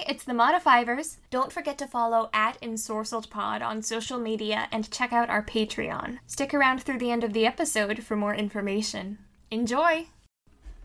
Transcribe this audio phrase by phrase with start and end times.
[0.00, 1.18] Hey, it's the Modifivers.
[1.30, 6.20] Don't forget to follow at EnsorcelledPod on social media and check out our Patreon.
[6.26, 9.18] Stick around through the end of the episode for more information.
[9.50, 10.06] Enjoy!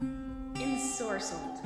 [0.01, 1.63] Ensorcelled,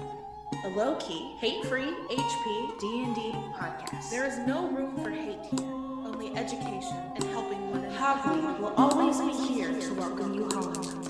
[0.63, 4.11] a low-key, hate-free HP D&D podcast.
[4.11, 7.97] There is no room for hate here, only education and helping one another.
[7.97, 11.08] Hogweed will always be here to welcome you home.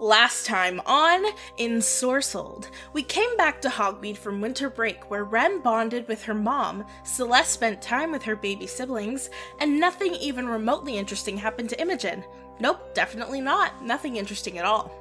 [0.00, 1.24] Last time on
[1.58, 6.84] Ensorcelled, we came back to Hogweed from winter break where Ren bonded with her mom,
[7.02, 12.22] Celeste spent time with her baby siblings, and nothing even remotely interesting happened to Imogen.
[12.60, 13.84] Nope, definitely not.
[13.84, 14.92] Nothing interesting at all.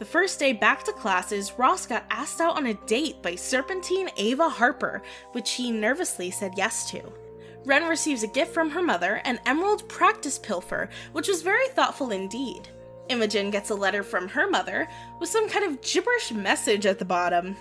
[0.00, 4.10] The first day back to classes, Ross got asked out on a date by Serpentine
[4.16, 7.00] Ava Harper, which he nervously said yes to.
[7.64, 12.10] Ren receives a gift from her mother, an emerald practice pilfer, which was very thoughtful
[12.10, 12.70] indeed.
[13.12, 14.88] Imogen gets a letter from her mother
[15.20, 17.56] with some kind of gibberish message at the bottom.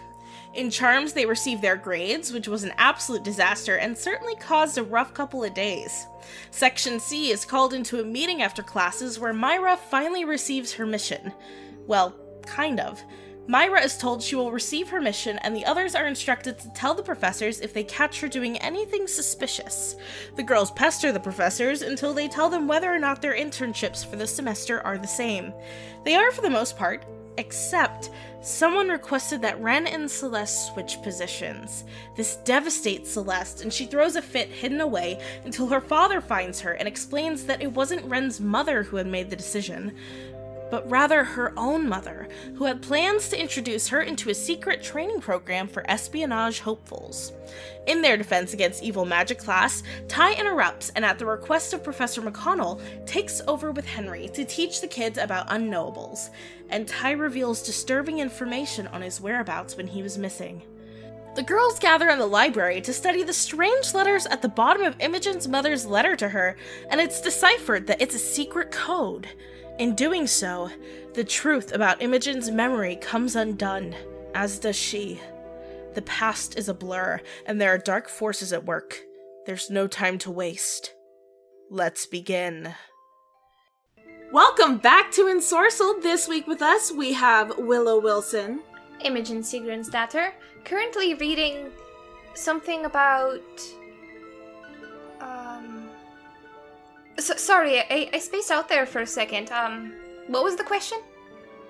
[0.54, 4.84] In Charms, they receive their grades, which was an absolute disaster and certainly caused a
[4.84, 6.08] rough couple of days.
[6.52, 11.32] Section C is called into a meeting after classes where Myra finally receives her mission.
[11.86, 13.02] Well, kind of.
[13.48, 16.94] Myra is told she will receive her mission, and the others are instructed to tell
[16.94, 19.96] the professors if they catch her doing anything suspicious.
[20.36, 24.16] The girls pester the professors until they tell them whether or not their internships for
[24.16, 25.54] the semester are the same.
[26.06, 27.04] They are for the most part,
[27.38, 31.84] except someone requested that Ren and Celeste switch positions.
[32.16, 36.74] This devastates Celeste, and she throws a fit hidden away until her father finds her
[36.74, 39.96] and explains that it wasn't Ren's mother who had made the decision
[40.72, 45.22] but rather her own mother, who had plans to introduce her into a secret training
[45.22, 47.34] program for espionage hopefuls.
[47.86, 52.22] In their defense against evil magic class, Ty interrupts and, at the request of Professor
[52.22, 56.30] McConnell, takes over with Henry to teach the kids about unknowables,
[56.70, 60.64] and Ty reveals disturbing information on his whereabouts when he was missing.
[61.34, 65.00] The girls gather in the library to study the strange letters at the bottom of
[65.00, 66.58] Imogen's mother's letter to her,
[66.90, 69.30] and it's deciphered that it's a secret code.
[69.82, 70.70] In doing so,
[71.16, 73.96] the truth about Imogen's memory comes undone,
[74.36, 75.20] as does she.
[75.96, 79.00] The past is a blur, and there are dark forces at work.
[79.48, 80.94] There's no time to waste.
[81.72, 82.76] Let's begin.
[84.32, 86.04] Welcome back to Ensorcelled.
[86.04, 88.62] This week with us, we have Willow Wilson.
[89.04, 91.72] Imogen Sigrunstatter, currently reading
[92.36, 93.42] something about.
[97.22, 99.52] So, sorry, I, I spaced out there for a second.
[99.52, 99.94] Um,
[100.26, 100.98] what was the question?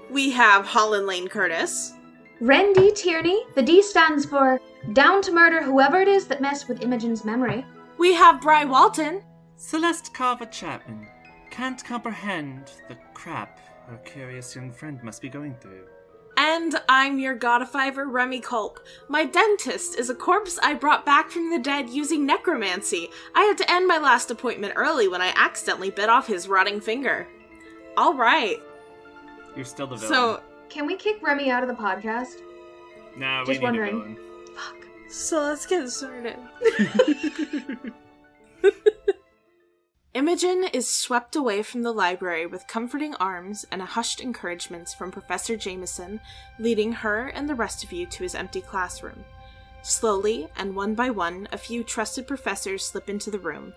[0.10, 1.94] We have Holland Lane Curtis.
[2.40, 2.92] Ren D.
[2.92, 3.44] Tierney.
[3.56, 4.62] The D stands for
[4.94, 7.66] down to murder whoever it is that messed with Imogen's memory.
[7.98, 9.24] We have Bry Walton.
[9.58, 11.06] Celeste Carver Chapman
[11.50, 15.86] can't comprehend the crap her curious young friend must be going through.
[16.38, 18.80] And I'm your godifiver, Remy Culp.
[19.08, 23.10] My dentist is a corpse I brought back from the dead using necromancy.
[23.36, 26.80] I had to end my last appointment early when I accidentally bit off his rotting
[26.82, 27.28] finger.
[27.98, 28.58] All right.
[29.56, 30.14] You're still the villain.
[30.14, 32.42] So, Can we kick Remy out of the podcast?
[33.18, 33.96] no, we just need wondering.
[33.96, 34.18] a villain.
[34.56, 34.88] Fuck.
[35.10, 36.38] so let's get started.
[40.14, 45.10] Imogen is swept away from the library with comforting arms and a hushed encouragements from
[45.10, 46.20] Professor Jameson,
[46.60, 49.24] leading her and the rest of you to his empty classroom.
[49.84, 53.74] Slowly, and one by one, a few trusted professors slip into the room.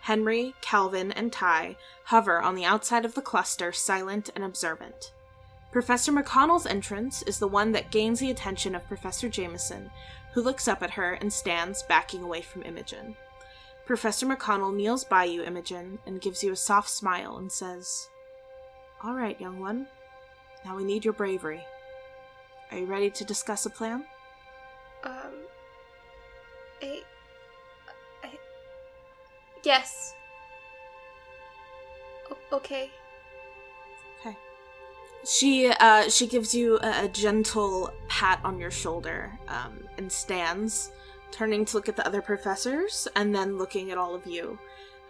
[0.00, 1.76] Henry, Calvin, and Ty
[2.06, 5.12] hover on the outside of the cluster, silent and observant.
[5.70, 9.90] Professor McConnell's entrance is the one that gains the attention of Professor Jameson,
[10.32, 13.14] who looks up at her and stands backing away from Imogen.
[13.86, 18.08] Professor McConnell kneels by you, Imogen, and gives you a soft smile and says,
[19.02, 19.86] All right, young one.
[20.64, 21.62] Now we need your bravery.
[22.72, 24.04] Are you ready to discuss a plan?
[25.04, 25.12] Um.
[26.82, 27.02] I.
[28.24, 28.30] I.
[29.62, 30.14] Yes.
[32.30, 32.90] O- okay.
[34.20, 34.36] Okay.
[35.24, 40.90] She uh, she gives you a, a gentle pat on your shoulder um, and stands,
[41.30, 44.58] turning to look at the other professors and then looking at all of you.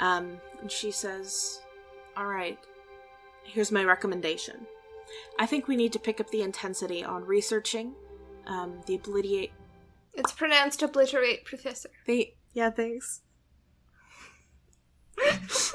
[0.00, 1.60] Um, and she says,
[2.16, 2.58] "All right,
[3.44, 4.66] here's my recommendation.
[5.38, 7.94] I think we need to pick up the intensity on researching
[8.46, 9.52] um, the obliterate.
[10.14, 11.90] It's pronounced obliterate, Professor.
[12.06, 13.20] The yeah, thanks.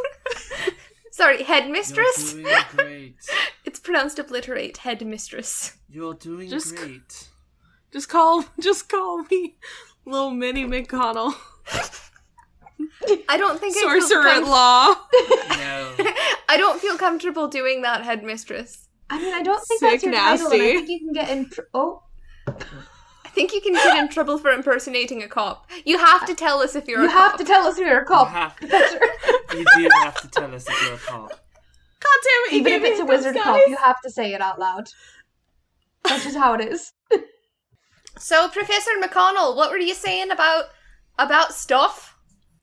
[1.12, 2.34] Sorry, You're headmistress?
[2.34, 3.16] doing great.
[3.66, 5.78] it's pronounced obliterate, headmistress.
[5.90, 7.28] You're doing Just- great.
[7.92, 9.58] Just call just call me
[10.06, 11.34] little Minnie McConnell,
[13.30, 14.96] I don't think I feel sorcerer at com- law."
[15.58, 15.96] No.
[16.50, 18.88] I don't feel comfortable doing that, headmistress.
[19.10, 21.30] I mean, I don't think Sick that's your title, and I think you can get
[21.30, 21.50] in.
[21.50, 22.04] Tr- oh,
[22.48, 25.70] I think you can get in trouble for impersonating a cop.
[25.86, 27.40] You have to tell us if you're you a have cop.
[27.40, 28.28] to tell us if you're a You cop.
[28.30, 29.00] have, Professor.
[29.54, 31.30] you do have to tell us if you're a cop.
[31.30, 32.60] God damn it!
[32.60, 34.88] Even if it's a wizard hiccups, cop, you have to say it out loud.
[36.04, 36.94] That's just how it is.
[38.22, 40.66] So, Professor McConnell, what were you saying about
[41.18, 42.16] about stuff?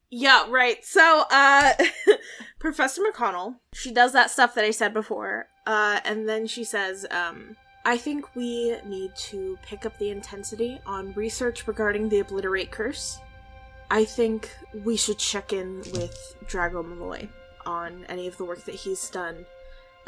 [0.09, 0.85] Yeah, right.
[0.85, 1.73] So, uh,
[2.61, 7.07] Professor McConnell, she does that stuff that I said before, uh, and then she says,
[7.11, 12.71] um, I think we need to pick up the intensity on research regarding the Obliterate
[12.71, 13.19] Curse.
[13.91, 14.49] I think
[14.85, 17.29] we should check in with Drago Malloy
[17.67, 19.45] on any of the work that he's done.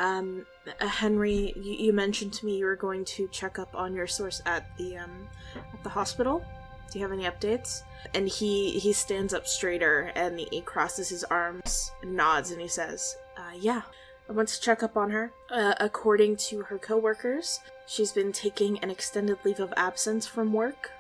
[0.01, 0.47] Um,
[0.81, 4.07] uh, Henry, you, you mentioned to me you were going to check up on your
[4.07, 6.45] source at the, um, at the hospital.
[6.91, 7.83] Do you have any updates?
[8.15, 13.17] And he he stands up straighter and he crosses his arms, nods, and he says,
[13.37, 13.83] uh, "Yeah,
[14.29, 15.33] I want to check up on her.
[15.51, 20.91] Uh, according to her coworkers, she's been taking an extended leave of absence from work.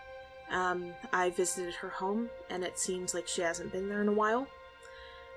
[0.50, 4.12] Um, I visited her home, and it seems like she hasn't been there in a
[4.12, 4.46] while.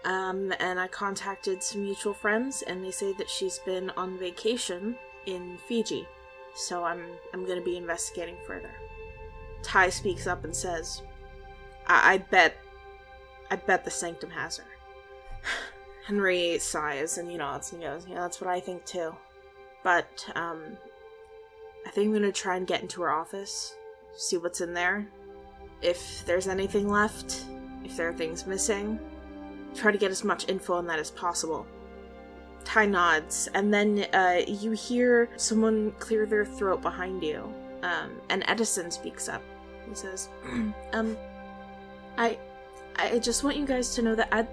[0.06, 4.98] Um, and I contacted some mutual friends, and they say that she's been on vacation
[5.26, 6.08] in Fiji.
[6.56, 7.04] So I'm
[7.34, 8.72] I'm gonna be investigating further."
[9.64, 11.02] Ty speaks up and says,
[11.88, 12.56] I, I bet,
[13.50, 14.66] I bet the Sanctum has her.
[16.06, 19.16] Henry sighs and, you know, and goes, yeah, that's what I think too.
[19.84, 20.62] But, um,
[21.86, 23.76] I think I'm gonna try and get into her office,
[24.16, 25.08] see what's in there.
[25.82, 27.46] If there's anything left,
[27.84, 29.00] if there are things missing,
[29.74, 31.66] try to get as much info on that as possible.
[32.64, 37.54] Ty nods, and then uh, you hear someone clear their throat behind you.
[37.82, 39.42] Um, and Edison speaks up.
[39.88, 40.30] He says,
[40.94, 41.18] "Um,
[42.18, 42.38] I,
[42.96, 44.48] I just want you guys to know that I'd,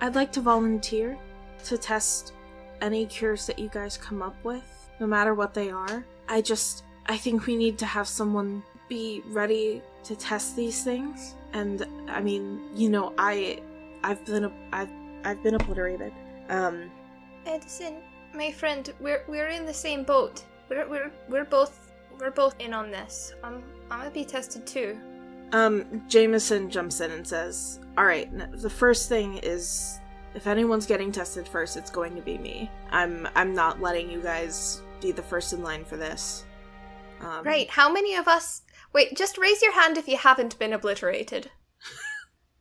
[0.00, 1.16] I'd like to volunteer
[1.64, 2.32] to test
[2.80, 6.04] any cures that you guys come up with, no matter what they are.
[6.28, 11.34] I just, I think we need to have someone be ready to test these things.
[11.52, 13.60] And I mean, you know, I,
[14.04, 14.90] I've been, I've,
[15.24, 16.12] I've been obliterated.
[16.48, 16.90] Um,
[17.46, 17.96] Edison,
[18.34, 20.44] my friend, we're we're in the same boat.
[20.68, 23.34] We're we're we're both we're both in on this.
[23.42, 24.98] I'm I'm gonna be tested too.
[25.52, 29.98] Um, Jameson jumps in and says, "All right, the first thing is
[30.34, 32.70] if anyone's getting tested first, it's going to be me.
[32.90, 36.44] I'm I'm not letting you guys be the first in line for this."
[37.20, 37.68] Um, Right?
[37.70, 38.62] How many of us?
[38.92, 41.50] Wait, just raise your hand if you haven't been obliterated.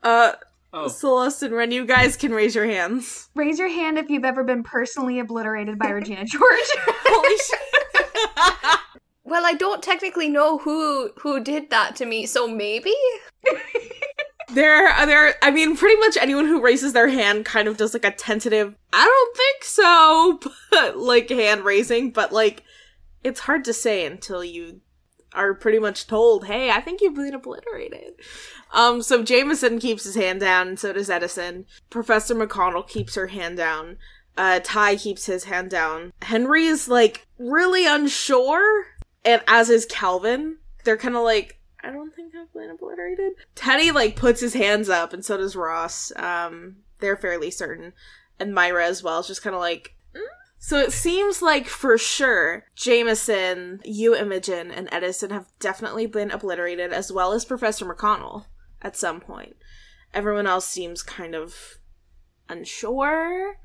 [0.04, 0.34] Uh,
[0.74, 3.30] Oh, Celeste and Ren, you guys can raise your hands.
[3.36, 6.44] Raise your hand if you've ever been personally obliterated by Regina George.
[6.86, 8.80] Holy shit!
[9.24, 12.94] Well, I don't technically know who who did that to me, so maybe.
[14.54, 15.36] there, are there.
[15.42, 18.76] I mean, pretty much anyone who raises their hand kind of does like a tentative.
[18.94, 20.40] I don't think so,
[20.72, 22.12] but like hand raising.
[22.12, 22.64] But like,
[23.24, 24.82] it's hard to say until you
[25.34, 28.14] are pretty much told, "Hey, I think you've been obliterated."
[28.74, 31.66] Um, so Jameson keeps his hand down, and so does Edison.
[31.90, 33.98] Professor McConnell keeps her hand down.
[34.38, 36.14] Uh, Ty keeps his hand down.
[36.22, 38.86] Henry is like really unsure,
[39.26, 40.58] and as is Calvin.
[40.84, 43.34] They're kind of like, I don't think I've been obliterated.
[43.56, 46.12] Teddy like puts his hands up, and so does Ross.
[46.16, 47.94] Um, they're fairly certain,
[48.40, 49.20] and Myra as well.
[49.20, 49.96] is just kind of like.
[50.64, 56.94] So it seems like for sure, Jameson, you, Imogen, and Edison have definitely been obliterated,
[56.94, 58.46] as well as Professor McConnell
[58.80, 59.56] at some point.
[60.14, 61.80] Everyone else seems kind of
[62.48, 63.58] unsure,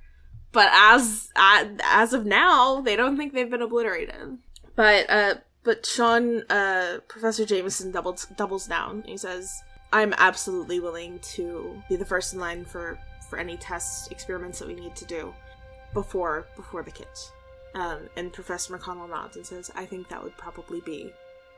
[0.53, 4.39] but as as of now, they don't think they've been obliterated.
[4.75, 5.35] But uh,
[5.65, 9.03] but Sean, uh, Professor Jameson doubles doubles down.
[9.07, 9.53] He says,
[9.93, 12.99] "I'm absolutely willing to be the first in line for
[13.29, 15.35] for any tests, experiments that we need to do
[16.01, 17.33] before before the kids."
[17.75, 21.01] Um, and Professor McConnell nods and says, "I think that would probably be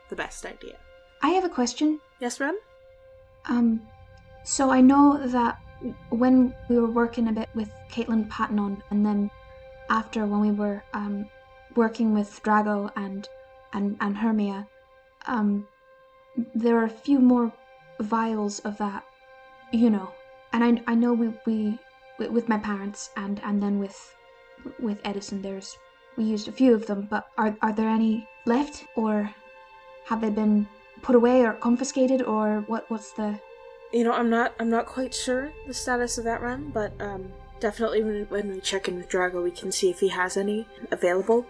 [0.09, 0.77] the best idea."
[1.21, 1.99] I have a question.
[2.19, 2.57] Yes, Ren.
[3.53, 3.67] Um,
[4.43, 5.05] so I know
[5.37, 5.59] that
[6.09, 6.35] when
[6.69, 9.31] we were working a bit with Caitlin Patton and then
[9.89, 11.29] after when we were um,
[11.75, 13.27] working with Drago and
[13.73, 14.67] and and Hermia,
[15.27, 15.67] um,
[16.55, 17.51] there are a few more
[17.99, 19.03] vials of that,
[19.71, 20.07] you know.
[20.53, 21.79] And I I know we we
[22.17, 23.97] with- with my parents and and then with
[24.79, 25.77] with Edison, there's
[26.17, 29.33] we used a few of them, but are are there any left or
[30.05, 30.67] have they been
[31.01, 33.39] put away or confiscated or what what's the
[33.93, 37.31] You know, I'm not I'm not quite sure the status of that run, but um,
[37.59, 40.67] definitely when, when we check in with Drago, we can see if he has any
[40.91, 41.45] available.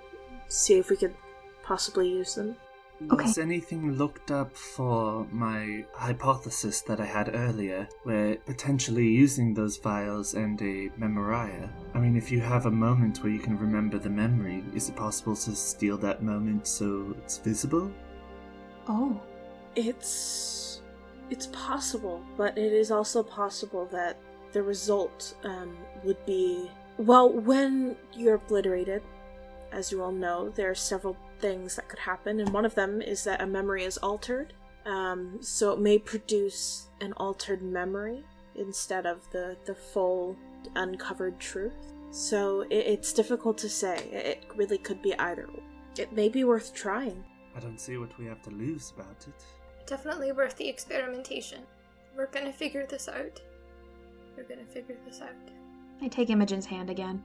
[0.47, 1.15] See if we could
[1.63, 2.55] possibly use them.
[3.01, 3.25] Okay.
[3.25, 9.77] Was anything looked up for my hypothesis that I had earlier, where potentially using those
[9.77, 11.69] vials and a memoria?
[11.93, 14.97] I mean, if you have a moment where you can remember the memory, is it
[14.97, 17.91] possible to steal that moment so it's visible?
[18.87, 19.21] Oh.
[19.75, 20.81] It's
[21.29, 24.17] it's possible, but it is also possible that
[24.51, 29.03] the result um, would be well when you're obliterated.
[29.71, 33.01] As you all know, there are several things that could happen, and one of them
[33.01, 34.53] is that a memory is altered.
[34.85, 38.23] Um, so it may produce an altered memory
[38.55, 40.35] instead of the the full
[40.75, 41.93] uncovered truth.
[42.11, 43.97] So it, it's difficult to say.
[44.11, 45.49] It really could be either.
[45.97, 47.23] It may be worth trying.
[47.55, 49.43] I don't see what we have to lose about it.
[49.85, 51.61] Definitely worth the experimentation.
[52.15, 53.41] We're gonna figure this out.
[54.35, 55.29] We're gonna figure this out.
[56.01, 57.23] I take Imogen's hand again.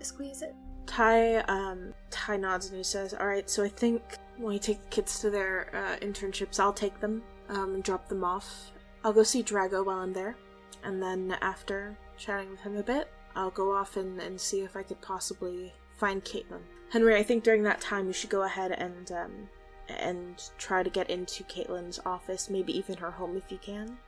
[0.00, 0.54] Squeeze it.
[0.86, 4.02] Ty um Ty nods and he says, "All right, so I think
[4.36, 8.08] when we take the kids to their uh, internships, I'll take them um, and drop
[8.08, 8.70] them off.
[9.04, 10.36] I'll go see Drago while I'm there,
[10.84, 14.76] and then after chatting with him a bit, I'll go off and, and see if
[14.76, 16.62] I could possibly find Caitlin.
[16.90, 19.48] Henry, I think during that time you should go ahead and um
[19.88, 23.98] and try to get into Caitlin's office, maybe even her home if you can.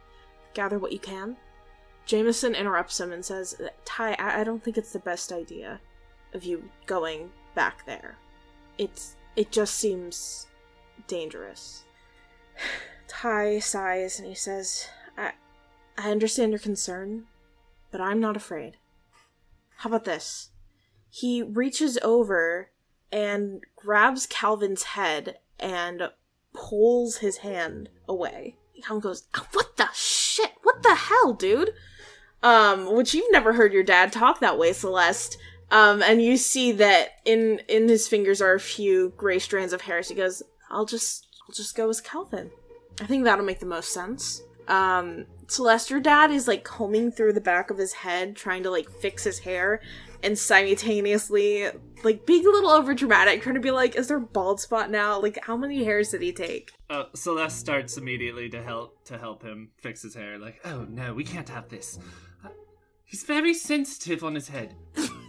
[0.55, 1.37] Gather what you can."
[2.07, 5.79] Jameson interrupts him and says, Ty, I, I don't think it's the best idea
[6.35, 8.17] of you going back there.
[8.77, 10.47] It's it just seems
[11.07, 11.85] dangerous.
[13.09, 15.33] Ty sighs and he says, I
[15.97, 17.25] I understand your concern,
[17.91, 18.77] but I'm not afraid.
[19.77, 20.51] How about this?
[21.11, 22.71] He reaches over
[23.11, 26.11] and grabs Calvin's head and
[26.53, 28.57] pulls his hand away.
[28.83, 30.53] Calvin goes, "Ah, "What the shit?
[30.63, 31.75] What the hell, dude?"
[32.43, 35.39] Um, which you've never heard your dad talk that way, Celeste.
[35.71, 39.83] Um, and you see that in in his fingers are a few gray strands of
[39.83, 40.03] hair.
[40.03, 42.51] So he goes, "I'll just I'll just go as Calvin."
[43.01, 44.43] I think that'll make the most sense.
[44.67, 48.71] Um, Celeste, your dad is like combing through the back of his head, trying to
[48.71, 49.81] like fix his hair,
[50.23, 51.69] and simultaneously
[52.05, 54.91] like being a little over dramatic, trying to be like, "Is there a bald spot
[54.91, 55.21] now?
[55.21, 59.43] Like, how many hairs did he take?" Uh, Celeste starts immediately to help to help
[59.43, 60.39] him fix his hair.
[60.39, 61.99] Like, oh no, we can't have this.
[62.45, 62.49] Uh,
[63.05, 64.75] He's very sensitive on his head.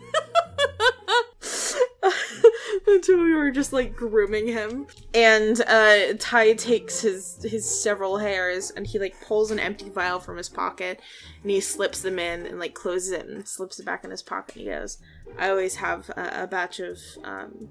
[2.98, 4.88] the we were just like grooming him.
[5.14, 10.20] And uh ty takes his his several hairs and he like pulls an empty vial
[10.20, 11.00] from his pocket
[11.42, 14.22] and he slips them in and like closes it and slips it back in his
[14.22, 14.98] pocket he goes
[15.38, 17.70] i always have a, a batch of um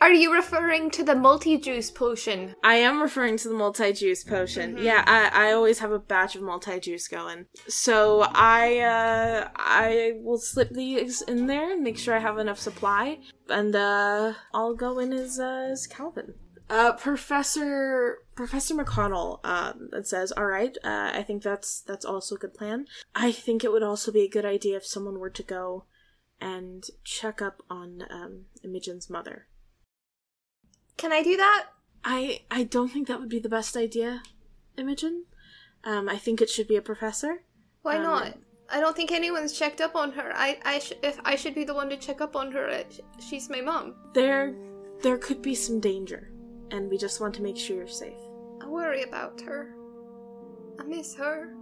[0.00, 2.54] Are you referring to the multi juice potion?
[2.64, 4.76] i am referring to the multi-juice potion.
[4.78, 7.46] Yeah I, I always have a batch of multi-juice going.
[7.68, 12.58] So i uh i will slip these in there and make sure i have enough
[12.58, 13.18] supply.
[13.48, 16.34] And uh i'll go in as uh, as calvin.
[16.70, 22.38] Uh professor professor mcconnell um says all right uh, i think that's that's also a
[22.38, 22.86] good plan.
[23.14, 25.84] I think it would also be a good idea if someone were to go
[26.40, 29.46] and check up on um imogen's mother
[30.96, 31.66] Can I do that?
[32.04, 34.22] I I don't think that would be the best idea,
[34.76, 35.24] Imogen.
[35.84, 37.42] Um, I think it should be a professor.
[37.82, 38.38] Why Um, not?
[38.70, 40.32] I don't think anyone's checked up on her.
[40.34, 42.68] I, I sh- if I should be the one to check up on her.
[42.68, 43.94] uh, sh- She's my mom.
[44.14, 44.54] There,
[45.02, 46.30] there could be some danger,
[46.70, 48.22] and we just want to make sure you're safe.
[48.62, 49.74] I worry about her.
[50.80, 51.52] I miss her.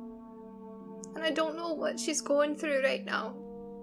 [1.15, 3.35] And I don't know what she's going through right now.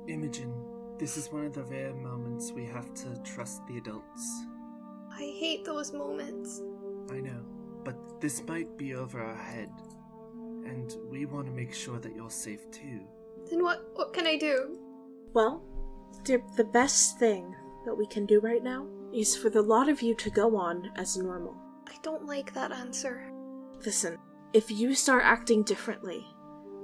[0.07, 0.53] Imogen,
[0.97, 4.45] this is one of the rare moments we have to trust the adults.
[5.17, 6.61] I hate those moments.
[7.11, 7.43] I know,
[7.83, 9.69] but this might be over our head.
[10.65, 13.01] And we want to make sure that you're safe too.
[13.49, 14.77] Then what what can I do?
[15.33, 15.63] Well,
[16.23, 17.55] dear, the best thing
[17.85, 20.91] that we can do right now is for the lot of you to go on
[20.95, 21.55] as normal.
[21.87, 23.31] I don't like that answer.
[23.85, 24.17] Listen,
[24.53, 26.25] if you start acting differently,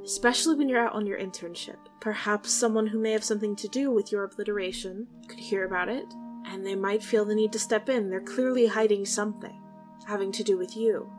[0.04, 3.92] especially when you're out on your internship, perhaps someone who may have something to do
[3.92, 6.06] with your obliteration could hear about it,
[6.46, 8.10] and they might feel the need to step in.
[8.10, 9.60] They're clearly hiding something
[10.08, 11.10] having to do with you.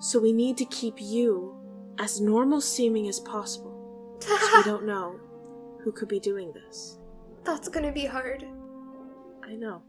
[0.00, 1.54] So we need to keep you
[1.98, 4.18] as normal seeming as possible.
[4.20, 5.20] So we don't know
[5.82, 6.98] who could be doing this.
[7.44, 8.44] That's gonna be hard.
[9.44, 9.82] I know.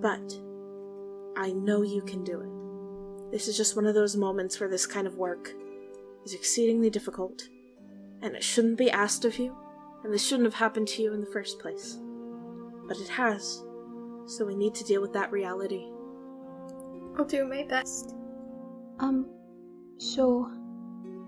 [0.00, 0.34] But
[1.36, 3.32] I know you can do it.
[3.32, 5.52] This is just one of those moments where this kind of work
[6.24, 7.48] is exceedingly difficult,
[8.22, 9.56] and it shouldn't be asked of you,
[10.02, 11.98] and this shouldn't have happened to you in the first place.
[12.88, 13.62] But it has,
[14.26, 15.86] so we need to deal with that reality.
[17.16, 18.14] I'll do my best.
[18.98, 19.26] Um,
[19.98, 20.50] so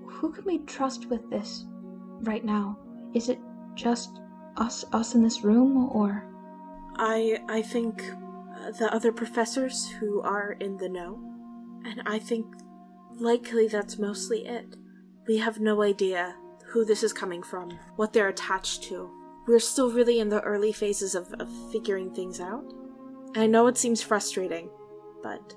[0.07, 1.67] who can we trust with this
[2.21, 2.79] right now?
[3.15, 3.39] Is it
[3.75, 4.21] just
[4.57, 6.25] us us in this room or
[6.97, 11.19] I I think uh, the other professors who are in the know
[11.85, 12.47] And I think
[13.11, 14.77] likely that's mostly it.
[15.27, 19.11] We have no idea who this is coming from, what they're attached to.
[19.47, 22.65] We're still really in the early phases of, of figuring things out.
[23.35, 24.69] I know it seems frustrating,
[25.23, 25.55] but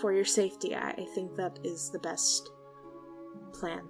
[0.00, 2.50] for your safety, I, I think that is the best
[3.54, 3.82] plan.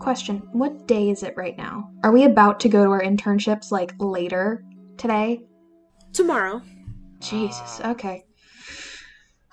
[0.00, 1.90] Question What day is it right now?
[2.02, 4.64] Are we about to go to our internships like later
[4.96, 5.42] today?
[6.12, 6.62] Tomorrow.
[7.20, 7.90] Jesus, ah.
[7.90, 8.24] okay.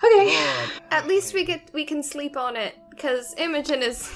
[0.04, 0.36] Okay.
[0.90, 4.10] At least we get we can sleep on it because Imogen is.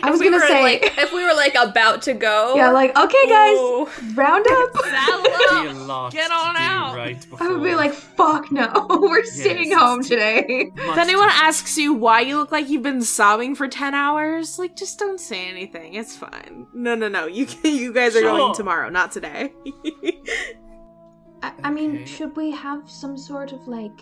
[0.00, 2.54] I was we gonna say- like if we were like about to go.
[2.54, 3.88] Yeah, like, okay, guys, Ooh.
[4.14, 4.72] round up.
[4.74, 4.80] be
[5.68, 6.94] a Get on out.
[6.94, 7.26] right.
[7.40, 10.70] I would be like, fuck no, we're staying home today.
[10.76, 13.92] Much If anyone to- asks you why you look like you've been sobbing for 10
[13.92, 15.94] hours, like just don't say anything.
[15.94, 16.68] It's fine.
[16.72, 17.26] No, no, no.
[17.26, 18.36] You you guys are Sure.
[18.36, 19.52] going tomorrow, not today.
[21.42, 24.00] I, I mean, should we have some sort of like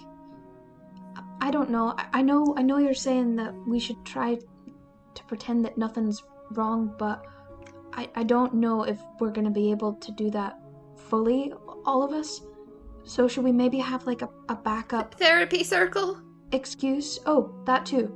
[1.40, 1.94] I don't know.
[1.97, 4.38] I, I know I know you're saying that we should try
[5.14, 7.25] to pretend that nothing's wrong, but
[7.92, 10.59] I, I don't know if we're gonna be able to do that
[10.97, 11.52] fully,
[11.85, 12.42] all of us.
[13.04, 16.18] So should we maybe have like a, a backup Therapy circle.
[16.52, 17.18] excuse?
[17.26, 18.12] Oh, that too.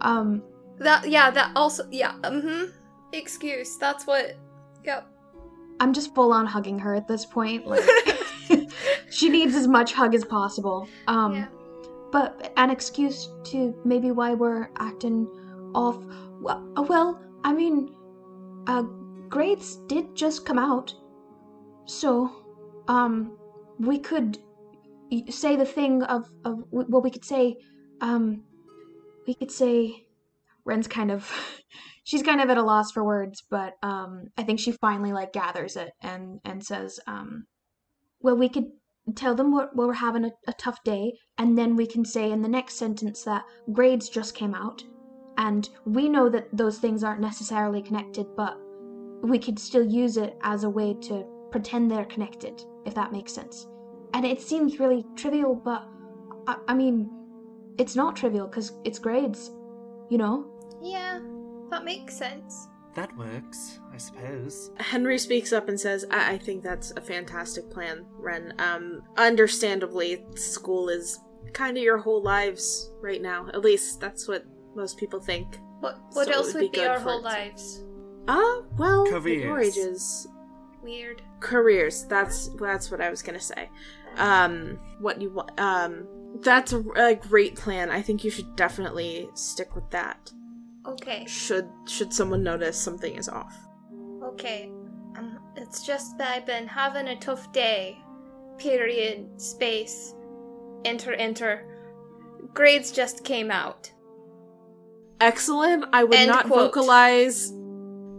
[0.00, 0.42] Um
[0.78, 1.30] That yeah.
[1.30, 2.14] That also yeah.
[2.22, 2.70] Mm-hmm.
[3.12, 3.76] Excuse.
[3.78, 4.36] That's what.
[4.84, 5.06] Yep.
[5.80, 7.66] I'm just full on hugging her at this point.
[7.66, 7.82] Like
[9.10, 10.88] she needs as much hug as possible.
[11.08, 11.46] Um yeah.
[12.12, 15.26] But an excuse to maybe why we're acting
[15.74, 15.98] off.
[16.40, 17.94] Well, uh, well I mean,
[18.66, 18.82] uh,
[19.28, 20.94] grades did just come out,
[21.86, 22.30] so
[22.88, 23.36] um,
[23.78, 24.38] we could
[25.30, 27.56] say the thing of of well, we could say,
[28.00, 28.42] um,
[29.26, 30.06] we could say,
[30.64, 31.30] Ren's kind of.
[32.04, 35.32] She's kind of at a loss for words, but um, I think she finally like
[35.32, 37.46] gathers it and and says, um,
[38.20, 38.66] well, we could
[39.14, 42.42] tell them we're, we're having a, a tough day, and then we can say in
[42.42, 44.82] the next sentence that grades just came out,
[45.38, 48.58] and we know that those things aren't necessarily connected, but
[49.22, 53.32] we could still use it as a way to pretend they're connected, if that makes
[53.32, 53.66] sense.
[54.14, 55.86] And it seems really trivial, but
[56.46, 57.10] I, I mean,
[57.78, 59.50] it's not trivial because it's grades,
[60.10, 60.46] you know?
[60.82, 61.20] Yeah.
[61.70, 62.68] That makes sense.
[62.94, 64.70] That works, I suppose.
[64.78, 68.52] Henry speaks up and says, I-, I think that's a fantastic plan, Ren.
[68.58, 71.18] Um, understandably, school is
[71.52, 73.48] kind of your whole lives right now.
[73.48, 74.44] At least that's what
[74.74, 75.58] most people think.
[75.80, 77.82] What what So else would would be be, our whole lives?
[78.28, 79.76] Ah, well, your Careers.
[79.78, 80.28] ages.
[80.82, 81.20] Weird.
[81.40, 83.68] careers that's that's what i was gonna say
[84.18, 86.06] um what you want um
[86.42, 90.30] that's a, a great plan i think you should definitely stick with that
[90.86, 91.24] Okay.
[91.26, 93.65] should should someone notice something is off
[94.36, 94.70] Okay.
[95.16, 97.98] Um, it's just that I've been having a tough day.
[98.58, 99.40] Period.
[99.40, 100.14] Space.
[100.84, 101.12] Enter.
[101.14, 101.64] Enter.
[102.54, 103.90] Grades just came out.
[105.20, 106.58] excellent i would End not quote.
[106.74, 107.52] vocalize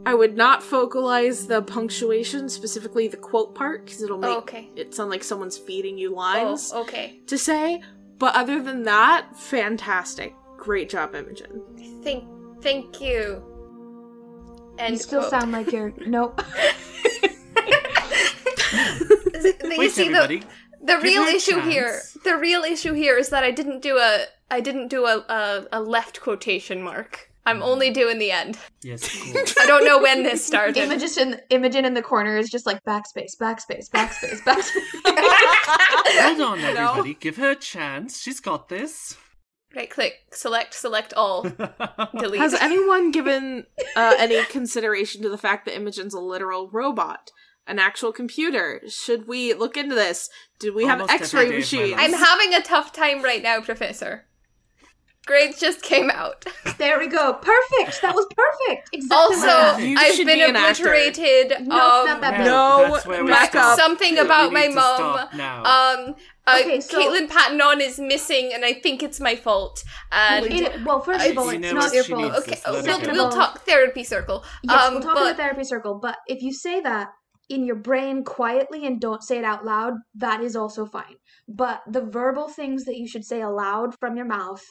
[0.06, 4.70] i would not vocalize the punctuation specifically the quote part because it'll make Oh, okay.
[4.76, 7.20] it sound like someone's feeding you lines Oh, okay.
[7.28, 7.82] to say
[8.18, 11.62] but other than that fantastic great job imogen
[12.04, 12.24] Thank,
[12.64, 13.44] thank you.
[14.80, 15.92] And you still sound like you're.
[16.06, 16.42] Nope.
[17.22, 17.30] you
[19.90, 20.44] see the everybody.
[20.82, 22.02] the Give real her a issue here.
[22.24, 25.66] The real issue here is that I didn't do a I didn't do a a,
[25.72, 27.32] a left quotation mark.
[27.48, 27.66] I'm mm.
[27.66, 28.58] only doing the end.
[28.82, 29.56] Yes, of.
[29.60, 30.76] I don't know when this started.
[30.76, 36.22] Imogen, Imogen in the corner is just like backspace, backspace, backspace, backspace.
[36.22, 36.68] Hold on, No.
[36.68, 37.14] everybody.
[37.14, 38.22] Give her a chance.
[38.22, 39.16] She's got this.
[39.76, 41.44] Right click, select, select all,
[42.18, 42.40] delete.
[42.40, 47.32] Has anyone given uh, any consideration to the fact that Imogen's a literal robot,
[47.66, 48.82] an actual computer?
[48.88, 50.30] Should we look into this?
[50.60, 51.96] Do we have Almost every X-ray day machines?
[51.98, 54.26] I'm having a tough time right now, Professor.
[55.28, 56.46] Grades just came out.
[56.78, 57.34] there we go.
[57.34, 58.02] Perfect.
[58.02, 58.90] That was perfect.
[58.94, 59.16] Exactly.
[59.18, 59.84] Also, like.
[59.84, 60.84] You I've been be an actor.
[60.88, 61.68] obliterated.
[61.68, 62.46] No, um, not that bad.
[62.46, 63.74] No, That's where we back stop.
[63.74, 63.80] up.
[63.80, 65.18] something about my mom.
[65.20, 66.16] Um,
[66.48, 69.84] uh, Okay, so- Caitlin Patton is missing, and I think it's my fault.
[70.12, 72.34] And It- well, first of I- all, You it's know not your fault.
[72.36, 74.46] okay, this oh, we'll, we'll talk therapy circle.
[74.64, 76.00] Yes, um, we'll talk in the therapy circle.
[76.02, 77.10] But if you say that
[77.50, 81.16] in your brain quietly and don't say it out loud, that is also fine.
[81.50, 84.64] But the verbal things that you should say aloud from your mouth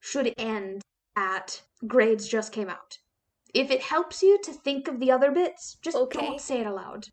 [0.00, 0.82] should end
[1.16, 2.98] at grades just came out.
[3.54, 6.20] If it helps you to think of the other bits, just Okay.
[6.20, 7.06] don't say it aloud.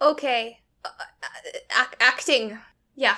[0.00, 2.58] okay, uh, uh, ac- acting.
[2.94, 3.16] Yeah,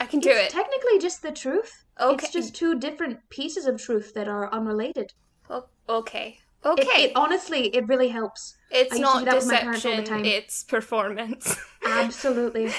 [0.00, 0.56] I can do it's it.
[0.56, 1.84] technically just the truth.
[2.00, 2.24] Okay.
[2.24, 5.12] It's just two different pieces of truth that are unrelated.
[5.50, 6.38] O- okay.
[6.64, 7.04] Okay.
[7.04, 8.56] it, honestly, it really helps.
[8.70, 10.24] it's I used to do not that with my parents all the deception.
[10.24, 10.24] time.
[10.24, 12.72] It's performance, Absolutely.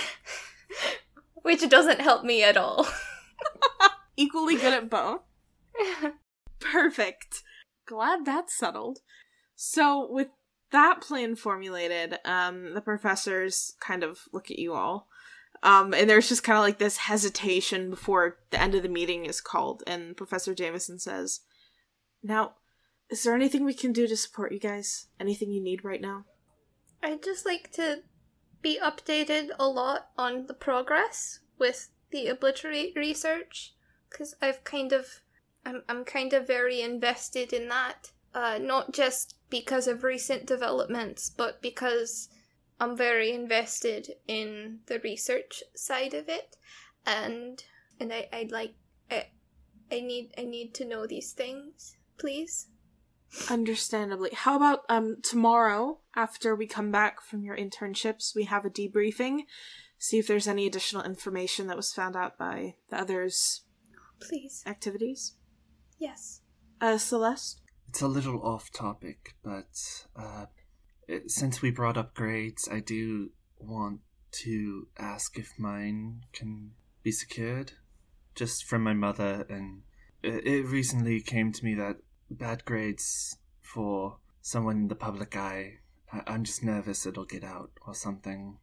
[1.42, 2.88] which doesn't help me at all.
[4.18, 5.22] equally good at both.
[6.60, 7.44] Perfect.
[7.86, 9.00] Glad that's settled.
[9.56, 10.28] So, with
[10.72, 15.08] that plan formulated, um, the professors kind of look at you all.
[15.64, 19.26] Um, and there's just kind of like this hesitation before the end of the meeting
[19.26, 21.42] is called, and Professor Jameson says,
[22.24, 22.54] Now,
[23.10, 25.08] is there anything we can do to support you guys?
[25.20, 26.26] Anything you need right now?
[27.04, 28.04] I'd just like to
[28.62, 33.74] be updated a lot on the progress with the obliterate research
[34.10, 35.22] because I've kind of
[35.70, 38.12] I'm I'm kind of very invested in that.
[38.34, 42.30] Uh, not just because of recent developments, but because
[42.80, 46.56] I'm very invested in the research side of it,
[47.06, 47.64] and
[48.00, 48.74] and I I'd like
[49.12, 49.28] I,
[49.92, 52.68] I need I need to know these things, please.
[53.50, 54.32] Understandably.
[54.34, 59.42] How about um tomorrow after we come back from your internships, we have a debriefing,
[60.00, 63.62] see if there's any additional information that was found out by the others'
[64.20, 64.64] Please.
[64.66, 65.36] activities.
[66.00, 66.42] Yes.
[66.82, 67.62] Uh Celeste?
[67.90, 70.46] It's a little off topic, but uh,
[71.08, 74.02] it, since we brought up grades, I do want
[74.44, 76.72] to ask if mine can
[77.04, 77.74] be secured.
[78.36, 79.82] Just from my mother, and
[80.24, 81.98] it, it recently came to me that
[82.30, 85.80] bad grades for someone in the public eye,
[86.14, 88.58] I, I'm just nervous it'll get out or something.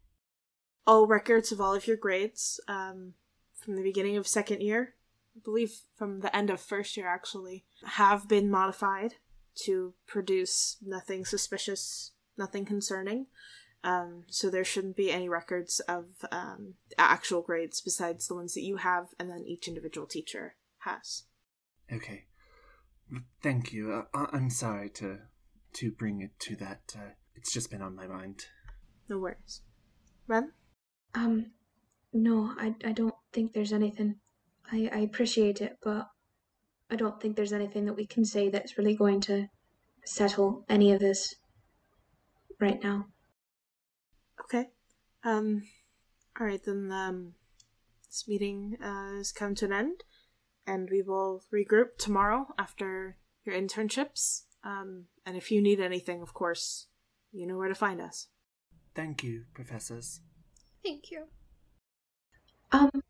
[0.86, 3.14] All records of all of your grades, um,
[3.54, 4.94] from the beginning of second year,
[5.36, 9.14] I believe from the end of first year actually, have been modified
[9.64, 13.26] to produce nothing suspicious, nothing concerning.
[13.84, 18.62] Um, so there shouldn't be any records of um, actual grades besides the ones that
[18.62, 21.24] you have, and then each individual teacher has.
[21.92, 22.24] Okay.
[23.42, 23.92] Thank you.
[23.92, 25.18] Uh, I- I'm sorry to
[25.74, 26.94] to bring it to that.
[26.96, 28.46] Uh, it's just been on my mind.
[29.08, 29.60] No worries.
[30.26, 30.52] Ren?
[31.14, 31.52] Um,
[32.12, 34.16] no, I, I don't think there's anything.
[34.72, 36.08] I, I appreciate it, but
[36.90, 39.48] I don't think there's anything that we can say that's really going to
[40.04, 41.34] settle any of this
[42.60, 43.06] right now.
[44.40, 44.66] Okay.
[45.24, 45.62] Um,
[46.38, 47.34] alright, then, um,
[48.08, 50.04] this meeting uh, has come to an end,
[50.66, 54.42] and we will regroup tomorrow after your internships.
[54.64, 56.86] Um, and if you need anything, of course,
[57.32, 58.28] you know where to find us.
[58.94, 60.20] Thank you, professors.
[60.82, 61.24] Thank you.
[62.72, 63.02] Um,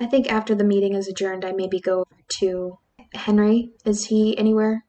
[0.00, 2.78] I think after the meeting is adjourned, I maybe go to
[3.14, 3.72] Henry.
[3.84, 4.84] Is he anywhere?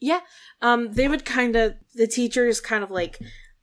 [0.00, 0.20] Yeah,
[0.62, 3.18] um, they would kind of, the teachers kind of like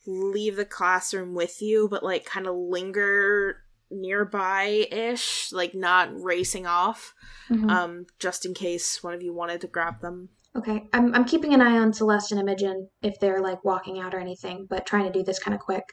[0.05, 3.57] leave the classroom with you, but like kind of linger
[3.89, 7.13] nearby ish, like not racing off,
[7.49, 7.69] Mhm.
[7.69, 10.29] um, just in case one of you wanted to grab them.
[10.55, 14.13] Okay, I'm I'm keeping an eye on Celeste and Imogen if they're like walking out
[14.13, 15.83] or anything, but trying to do this kind of quick.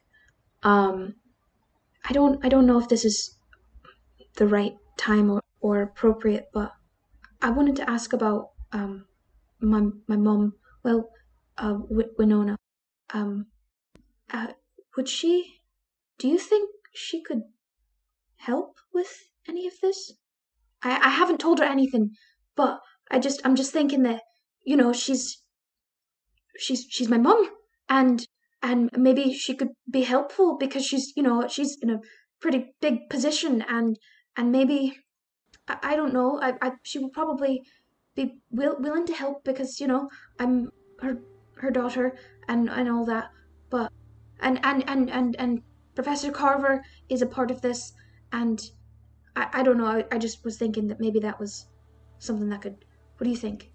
[0.62, 1.14] Um,
[2.08, 3.36] I don't I don't know if this is
[4.36, 6.72] the right time or, or appropriate, but
[7.40, 9.06] I wanted to ask about um
[9.60, 10.54] my my mom.
[10.84, 11.10] Well,
[11.58, 11.76] uh,
[12.18, 12.56] Winona.
[13.14, 13.46] Um,
[14.30, 14.48] uh,
[14.96, 15.60] would she?
[16.18, 17.42] Do you think she could
[18.36, 19.12] help with
[19.48, 20.12] any of this?
[20.82, 22.10] I I haven't told her anything,
[22.56, 24.22] but I just I'm just thinking that
[24.64, 25.42] you know she's
[26.58, 27.50] she's she's my mom
[27.88, 28.26] and
[28.62, 32.00] and maybe she could be helpful because she's you know she's in a
[32.40, 33.96] pretty big position and
[34.36, 34.98] and maybe
[35.68, 37.62] I, I don't know I, I she would probably
[38.14, 41.18] be will, willing to help because you know I'm her
[41.56, 42.16] her daughter
[42.48, 43.30] and and all that
[43.70, 43.92] but
[44.40, 45.62] and and and and, and
[45.94, 47.92] Professor Carver is a part of this
[48.32, 48.60] and
[49.36, 51.66] I, I don't know I, I just was thinking that maybe that was
[52.18, 52.84] something that could
[53.22, 53.70] what do you think?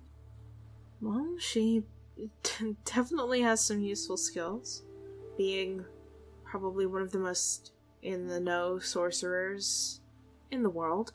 [1.02, 1.84] Well, she
[2.84, 4.84] definitely has some useful skills,
[5.38, 5.86] being
[6.44, 10.02] probably one of the most in the know sorcerers
[10.52, 11.12] in the world,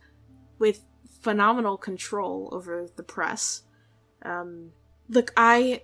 [0.59, 0.85] with
[1.21, 3.63] phenomenal control over the press.
[4.23, 4.73] Um,
[5.09, 5.83] look, I,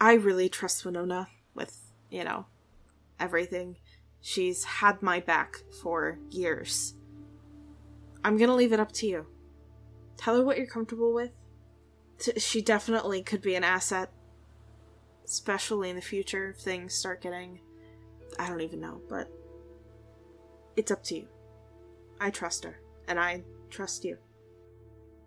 [0.00, 1.78] I really trust Winona with
[2.10, 2.46] you know
[3.18, 3.76] everything.
[4.20, 6.94] She's had my back for years.
[8.24, 9.26] I'm gonna leave it up to you.
[10.16, 11.30] Tell her what you're comfortable with.
[12.18, 14.10] T- she definitely could be an asset
[15.26, 17.58] especially in the future if things start getting
[18.38, 19.28] i don't even know but
[20.76, 21.28] it's up to you
[22.20, 24.16] i trust her and i trust you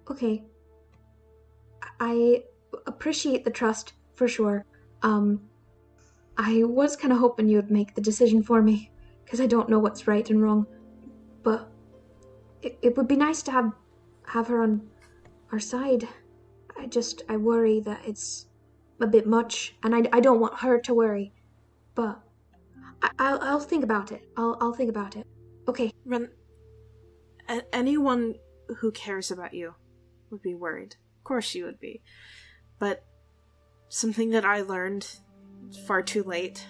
[0.10, 0.44] Okay.
[2.00, 2.44] I
[2.88, 4.66] appreciate the trust for sure.
[5.02, 5.42] Um
[6.38, 8.92] I was kind of hoping you would make the decision for me
[9.24, 10.66] because I don't know what's right and wrong.
[11.44, 11.70] But
[12.62, 13.74] it, it would be nice to have
[14.26, 14.90] have her on
[15.52, 16.08] our side.
[16.78, 18.48] I just I worry that it's
[19.02, 21.34] a bit much and I, I don't want her to worry.
[21.94, 22.20] But
[23.04, 24.24] I, I'll I'll think about it.
[24.38, 25.28] I'll I'll think about it.
[25.68, 25.92] Okay.
[26.06, 26.30] Ren,
[27.50, 28.36] a- anyone
[28.78, 29.76] who cares about you
[30.30, 30.96] would be worried.
[31.18, 32.02] Of course you would be.
[32.78, 33.04] But
[33.90, 35.08] something that I learned
[35.88, 36.66] far too late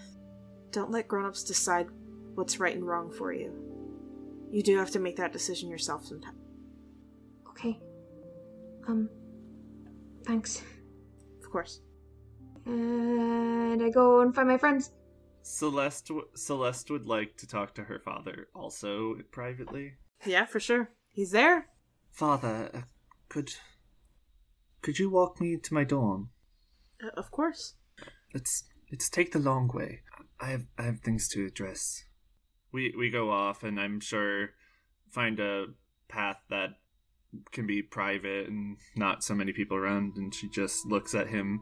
[0.72, 1.88] don't let grown-ups decide
[2.36, 3.54] what's right and wrong for you.
[4.52, 6.38] You do have to make that decision yourself sometimes.
[7.50, 7.80] Okay.
[8.88, 9.10] Um,
[10.26, 10.64] thanks.
[11.44, 11.82] Of course.
[12.66, 14.92] And I go and find my friends.
[15.42, 19.94] Celeste w- Celeste would like to talk to her father also privately.
[20.26, 20.90] Yeah, for sure.
[21.10, 21.68] He's there.
[22.12, 22.82] Father, uh,
[23.30, 23.54] could
[24.82, 26.30] could you walk me to my dorm?
[27.04, 27.76] Uh, of course.
[28.34, 30.02] Let's let's take the long way.
[30.40, 32.04] I have I have things to address.
[32.72, 34.52] We we go off and I'm sure
[35.10, 35.68] find a
[36.08, 36.70] path that
[37.52, 41.62] can be private and not so many people around and she just looks at him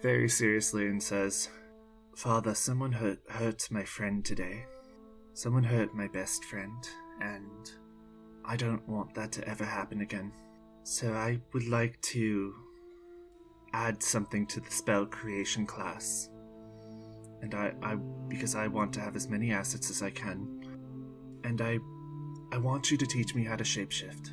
[0.00, 1.48] very seriously and says,
[2.16, 4.66] "Father, someone hurt hurt my friend today.
[5.34, 6.88] Someone hurt my best friend
[7.20, 7.72] and
[8.44, 10.32] I don't want that to ever happen again.
[10.84, 12.54] So I would like to
[13.72, 16.28] add something to the spell creation class.
[17.40, 17.96] And I, I
[18.28, 20.64] because I want to have as many assets as I can.
[21.44, 21.78] And I
[22.52, 24.30] I want you to teach me how to shapeshift.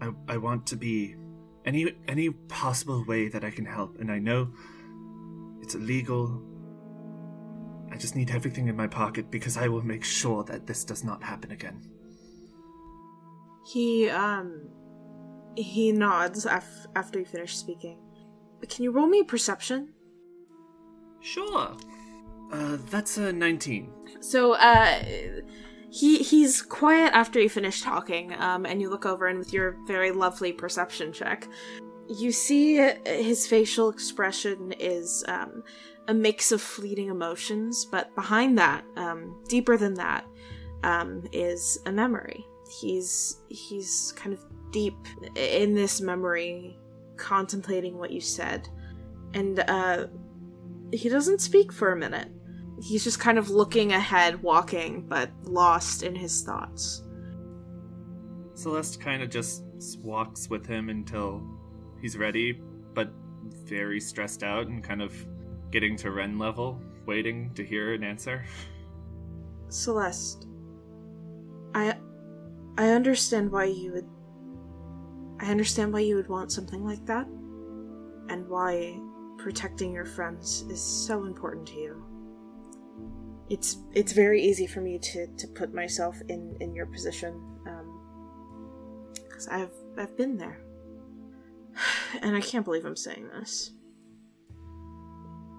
[0.00, 1.16] I, I want to be
[1.64, 4.52] any any possible way that I can help, and I know
[5.60, 6.42] it's illegal.
[7.90, 11.04] I just need everything in my pocket because I will make sure that this does
[11.04, 11.80] not happen again.
[13.66, 14.68] He um
[15.56, 17.98] he nods af- after you finish speaking.
[18.68, 19.92] Can you roll me a perception?
[21.20, 21.76] Sure.
[22.52, 23.90] Uh, that's a 19.
[24.20, 25.02] So uh
[25.90, 29.76] he he's quiet after you finish talking, um, and you look over and with your
[29.86, 31.48] very lovely perception check,
[32.08, 32.76] you see
[33.06, 35.62] his facial expression is um,
[36.08, 40.24] a mix of fleeting emotions, but behind that, um, deeper than that,
[40.82, 42.46] um, is a memory.
[42.68, 44.96] He's he's kind of deep
[45.36, 46.78] in this memory,
[47.16, 48.68] contemplating what you said,
[49.34, 50.06] and uh,
[50.92, 52.28] he doesn't speak for a minute.
[52.82, 57.02] He's just kind of looking ahead, walking, but lost in his thoughts.
[58.54, 59.64] Celeste kind of just
[60.02, 61.42] walks with him until
[62.00, 62.60] he's ready,
[62.94, 63.10] but
[63.64, 65.14] very stressed out and kind of
[65.70, 68.44] getting to Ren level, waiting to hear an answer.
[69.68, 70.46] Celeste,
[71.74, 71.96] I
[72.78, 74.08] I understand why you would
[75.40, 77.26] I understand why you would want something like that
[78.28, 78.98] and why
[79.38, 82.04] protecting your friends is so important to you.
[83.48, 87.34] It's it's very easy for me to, to put myself in, in your position
[87.66, 90.58] um, because I've I've been there,
[92.22, 93.72] and I can't believe I'm saying this.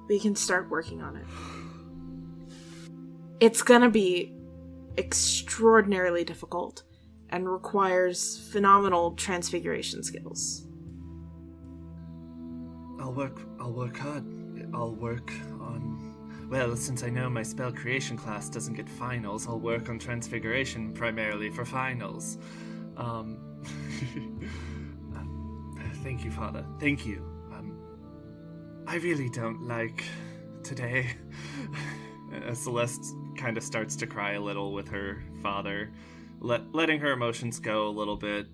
[0.10, 1.26] We can start working on it.
[3.40, 4.34] It's gonna be
[4.98, 6.84] extraordinarily difficult
[7.30, 10.68] and requires phenomenal transfiguration skills.
[13.00, 13.40] I'll work.
[13.60, 14.24] I'll work hard.
[14.74, 16.48] I'll work on.
[16.50, 20.94] Well, since I know my spell creation class doesn't get finals, I'll work on transfiguration
[20.94, 22.38] primarily for finals.
[22.96, 23.38] Um,
[26.04, 26.66] thank you, Father.
[26.80, 27.18] Thank you.
[27.54, 27.78] Um,
[28.88, 30.04] I really don't like
[30.64, 31.08] today.
[32.28, 35.94] Uh, Celeste kind of starts to cry a little with her father,
[36.40, 38.48] let, letting her emotions go a little bit,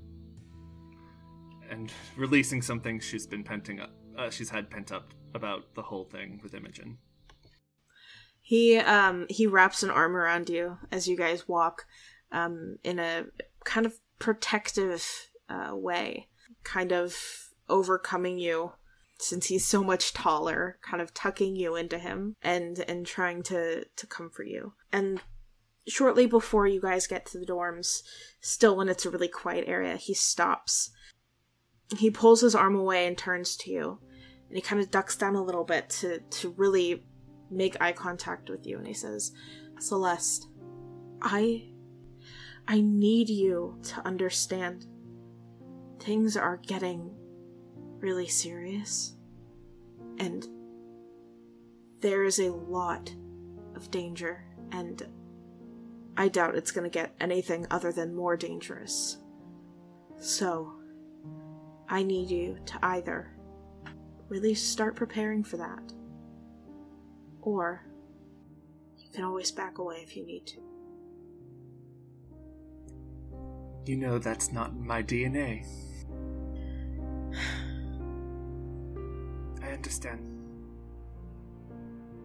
[1.69, 3.91] and releasing something she's been penting up.
[4.17, 6.97] Uh, she's had pent up about the whole thing with Imogen.
[8.41, 11.85] He um he wraps an arm around you as you guys walk
[12.31, 13.25] um in a
[13.63, 16.27] kind of protective uh, way,
[16.63, 17.15] kind of
[17.69, 18.73] overcoming you
[19.19, 23.85] since he's so much taller, kind of tucking you into him and and trying to
[23.95, 24.73] to comfort you.
[24.91, 25.21] And
[25.87, 28.03] shortly before you guys get to the dorms,
[28.41, 30.91] still when it's a really quiet area, he stops.
[31.97, 33.99] He pulls his arm away and turns to you.
[34.47, 37.05] And he kind of ducks down a little bit to to really
[37.49, 39.31] make eye contact with you and he says,
[39.79, 40.47] "Celeste,
[41.21, 41.73] I
[42.67, 44.85] I need you to understand
[45.99, 47.15] things are getting
[47.99, 49.15] really serious.
[50.19, 50.45] And
[51.99, 53.13] there is a lot
[53.75, 55.01] of danger, and
[56.15, 59.17] I doubt it's going to get anything other than more dangerous.
[60.19, 60.73] So,
[61.89, 63.33] I need you to either
[64.29, 65.91] really start preparing for that,
[67.41, 67.85] or
[68.97, 70.57] you can always back away if you need to.
[73.85, 75.65] You know that's not my DNA.
[79.61, 80.21] I understand.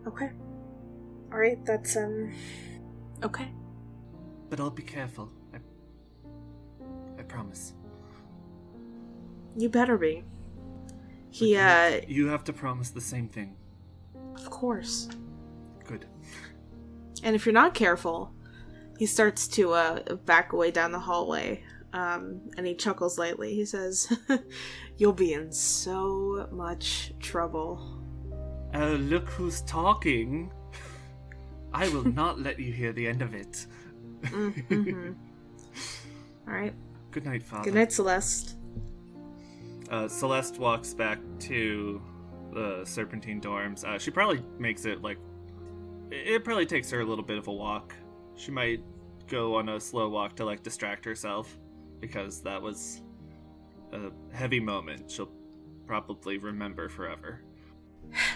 [0.06, 0.30] Okay.
[1.32, 2.32] Alright, that's, um.
[3.22, 3.48] Okay.
[4.48, 5.30] But I'll be careful.
[5.54, 5.58] I,
[7.18, 7.74] I promise.
[9.56, 10.24] You better be.
[11.30, 13.56] He, uh, You have to promise the same thing.
[14.36, 15.08] of course.
[15.84, 16.06] Good.
[17.22, 18.32] And if you're not careful,
[18.98, 21.62] he starts to uh, back away down the hallway.
[21.92, 23.54] Um, and he chuckles lightly.
[23.54, 24.12] He says,
[24.96, 28.00] You'll be in so much trouble.
[28.74, 30.52] Uh, look who's talking.
[31.72, 33.66] I will not let you hear the end of it.
[34.22, 35.12] Mm-hmm.
[36.46, 36.74] All right.
[37.10, 37.64] Good night, Father.
[37.64, 38.54] Good night, Celeste.
[39.90, 42.00] Uh, Celeste walks back to
[42.52, 43.84] the Serpentine dorms.
[43.84, 45.18] Uh, she probably makes it like.
[46.10, 47.94] It it probably takes her a little bit of a walk.
[48.36, 48.82] She might
[49.26, 51.58] go on a slow walk to like distract herself
[52.00, 53.02] because that was
[53.92, 55.30] a heavy moment she'll
[55.86, 57.42] probably remember forever.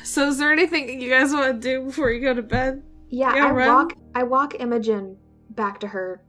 [0.02, 2.82] So, is there anything you guys want to do before you go to bed?
[3.08, 3.68] Yeah, Yeah, I Ren?
[3.68, 5.16] walk I walk Imogen
[5.54, 6.22] back to her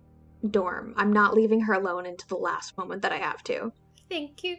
[0.49, 0.93] dorm.
[0.97, 3.71] I'm not leaving her alone until the last moment that I have to.
[4.09, 4.57] Thank you.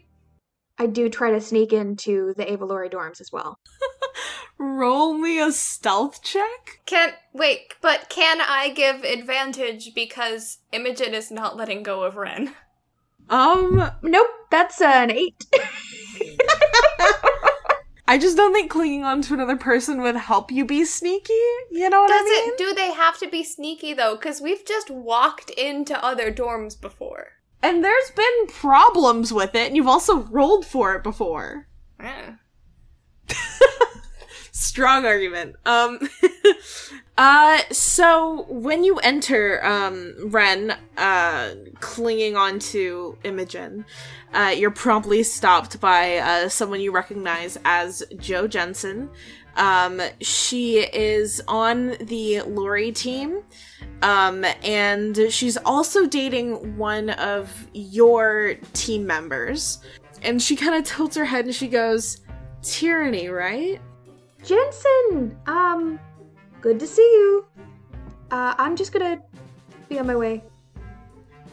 [0.79, 3.59] I do try to sneak into the Avalori dorms as well.
[4.59, 6.81] Roll me a stealth check?
[6.87, 12.55] Can't wait, but can I give advantage because Imogen is not letting go of Ren?
[13.29, 15.45] Um, Nope, that's an eight.
[18.07, 21.33] I just don't think clinging on to another person would help you be sneaky.
[21.71, 22.53] You know what Does I mean?
[22.53, 22.59] it?
[22.59, 24.15] Do they have to be sneaky though?
[24.17, 27.29] Because we've just walked into other dorms before.
[27.63, 31.67] And there's been problems with it, and you've also rolled for it before.
[31.99, 32.33] Eh.
[34.53, 35.57] Strong argument.
[35.65, 35.99] Um
[37.17, 43.85] uh so when you enter um Ren uh clinging onto Imogen,
[44.33, 49.11] uh you're promptly stopped by uh someone you recognize as Joe Jensen.
[49.57, 53.43] Um she is on the Lori team.
[54.03, 59.79] Um and she's also dating one of your team members.
[60.23, 62.23] And she kind of tilts her head and she goes,
[62.63, 63.81] "Tyranny, right?"
[64.43, 65.99] Jensen, um,
[66.65, 67.45] good to see you.
[68.31, 69.21] Uh, I'm just gonna
[69.91, 70.43] be on my way.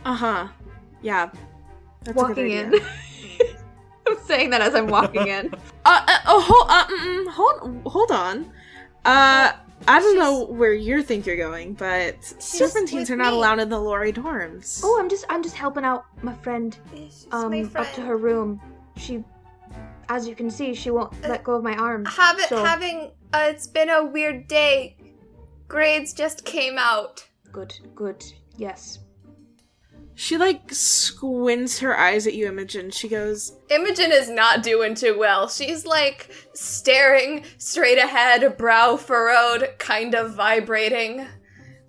[0.06, 0.48] Uh huh.
[1.02, 1.30] Yeah.
[2.06, 2.72] That's a good walking idea.
[2.72, 2.80] in.
[4.08, 5.54] I'm saying that as I'm walking in.
[5.84, 8.46] Uh, uh oh, hold, uh, mm, mm, hold, hold on.
[9.04, 9.52] Uh,
[9.88, 13.38] I don't know where you think you're going, but serpentines with are not me.
[13.38, 14.82] allowed in the Lori dorms.
[14.84, 16.78] Oh, I'm just I'm just helping out my friend
[17.32, 18.62] um my up to her room.
[18.96, 19.24] She
[20.08, 22.06] as you can see, she won't let go of my arm.
[22.06, 24.98] Have it, so having uh, it's been a weird day.
[25.72, 27.26] Grades just came out.
[27.54, 28.22] good, good.
[28.58, 29.00] Yes.
[30.16, 32.92] She like squints her eyes at you, Imogen.
[32.92, 35.48] She goes, Imogen is not doing too well.
[35.48, 41.26] She's like staring straight ahead, brow furrowed, kind of vibrating.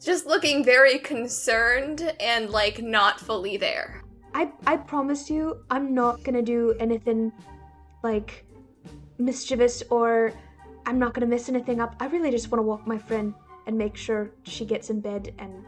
[0.00, 4.04] Just looking very concerned and like not fully there.
[4.32, 7.32] I I promise you, I'm not gonna do anything
[8.04, 8.46] like
[9.18, 10.32] mischievous or
[10.86, 11.96] I'm not gonna mess anything up.
[11.98, 13.34] I really just want to walk my friend
[13.66, 15.64] and make sure she gets in bed and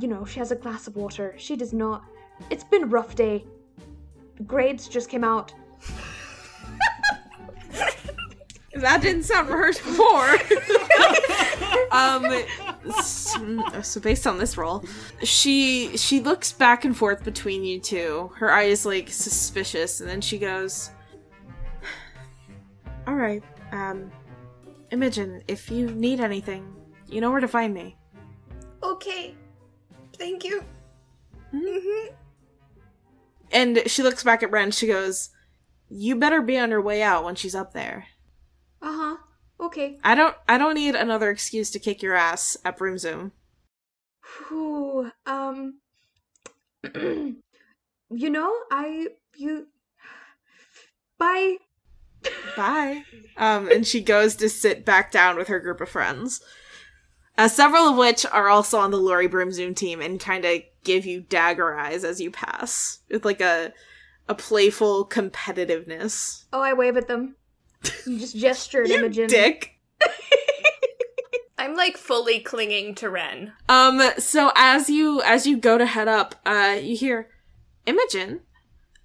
[0.00, 1.34] you know she has a glass of water.
[1.36, 2.04] She does not.
[2.50, 3.44] It's been a rough day.
[4.46, 5.54] Grades just came out.
[8.74, 10.36] "That didn't sound rehearsed before."
[11.92, 12.44] um,
[13.82, 14.84] so based on this roll,
[15.22, 18.30] she she looks back and forth between you two.
[18.36, 20.90] Her eye is like suspicious, and then she goes,
[23.06, 24.10] "All right, um,
[24.90, 26.74] Imogen, if you need anything,
[27.08, 27.96] you know where to find me."
[28.82, 29.34] Okay.
[30.14, 30.62] Thank you.
[31.50, 31.60] Hmm?
[31.62, 32.14] hmm
[33.52, 34.70] And she looks back at Ren.
[34.70, 35.30] She goes,
[35.88, 38.06] "You better be on your way out when she's up there.
[38.82, 39.16] Uh huh.
[39.60, 39.98] Okay.
[40.04, 40.36] I don't.
[40.48, 43.32] I don't need another excuse to kick your ass at Broom Zoom."
[44.48, 45.80] Whew, um,
[46.94, 47.40] you
[48.10, 49.68] know, I you.
[51.18, 51.56] Bye.
[52.56, 53.04] Bye.
[53.36, 56.40] Um, and she goes to sit back down with her group of friends.
[57.38, 60.62] Uh, several of which are also on the Lori Broom Zoom team and kind of
[60.84, 63.72] give you dagger eyes as you pass with like a
[64.28, 66.44] a playful competitiveness.
[66.52, 67.36] Oh, I wave at them.
[68.06, 69.28] You just gesture at You Imogen.
[69.28, 69.78] dick.
[71.58, 73.52] I'm like fully clinging to Ren.
[73.68, 77.28] Um, so as you as you go to head up, uh, you hear
[77.86, 78.40] Imogen,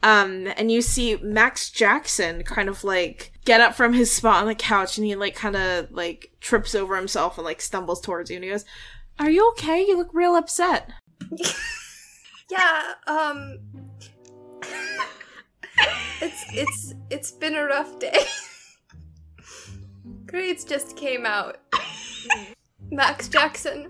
[0.03, 4.48] um, and you see Max Jackson kind of like get up from his spot on
[4.48, 8.30] the couch, and he like kind of like trips over himself and like stumbles towards
[8.30, 8.66] you, and he goes,
[9.20, 9.82] "Are you okay?
[9.82, 10.92] You look real upset."
[12.52, 13.60] Yeah, um
[16.22, 18.26] It's it's it's been a rough day.
[20.26, 21.58] Grades just came out.
[22.92, 23.89] Max Jackson.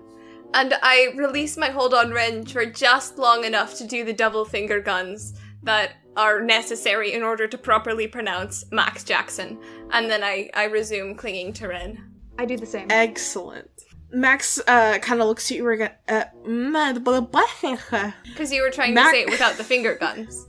[0.54, 4.44] And I release my hold on Ren for just long enough to do the double
[4.44, 9.58] finger guns that are necessary in order to properly pronounce Max Jackson,
[9.90, 12.12] and then I, I resume clinging to Ren.
[12.38, 12.88] I do the same.
[12.90, 13.68] Excellent.
[14.10, 15.92] Max uh, kind of looks at you again.
[16.08, 18.12] Uh, mm.
[18.24, 20.46] Because you were trying Mac- to say it without the finger guns.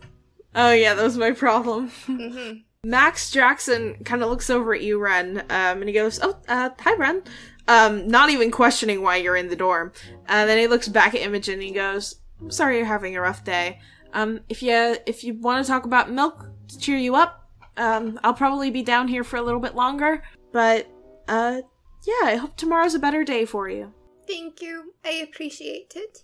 [0.56, 1.90] oh yeah, that was my problem.
[2.06, 2.52] hmm
[2.86, 6.72] Max Jackson kind of looks over at you, Ren, um, and he goes, "Oh, uh,
[6.78, 7.24] hi, Ren."
[7.66, 9.94] Um, not even questioning why you're in the dorm.
[10.28, 13.22] And then he looks back at Imogen and he goes, I'm "Sorry you're having a
[13.22, 13.80] rough day.
[14.14, 18.20] Um, if you if you want to talk about milk to cheer you up, um,
[18.24, 20.24] I'll probably be down here for a little bit longer.
[20.52, 20.88] But
[21.28, 21.62] uh,
[22.06, 23.94] yeah, I hope tomorrow's a better day for you."
[24.28, 24.94] Thank you.
[25.04, 26.24] I appreciate it.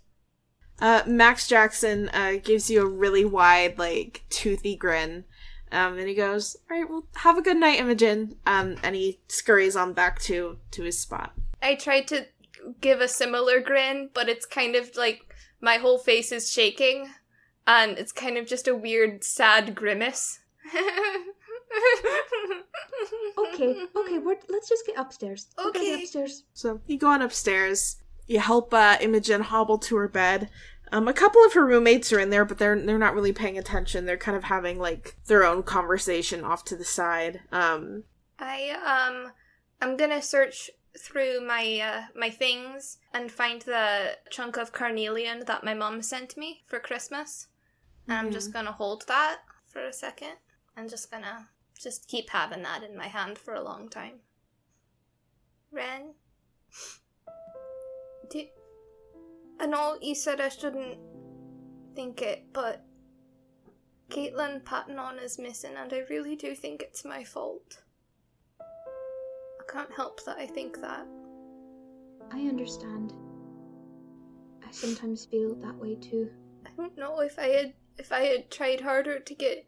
[0.82, 5.26] Uh, Max Jackson uh, gives you a really wide, like, toothy grin.
[5.72, 8.38] Um, and he goes, All right, well, have a good night, Imogen.
[8.46, 11.34] Um, and he scurries on back to, to his spot.
[11.62, 12.28] I tried to
[12.82, 17.10] give a similar grin, but it's kind of like my whole face is shaking,
[17.70, 20.39] and it's kind of just a weird, sad grimace.
[23.38, 25.47] Okay, okay, we're, let's just get upstairs.
[25.57, 26.01] We're get Okay.
[26.03, 26.43] upstairs.
[26.53, 27.97] So you go on upstairs.
[28.28, 30.49] You help uh, Imogen hobble to her bed.
[30.91, 33.57] Um, a couple of her roommates are in there, but they're they're not really paying
[33.57, 34.05] attention.
[34.05, 37.41] They're kind of having like their own conversation off to the side.
[37.51, 38.03] Um,
[38.39, 39.32] I um
[39.82, 45.63] I'm gonna search through my uh, my things and find the chunk of carnelian that
[45.63, 47.47] my mom sent me for Christmas.
[48.10, 48.34] And I'm hmm.
[48.34, 50.34] just gonna hold that for a second.
[50.76, 51.47] I'm just gonna
[51.80, 54.16] just keep having that in my hand for a long time.
[55.72, 56.16] Ren,
[58.32, 58.45] do
[59.60, 60.97] I know you said I shouldn't
[61.95, 62.84] think it, but
[64.10, 67.84] Caitlin Pattenon is missing, and I really do think it's my fault.
[68.60, 71.05] I can't help that I think that.
[72.32, 73.14] I understand.
[74.68, 76.32] I sometimes feel that way too.
[76.66, 79.68] I don't know if I had if I had tried harder to get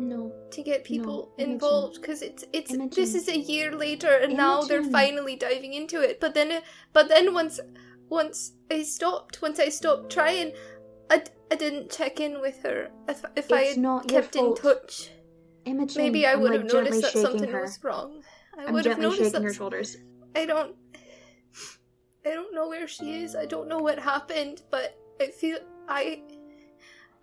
[0.00, 1.52] No, to get people Imogen.
[1.52, 6.00] involved because it's it's this is a year later and now they're finally diving into
[6.00, 6.20] it.
[6.20, 6.62] But then
[6.92, 7.60] but then once
[8.08, 10.52] once I stopped once I stopped trying,
[11.10, 12.90] I, I didn't check in with her.
[13.08, 15.10] If if I had not kept in touch,
[15.64, 16.02] Imogen.
[16.02, 17.62] maybe I would like, have gently noticed that something her.
[17.62, 18.22] was wrong.
[18.58, 19.96] I would have noticed that her shoulders.
[20.36, 20.76] I don't
[22.24, 23.34] I don't know where she is.
[23.34, 25.58] I don't know what happened, but I feel
[25.88, 26.22] I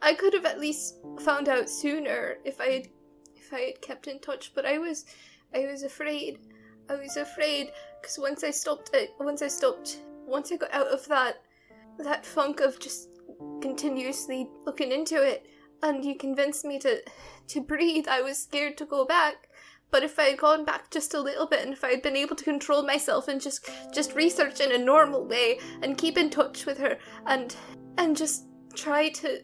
[0.01, 2.87] I could have at least found out sooner if I had
[3.35, 5.05] if I had kept in touch, but I was
[5.53, 6.39] I was afraid.
[6.89, 7.71] I was afraid
[8.01, 11.41] cuz once I stopped it once I stopped once I got out of that
[11.97, 13.09] that funk of just
[13.61, 15.45] continuously looking into it
[15.81, 17.01] and you convinced me to
[17.47, 19.47] to breathe, I was scared to go back.
[19.91, 22.15] But if I had gone back just a little bit and if I had been
[22.15, 26.29] able to control myself and just just research in a normal way and keep in
[26.29, 27.55] touch with her and
[27.97, 28.45] and just
[28.75, 29.41] try to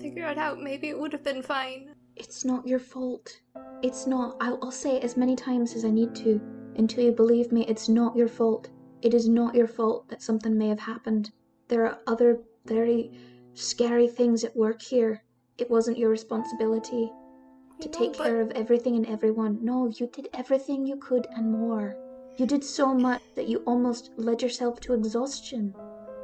[0.00, 1.94] figure it out, maybe it would have been fine.
[2.16, 3.40] It's not your fault.
[3.82, 4.36] It's not.
[4.40, 6.40] I'll, I'll say it as many times as I need to
[6.76, 7.64] until you believe me.
[7.66, 8.68] It's not your fault.
[9.02, 11.30] It is not your fault that something may have happened.
[11.68, 13.12] There are other very
[13.54, 15.22] scary things at work here.
[15.58, 17.12] It wasn't your responsibility
[17.80, 19.58] to take but- care of everything and everyone.
[19.62, 21.96] No, you did everything you could and more.
[22.38, 25.74] You did so much that you almost led yourself to exhaustion.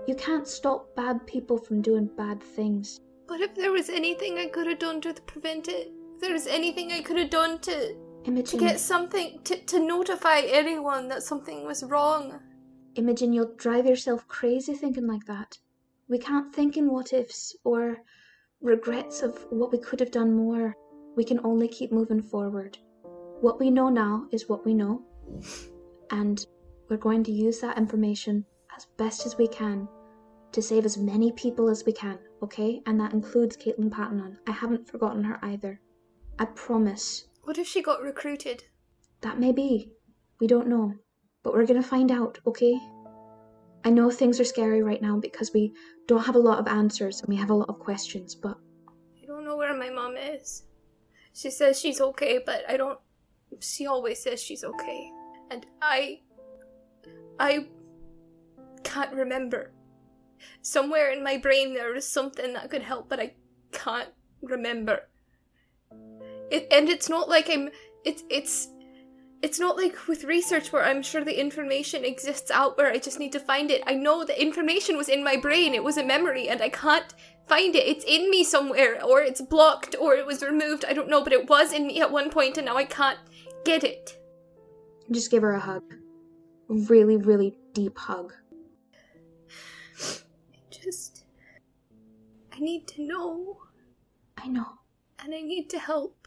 [0.07, 3.01] You can't stop bad people from doing bad things.
[3.33, 6.47] But if there was anything I could have done to prevent it, if there was
[6.47, 7.95] anything I could have done to
[8.27, 12.39] to get something to, to notify anyone that something was wrong.
[12.95, 15.57] Imogen, you'll drive yourself crazy thinking like that.
[16.11, 18.03] We can't think in what ifs or
[18.61, 20.77] regrets of what we could have done more.
[21.17, 22.77] We can only keep moving forward.
[23.41, 25.07] What we know now is what we know,
[26.11, 26.45] and
[26.91, 28.45] we're going to use that information
[28.77, 29.89] as best as we can
[30.53, 32.83] to save as many people as we can, okay?
[32.87, 34.37] And that includes Caitlin Pattenon.
[34.47, 35.81] I haven't forgotten her either.
[36.39, 37.27] I promise.
[37.45, 38.65] What if she got recruited?
[39.21, 39.93] That may be.
[40.41, 40.95] We don't know.
[41.43, 42.79] But we're gonna find out, okay?
[43.85, 45.75] I know things are scary right now because we
[46.07, 48.57] don't have a lot of answers and we have a lot of questions, but
[49.21, 50.65] I don't know where my mom is.
[51.33, 52.99] She says she's okay, but I don't.
[53.61, 55.11] She always says she's okay.
[55.51, 56.21] And I.
[57.41, 57.67] I.
[58.85, 59.73] can't remember.
[60.63, 63.35] Somewhere in my brain there is something that could help, but I
[63.73, 64.11] can't
[64.43, 65.09] remember.
[66.51, 67.71] It, and it's not like I'm.
[68.05, 68.23] It's.
[68.31, 68.69] It's.
[69.43, 73.19] It's not like with research where I'm sure the information exists out where I just
[73.19, 73.83] need to find it.
[73.89, 77.13] I know the information was in my brain, it was a memory, and I can't
[77.49, 77.85] find it.
[77.85, 80.85] It's in me somewhere, or it's blocked, or it was removed.
[80.87, 83.19] I don't know, but it was in me at one point, and now I can't
[83.65, 84.17] get it.
[85.11, 85.83] just give her a hug.
[86.71, 88.33] A really, really deep hug.
[92.63, 93.59] Need to know.
[94.39, 94.79] I know.
[95.19, 96.27] and I need to help.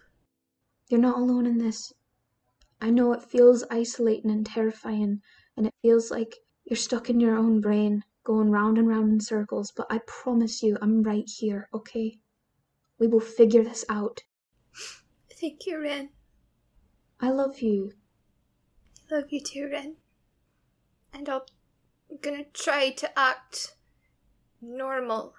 [0.89, 1.91] You're not alone in this.
[2.81, 5.21] I know it feels isolating and terrifying,
[5.57, 9.19] and it feels like you're stuck in your own brain, going round and round in
[9.19, 12.19] circles, but I promise you I'm right here, okay?
[12.99, 14.21] We will figure this out.
[15.33, 16.09] Thank you, Ren.
[17.19, 17.93] I love you.
[19.11, 19.95] I love you too, Ren.
[21.13, 21.45] And I'll,
[22.11, 23.75] I'm gonna try to act
[24.61, 25.33] normal.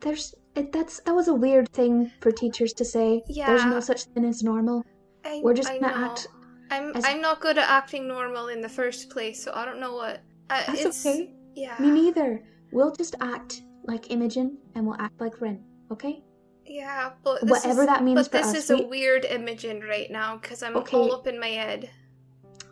[0.00, 3.22] There's it, that's that was a weird thing for teachers to say.
[3.28, 3.46] Yeah.
[3.46, 4.84] There's no such thing as normal.
[5.24, 6.06] I, We're just I gonna know.
[6.10, 6.28] act
[6.70, 9.80] I'm as- I'm not good at acting normal in the first place, so I don't
[9.80, 10.22] know what.
[10.48, 11.32] Uh, That's it's, okay.
[11.54, 11.76] Yeah.
[11.78, 12.42] Me neither.
[12.72, 16.22] We'll just act like Imogen and we'll act like Ren, okay?
[16.64, 20.08] Yeah, but this Whatever is, that means But this us, is a weird Imogen right
[20.10, 20.96] now because I'm Okay.
[20.96, 21.90] all up in my head.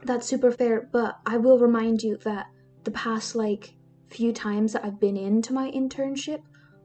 [0.05, 2.47] That's super fair, but I will remind you that
[2.85, 3.75] the past like
[4.09, 6.43] few times that I've been into my internship,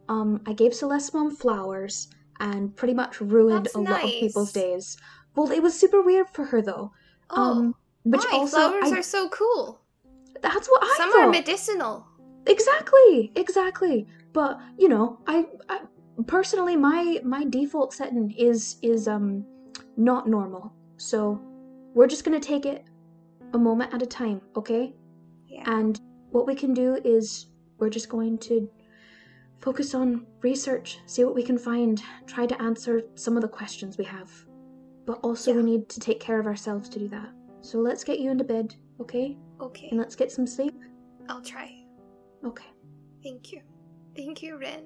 [0.10, 2.08] um, I gave Celeste mom flowers
[2.40, 4.98] and pretty much ruined That's a lot of people's days.
[5.36, 6.92] Well, it was super weird for her though.
[7.30, 8.38] Oh, um, which why?
[8.38, 9.82] also flowers I- are so cool.
[10.42, 11.20] that's what I Some thought.
[11.28, 12.08] are medicinal.
[12.48, 14.08] Exactly, exactly.
[14.34, 15.82] But you know, I, I
[16.28, 19.46] personally my my default setting is is um
[19.96, 20.74] not normal.
[20.98, 21.40] So
[21.94, 22.84] we're just gonna take it
[23.54, 24.94] a moment at a time, okay?
[25.48, 25.64] Yeah.
[25.66, 26.00] And
[26.32, 27.48] what we can do is
[27.78, 28.68] we're just going to
[29.64, 33.98] focus on research, see what we can find, try to answer some of the questions
[33.98, 34.30] we have.
[35.06, 37.30] But also we need to take care of ourselves to do that.
[37.62, 39.38] So let's get you into bed, okay?
[39.62, 40.76] Okay, And let's get some sleep.
[41.30, 41.86] I'll try.
[42.46, 42.66] Okay.
[43.24, 43.62] Thank you.
[44.18, 44.84] Thank you, Ren.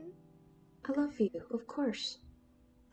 [0.88, 2.19] I love you, of course.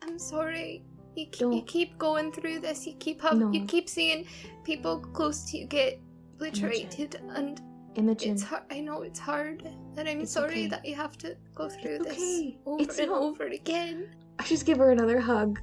[0.01, 0.83] I'm sorry.
[1.15, 2.87] You, ke- you keep going through this.
[2.87, 3.51] You keep have, No.
[3.51, 4.25] you keep seeing
[4.63, 5.99] people close to you get
[6.33, 7.61] obliterated, and
[7.95, 8.33] Imogen.
[8.33, 8.63] it's hard.
[8.71, 9.63] I know it's hard,
[9.97, 10.67] and I'm It's sorry okay.
[10.67, 12.57] that you have to go through It's this okay.
[12.65, 14.09] over It's and not- over again.
[14.39, 15.59] I just give her another hug.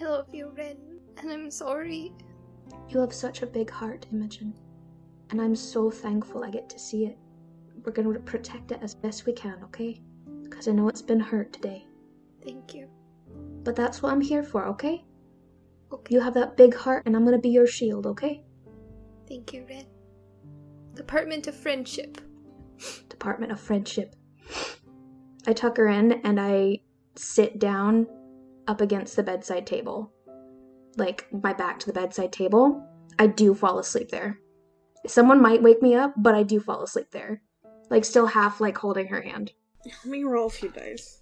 [0.00, 0.76] I love you, Ren,
[1.18, 2.12] and I'm sorry.
[2.88, 4.54] You have such a big heart, Imogen.
[5.30, 7.18] And I'm so thankful I get to see it.
[7.84, 10.00] We're gonna protect it as best we can, okay?
[10.42, 11.86] Because I know it's been hurt today.
[12.42, 12.88] Thank you.
[13.64, 15.04] But that's what I'm here for, okay?
[15.92, 16.14] Okay.
[16.14, 18.42] You have that big heart, and I'm gonna be your shield, okay?
[19.28, 19.86] Thank you, Ren.
[20.94, 22.20] Department of Friendship.
[23.08, 24.14] Department of Friendship.
[25.46, 26.80] I tuck her in and I
[27.16, 28.06] sit down
[28.66, 30.12] up against the bedside table.
[30.96, 32.86] Like my back to the bedside table.
[33.18, 34.38] I do fall asleep there.
[35.06, 37.42] Someone might wake me up, but I do fall asleep there.
[37.90, 39.52] Like still half like holding her hand.
[39.84, 41.20] Let me roll a few dice.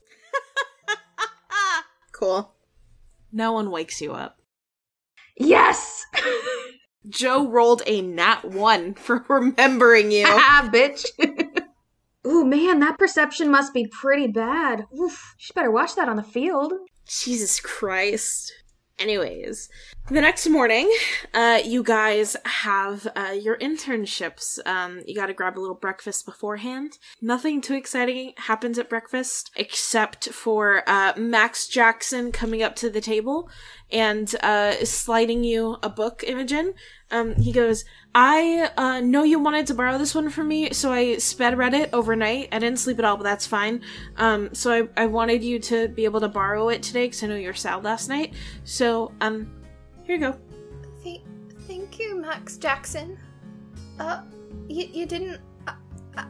[2.12, 2.55] cool.
[3.33, 4.39] No one wakes you up.
[5.37, 6.05] Yes!
[7.09, 10.24] Joe rolled a nat one for remembering you.
[10.28, 11.07] ah, bitch.
[12.26, 14.86] Ooh, man, that perception must be pretty bad.
[14.98, 16.72] Oof, she better watch that on the field.
[17.07, 18.53] Jesus Christ.
[18.98, 19.68] Anyways,
[20.09, 20.92] the next morning,
[21.32, 24.59] uh, you guys have uh, your internships.
[24.66, 26.98] Um, you got to grab a little breakfast beforehand.
[27.20, 33.00] Nothing too exciting happens at breakfast except for uh, Max Jackson coming up to the
[33.00, 33.48] table
[33.92, 36.74] and uh, sliding you a book, Imogen.
[37.12, 37.84] Um, he goes,
[38.14, 41.74] I uh, know you wanted to borrow this one from me, so I sped read
[41.74, 42.48] it overnight.
[42.50, 43.82] I didn't sleep at all, but that's fine.
[44.16, 47.28] Um, so I, I wanted you to be able to borrow it today because I
[47.28, 48.34] know you were sad last night.
[48.64, 49.61] So, um,
[50.12, 50.38] here you go.
[51.02, 51.22] Thank,
[51.66, 53.18] thank you, Max Jackson.
[53.98, 54.22] Uh,
[54.68, 55.40] you, you didn't.
[55.66, 55.74] I,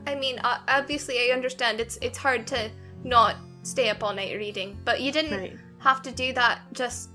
[0.07, 2.71] I mean, uh, obviously, I understand it's it's hard to
[3.05, 5.59] not stay up all night reading, but you didn't Right.
[5.79, 6.61] have to do that.
[6.73, 7.11] Just,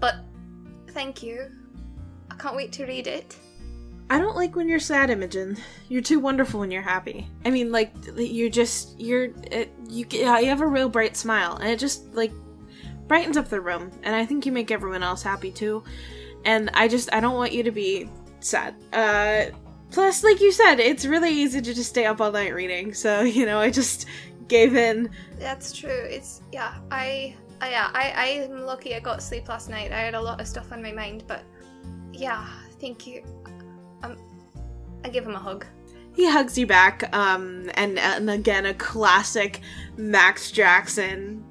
[0.00, 0.16] but
[0.88, 1.50] thank you.
[2.30, 3.36] I can't wait to read it.
[4.10, 5.56] I don't like when you're sad, Imogen.
[5.88, 7.28] You're too wonderful when you're happy.
[7.44, 11.78] I mean, like you're just you're it, you have a real bright smile, and it
[11.78, 12.32] just like
[13.08, 13.90] brightens up the room.
[14.02, 15.82] And I think you make everyone else happy too.
[16.44, 18.08] And I just I don't want you to be
[18.40, 18.74] sad.
[18.92, 19.46] Uh,
[19.90, 22.94] plus, like you said, it's really easy to just stay up all night reading.
[22.94, 24.06] So you know, I just
[24.46, 25.10] gave in.
[25.38, 25.90] That's true.
[25.90, 26.74] It's yeah.
[26.90, 27.90] I, I yeah.
[27.92, 28.94] I I am lucky.
[28.94, 29.90] I got sleep last night.
[29.90, 31.42] I had a lot of stuff on my mind, but
[32.12, 32.46] yeah.
[32.80, 33.24] Thank you.
[34.04, 34.16] Um,
[35.04, 35.66] I give him a hug.
[36.14, 39.60] He hugs you back, um, and and again a classic
[39.96, 41.44] Max Jackson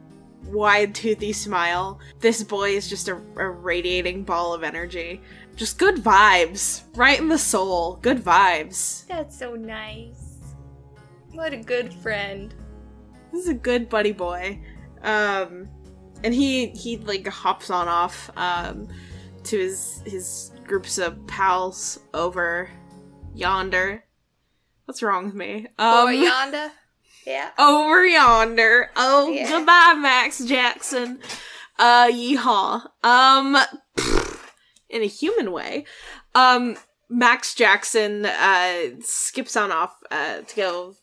[0.48, 2.00] wide toothy smile.
[2.20, 5.22] This boy is just a, a radiating ball of energy.
[5.56, 7.98] Just good vibes, right in the soul.
[8.02, 9.08] Good vibes.
[9.08, 10.38] That's so nice.
[11.32, 12.54] What a good friend.
[13.32, 14.60] This is a good buddy boy.
[15.02, 15.68] Um,
[16.24, 18.88] and he he like hops on off um
[19.44, 22.70] to his his groups of pals over
[23.34, 24.04] yonder.
[24.86, 25.68] What's wrong with me?
[25.78, 26.72] Um, Or yonder.
[27.28, 27.50] Yeah.
[27.60, 28.90] over yonder.
[28.96, 29.50] Oh, Yeah.
[29.50, 31.20] goodbye, Max Jackson.
[31.78, 32.88] Uh, yeehaw.
[33.04, 33.58] Um,
[34.90, 35.86] in a human way,
[36.34, 36.78] um,
[37.10, 40.96] Max Jackson uh skips on off uh to go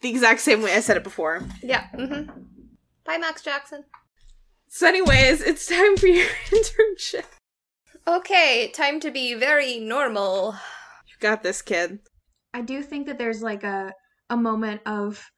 [0.00, 1.42] the exact same way I said it before.
[1.62, 1.86] Yeah.
[1.94, 2.30] Mm-hmm.
[3.04, 3.84] Bye, Max Jackson.
[4.68, 7.24] So, anyways, it's time for your internship.
[8.06, 10.54] Okay, time to be very normal.
[11.06, 12.00] You got this, kid.
[12.54, 13.92] I do think that there's like a
[14.30, 15.30] a moment of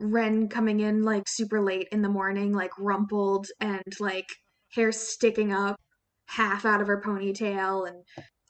[0.00, 4.28] Ren coming in like super late in the morning, like rumpled and like
[4.74, 5.76] hair sticking up
[6.26, 8.02] half out of her ponytail and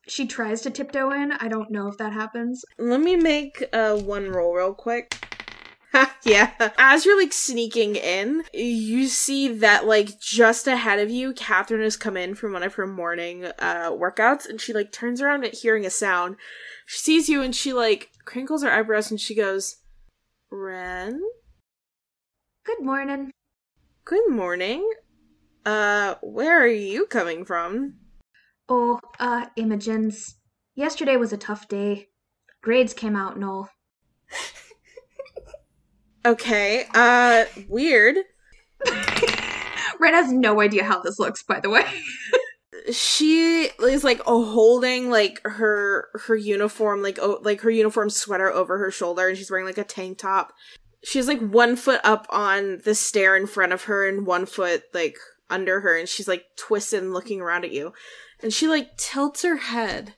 [0.08, 1.32] she tries to tiptoe in.
[1.32, 2.64] I don't know if that happens.
[2.78, 5.16] Let me make uh one roll real quick.
[6.24, 6.52] yeah.
[6.78, 11.96] As you're like sneaking in, you see that like just ahead of you, Catherine has
[11.96, 15.54] come in from one of her morning uh workouts and she like turns around at
[15.54, 16.36] hearing a sound.
[16.86, 19.76] She sees you and she like crinkles her eyebrows and she goes,
[20.50, 21.20] Ren?
[22.64, 23.32] Good morning.
[24.04, 24.88] Good morning.
[25.64, 27.94] Uh, where are you coming from?
[28.68, 30.36] Oh, uh, Imogen's.
[30.74, 32.08] Yesterday was a tough day.
[32.62, 33.70] Grades came out and all.
[36.26, 38.16] Okay, uh, weird.
[40.00, 41.84] Ren has no idea how this looks, by the way.
[42.92, 48.78] she is like holding like her her uniform like oh, like her uniform sweater over
[48.78, 50.52] her shoulder and she's wearing like a tank top
[51.04, 54.84] she's like one foot up on the stair in front of her and one foot
[54.94, 55.16] like
[55.50, 57.92] under her and she's like twisting and looking around at you
[58.42, 60.14] and she like tilts her head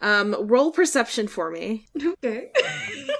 [0.00, 2.50] um roll perception for me okay.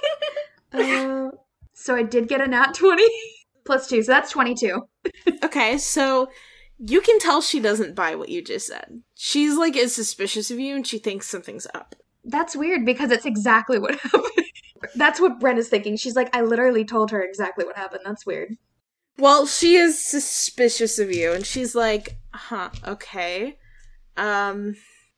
[0.73, 1.29] uh,
[1.73, 3.03] so I did get a nat 20
[3.65, 4.81] plus 2, so that's 22.
[5.43, 6.29] okay so
[6.79, 10.59] you can tell she doesn't buy what you just said she's like is suspicious of
[10.59, 11.95] you and she thinks something's up
[12.29, 14.23] That's weird because it's exactly what happened.
[14.95, 15.95] That's what Ren is thinking.
[15.95, 18.01] She's like, I literally told her exactly what happened.
[18.05, 18.57] That's weird.
[19.17, 23.57] Well, she is suspicious of you, and she's like, "Huh, okay.
[24.17, 24.75] Um,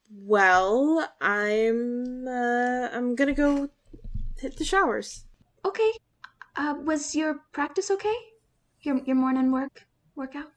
[0.10, 3.70] well, I'm uh, I'm gonna go
[4.38, 5.26] hit the showers."
[5.66, 5.91] Okay.
[6.55, 8.16] Uh, was your practice okay?
[8.82, 10.51] Your your morning work workout?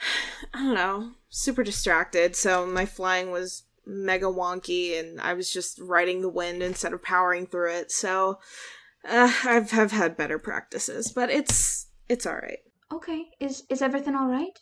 [0.54, 2.36] I don't know, super distracted.
[2.36, 7.02] So my flying was mega wonky, and I was just riding the wind instead of
[7.02, 7.90] powering through it.
[7.90, 8.38] So
[9.08, 12.58] uh, I've have had better practices, but it's it's all right.
[12.92, 13.26] Okay.
[13.40, 14.58] Is is everything all right?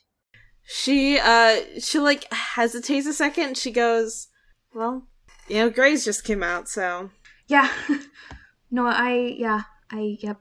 [0.62, 3.57] She uh she like hesitates a second.
[3.57, 4.28] She goes,
[4.74, 5.07] "Well,
[5.49, 7.11] you know, Grey's just came out, so
[7.47, 7.70] Yeah.
[8.70, 10.41] no, I yeah, I yep.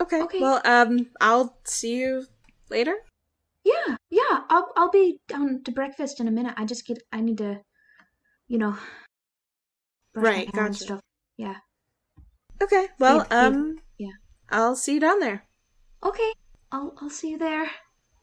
[0.00, 0.22] okay.
[0.22, 0.40] Okay.
[0.40, 2.26] Well, um, I'll see you
[2.70, 2.96] later.
[3.68, 4.40] Yeah, yeah.
[4.48, 6.54] I'll I'll be down to breakfast in a minute.
[6.56, 7.60] I just get I need to,
[8.46, 8.76] you know,
[10.14, 10.74] Right, gotcha.
[10.74, 11.00] stuff.
[11.36, 11.56] Yeah.
[12.62, 12.86] Okay.
[12.98, 14.12] Well, um, yeah.
[14.50, 15.44] I'll see you down there.
[16.02, 16.32] Okay.
[16.72, 17.64] I'll I'll see you there.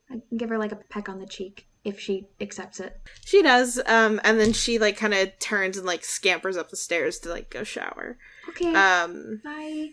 [0.10, 3.00] I can give her like a peck on the cheek if she accepts it.
[3.26, 3.80] She does.
[3.86, 7.30] Um, and then she like kind of turns and like scampers up the stairs to
[7.30, 8.18] like go shower.
[8.50, 8.74] Okay.
[8.74, 9.90] Um, Bye.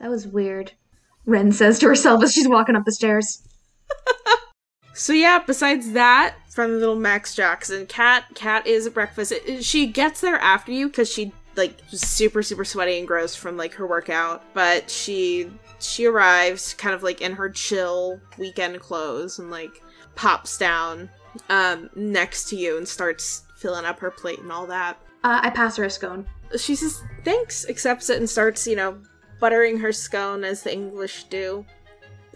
[0.00, 0.72] That was weird.
[1.24, 3.42] Ren says to herself as she's walking up the stairs.
[4.96, 9.32] So yeah, besides that, from the little Max Jackson, Cat Cat is at breakfast.
[9.32, 13.34] It- she gets there after you because she like was super super sweaty and gross
[13.36, 14.42] from like her workout.
[14.54, 19.82] But she she arrives kind of like in her chill weekend clothes and like
[20.14, 21.10] pops down
[21.50, 24.98] um next to you and starts filling up her plate and all that.
[25.22, 26.26] Uh, I pass her a scone.
[26.58, 28.98] She says thanks, accepts it, and starts you know
[29.40, 31.66] buttering her scone as the English do.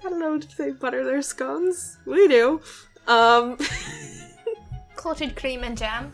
[0.04, 1.98] I don't know if they butter their scones.
[2.06, 2.60] We do.
[3.06, 3.58] Um.
[4.96, 6.12] Clotted cream and jam.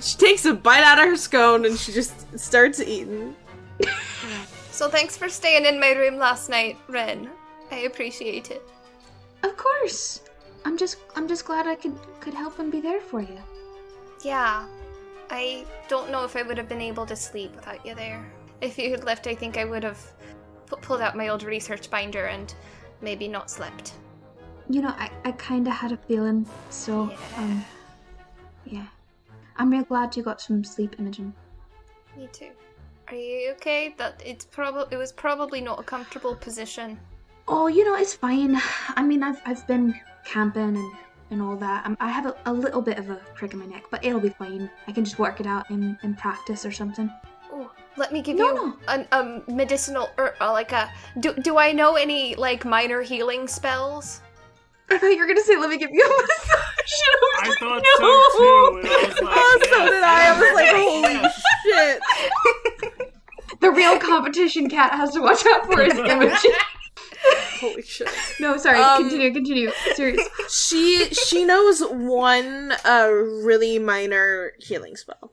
[0.00, 3.34] She takes a bite out of her scone and she just starts eating.
[4.70, 7.30] So thanks for staying in my room last night, Ren.
[7.70, 8.62] I appreciate it.
[9.42, 10.22] Of course.
[10.64, 13.38] I'm just I'm just glad I could could help and be there for you.
[14.24, 14.66] Yeah.
[15.30, 18.24] I don't know if I would have been able to sleep without you there.
[18.60, 20.00] If you had left, I think I would have
[20.80, 22.54] pulled out my old research binder and
[23.02, 23.94] maybe not slept.
[24.68, 27.64] You know, I, I kinda had a feeling, so um
[28.64, 28.86] yeah.
[29.56, 31.34] I'm real glad you got some sleep, Imogen.
[32.16, 32.50] Me too.
[33.08, 33.94] Are you okay?
[33.98, 36.98] That it's probably it was probably not a comfortable position.
[37.48, 38.56] Oh, you know, it's fine.
[38.96, 39.94] I mean I've I've been
[40.24, 40.92] camping and,
[41.30, 41.84] and all that.
[41.84, 44.20] Um, I have a, a little bit of a crick in my neck, but it'll
[44.20, 44.70] be fine.
[44.86, 47.10] I can just work it out in, in practice or something.
[47.96, 48.76] Let me give No, you no.
[48.88, 50.90] an um medicinal or uh, like a
[51.20, 54.20] do do I know any like minor healing spells?
[54.90, 56.60] I thought you were gonna say let me give you a massage.
[57.42, 58.78] I thought so too.
[58.78, 60.26] and I was like, oh, so yes, did I.
[60.26, 61.30] I was like, holy
[61.64, 63.08] shit.
[63.60, 66.50] The real competition cat has to watch out for his Imogen.
[67.60, 68.08] Holy shit.
[68.40, 68.80] No, sorry.
[68.80, 69.32] Um, continue.
[69.32, 69.70] Continue.
[69.94, 70.28] Serious.
[70.50, 75.32] She she knows one uh really minor healing spell.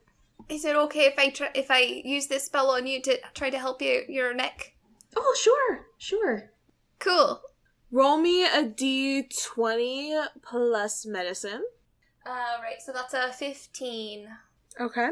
[0.50, 3.52] Is it okay if I try if I use this spell on you to try
[3.52, 4.74] to help you your neck?
[5.16, 6.52] Oh, sure, sure.
[6.98, 7.42] Cool.
[7.92, 11.64] Roll me a d20 plus medicine.
[12.26, 12.82] Uh, right.
[12.82, 14.28] So that's a fifteen.
[14.80, 15.10] Okay.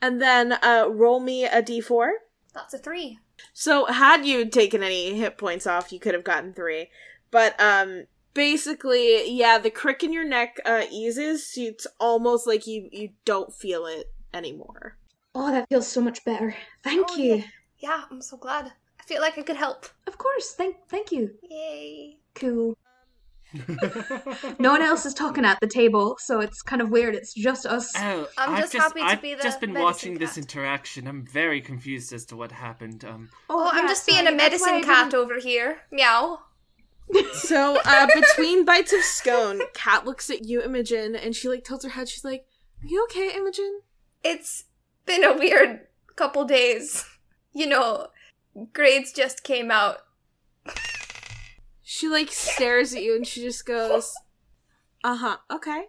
[0.00, 2.10] And then uh roll me a d4.
[2.54, 3.18] That's a three.
[3.52, 6.88] So had you taken any hit points off, you could have gotten 3.
[7.30, 11.46] But um basically, yeah, the crick in your neck uh eases.
[11.46, 14.96] So it's almost like you you don't feel it anymore.
[15.34, 16.54] Oh, that feels so much better.
[16.84, 17.34] Thank Oh, you.
[17.36, 17.42] yeah.
[17.78, 18.72] Yeah, I'm so glad.
[19.00, 19.86] I feel like I could help.
[20.06, 20.52] Of course.
[20.54, 21.30] Thank, thank you.
[21.42, 22.16] Yay.
[22.34, 22.76] Cool.
[24.58, 27.14] No one else is talking at the table, so it's kind of weird.
[27.14, 27.92] It's just us.
[27.96, 30.36] Oh, I'm I've just happy to I've be the I've just been medicine watching this
[30.38, 31.06] interaction.
[31.06, 33.04] I'm very confused as to what happened.
[33.04, 35.78] Um, Oh, I'm yeah, just being a medicine cat over here.
[35.92, 36.40] Meow.
[37.34, 41.84] So uh between bites of scone, Cat looks at you, Imogen, and she like tilts
[41.84, 42.08] her head.
[42.08, 42.46] She's like,
[42.82, 43.80] "Are you okay, Imogen?"
[44.24, 44.64] It's
[45.04, 45.86] been a weird
[46.16, 47.04] couple days.
[47.52, 48.08] You know,
[48.74, 50.00] grades just came out.
[51.82, 54.12] She like stares at you and she just goes,
[55.02, 55.84] "Uh huh, okay."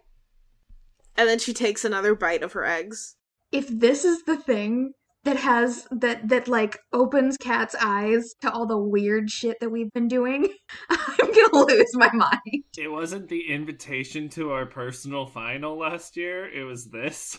[1.14, 3.16] And then she takes another bite of her eggs.
[3.52, 4.92] If this is the thing
[5.24, 9.92] that has that that like opens Cat's eyes to all the weird shit that we've
[9.92, 10.48] been doing,
[10.88, 12.64] I'm gonna lose my mind.
[12.78, 16.48] it wasn't the invitation to our personal final last year.
[16.48, 17.38] It was this.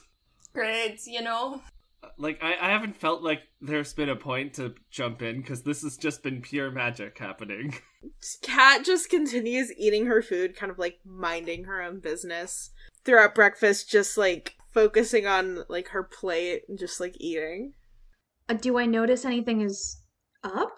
[0.54, 1.62] Grades, you know.
[2.18, 5.82] Like I, I haven't felt like there's been a point to jump in because this
[5.84, 7.76] has just been pure magic happening.
[8.42, 12.72] Cat just continues eating her food, kind of like minding her own business
[13.04, 17.74] throughout breakfast, just like focusing on like her plate and just like eating.
[18.48, 20.02] Uh, do I notice anything is
[20.44, 20.78] up?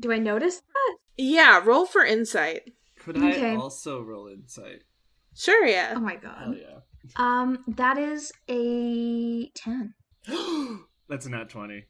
[0.00, 0.96] Do I notice that?
[1.16, 2.72] Yeah, roll for insight.
[3.00, 4.84] Could I also roll insight?
[5.34, 5.94] Sure, yeah.
[5.96, 6.56] Oh my Hell god.
[6.60, 6.78] yeah.
[7.16, 9.94] Um, that is a ten.
[11.08, 11.84] that's a nat 20.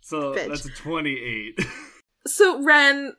[0.00, 0.48] So Bitch.
[0.48, 1.60] that's a 28.
[2.24, 3.14] So Ren,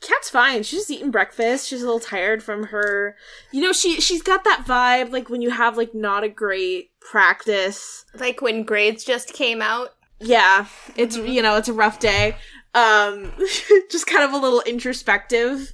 [0.00, 0.62] Cat's fine.
[0.62, 1.66] She's just eating breakfast.
[1.68, 3.16] She's a little tired from her.
[3.50, 6.90] You know, she she's got that vibe like when you have like not a great
[7.00, 8.04] practice.
[8.14, 9.90] Like when grades just came out.
[10.20, 12.36] Yeah, it's you know it's a rough day.
[12.74, 13.32] Um,
[13.90, 15.72] just kind of a little introspective.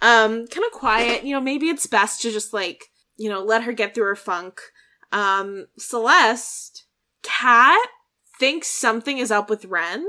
[0.00, 1.24] Um, kind of quiet.
[1.24, 2.84] You know, maybe it's best to just like
[3.22, 4.60] you know let her get through her funk.
[5.12, 6.86] Um, Celeste,
[7.22, 7.88] Kat
[8.40, 10.04] thinks something is up with Ren.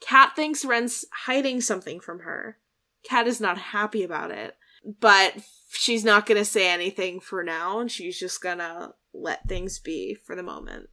[0.00, 2.58] Kat thinks Ren's hiding something from her.
[3.02, 4.54] Kat is not happy about it,
[5.00, 5.32] but
[5.70, 10.36] she's not gonna say anything for now, and she's just gonna let things be for
[10.36, 10.90] the moment.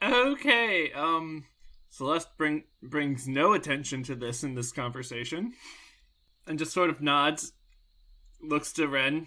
[0.00, 1.46] okay, um
[1.90, 5.52] Celeste bring brings no attention to this in this conversation.
[6.46, 7.54] And just sort of nods,
[8.40, 9.26] looks to Ren,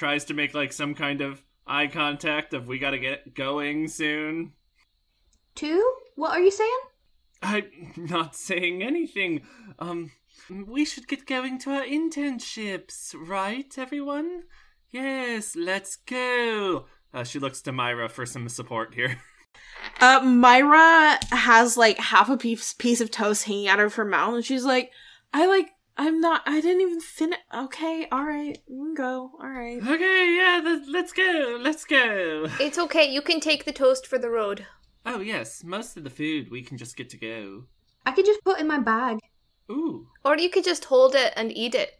[0.00, 4.54] tries to make like some kind of eye contact of we gotta get going soon.
[5.54, 5.94] Two?
[6.16, 6.80] What are you saying?
[7.42, 7.64] I'm
[7.98, 9.42] not saying anything.
[9.78, 10.12] Um,
[10.48, 14.44] we should get going to our internships, right, everyone?
[14.90, 16.86] Yes, let's go.
[17.12, 19.18] Uh, she looks to Myra for some support here.
[20.00, 24.34] Uh, Myra has like half a piece piece of toast hanging out of her mouth,
[24.34, 24.92] and she's like,
[25.32, 25.70] "I like,
[26.02, 27.38] I'm not, I didn't even finish.
[27.54, 29.32] Okay, all right, we can go.
[29.38, 32.46] All right." okay, yeah, th- let's go, let's go.
[32.58, 34.64] It's okay, you can take the toast for the road.
[35.04, 37.64] Oh yes, most of the food we can just get to go.
[38.06, 39.18] I could just put in my bag.
[39.70, 41.90] Ooh, Or you could just hold it and eat it.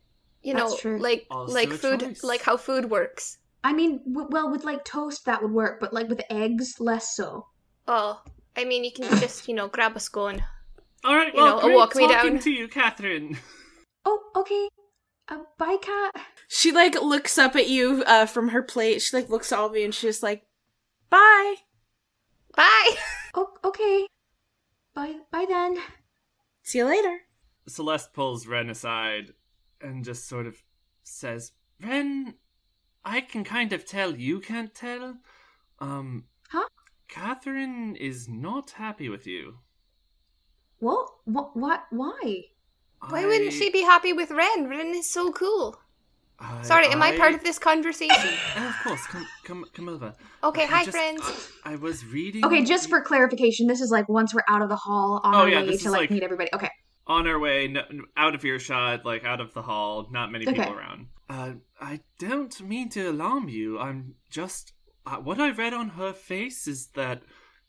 [0.43, 0.99] You know, That's true.
[0.99, 2.25] like Also like food choice.
[2.25, 3.37] like how food works.
[3.63, 7.15] I mean, w- well, with like toast that would work, but like with eggs, less
[7.15, 7.47] so.
[7.87, 8.23] Oh,
[8.57, 10.43] I mean you can just, you know, grab a scone.
[11.05, 11.35] all right.
[11.35, 12.43] You Well, know, great walk me talking down.
[12.45, 13.37] to you, Catherine.
[14.05, 14.69] Oh, okay.
[15.29, 16.15] Uh, bye, cat.
[16.49, 19.03] She like looks up at you uh, from her plate.
[19.03, 20.43] She like looks at all of you, and she's just like,
[21.09, 21.57] "Bye."
[22.57, 22.97] Bye.
[23.35, 24.09] Oh, okay.
[24.93, 25.79] Bye, bye then.
[26.65, 27.21] See you later.
[27.69, 29.35] Celeste pulls Ren aside
[29.81, 30.57] and just sort of
[31.05, 32.35] says, Ren,
[33.05, 35.19] I can kind of tell you can't tell.
[35.79, 36.67] Um, Huh?
[37.07, 39.59] Catherine is not happy with you.
[40.81, 41.09] What?
[41.25, 41.57] What?
[41.57, 41.85] What?
[41.91, 42.47] Why?
[43.09, 44.69] Why wouldn't she be happy with Ren?
[44.69, 45.81] Ren is so cool.
[46.39, 48.17] I, Sorry, am I part of this conversation?
[48.57, 50.15] Of course, come, come, come over.
[50.43, 51.49] Okay, I hi just- friends.
[51.65, 52.45] I was reading.
[52.45, 55.39] Okay, just for clarification, this is like once we're out of the hall on Oh,
[55.41, 56.49] our yeah, way to like, like- meet everybody.
[56.55, 56.71] Okay.
[57.07, 57.83] on our way, no,
[58.17, 60.73] out of earshot, like out of the hall, not many people Okay.
[60.73, 61.07] around.
[61.29, 63.79] Uh, I don't mean to alarm you.
[63.79, 64.73] I'm just.
[65.07, 67.23] Uh, what I read on her face is that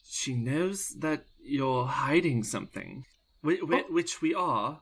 [0.03, 3.03] she knows that you're hiding something,
[3.41, 3.93] whi- whi- Oh.
[3.93, 4.81] which we are,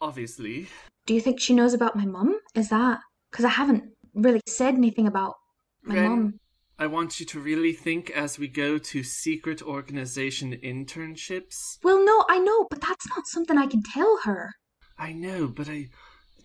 [0.00, 0.68] obviously.
[1.06, 2.38] do you think she knows about my mum?
[2.54, 3.84] Is that because I haven't
[4.14, 5.34] really said anything about
[5.82, 6.40] my Ren, mum?
[6.78, 11.78] I want you to really think as we go to secret organization internships.
[11.82, 14.52] Well, no, I know, but that's not something I can tell her.
[14.98, 15.88] I know, but I.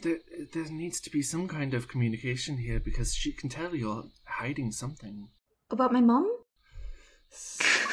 [0.02, 0.18] There,
[0.52, 4.72] there needs to be some kind of communication here because she can tell you're hiding
[4.74, 5.30] something.
[5.70, 6.30] About my mum?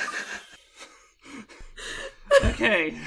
[2.42, 2.98] Okay,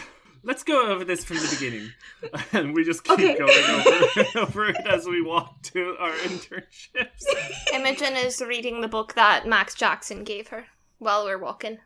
[0.43, 1.89] let's go over this from the beginning.
[2.53, 3.37] And we just keep Okay.
[3.37, 7.23] going over, over it as we walk to our internships.
[7.73, 10.65] Imogen is reading the book that Max Jackson gave her
[10.99, 11.79] while we're walking.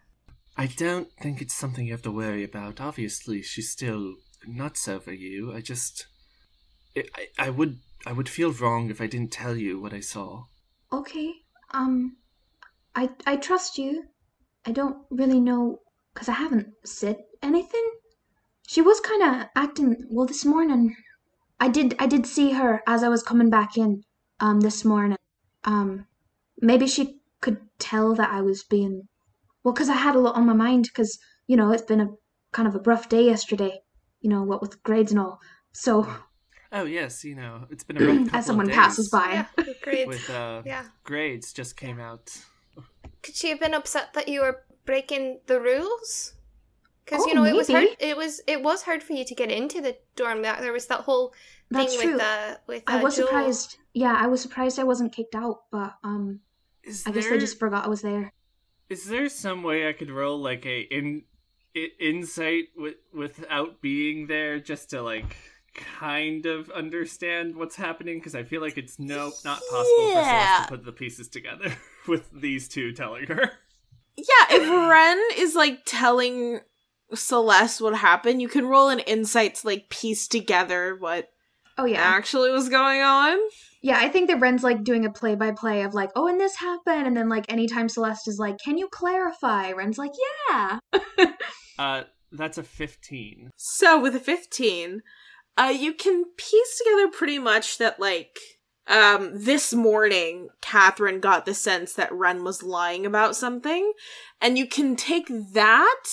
[0.57, 2.81] I don't think it's something you have to worry about.
[2.81, 5.53] Obviously, she's still nuts over you.
[5.53, 6.07] I just.
[6.95, 7.77] I, I, I would.
[8.05, 10.45] I would feel wrong if I didn't tell you what I saw.
[10.91, 11.31] Okay.
[11.71, 12.17] Um,
[12.95, 14.03] I I trust you.
[14.65, 15.79] I don't really know
[16.13, 17.89] because I haven't said anything.
[18.67, 20.95] She was kind of acting well this morning.
[21.59, 24.03] I did I did see her as I was coming back in
[24.39, 25.17] um this morning.
[25.63, 26.05] Um,
[26.61, 29.07] maybe she could tell that I was being
[29.63, 32.09] well because I had a lot on my mind because you know it's been a
[32.51, 33.79] kind of a rough day yesterday.
[34.21, 35.39] You know what with grades and all.
[35.71, 36.05] So
[36.71, 39.45] Oh yes, you know it's been a rough couple as someone of passes by, Yeah,
[39.81, 40.07] grades.
[40.07, 40.83] With uh, Yeah.
[41.05, 42.37] grades just came out.
[43.23, 46.33] Could she have been upset that you were breaking the rules?
[47.07, 47.87] Because you Oh, know it was hard.
[47.99, 50.41] It was it was hard for you to get into the dorm.
[50.41, 51.33] That there was that whole
[51.71, 52.13] That's thing true.
[52.13, 53.25] with uh with uh, I was Joe.
[53.25, 53.77] surprised.
[53.93, 56.41] Yeah, I was surprised I wasn't kicked out, but um,
[56.83, 58.33] Is I guess there, they just forgot I was there.
[58.89, 61.23] Is there some way I could roll like a in,
[61.75, 65.35] i insight with, without being there, just to like
[65.73, 68.19] kind of understand what's happening?
[68.19, 70.45] Because I feel like it's no not possible for Yeah.
[70.57, 71.73] Celeste to put the pieces together
[72.07, 73.51] with these two telling her.
[74.17, 76.59] Yeah, if Ren is like telling
[77.13, 81.29] Celeste what happened, you can roll an insight to like piece together what
[81.77, 83.37] Oh yeah, actually was going on.
[83.83, 83.99] yeah.
[83.99, 87.15] I think that Ren's like doing a play-by-play of like, oh, and this happened, and
[87.15, 89.71] then like anytime Celeste is like, can you clarify?
[89.71, 90.13] Ren's like,
[90.49, 90.79] yeah.
[91.79, 93.51] Uh, that's a fifteen.
[93.55, 95.01] So with a 15,
[95.57, 98.39] uh you can piece together pretty much that like
[98.87, 103.93] um this morning Catherine got the sense that Ren was lying about something
[104.41, 106.03] and you can take that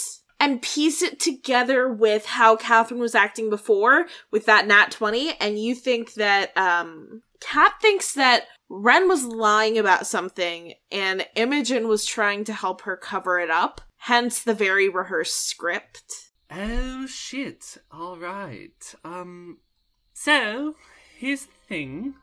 [0.40, 5.58] and piece it together with how Catherine was acting before with that nat 20 and
[5.58, 12.06] you think that um Kat thinks that Ren was lying about something and Imogen was
[12.06, 17.78] trying to help her cover it up hence the very rehearsed script Oh shit!
[17.90, 18.94] All right.
[19.04, 19.58] Um.
[20.12, 20.76] So
[21.18, 22.14] here's the thing.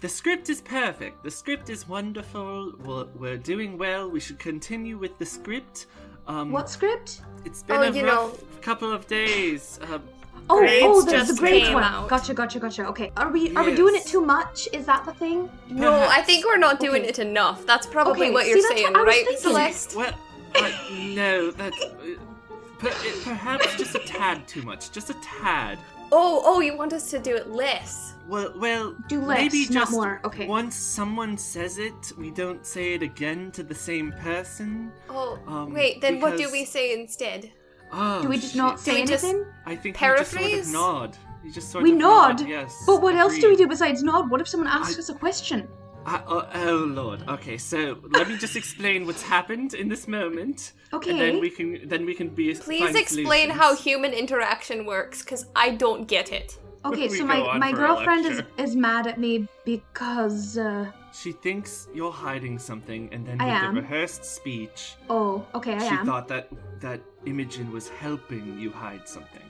[0.00, 1.24] The script is perfect.
[1.24, 2.72] The script is wonderful.
[2.84, 4.08] We're, we're doing well.
[4.08, 5.86] We should continue with the script.
[6.28, 7.22] Um, What script?
[7.44, 9.80] It's been Oh, a you rough couple of days.
[9.90, 10.02] Um,
[10.50, 11.82] Oh, Grades oh, the, just the grades one.
[11.82, 12.08] out.
[12.08, 12.86] Gotcha, gotcha, gotcha.
[12.86, 14.66] Okay, are we are we doing it too much?
[14.72, 15.50] Is that the thing?
[15.68, 17.10] No, I think we're not doing Okay.
[17.10, 17.66] it enough.
[17.66, 19.42] That's probably Okay, what you're that's saying, what right, thinking.
[19.42, 19.94] Celeste?
[19.94, 20.14] well,
[20.54, 21.72] uh, no, that.
[21.74, 22.18] Uh,
[22.78, 22.90] per,
[23.24, 24.90] perhaps just a tad too much.
[24.90, 25.78] Just a tad.
[26.10, 28.14] Oh, oh, you want us to do it less?
[28.28, 30.20] Well, well, Do less, maybe not just more.
[30.24, 30.46] Okay.
[30.46, 34.92] once someone says it, we don't say it again to the same person.
[35.08, 36.00] Oh, Um, wait.
[36.00, 37.50] Then what do we say instead?
[37.90, 38.80] Oh, Do we just not shit.
[38.80, 39.46] say we just- anything?
[39.64, 40.50] I think Paraphrase?
[40.50, 41.16] you just sort of nod.
[41.44, 42.46] You just sort We of nod.
[42.46, 42.82] Yes.
[42.86, 44.30] But what else do we do besides nod?
[44.30, 45.66] What if someone asks I- us a question?
[46.08, 47.20] I- oh, oh lord.
[47.28, 51.10] Okay, so let me just explain what's happened in this moment, Okay.
[51.10, 52.54] and then we can then we can be.
[52.54, 56.58] Please find explain how human interaction works, because I don't get it.
[56.84, 59.32] Okay, so my, my girlfriend is, is mad at me
[59.64, 63.74] because uh She thinks you're hiding something, and then I with am.
[63.74, 64.80] the rehearsed speech,
[65.10, 66.06] oh, okay, I she am.
[66.06, 66.48] thought that
[66.80, 69.46] that Imogen was helping you hide something.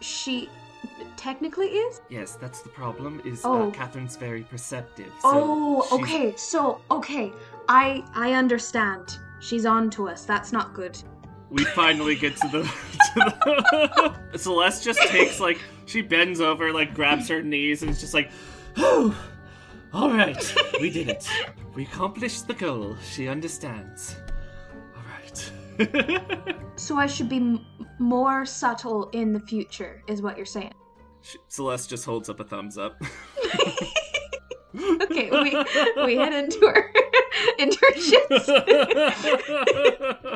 [0.00, 0.48] She
[1.16, 2.00] technically is?
[2.08, 3.20] Yes, that's the problem.
[3.24, 3.68] Is Oh.
[3.68, 5.12] uh, Catherine's very perceptive.
[5.20, 6.34] so oh, she's- okay.
[6.36, 7.32] So, okay.
[7.68, 9.18] I I understand.
[9.40, 10.24] She's on to us.
[10.24, 10.98] That's not good.
[11.50, 12.62] We finally get to the,
[13.14, 18.00] to the Celeste just takes like she bends over, like grabs her knees, and is
[18.00, 18.30] just like,
[18.76, 19.16] "Oh,
[19.92, 21.28] all right, we did it.
[21.74, 22.96] We accomplished the goal.
[23.02, 24.16] She understands.
[25.80, 27.66] All right." So I should be m-
[27.98, 30.72] more subtle in the future, is what you're saying.
[31.22, 33.00] She- Celeste just holds up a thumbs up.
[35.02, 36.92] Okay, we we head into our
[37.58, 38.46] internships.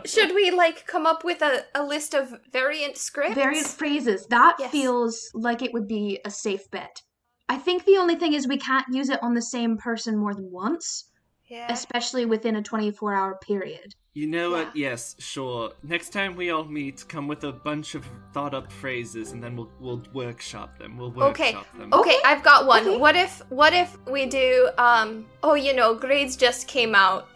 [0.06, 3.34] Should we like come up with a, a list of variant scripts?
[3.36, 4.26] Variant phrases.
[4.26, 4.72] That Yes.
[4.72, 7.00] feels like it would be a safe bet.
[7.48, 10.34] I think the only thing is we can't use it on the same person more
[10.34, 11.10] than once.
[11.46, 11.70] Yeah.
[11.70, 13.94] especially within a 24 hour period.
[14.14, 14.64] You know Yeah.
[14.64, 14.76] what?
[14.76, 15.72] Yes, sure.
[15.82, 19.70] Next time we all meet, come with a bunch of thought-up phrases, and then we'll
[19.80, 20.96] we'll workshop them.
[20.96, 21.54] We'll Okay.
[21.54, 21.92] workshop them.
[21.92, 22.86] Okay, I've got one.
[22.86, 22.96] Okay.
[22.96, 27.26] What if what if we do um oh you know, grades just came out.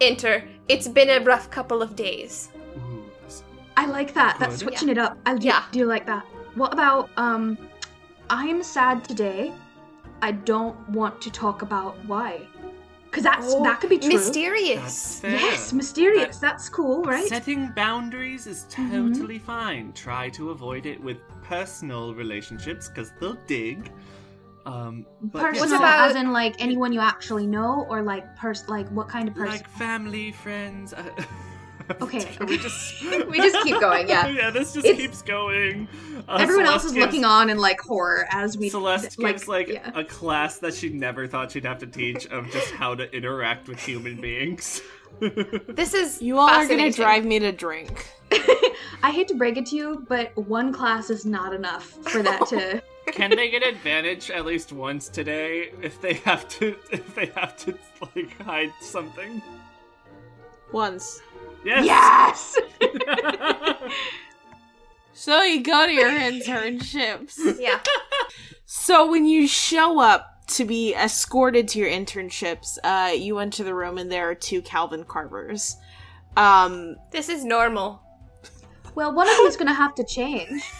[0.00, 0.44] Enter.
[0.68, 2.50] It's been a rough couple of days.
[2.76, 3.42] Ooh, s-
[3.76, 4.38] I like that.
[4.38, 4.68] That's Good.
[4.68, 5.18] switching it up.
[5.26, 5.64] I do, Yeah.
[5.72, 6.24] do like that.
[6.54, 7.58] What about um
[8.30, 9.52] I'm sad today.
[10.22, 12.42] I don't want to talk about why.
[13.12, 14.14] Cuz that's Oh, that could be true.
[14.14, 15.20] Mysterious.
[15.22, 16.38] Yes, mysterious.
[16.38, 17.28] That- That's cool, right?
[17.28, 19.92] Setting boundaries is totally fine.
[19.92, 23.92] Try to avoid it with personal relationships because they'll dig.
[24.64, 28.64] Um, but Personal, yes, about- as in like anyone you actually know, or like pers
[28.68, 29.50] like what kind of person?
[29.58, 30.94] like family, friends.
[30.94, 31.02] Uh,
[32.00, 34.26] Okay, we just we just keep going, yeah.
[34.28, 35.88] yeah, this just It's- keeps going.
[36.28, 39.68] Uh, Everyone else Celeste is looking on in like horror as we Celeste gives like
[39.68, 39.90] yeah.
[39.94, 43.68] a class that she never thought she'd have to teach of just how to interact
[43.68, 44.80] with human beings.
[45.20, 48.08] This is You all are gonna drive me to drink.
[49.02, 52.46] I hate to break it to you, but one class is not enough for that
[52.48, 52.82] to.
[53.12, 57.56] Can they get advantage at least once today if they have to if they have
[57.58, 57.76] to
[58.14, 59.42] like hide something?
[60.70, 61.20] Once.
[61.64, 62.56] Yes.
[62.80, 63.80] yes.
[65.14, 67.38] So you go to your internships.
[67.60, 67.78] Yeah.
[68.66, 73.74] So when you show up to be escorted to your internships, uh, you enter the
[73.74, 75.76] room and there are two Calvin Carvers.
[76.36, 78.02] Um, This is normal.
[78.96, 80.62] Well, one of you is gonna have to change.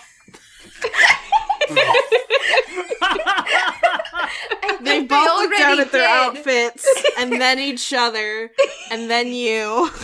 [4.81, 6.11] They think both look down at their did.
[6.11, 6.87] outfits
[7.19, 8.51] and then each other
[8.91, 9.91] and then you.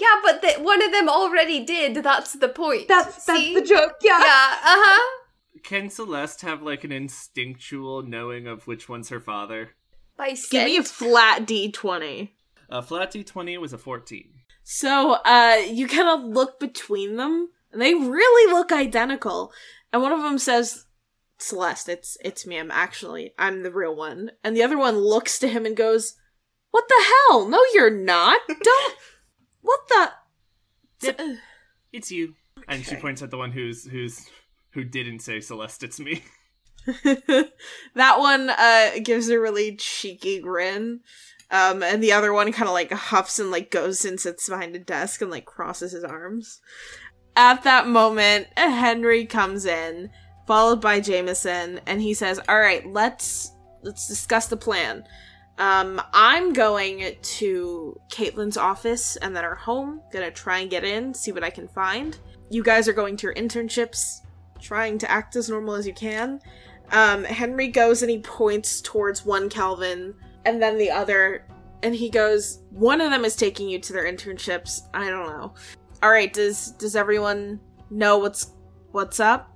[0.00, 2.02] Yeah, but the, one of them already did.
[2.02, 2.88] That's the point.
[2.88, 3.54] That's that's See?
[3.54, 3.96] the joke.
[4.02, 4.18] Yeah.
[4.18, 4.56] Yeah.
[4.62, 5.22] Uh huh.
[5.62, 9.70] Can Celeste have like an instinctual knowing of which one's her father?
[10.16, 12.30] By Give me a flat D20.
[12.70, 14.30] A flat D20 was a 14.
[14.62, 19.52] So, uh, you kind of look between them, and they really look identical.
[19.92, 20.86] And one of them says,
[21.38, 24.32] Celeste, it's, it's me, I'm actually, I'm the real one.
[24.42, 26.14] And the other one looks to him and goes,
[26.72, 27.46] What the hell?
[27.48, 28.40] No, you're not.
[28.48, 28.94] Don't,
[29.66, 31.06] what the?
[31.06, 31.20] Yep.
[31.92, 32.34] It's you.
[32.68, 34.28] And she points at the one who's who's
[34.70, 36.22] who didn't say Celeste, it's me.
[37.94, 41.00] that one, uh, gives a really cheeky grin.
[41.50, 44.76] Um, and the other one kind of like huffs and like goes and sits behind
[44.76, 46.60] a desk and like crosses his arms.
[47.34, 50.10] At that moment, Henry comes in,
[50.46, 53.52] followed by Jameson, and he says, "All right, let's
[53.82, 55.04] let's discuss the plan.
[55.58, 60.02] Um, I'm going to Caitlin's office and then her home.
[60.12, 62.18] Gonna try and get in, see what I can find.
[62.50, 64.20] You guys are going to your internships,
[64.60, 66.40] trying to act as normal as you can.
[66.92, 71.44] Um, Henry goes and he points towards one Calvin and then the other,
[71.82, 74.82] and he goes, "One of them is taking you to their internships.
[74.94, 75.54] I don't know.
[76.02, 78.52] All right, does does everyone know what's
[78.92, 79.50] what's up?"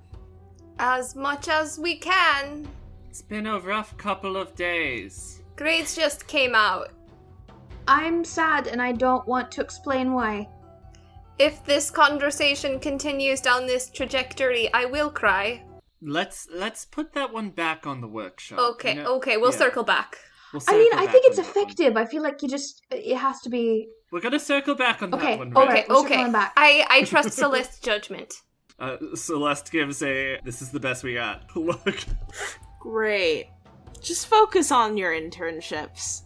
[0.79, 2.67] As much as we can.
[3.09, 5.40] It's been a rough couple of days.
[5.61, 6.89] Grades just came out.
[7.87, 10.49] I'm sad and I don't want to explain why.
[11.37, 15.63] If this conversation continues down this trajectory, I will cry.
[16.01, 18.57] Let's let's put that one back on the workshop.
[18.73, 19.15] Okay, you know?
[19.17, 19.57] okay, we'll Yeah.
[19.57, 20.17] circle back.
[20.51, 21.51] We'll I mean, circle I think it's that one.
[21.63, 21.95] effective.
[21.97, 25.31] I feel like you just it has to be We're gonna circle back on Okay,
[25.37, 25.55] that one.
[25.55, 25.67] okay.
[25.73, 25.89] Red.
[25.91, 26.31] Okay, we're okay.
[26.31, 26.53] back.
[26.57, 28.33] I I trust Celeste's judgment.
[28.79, 30.39] Uh, Celeste gives a.
[30.43, 31.43] This is the best we got.
[31.55, 31.99] Look.
[32.79, 33.45] Great.
[34.01, 36.23] Just focus on your internships.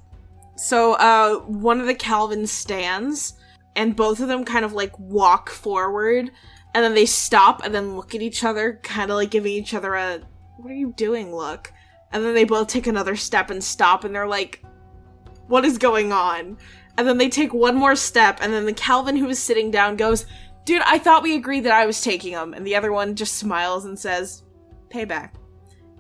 [0.55, 3.33] So, uh, one of the Calvin stands,
[3.75, 6.31] and both of them kind of like walk forward,
[6.73, 9.73] and then they stop and then look at each other, kind of like giving each
[9.73, 10.21] other a,
[10.57, 11.73] what are you doing look?
[12.13, 14.63] And then they both take another step and stop, and they're like,
[15.47, 16.57] what is going on?
[16.97, 19.97] And then they take one more step, and then the Calvin who is sitting down
[19.97, 20.25] goes,
[20.63, 22.53] dude, I thought we agreed that I was taking them.
[22.53, 24.43] And the other one just smiles and says,
[24.89, 25.31] payback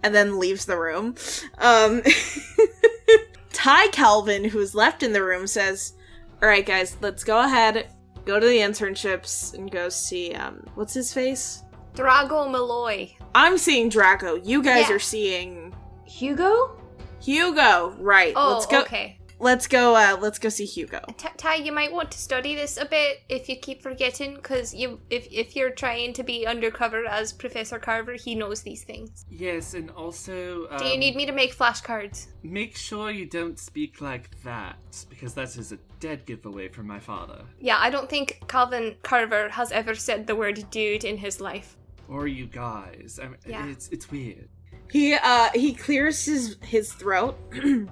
[0.05, 1.15] and then leaves the room.
[1.57, 2.03] Um,
[3.53, 5.93] Ty Calvin, who's left in the room, says,
[6.41, 7.87] "All right, guys, let's go ahead,
[8.25, 11.63] go to the internships, and go see um, what's his face?
[11.95, 13.15] Drago Malloy.
[13.33, 14.35] I'm seeing Draco.
[14.35, 14.95] You guys Yeah.
[14.95, 15.73] are seeing
[16.05, 16.77] Hugo.
[17.21, 17.95] Hugo.
[17.97, 18.33] Right?
[18.35, 18.81] Oh, let's go.
[18.81, 19.17] okay.
[19.39, 19.95] Let's go.
[19.95, 21.01] Uh, let's go see Hugo.
[21.17, 24.73] T- Ty, you might want to study this a bit if you keep forgetting, because
[24.73, 29.25] you, if if you're trying to be undercover as Professor Carver, he knows these things.
[29.29, 30.67] Yes, and also.
[30.69, 32.27] Um, Do you need me to make flashcards?
[32.43, 34.77] Make sure you don't speak like that,
[35.09, 37.41] because that is a dead giveaway from my father.
[37.59, 41.75] Yeah, I don't think Calvin Carver has ever said the word dude in his life.
[42.07, 43.19] Or you guys.
[43.21, 43.65] I mean, Yeah.
[43.67, 44.47] It's it's weird.
[44.91, 47.37] He uh he clears his his throat.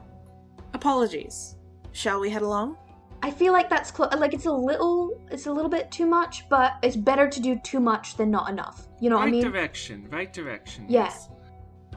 [0.74, 1.56] Apologies.
[1.92, 2.78] Shall we head along?
[3.22, 6.50] I feel like that's clo- like it's a little it's a little bit too much,
[6.50, 8.88] but it's better to do too much than not enough.
[9.00, 9.44] You know what I mean?
[9.46, 10.86] Right direction, right direction.
[10.90, 11.06] Yeah.
[11.06, 11.30] yes.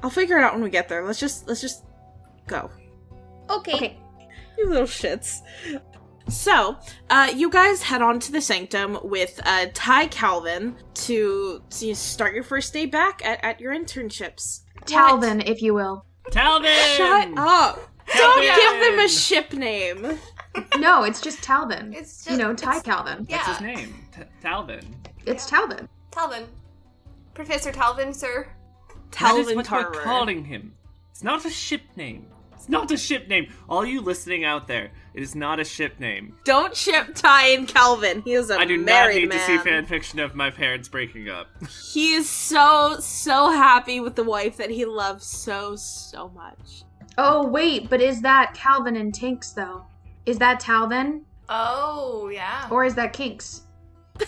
[0.03, 1.05] I'll figure it out when we get there.
[1.05, 1.85] Let's just let's just
[2.47, 2.71] go.
[3.51, 3.75] Okay.
[3.75, 3.99] Okay.
[4.57, 5.41] You little shits.
[6.29, 6.77] So,
[7.09, 12.35] uh, you guys head on to the sanctum with uh, Ty Calvin to, to start
[12.35, 14.63] your first day back at, at your internships.
[14.87, 16.05] Talvin, if you will.
[16.33, 16.97] Talvin!
[16.97, 17.79] Shut up!
[18.15, 18.81] Don't Calvin!
[18.81, 20.19] give them a ship name.
[20.79, 21.95] No, it's just Talvin.
[21.95, 23.27] It's just you know, Ty Calvin.
[23.29, 23.37] Yeah.
[23.39, 23.95] What's his name?
[24.15, 24.85] T- Talvin.
[25.27, 25.87] It's Talvin.
[26.11, 26.47] Talvin.
[27.35, 28.49] Professor Talvin, sir.
[29.21, 30.75] That is Talvin what we're calling him.
[31.11, 32.27] It's not a ship name.
[32.55, 33.53] It's not a ship name.
[33.69, 36.37] All you listening out there, it is not a ship name.
[36.45, 38.23] Don't ship Ty and Calvin.
[38.23, 39.39] He is a I do not married need man.
[39.39, 41.49] to see fan fiction of my parents breaking up.
[41.93, 46.83] He is so so happy with the wife that he loves so so much.
[47.19, 49.85] Oh wait, but is that Calvin and Tinks though?
[50.27, 52.67] Is that Talvin Oh, yeah.
[52.71, 53.63] or is that Kinks?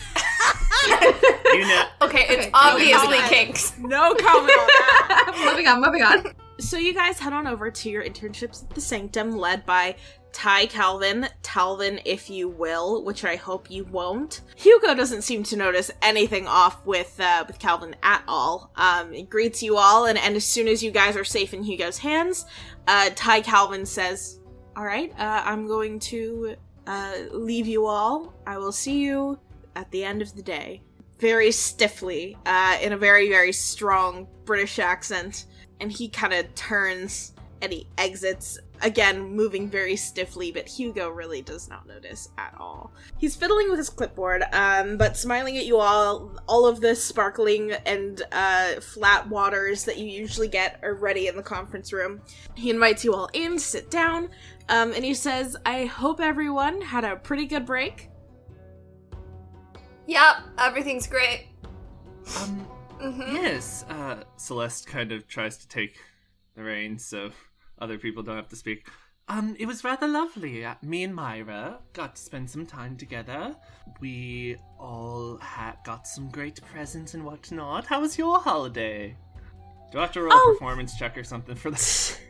[1.52, 3.28] You know, Okay, it's Okay, obviously okay.
[3.46, 3.76] kinks.
[3.78, 5.44] No comment on that.
[5.50, 6.26] moving on, moving on.
[6.60, 9.96] So you guys head on over to your internships at the Sanctum, led by
[10.38, 14.42] Ty Calvin, Talvin, if you will, which I hope you won't.
[14.54, 18.70] Hugo doesn't seem to notice anything off with uh, with Calvin at all.
[18.76, 21.64] Um, he greets you all, and, and as soon as you guys are safe in
[21.64, 22.46] Hugo's hands,
[22.86, 24.38] uh, Ty Calvin says,
[24.76, 26.54] "All right, uh, I'm going to
[26.86, 28.32] uh, leave you all.
[28.46, 29.40] I will see you
[29.74, 30.82] at the end of the day."
[31.18, 35.46] Very stiffly, uh, in a very very strong British accent
[35.80, 41.42] and he kind of turns and he exits again moving very stiffly but hugo really
[41.42, 42.92] does not notice at all.
[43.18, 47.72] He's fiddling with his clipboard um, but smiling at you all all of the sparkling
[47.86, 52.20] and uh, flat waters that you usually get are ready in the conference room.
[52.54, 54.28] He invites you all in to sit down
[54.68, 58.10] um, and he says i hope everyone had a pretty good break.
[60.06, 61.48] Yep, everything's great.
[62.40, 62.66] um,
[63.00, 65.98] hmm yes, uh, Celeste kind of tries to take
[66.56, 67.30] the reins so
[67.80, 68.86] other people don't have to speak.
[69.28, 70.64] Um, it was rather lovely.
[70.64, 73.54] Uh, me and Myra got to spend some time together.
[74.00, 77.84] We all ha- got some great presents and whatnot.
[77.86, 79.16] How was your holiday?
[79.92, 80.50] Do I have to roll Oh.
[80.50, 82.18] a performance check or something for this?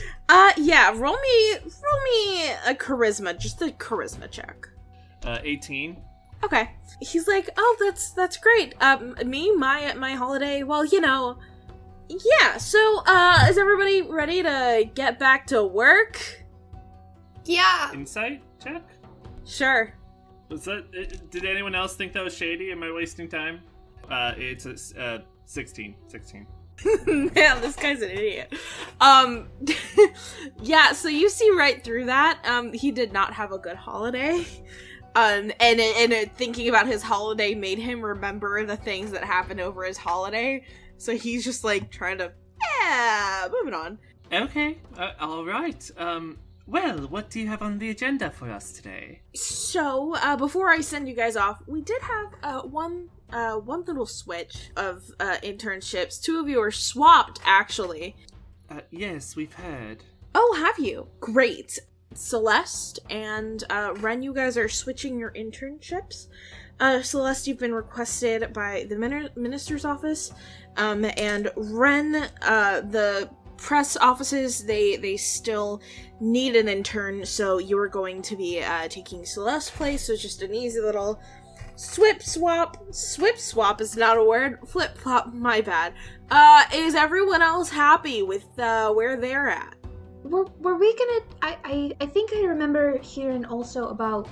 [0.28, 4.68] uh yeah roll me roll me a charisma just a charisma check
[5.24, 6.00] Uh, 18.
[6.44, 6.70] Okay.
[7.00, 8.74] He's like, "Oh, that's that's great.
[8.80, 10.62] Um, me, my my holiday.
[10.62, 11.38] Well, you know,
[12.08, 12.56] yeah.
[12.56, 16.20] So, uh, is everybody ready to get back to work?
[17.44, 17.92] Yeah.
[17.92, 18.82] Insight check?
[19.44, 19.92] Sure.
[20.48, 20.84] Was that?
[20.98, 22.70] uh, Did anyone else think that was shady?
[22.72, 23.60] Am I wasting time?
[24.10, 25.94] Uh, it's a, uh, 16.
[26.08, 26.46] 16.
[27.06, 28.52] Man, this guy's an idiot.
[29.00, 29.48] Um,
[30.62, 30.92] yeah.
[30.92, 32.40] So you see right through that.
[32.46, 34.46] Um, he did not have a good holiday.
[35.14, 39.58] Um, and and uh, thinking about his holiday made him remember the things that happened
[39.60, 40.62] over his holiday.
[40.98, 42.32] So he's just like trying to,
[42.80, 43.98] yeah, moving on.
[44.32, 45.90] Okay, uh, all right.
[45.96, 49.22] Um, well, what do you have on the agenda for us today?
[49.34, 53.84] So, uh, before I send you guys off, we did have uh, one uh, one
[53.84, 56.20] little switch of uh, internships.
[56.20, 58.16] Two of you are swapped, actually.
[58.70, 60.04] Uh, yes, we've heard.
[60.34, 61.08] Oh, have you?
[61.20, 61.78] Great.
[62.14, 66.26] Celeste and uh, Ren, you guys are switching your internships.
[66.80, 70.32] Uh, Celeste, you've been requested by the min- minister's office,
[70.78, 75.82] um, and Ren, uh, the press offices they they still
[76.20, 80.06] need an intern, so you are going to be uh, taking Celeste's place.
[80.06, 81.20] So it's just an easy little
[81.76, 82.76] swip swap.
[82.94, 84.60] Swip swap is not a word.
[84.66, 85.34] Flip flop.
[85.34, 85.94] My bad.
[86.30, 89.74] Uh, is everyone else happy with uh, where they're at?
[90.24, 91.20] Were, were we gonna?
[91.42, 94.28] I, I I think I remember hearing also about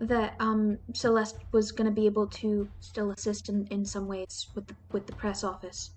[0.00, 4.66] that um Celeste was gonna be able to still assist in, in some ways with
[4.66, 5.90] the with the press office.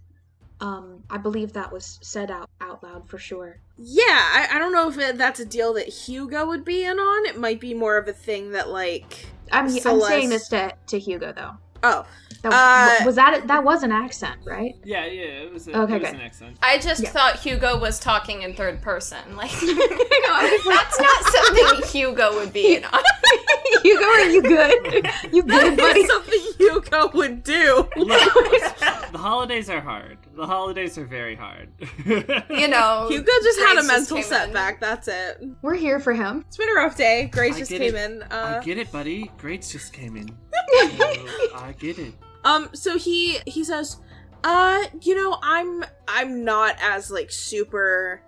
[0.61, 3.57] Um, I believe that was said out out loud for sure.
[3.77, 6.99] Yeah, I, I don't know if it, that's a deal that Hugo would be in
[6.99, 7.25] on.
[7.25, 10.99] It might be more of a thing that like I'm I'm saying this to to
[10.99, 11.51] Hugo though.
[11.83, 12.05] oh
[12.43, 12.53] That,
[13.01, 14.75] Uh, was that that was an accent, right?
[14.83, 16.19] Yeah, yeah, it was, a, Okay, it was good.
[16.19, 16.57] an accent.
[16.61, 17.09] I just Yeah.
[17.09, 19.35] thought Hugo was talking in third person.
[19.35, 23.03] Like, I that's not something Hugo would be in on.
[23.83, 25.05] Hugo, are you good?
[25.31, 26.03] You good, buddy?
[26.05, 27.88] that's something Hugo would do.
[27.95, 28.79] Look,
[29.11, 30.17] the holidays are hard.
[30.35, 31.69] The holidays are very hard.
[32.05, 34.29] You know, Hugo just had a mental came in.
[34.29, 34.79] setback.
[34.79, 35.43] That's it.
[35.61, 36.45] We're here for him.
[36.47, 37.29] It's been a rough day.
[37.33, 38.11] Grace I just came it.
[38.11, 38.23] in.
[38.23, 39.29] I Uh, get it, buddy.
[39.37, 40.27] Grades just came in.
[40.27, 40.35] So,
[41.55, 42.13] I get it.
[42.45, 43.97] um, so he he says,
[44.43, 48.21] uh, you know, I'm I'm not as like super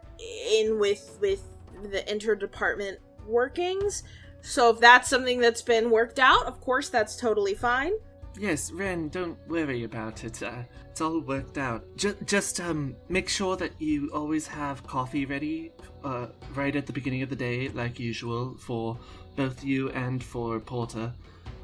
[0.52, 1.42] in with with
[1.92, 2.98] the interdepartment
[3.28, 4.04] workings.
[4.42, 7.94] So if that's something that's been worked out, of course, that's totally fine.
[8.38, 10.42] Yes, Ren, don't worry about it.
[10.44, 10.64] Uh,
[10.94, 11.84] it's all worked out.
[11.98, 15.72] J- just um, make sure that you always have coffee ready
[16.04, 19.00] uh, right at the beginning of the day, like usual, for
[19.36, 21.12] both you and for Porter.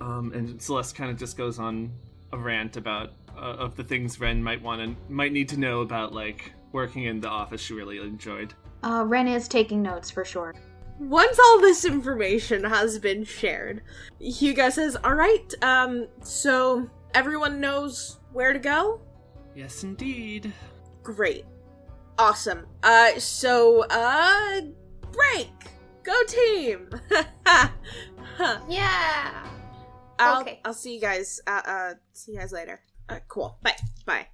[0.01, 1.91] Um, and Celeste kind of just goes on
[2.31, 5.81] a rant about uh, of the things Ren might want to might need to know
[5.81, 7.61] about, like working in the office.
[7.61, 8.55] She really enjoyed.
[8.81, 10.55] Uh, Ren is taking notes for sure.
[10.97, 13.83] Once all this information has been shared,
[14.19, 19.01] Hugo says, All right, um, so everyone knows where to go?
[19.55, 20.53] Yes, indeed.
[21.03, 21.45] Great.
[22.17, 22.65] Awesome.
[22.83, 24.61] Uh, so, uh,
[25.11, 25.49] break!
[26.03, 26.89] Go team!
[28.69, 29.45] Yeah.
[30.17, 30.61] I'll, Okay.
[30.63, 32.79] I'll see you guys, uh, uh, see you guys later.
[33.09, 33.57] Uh, cool.
[33.61, 33.75] Bye.
[34.05, 34.27] Bye.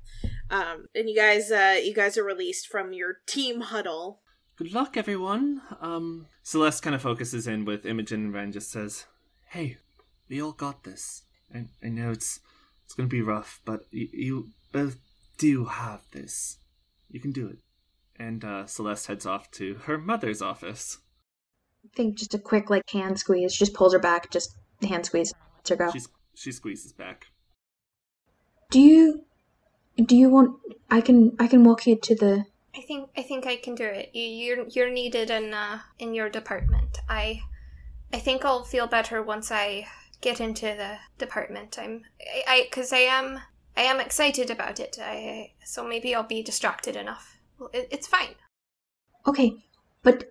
[0.51, 4.21] Um, and you guys, uh, you guys are released from your team huddle.
[4.57, 5.61] Good luck, everyone.
[5.81, 8.51] Um, Celeste kind of focuses in with Imogen and Ren.
[8.51, 9.05] Just says,
[9.49, 9.77] "Hey,
[10.29, 11.23] we all got this.
[11.53, 12.39] I, I know it's
[12.85, 14.97] it's gonna be rough, but you, you both
[15.37, 16.57] do have this.
[17.09, 17.57] You can do it."
[18.17, 20.99] And uh, Celeste heads off to her mother's office.
[21.83, 24.55] I think just a quick like hand squeeze, just pulls her back, just
[24.87, 25.91] hand squeeze, lets her go.
[25.91, 27.27] She's she squeezes back.
[28.71, 29.25] Do you
[30.03, 30.59] do you want
[30.89, 32.45] I can I can walk you to the
[32.75, 34.09] I think I think I can do it.
[34.13, 36.99] You, you're you're needed in uh in your department.
[37.07, 37.41] I
[38.11, 39.87] I think I'll feel better once I
[40.21, 41.77] get into the department.
[41.79, 43.39] I'm I I because I am
[43.77, 44.97] I am excited about it.
[45.01, 47.37] I so maybe I'll be distracted enough.
[47.59, 48.35] Well, It, it's fine.
[49.27, 49.57] Okay,
[50.03, 50.25] but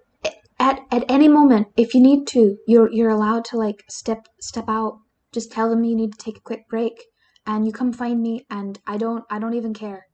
[0.58, 4.68] at at any moment, if you need to, you're you're allowed to like step step
[4.68, 5.00] out.
[5.32, 7.04] Just tell them you need to take a quick break,
[7.46, 8.46] and you come find me.
[8.50, 10.06] And I don't I don't even care.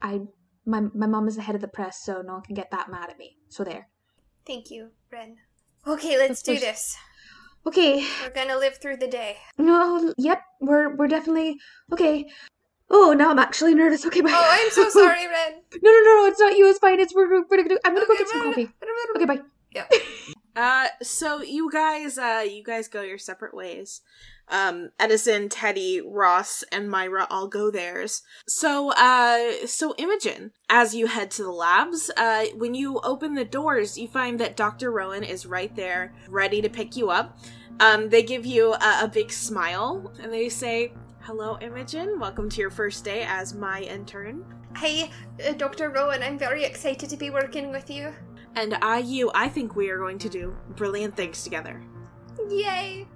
[0.00, 0.20] I
[0.64, 2.90] my my mom is the head of the press, so no one can get that
[2.90, 3.36] mad at me.
[3.48, 3.88] So there.
[4.46, 5.36] Thank you, Ren.
[5.86, 6.96] Okay, let's do this.
[7.64, 8.04] Okay.
[8.22, 9.36] We're gonna live through the day.
[9.58, 10.12] No.
[10.18, 10.42] Yep.
[10.60, 11.56] We're we're definitely
[11.92, 12.26] okay.
[12.94, 14.04] Oh, now I'm actually nervous.
[14.04, 14.30] Okay, bye.
[14.32, 15.62] Oh, I'm so sorry, Ren.
[15.82, 16.26] No, no, no, no.
[16.26, 16.68] It's not you.
[16.68, 17.00] It's fine.
[17.00, 17.78] It's we're, we're gonna do.
[17.84, 18.68] I'm gonna go get some coffee.
[19.16, 19.40] Okay, bye.
[19.74, 19.86] Yeah.
[20.54, 24.02] Uh, so you guys, uh, you guys go your separate ways.
[24.48, 28.20] Um, Edison, Teddy, Ross, and Myra all go theirs.
[28.46, 33.46] So, uh, so Imogen, as you head to the labs, uh, when you open the
[33.46, 34.92] doors, you find that Dr.
[34.92, 37.38] Rowan is right there, ready to pick you up.
[37.80, 40.92] Um, they give you a, a big smile, and they say,
[41.24, 42.18] Hello, Imogen.
[42.18, 44.44] Welcome to your first day as my intern.
[44.76, 45.08] Hey,
[45.46, 45.90] uh, Dr.
[45.90, 48.12] Rowan, I'm very excited to be working with you.
[48.56, 51.80] And I, you, I think we are going to do brilliant things together.
[52.50, 53.06] Yay!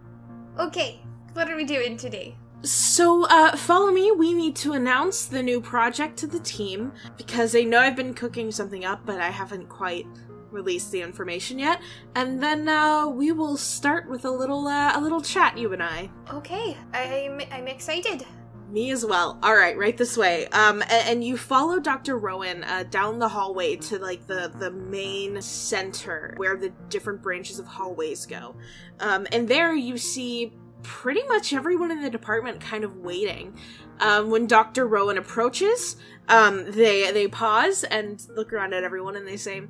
[0.57, 1.01] Okay,
[1.33, 2.37] what are we doing today?
[2.63, 4.13] So, uh, follow me.
[4.13, 8.15] We need to announce the new project to the team because I know I've been
[8.15, 10.07] cooking something up, but I haven't quite
[10.51, 11.81] released the information yet.
[12.15, 15.83] And then uh, we will start with a little uh, a little chat, you and
[15.83, 16.11] I.
[16.33, 18.25] Okay, I'm I'm excited.
[18.71, 19.39] Me as well.
[19.45, 20.49] All right, right this way.
[20.49, 22.19] Um, a- and, you follow Dr.
[22.19, 27.61] Rowan uh, down the hallway to like the the main center where the different branches
[27.61, 28.57] of hallways go.
[28.99, 30.53] Um, and there you see
[30.83, 33.57] pretty much everyone in the department kind of waiting.
[34.01, 34.87] Um, when Dr.
[34.87, 35.97] Rowan approaches,
[36.29, 39.63] um, they they pause and look around at everyone and they say,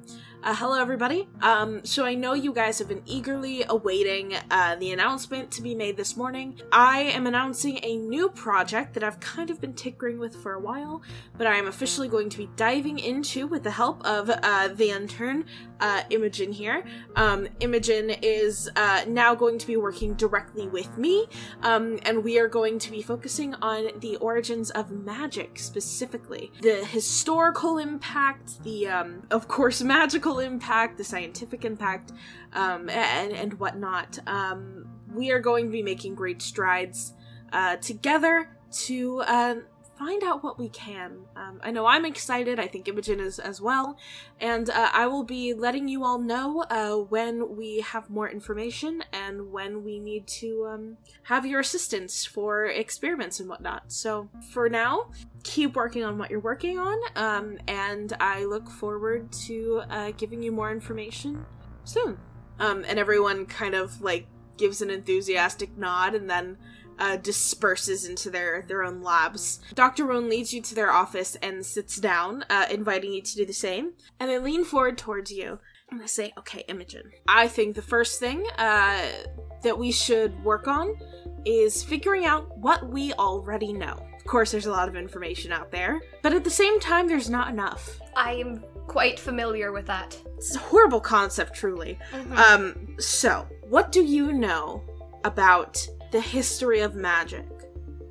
[0.47, 1.29] uh, "Hello, everybody.
[1.43, 5.75] Um, so I know you guys have been eagerly awaiting uh, the announcement to be
[5.75, 6.61] made this morning.
[6.71, 10.61] I am announcing a new project that I've kind of been tinkering with for a
[10.61, 11.03] while,
[11.37, 15.47] but I am officially going to be diving into with the help of uh, intern,
[15.81, 16.85] uh, Imogen here.
[17.17, 21.27] Um, Imogen is uh, now going to be working directly with me,
[21.63, 26.85] um, and we are going to be focusing on the origins of magic specifically, the
[26.85, 32.13] historical impact, the um, of course magical impact, the scientific impact,
[32.53, 34.19] um, and and whatnot.
[34.27, 37.15] Um, we are going to be making great strides
[37.53, 39.55] uh, together to uh,
[39.99, 41.19] find out what we can.
[41.37, 42.61] Um, I know I'm excited.
[42.61, 43.97] I think Imogen is as well,
[44.41, 49.03] and uh, I will be letting you all know uh, when we have more information
[49.13, 53.91] and when we need to um, have your assistance for experiments and whatnot.
[53.93, 55.11] So for now,
[55.43, 60.43] keep working on what you're working on, um, and I look forward to uh, giving
[60.43, 61.45] you more information
[61.85, 62.19] soon.
[62.59, 66.57] Um, and everyone kind of like gives an enthusiastic nod and then
[66.99, 69.61] uh, disperses into their their own labs.
[69.75, 70.05] Dr.
[70.07, 73.53] Rowan leads you to their office and sits down, uh, inviting you to do the
[73.53, 73.93] same.
[74.21, 75.59] And they lean forward towards you
[75.91, 79.07] and they say, "Okay, Imogen, I think the first thing uh,
[79.63, 80.97] that we should work on
[81.45, 83.97] is figuring out what we already know.
[84.19, 87.31] Of course, there's a lot of information out there, but at the same time, there's
[87.31, 88.01] not enough.
[88.17, 90.21] I am quite familiar with that.
[90.37, 91.97] It's a horrible concept, truly.
[92.13, 92.37] Mhm.
[92.37, 94.83] Um, so, what do you know
[95.23, 97.47] about the history of magic?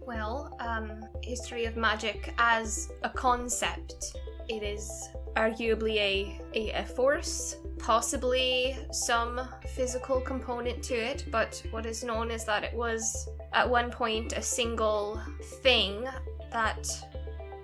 [0.05, 4.17] Well, um, history of magic as a concept,
[4.47, 9.41] it is arguably a, a, a force, possibly some
[9.75, 14.33] physical component to it, but what is known is that it was at one point
[14.33, 15.19] a single
[15.61, 16.05] thing
[16.51, 16.87] that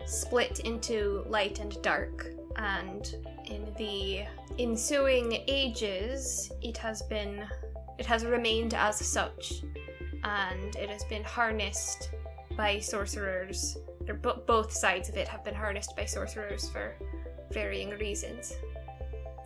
[0.06, 2.28] split into light and dark,
[2.58, 4.24] and in the
[4.60, 7.46] ensuing ages, it has been
[7.98, 9.62] it has remained as such,
[10.24, 12.12] and it has been harnessed
[12.56, 13.78] by sorcerers.
[14.08, 16.96] Or bo- both sides of it have been harnessed by sorcerers for
[17.52, 18.54] varying reasons.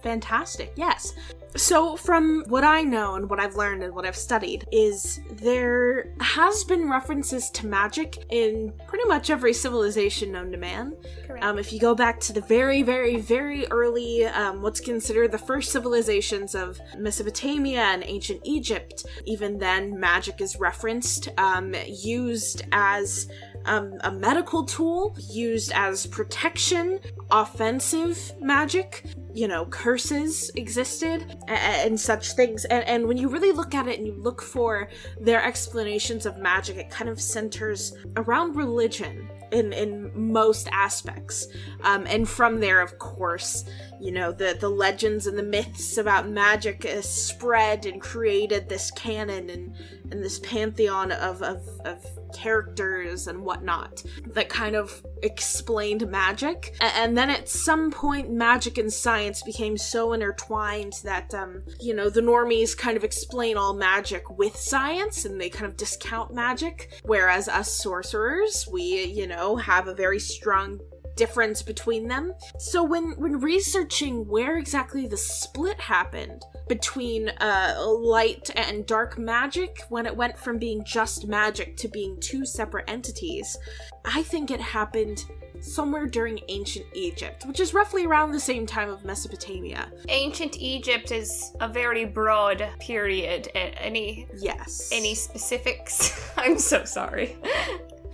[0.05, 1.15] Fantastic, yes.
[1.55, 6.13] So, from what I know and what I've learned and what I've studied, is there
[6.19, 10.95] has been references to magic in pretty much every civilization known to man.
[11.25, 11.43] Correct.
[11.43, 15.39] Um, if you go back to the very, very, very early, um, what's considered the
[15.39, 23.27] first civilizations of Mesopotamia and ancient Egypt, even then, magic is referenced, um, used as
[23.65, 26.99] um, a medical tool, used as protection,
[27.31, 29.03] offensive magic.
[29.35, 32.63] You know, curses existed a- a- and such things.
[32.65, 34.89] And, and when you really look at it and you look for
[35.19, 41.47] their explanations of magic, it kind of centers around religion in in most aspects
[41.83, 43.63] um, and from there of course
[43.99, 49.49] you know the the legends and the myths about magic spread and created this canon
[49.49, 49.75] and
[50.11, 52.05] and this pantheon of of, of
[52.35, 56.75] characters and whatnot that kind of explained magic.
[56.81, 62.09] And then at some point magic and science became so intertwined that um you know
[62.09, 67.01] the normies kind of explain all magic with science and they kind of discount magic
[67.03, 70.79] whereas us sorcerers we you know have a very strong
[71.15, 72.33] difference between them.
[72.59, 79.81] So when when researching where exactly the split happened between uh, light and dark magic,
[79.89, 83.57] when it went from being just magic to being two separate entities,
[84.03, 85.23] I think it happened
[85.61, 89.91] somewhere during ancient Egypt, which is roughly around the same time of Mesopotamia.
[90.09, 93.49] Ancient Egypt is a very broad period.
[93.55, 94.89] Any Yes.
[94.91, 96.31] any specifics?
[96.37, 97.37] I'm so sorry.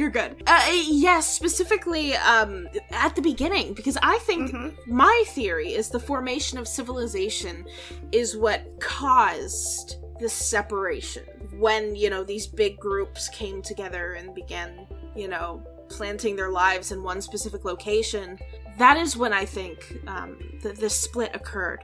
[0.02, 0.42] You're good.
[0.48, 4.74] Uh, yes, specifically um, at the beginning, because I think Mhm.
[4.88, 7.68] my theory is the formation of civilization
[8.12, 11.26] is what caused the separation.
[11.60, 16.92] When, you know, these big groups came together and began, you know, planting their lives
[16.92, 18.40] in one specific location,
[18.80, 21.84] that is when I think um, that the split occurred.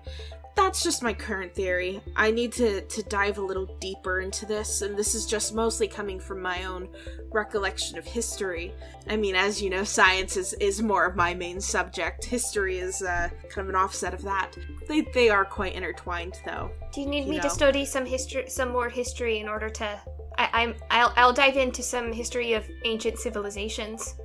[0.58, 2.02] That's just my current theory.
[2.16, 5.88] I need to, to dive a little deeper into this, and this is just mostly
[5.88, 6.90] coming from my own
[7.32, 8.74] recollection of history.
[9.08, 12.26] I mean, as you know, science is, is more of my main subject.
[12.26, 14.58] History is uh, kind of an offset of that.
[14.88, 16.72] They, they are quite intertwined, though.
[16.92, 17.44] Do you need You me know.
[17.44, 20.02] to study some history, some more history, in order to?
[20.38, 20.76] I, I'm.
[20.90, 21.14] I'll.
[21.16, 24.16] I'll dive into some history of ancient civilizations.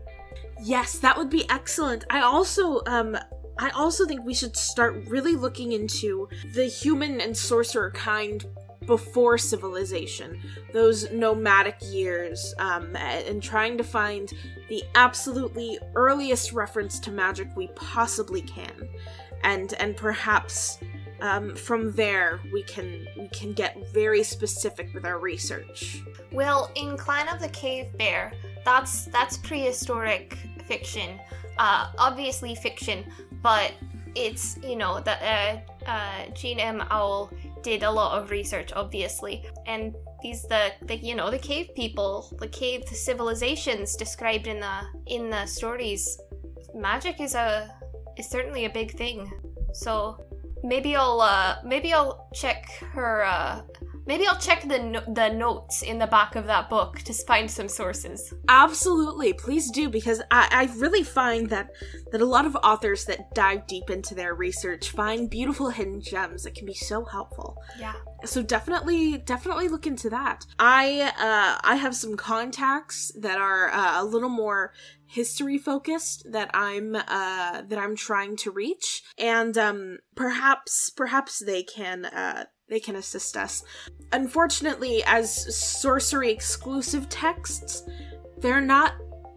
[0.63, 2.05] Yes, that would be excellent.
[2.11, 3.17] I also um
[3.63, 8.45] I also think we should start really looking into the human and sorcerer kind
[8.87, 14.33] before civilization, those nomadic years, um, and trying to find
[14.69, 18.89] the absolutely earliest reference to magic we possibly can,
[19.45, 20.79] and and perhaps
[21.21, 26.03] um, from there we can we can get very specific with our research.
[26.33, 28.33] Well, in Clan of the Cave Bear,
[28.65, 30.37] that's that's prehistoric
[30.67, 31.21] fiction.
[31.59, 33.05] Uh, obviously fiction,
[33.43, 33.73] but
[34.15, 36.81] it's you know that uh, uh, Jean M.
[36.91, 37.31] Auel
[37.63, 42.35] did a lot of research, obviously, and these the, the you know the cave people,
[42.39, 46.19] the cave civilizations described in the in the stories.
[46.75, 47.75] Magic is a
[48.17, 49.31] is certainly a big thing.
[49.73, 50.23] So
[50.63, 53.63] maybe I'll uh, maybe I'll check her uh,
[54.07, 57.51] Maybe I'll check the no- the notes in the back of that book to find
[57.51, 58.35] some sources.
[58.49, 61.71] Absolutely, please do because I, I really find that
[62.11, 66.43] that a lot of authors that dive deep into their research find beautiful hidden gems
[66.43, 67.57] that can be so helpful.
[67.79, 67.95] Yeah.
[68.25, 70.47] So definitely, definitely look into that.
[70.59, 74.73] I uh, I have some contacts that are uh, a little more
[75.13, 81.63] history focused that I'm uh, that I'm trying to reach, and um, perhaps perhaps they
[81.63, 83.65] can uh, they can assist us.
[84.13, 87.83] Unfortunately, as sorcery exclusive texts,
[88.39, 88.95] there are not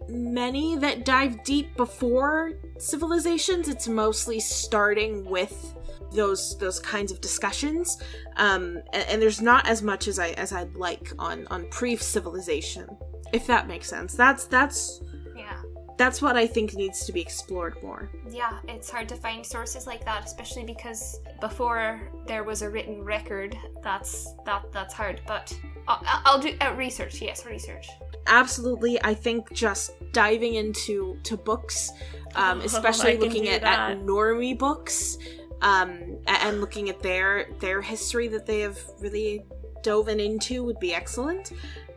[0.08, 3.68] many that dive deep before civilizations.
[3.68, 5.74] It's mostly starting with
[6.12, 8.00] those those kinds of discussions,
[8.36, 11.94] um, and, and there's not as much as I as I'd like on on pre
[11.96, 12.88] civilization,
[13.34, 14.14] if that makes sense.
[14.14, 15.02] That's that's.
[15.96, 18.10] That's what I think needs to be explored more.
[18.30, 23.02] Yeah, it's hard to find sources like that, especially because before there was a written
[23.02, 23.56] record.
[23.82, 25.20] That's that that's hard.
[25.26, 25.58] But
[25.88, 27.22] I'll, I'll do uh, research.
[27.22, 27.88] Yes, research.
[28.26, 31.92] Absolutely, I think just diving into to books,
[32.34, 33.92] um, especially looking at, that.
[33.92, 35.18] at normie books,
[35.62, 39.44] um, and looking at their their history that they have really
[39.82, 41.52] dove in into would be excellent.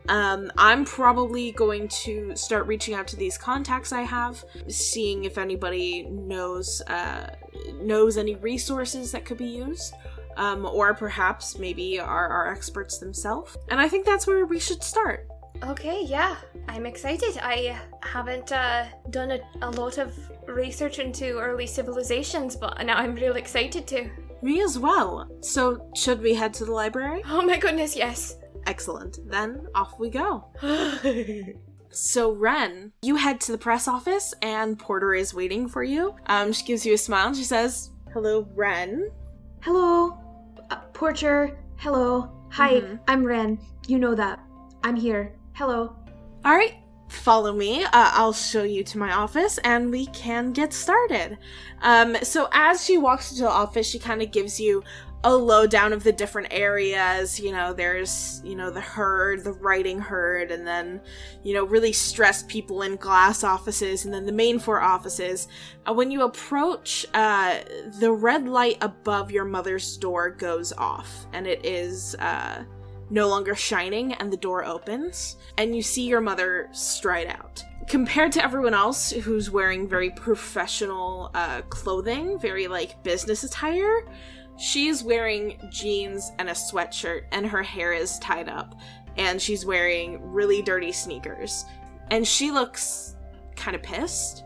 [0.08, 5.38] Um, I'm probably going to start reaching out to these contacts I have, seeing if
[5.38, 7.34] anybody knows uh,
[7.80, 9.94] knows any resources that could be used,
[10.36, 13.56] um, or perhaps maybe are, are experts themselves.
[13.68, 15.28] And I think that's where we should start.
[15.62, 16.36] Okay, yeah,
[16.68, 17.38] I'm excited.
[17.42, 20.16] I haven't uh, done a, a lot of
[20.48, 24.08] research into early civilizations, but now I'm real excited to.
[24.42, 25.28] Me as well.
[25.42, 27.22] So, should we head to the library?
[27.26, 28.36] Oh my goodness, yes.
[28.66, 29.18] Excellent.
[29.28, 30.44] Then off we go.
[31.92, 36.14] So, Ren, you head to the press office and Porter is waiting for you.
[36.26, 39.10] Um, she gives you a smile and she says, Hello, Ren.
[39.60, 40.16] Hello,
[40.70, 41.58] uh, Porcher.
[41.78, 42.30] Hello.
[42.52, 43.00] Hi, Mhm.
[43.08, 43.58] I'm Ren.
[43.88, 44.38] You know that.
[44.84, 45.34] I'm here.
[45.54, 45.96] Hello.
[46.44, 46.74] All right,
[47.08, 47.82] follow me.
[47.82, 51.38] Uh, I'll show you to my office and we can get started.
[51.82, 54.84] Um, so, as she walks into the office, she kind of gives you
[55.22, 57.38] a lowdown of the different areas.
[57.38, 61.00] You know, there's, you know, the herd, the writing herd, and then,
[61.42, 65.48] you know, really stressed people in glass offices, and then the main four offices.
[65.86, 67.58] Uh, when you approach, uh,
[67.98, 72.64] the red light above your mother's door goes off, and it is, uh,
[73.10, 77.62] no longer shining, and the door opens, and you see your mother stride out.
[77.88, 84.06] Compared to everyone else who's wearing very professional uh, clothing, very like business attire,
[84.60, 88.78] she's wearing jeans and a sweatshirt, and her hair is tied up,
[89.16, 91.64] and she's wearing really dirty sneakers.
[92.10, 93.16] And she looks
[93.56, 94.44] kind of pissed.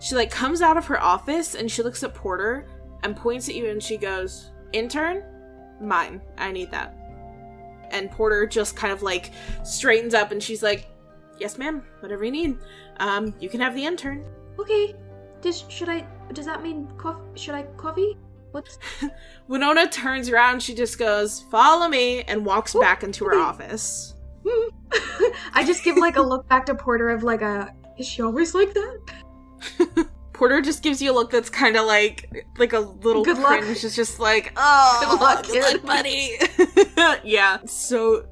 [0.00, 2.66] She like comes out of her office and she looks at Porter
[3.04, 5.22] and points at you and she goes, Intern?
[5.80, 6.20] Mine.
[6.38, 6.96] I need that.
[7.90, 9.30] And Porter just kind of like
[9.62, 10.88] straightens up and she's like,
[11.38, 12.58] Yes, ma'am, whatever you need.
[12.98, 14.24] Um, you can have the intern.
[14.58, 14.94] Okay.
[15.40, 16.06] Does should I?
[16.32, 17.20] Does that mean coffee?
[17.34, 18.16] Should I coffee?
[18.52, 18.78] What's?
[19.48, 24.14] Winona turns around, she just goes, Follow me, and walks back into her office.
[25.54, 27.74] I just give like a look back to Porter of like a.
[27.98, 30.06] Is she always like that?
[30.32, 33.60] Porter just gives you a look that's kind of like like a little Good luck.
[33.60, 33.84] cringe.
[33.84, 36.36] It's just like, oh, Good luck, good luck, buddy.
[37.24, 37.58] yeah.
[37.66, 38.26] So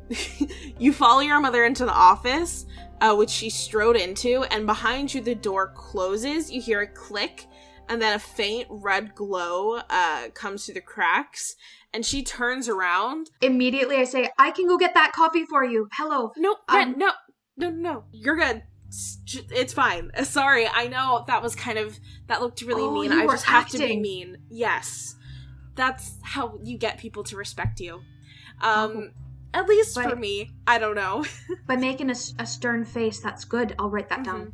[0.79, 2.67] you follow your mother into the office,
[3.01, 6.51] uh, which she strode into, and behind you the door closes.
[6.51, 7.47] You hear a click,
[7.91, 11.55] and then a faint red glow uh, comes through the cracks.
[11.93, 13.31] And she turns around.
[13.43, 16.31] Immediately, I say, "I can go get that coffee for you." Hello.
[16.37, 17.11] No, Um, no,
[17.57, 18.05] no, no.
[18.13, 18.63] You're good.
[19.27, 20.11] It's fine.
[20.25, 21.99] Sorry, I know that was kind of
[22.29, 23.13] that looked really Oh, mean.
[23.13, 24.37] I just have to be mean.
[24.51, 25.17] Yes,
[25.75, 28.03] that's how you get people to respect you.
[28.61, 29.11] Um,
[29.53, 29.59] Oh.
[29.61, 30.51] at least for me.
[30.69, 31.25] I don't know.
[31.67, 32.15] By making a
[32.47, 33.75] stern face, that's good.
[33.81, 34.31] I'll write that Mm-hmm.
[34.39, 34.53] down.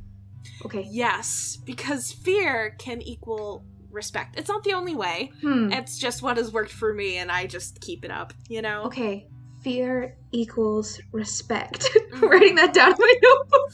[0.65, 0.87] Okay.
[0.91, 4.39] yes, because fear can equal respect.
[4.39, 5.33] It's not the only way.
[5.41, 5.73] Hmm.
[5.73, 8.33] It's just what has worked for me, and I just keep it up.
[8.49, 8.83] You know.
[8.85, 9.27] Okay.
[9.63, 11.89] Fear equals respect.
[12.17, 12.31] Mm.
[12.31, 13.73] Writing that down in my notebook.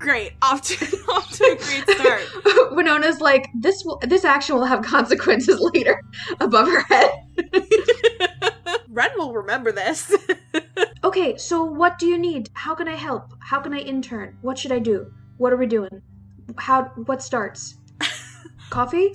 [0.00, 0.32] Great.
[0.42, 0.74] Off to
[1.08, 2.22] off to a great start.
[2.72, 6.00] Winona's like, this will this action will have consequences later
[6.40, 7.10] above her head.
[8.88, 10.12] Ren will remember this.
[11.04, 12.50] Okay, so what do you need?
[12.54, 13.32] How can I help?
[13.38, 14.36] How can I intern?
[14.42, 15.12] What should I do?
[15.38, 16.02] What are we doing?
[16.56, 17.76] How what starts?
[18.70, 19.12] Coffee?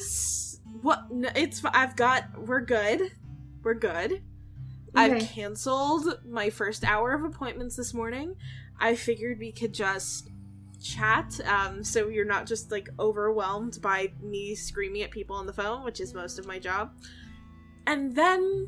[0.82, 1.12] What?
[1.12, 1.64] No, it's.
[1.66, 2.26] I've got.
[2.48, 3.12] We're good.
[3.64, 4.22] We're good.
[4.94, 8.36] I've canceled my first hour of appointments this morning.
[8.80, 10.30] I figured we could just
[10.82, 15.54] chat, um, so you're not just like overwhelmed by me screaming at people on the
[15.54, 16.92] phone, which is most of my job.
[17.88, 18.68] And then,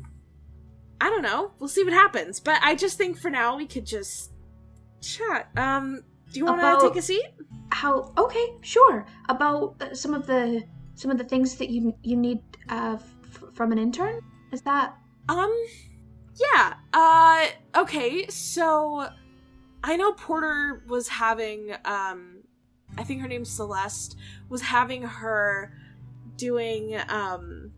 [1.00, 1.52] I don't know.
[1.58, 2.40] We'll see what happens.
[2.40, 4.32] But I just think for now we could just
[5.02, 5.50] chat.
[5.56, 6.04] Um,
[6.34, 7.26] do you want to take a seat?
[7.70, 9.06] How okay, sure.
[9.28, 10.62] About uh, some of the
[10.94, 14.20] some of the things that you you need uh f- from an intern?
[14.52, 14.96] Is that
[15.28, 15.54] Um,
[16.36, 16.74] yeah.
[16.92, 17.46] Uh,
[17.76, 18.26] okay.
[18.28, 19.08] So,
[19.82, 22.42] I know Porter was having, um,
[22.98, 24.16] I think her name's Celeste,
[24.48, 25.72] was having her
[26.36, 27.70] doing, um,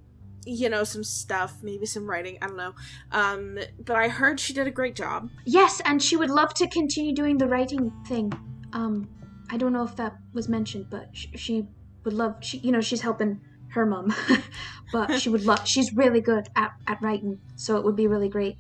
[0.47, 2.73] you know, some stuff, maybe some writing, I don't know.
[3.13, 5.29] Um, but I heard she did a great job.
[5.45, 8.33] Yes, and she would love to continue doing the writing thing.
[8.73, 9.09] Um,
[9.51, 11.67] I don't know if that was mentioned, but sh- she
[12.05, 12.37] would love.
[12.41, 13.41] She, you know, she's helping
[13.71, 14.15] her mom,
[14.93, 15.67] but she would love.
[15.67, 18.57] She's really good at at writing, so it would be really great.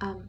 [0.00, 0.28] Um,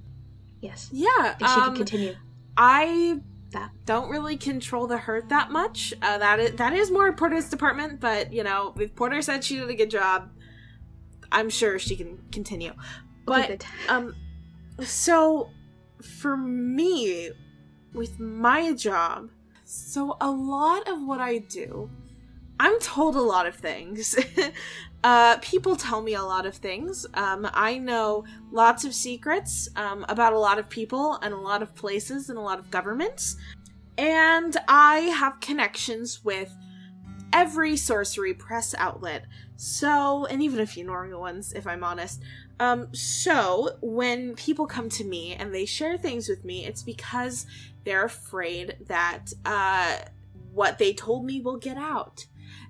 [0.62, 1.36] yes, Yeah.
[1.40, 2.16] if she um, could continue.
[2.58, 3.20] I
[3.52, 3.72] that.
[3.86, 5.94] don't really control the hurt that much.
[6.02, 9.58] Uh, that is that is more Porter's department, but you know, if Porter said she
[9.58, 10.30] did a good job,
[11.32, 12.74] I'm sure she can continue.
[13.26, 14.16] But um,
[14.82, 15.50] so
[16.02, 17.32] for me,
[17.94, 19.30] with my job,
[19.64, 21.90] so a lot of what I do,
[22.60, 24.16] I'm told a lot of things.
[25.04, 27.06] uh, people tell me a lot of things.
[27.14, 31.62] Um, I know lots of secrets um, about a lot of people and a lot
[31.62, 33.36] of places and a lot of governments.
[33.98, 36.56] And I have connections with
[37.34, 39.26] every sorcery press outlet.
[39.64, 42.24] So, and even a few normal ones, if I'm honest.
[42.60, 47.46] Um, so when people come to me and they share things with me, it's because
[47.84, 49.98] they're afraid that uh,
[50.52, 52.26] what they told me will get out,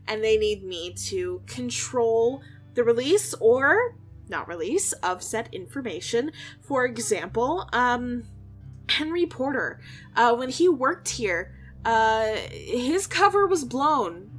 [0.06, 2.42] and they need me to control
[2.74, 3.96] the release or
[4.28, 6.34] not release of said information.
[6.60, 8.26] For example, um,
[8.90, 9.80] Henry Porter,
[10.18, 11.56] uh, when he worked here,
[11.86, 14.31] uh, his cover was blown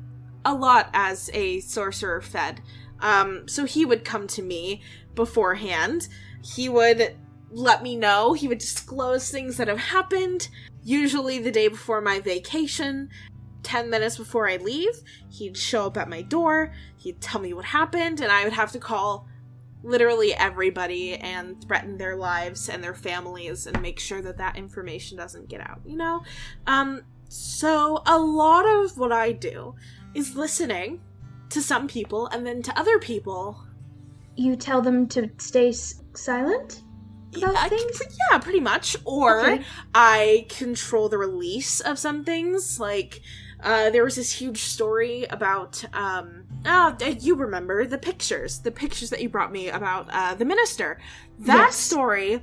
[0.45, 2.61] a lot as a sorcerer fed.
[3.01, 4.83] Um, so he would come to me
[5.15, 6.09] beforehand.
[6.43, 7.17] He would
[7.51, 8.33] let me know.
[8.33, 10.49] He would disclose things that have happened,
[10.83, 13.11] usually the day before my vacation.
[13.63, 17.65] 10 minutes before I leave, he'd show up at my door, he'd tell me what
[17.65, 19.29] happened, and I would have to call
[19.85, 25.17] literally everybody and threaten their lives and their families and make sure that that information
[25.17, 26.23] doesn't get out, you know?
[26.67, 29.75] Um, so a lot of what I do
[30.15, 31.01] is listening
[31.51, 33.65] to some people and then to other people
[34.37, 36.83] You tell them to stay s- silent
[37.37, 38.01] about I- things?
[38.31, 38.97] yeah, pretty much.
[39.05, 39.65] Or Okay.
[39.95, 42.81] I control the release of some things.
[42.81, 43.21] Like,
[43.63, 49.11] uh, there was this huge story about, um, oh, you remember the pictures, the pictures
[49.11, 50.99] that you brought me about uh, the minister.
[51.41, 51.77] That Yes.
[51.77, 52.43] story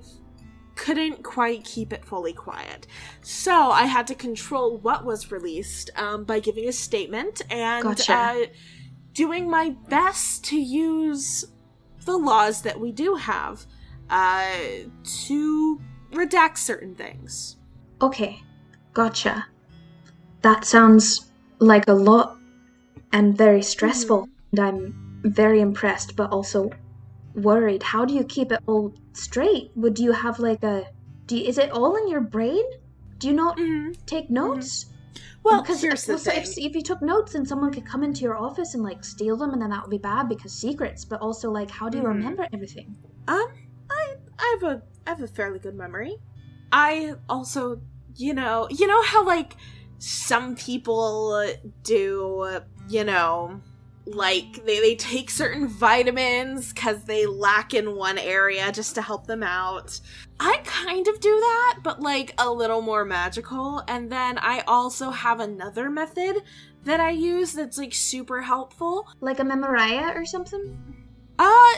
[0.80, 2.88] couldn't quite keep it fully quiet.
[3.22, 8.14] So I had to control what was released um, by giving a statement and Gotcha.
[8.14, 8.46] uh,
[9.12, 11.44] doing my best to use
[12.06, 13.66] the laws that we do have
[14.10, 14.56] uh,
[15.28, 15.82] to
[16.14, 17.58] redact certain things.
[18.02, 18.42] Okay,
[18.94, 19.46] gotcha.
[20.44, 21.30] That sounds
[21.60, 22.38] like a lot
[23.12, 26.70] and very stressful, and I'm very impressed, but also
[27.40, 27.84] worried.
[27.84, 29.72] How do you keep it all straight?
[29.76, 30.86] Would you have like a?
[31.28, 32.64] Do you, is it all in your brain?
[33.18, 33.95] Do you not Mhm.
[34.06, 34.86] take notes?
[35.44, 36.41] Well, because here's the also thing.
[36.44, 39.38] if, if you took notes, then someone could come into your office and like steal
[39.38, 41.06] them, and then that would be bad because secrets.
[41.06, 42.07] But also, like, how do you Mhm.
[42.16, 42.95] remember everything?
[43.28, 43.45] Um,
[43.90, 46.18] I I have a I have a fairly good memory.
[46.72, 47.82] I also,
[48.16, 49.56] you know, you know how like
[49.98, 51.44] some people
[51.84, 53.61] do, you know,
[54.14, 59.27] like they they take certain vitamins cuz they lack in one area just to help
[59.27, 59.99] them out.
[60.40, 63.84] I kind of do that, but like a little more magical.
[63.88, 66.44] And then I also have another method
[66.84, 69.07] that I use that's like super helpful.
[69.19, 70.77] Like a Memoria or something?
[71.38, 71.73] Uh,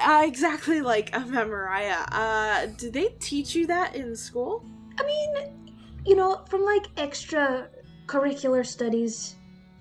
[0.00, 2.06] uh exactly like a Memoria.
[2.12, 4.64] Uh, do they teach you that in school?
[4.98, 5.74] I mean,
[6.06, 7.68] you know, from like extra
[8.06, 9.36] curricular studies,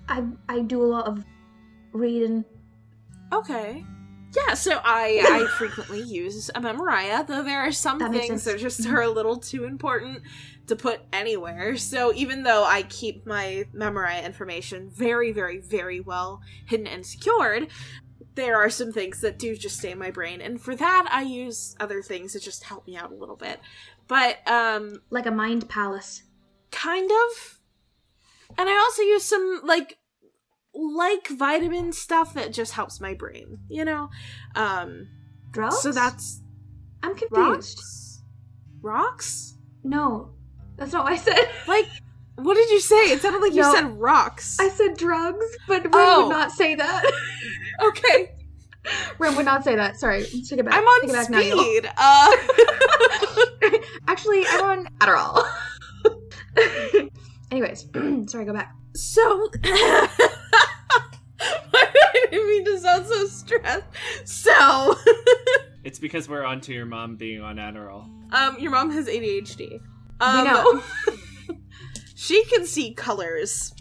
[0.09, 1.23] I I do a lot of
[1.98, 2.45] reading.
[3.34, 3.84] Okay.
[4.36, 8.60] Yeah, so I I frequently use a Memoria, though there are some That things that
[8.60, 10.22] just are a little too important
[10.68, 11.78] to put anywhere.
[11.78, 17.68] So even though I keep my Memoria information very, very, very well hidden and secured,
[18.36, 21.22] there are some things that do just stay in my brain, and for that I
[21.24, 23.60] use other things that just help me out a little bit.
[24.07, 26.24] But um Like a mind palace.
[26.72, 27.60] kind of
[28.57, 29.97] and i also use some like
[30.78, 34.10] like vitamin stuff that just helps my brain you know
[34.56, 35.08] um
[35.52, 35.82] Drugs?
[35.82, 36.41] so that's
[37.04, 37.32] I'm confused.
[37.38, 38.22] rocks
[38.82, 40.32] rocks No,
[40.78, 41.40] that's not what I said.
[41.68, 41.86] like
[42.36, 45.91] what did you say it sounded like you said rocks I said drugs, but Ren
[45.94, 46.28] Oh.
[46.28, 47.12] would not say that.
[47.84, 48.32] okay
[49.18, 49.98] Ren would not say that.
[49.99, 50.76] Sorry, take it back.
[50.76, 52.32] i'm on take it back now, speed uh
[54.08, 55.45] Actually, I'm on Adderall.
[57.52, 57.86] Anyways,
[58.32, 58.74] sorry, go back.
[58.95, 59.49] so
[62.32, 63.86] didn't mean to sound so stressed.
[64.26, 64.95] So,
[65.84, 68.10] It's because we're onto your mom being on Adderall.
[68.34, 69.80] um, your mom has ADHD.
[70.20, 70.84] Um, we know.
[72.16, 73.74] She can see colors.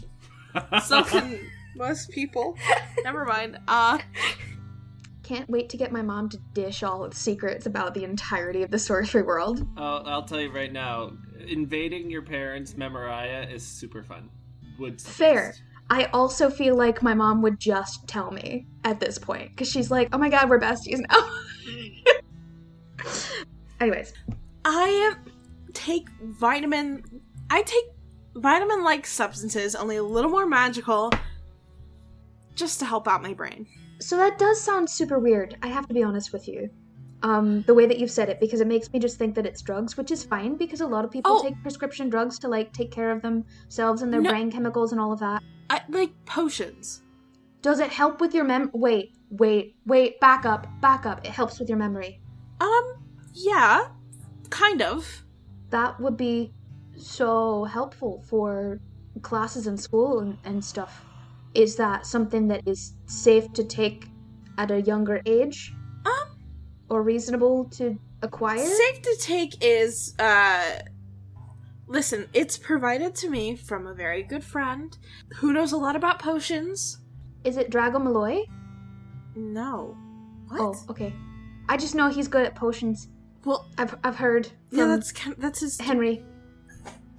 [0.85, 1.39] So can
[1.75, 2.55] most people.
[3.03, 3.57] Never mind.
[3.67, 3.97] Uh
[5.23, 8.71] Can't wait to get my mom to dish all its secrets about the entirety of
[8.71, 9.67] the sorcery world.
[9.75, 11.11] I'll, I'll tell you right now,
[11.47, 14.29] invading your parents' Memoria is super fun.
[14.79, 15.55] Would Fair.
[15.89, 19.89] I also feel like my mom would just tell me at this point because she's
[19.89, 21.29] like, "Oh my god, we're besties now."
[23.79, 24.13] Anyways,
[24.65, 25.15] I
[25.73, 27.03] take vitamin
[27.49, 27.85] I take
[28.35, 31.11] vitamin like substances, only a little more magical,
[32.55, 33.65] just to help out my brain.
[33.99, 35.57] So that does sound super weird.
[35.63, 36.69] I have to be honest with you.
[37.23, 39.61] Um, the way that you've said it, because it makes me just think that it's
[39.63, 41.41] drugs, which is fine because a lot of people Oh.
[41.41, 44.29] take prescription drugs to like take care of themselves and their No.
[44.29, 45.41] brain chemicals and all of that.
[45.69, 47.01] I like potions.
[47.63, 48.69] Does it help with your mem?
[48.73, 50.19] Wait, wait, wait.
[50.19, 51.25] Back up, back up.
[51.25, 52.21] It helps with your memory.
[52.61, 52.93] Um,
[53.33, 53.87] yeah,
[54.51, 55.23] kind of.
[55.71, 56.53] That would be
[56.95, 58.79] so helpful for
[59.23, 61.03] classes in school and, and stuff.
[61.55, 64.07] Is that something that is safe to take
[64.59, 65.73] at a younger age?
[66.05, 66.36] Um,
[66.89, 68.65] Or reasonable to acquire?
[68.65, 70.79] safe to take is uh
[71.87, 74.97] listen it's provided to me from a very good friend
[75.35, 76.97] who knows a lot about potions
[77.43, 78.43] Is it Drago Malloy?
[79.35, 79.95] no
[80.47, 81.13] what Oh, okay.
[81.69, 83.07] I just know he's good at potions.
[83.45, 86.23] well I've I've heard from yeah that's that's his Henry.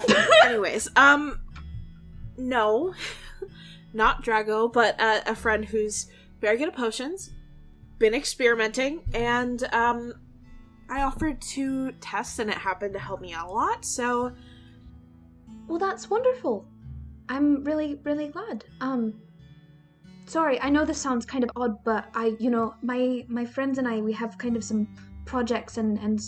[0.45, 1.41] anyways um
[2.37, 2.95] no
[3.93, 6.07] not drago but uh, a friend who's
[6.41, 7.31] very good at potions
[7.99, 10.13] been experimenting and um
[10.89, 14.33] i offered to test and it happened to help me out a lot so
[15.67, 16.67] Well, that's wonderful.
[17.29, 18.65] I'm really really glad.
[18.81, 19.21] Um
[20.27, 23.79] Sorry, I know this sounds kind of odd, but I, you know, my my friends
[23.79, 24.87] and I we have kind of some
[25.25, 26.21] projects and and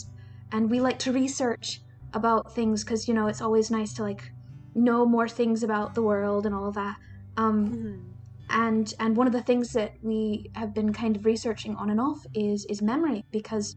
[0.52, 1.80] and we like to research
[2.12, 4.32] about things cuz you know, it's always nice to like
[4.74, 6.96] know more things about the world and all of that.
[7.36, 8.14] Um
[8.50, 12.00] and and one of the things that we have been kind of researching on and
[12.00, 13.76] off is is memory because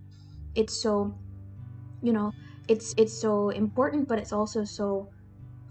[0.56, 1.18] it's so
[2.02, 2.32] you know
[2.68, 5.10] it's it's so important but it's also so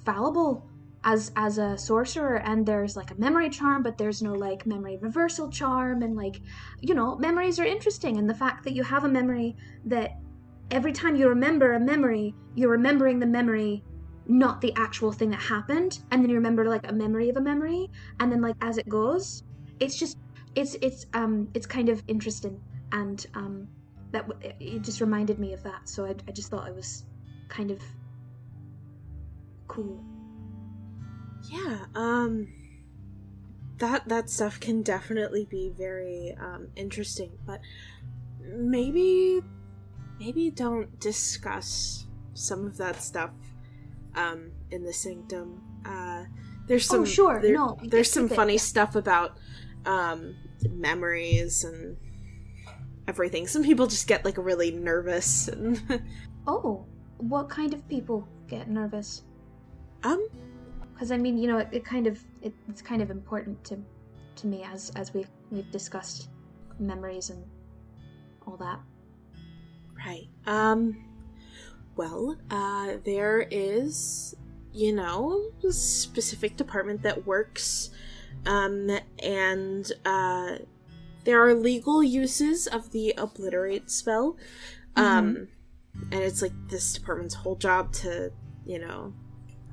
[0.05, 0.69] fallible
[1.05, 2.37] as as a sorcerer.
[2.37, 6.03] And there's like a memory charm but there's no like memory reversal charm.
[6.03, 6.41] And like
[6.81, 8.19] you know memories are interesting.
[8.19, 9.57] And the fact that you have a memory
[9.87, 10.13] that
[10.71, 13.85] every time you remember a memory you're remembering the memory
[14.27, 17.41] not the actual thing that happened and then you remember like a memory of a
[17.41, 17.91] memory
[18.21, 19.43] and then like as it goes
[19.81, 20.17] it's just
[20.55, 22.61] it's it's um it's kind of interesting
[22.93, 23.67] and um
[24.13, 27.05] that w- it- just reminded me of that so I, I just thought it was
[27.49, 27.81] kind of
[29.73, 30.05] cool.
[31.51, 32.49] Yeah, um
[33.79, 37.61] that that stuff can definitely be very um interesting, but
[38.41, 39.41] maybe
[40.21, 43.31] maybe don't discuss some of that stuff
[44.15, 45.63] um in the sanctum.
[45.85, 46.25] Uh
[46.69, 48.61] there's some Oh, sure, there- no, there's some it, funny yeah.
[48.61, 49.37] stuff about
[49.87, 50.37] um
[50.71, 51.97] memories and
[53.09, 53.47] everything.
[53.47, 55.81] Some people just get like really nervous and
[56.47, 56.87] oh
[57.19, 59.23] what kind of people get nervous
[60.03, 60.27] um
[60.93, 63.79] because i mean you know it, it kind of it, it's kind of important to
[64.35, 66.29] to me as as we we've discussed
[66.81, 67.45] memories and
[68.47, 68.81] all that
[70.05, 70.27] Right.
[70.47, 70.97] Um
[71.97, 74.35] well, uh there is
[74.75, 77.91] you know, a specific department that works
[78.47, 78.91] um
[79.23, 80.57] and uh
[81.25, 84.37] there are legal uses of the obliterate spell.
[84.97, 85.49] Um
[86.11, 88.33] and it's like this department's whole job to,
[88.65, 89.13] you know,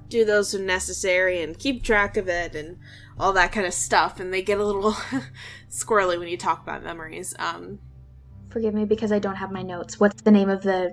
[0.10, 2.78] do those when necessary and keep track of it and
[3.18, 4.94] all that kind of stuff and they get a little
[5.70, 7.34] squirrely when you talk about memories.
[7.40, 7.80] Um
[8.50, 10.92] forgive me because i don't have my notes what's the name of the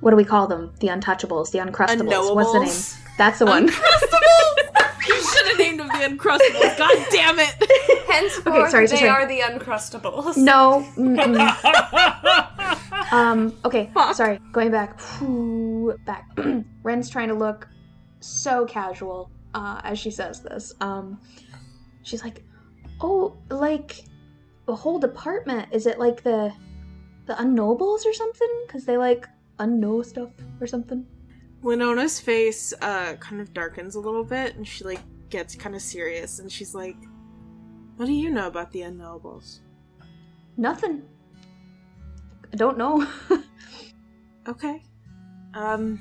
[0.00, 3.68] what do we call them the untouchables the uncrustables what's the name that's the one
[3.68, 4.98] Uncrustables!
[5.08, 6.78] you should have named them the Uncrustables.
[6.78, 7.54] God damn it!
[8.08, 9.08] Henceforth, Okay, sorry, they sorry.
[9.08, 10.36] are the Uncrustables.
[10.36, 10.86] no
[13.12, 14.14] um okay Fuck.
[14.14, 15.00] sorry going back
[16.04, 16.28] back
[16.82, 17.68] ren's trying to look
[18.20, 21.18] so casual uh as she says this um
[22.02, 22.42] she's like
[23.00, 24.04] oh like
[24.66, 26.52] the whole department is it like the
[27.26, 29.26] the unnobles or something because they like
[29.58, 30.30] unknow stuff
[30.60, 31.06] or something
[31.62, 35.82] Winona's face uh kind of darkens a little bit and she like gets kind of
[35.82, 36.96] serious and she's like,
[37.96, 39.60] What do you know about the unknowables?
[40.56, 41.02] nothing
[42.52, 43.06] i don't know
[44.48, 44.82] Okay.
[45.54, 46.00] Um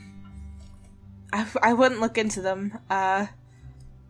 [1.33, 2.79] I, I wouldn't look into them.
[2.89, 3.27] Uh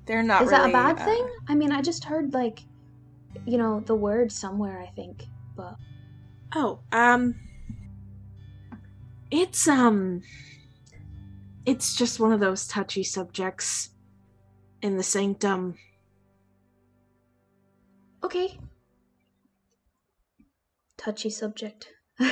[0.06, 2.62] they're not is that a bad uh, thing i mean i just heard like
[3.46, 5.26] you know the word somewhere i think
[5.56, 5.76] but
[6.56, 7.36] Oh, um
[9.30, 10.22] It's um
[11.66, 13.90] it's just one of those touchy subjects
[14.82, 15.76] in the sanctum.
[18.24, 18.58] okay.
[20.98, 21.90] Touchy subject.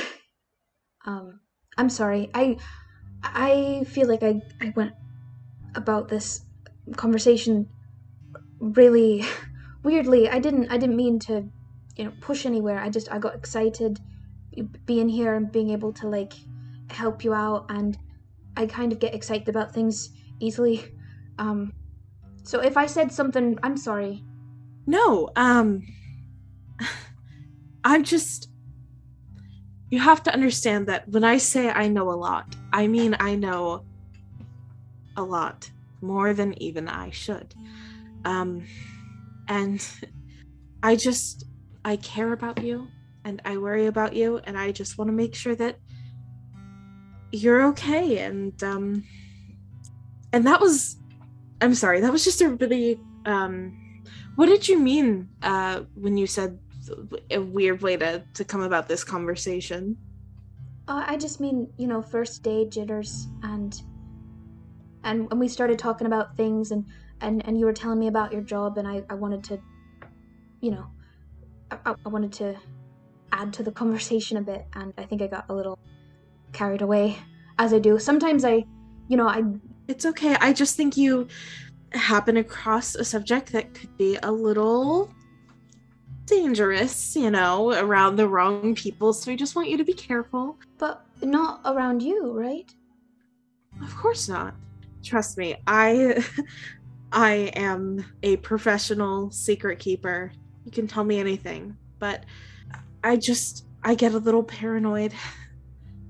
[1.06, 1.40] Um
[1.78, 2.30] i'm sorry.
[2.34, 2.56] I
[3.22, 4.92] i feel like i i went
[5.76, 6.40] about this
[6.96, 7.68] conversation
[8.58, 9.24] really
[9.84, 10.28] weirdly.
[10.28, 11.44] I didn't i didn't mean to
[11.96, 12.80] you know push anywhere.
[12.80, 14.00] I just i got excited
[14.84, 16.32] being here and being able to like
[16.90, 17.98] help you out and
[18.56, 20.10] i kind of get excited about things
[20.40, 20.84] easily.
[21.38, 21.72] Um,
[22.42, 24.24] so if I said something, I'm sorry.
[24.86, 25.86] No, um,
[27.84, 28.50] I'm just.
[29.88, 33.36] You have to understand that when I say I know a lot, I mean I
[33.36, 33.84] know
[35.16, 37.54] a lot more than even I should.
[38.24, 38.66] Um,
[39.48, 39.86] and
[40.82, 41.44] I just,
[41.84, 42.88] I care about you
[43.24, 45.78] and I worry about you, and I just want to make sure that
[47.32, 48.18] you're okay.
[48.18, 49.04] And, um,
[50.32, 50.96] and that was,
[51.60, 54.02] I'm sorry, that was just a really, um,
[54.36, 56.58] what did you mean, uh, when you said
[57.30, 59.96] a weird way to, to come about this conversation?
[60.88, 63.80] Uh, I just mean, you know, first day jitters and
[65.06, 66.84] and when we started talking about things and
[67.20, 69.58] and and you were telling me about your job and I I wanted to
[70.60, 70.86] you know
[71.70, 72.56] I, I wanted to
[73.32, 75.78] add to the conversation a bit and I think I got a little
[76.56, 77.18] carried away
[77.58, 77.98] as I do.
[77.98, 78.64] Sometimes I
[79.08, 79.44] you know, I
[79.88, 80.36] It's okay.
[80.40, 81.28] I just think you
[81.92, 85.10] happen across a subject that could be a little
[86.26, 89.12] dangerous, you know, around the wrong people.
[89.12, 90.58] So I just want you to be careful.
[90.78, 92.68] but not around you, right?
[93.82, 94.54] Of course not.
[95.02, 96.24] Trust me, I
[97.12, 100.32] I am a professional secret keeper.
[100.64, 102.24] You can tell me anything, but
[103.04, 105.12] I just I get a little paranoid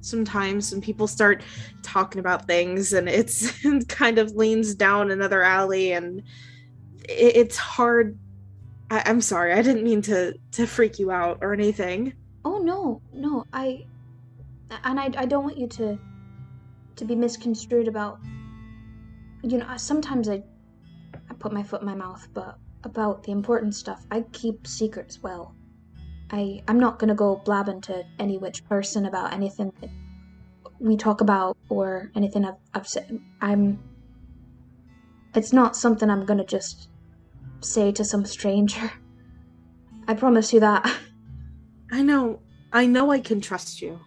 [0.06, 1.42] sometimes when people start
[1.82, 3.52] talking about things and it's
[3.88, 6.22] kind of leans down another alley and
[7.08, 8.18] it, it's hard
[8.90, 12.14] I, I'm sorry, I didn't mean to to freak you out or anything.
[12.44, 13.86] Oh no, no, I
[14.84, 15.98] and I I don't want you to
[16.96, 18.20] to be misconstrued about
[19.42, 20.42] you know, sometimes I
[21.30, 25.22] I put my foot in my mouth, but about the important stuff, I keep secrets
[25.22, 25.54] well.
[26.30, 29.90] I I'm not gonna go blabbing to any which person about anything that
[30.78, 33.20] we talk about or anything I've I've said.
[33.40, 33.78] I'm
[35.34, 36.88] it's not something I'm gonna just
[37.60, 38.92] say to some stranger.
[40.08, 40.90] I promise you that.
[41.92, 42.40] I know
[42.72, 44.00] I know I can trust you.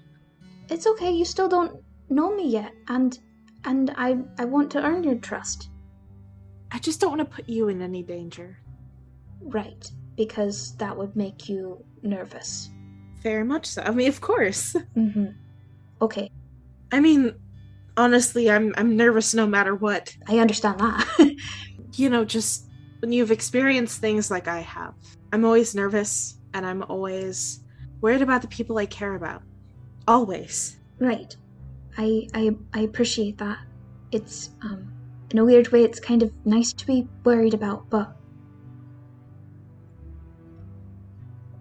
[0.70, 3.18] It's okay, you still don't know me yet, and
[3.66, 5.70] and I I want to earn your trust.
[6.72, 8.60] I just don't want to put you in any danger.
[9.42, 9.90] Right,
[10.20, 12.70] because that would make you nervous.
[13.24, 13.82] Very much so.
[13.82, 14.76] I mean, of course.
[14.96, 15.28] Mm-hmm.
[16.02, 16.30] Okay,
[16.92, 17.34] I mean,
[17.96, 20.16] honestly, I'm I'm nervous no matter what.
[20.28, 21.08] I understand that.
[21.96, 22.68] You know, just
[23.00, 24.94] when you've experienced things like I have,
[25.34, 27.62] I'm always nervous and I'm always
[28.00, 29.42] worried about the people I care about.
[30.08, 30.78] Always.
[31.00, 31.36] right.
[31.98, 33.58] I I I appreciate that.
[34.12, 34.94] It's um
[35.32, 38.16] in a weird way it's kind of nice to be worried about, but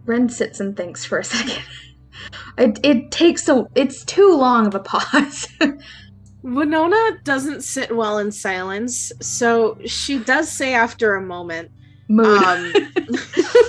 [0.08, 1.62] Ren sits and thinks for a second.
[2.56, 5.46] It, it takes so it's too long of a pause.
[6.42, 11.70] Winona doesn't sit well in silence, so she does say after a moment,
[12.08, 12.42] Mood.
[12.42, 12.72] um,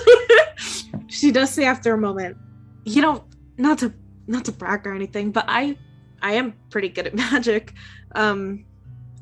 [1.08, 2.36] she does say after a moment,
[2.84, 3.24] you know,
[3.58, 3.92] not to
[4.26, 5.76] not to brag or anything, but I
[6.22, 7.74] I am pretty good at magic.
[8.14, 8.64] Um,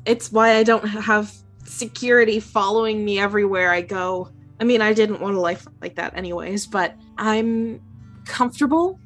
[0.05, 1.33] it's why I don't have
[1.65, 4.29] security following me everywhere I go.
[4.59, 7.81] I mean, I didn't want a life like that anyways, but I'm
[8.25, 8.99] comfortable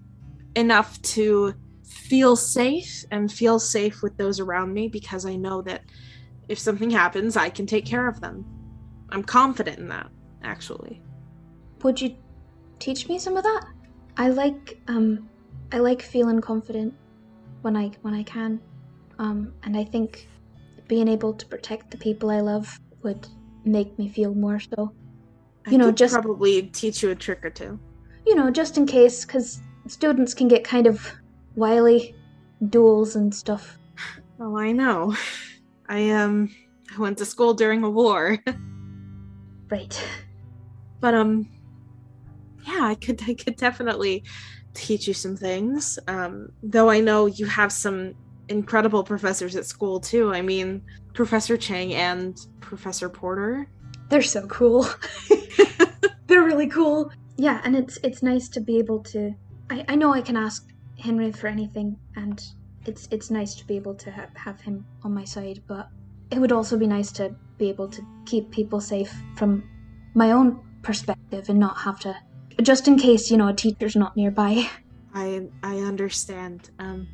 [0.55, 1.53] enough to
[1.83, 5.83] feel safe and feel safe with those around me because I know that
[6.49, 8.45] if something happens, I can take care of them.
[9.09, 10.09] I'm confident in that,
[10.43, 11.01] actually.
[11.83, 12.17] Would you
[12.79, 13.65] teach me some of that?
[14.17, 15.29] I like um
[15.71, 16.93] I like feeling confident
[17.61, 18.59] when I when I can.
[19.19, 20.27] Um and I think
[20.87, 23.27] being able to protect the people I love would
[23.65, 24.93] make me feel more so.
[25.65, 27.79] I You know, could just- probably teach you a trick or two.
[28.25, 31.11] You know, just in case cuz students can get kind of
[31.55, 32.15] wily
[32.69, 33.77] duels and stuff.
[34.39, 35.15] Oh, I know.
[35.89, 36.49] I um
[36.95, 38.39] I went to school during a war.
[39.69, 39.95] Right.
[40.99, 41.49] but um
[42.67, 44.23] yeah i could i could definitely
[44.75, 48.13] teach you some things um though i know you have some
[48.49, 50.81] incredible professors at school too i mean
[51.15, 53.67] professor chang and professor porter
[54.09, 54.85] They're so cool.
[56.33, 57.11] They're really cool.
[57.37, 59.35] Yeah, and it's it's nice to be able to.
[59.69, 62.43] I, I know I can ask Henry for anything, and
[62.87, 65.61] it's it's nice to be able to have, have him on my side.
[65.67, 65.89] But
[66.31, 69.69] it would also be nice to be able to keep people safe from
[70.15, 72.15] my own perspective and not have to,
[72.63, 74.67] just in case you know a teacher's not nearby.
[75.13, 77.07] i i understand um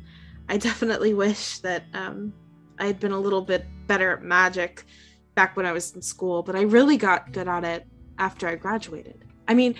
[0.48, 2.32] i definitely wish that um
[2.78, 4.86] i had been a little bit better at magic
[5.34, 7.86] back when i was in school but i really got good at it
[8.20, 9.74] after i graduated i mean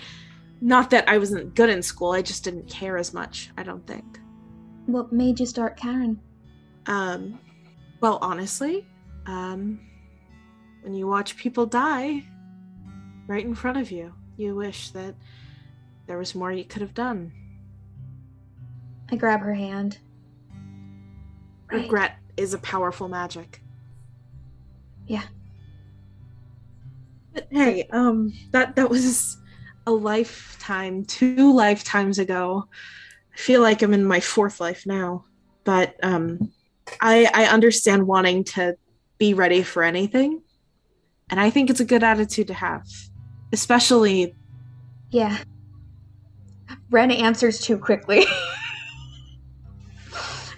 [0.59, 3.85] not that i wasn't good in school i just didn't care as much i don't
[3.87, 4.19] think
[4.87, 6.19] What made you start Karen?
[6.87, 7.39] Um,
[8.01, 8.85] well, honestly,
[9.27, 9.79] Um,
[10.83, 12.25] when you watch people die
[13.27, 15.13] right in front of you, you wish that
[16.07, 17.31] there was more you could have done.
[19.11, 19.99] I grab her hand.
[21.71, 21.83] Right.
[21.83, 23.61] Regret is a powerful magic.
[25.05, 25.27] Yeah.
[27.33, 29.37] But hey, um, that that was
[29.87, 32.67] a lifetime, two lifetimes ago.
[33.33, 35.25] I feel like I'm in my fourth life now,
[35.63, 36.51] but um,
[36.99, 38.75] I I understand wanting to
[39.17, 40.41] be ready for anything,
[41.29, 42.85] and I think it's a good attitude to have,
[43.53, 44.35] especially
[45.09, 45.37] Yeah.
[46.89, 48.25] Ren answers too quickly.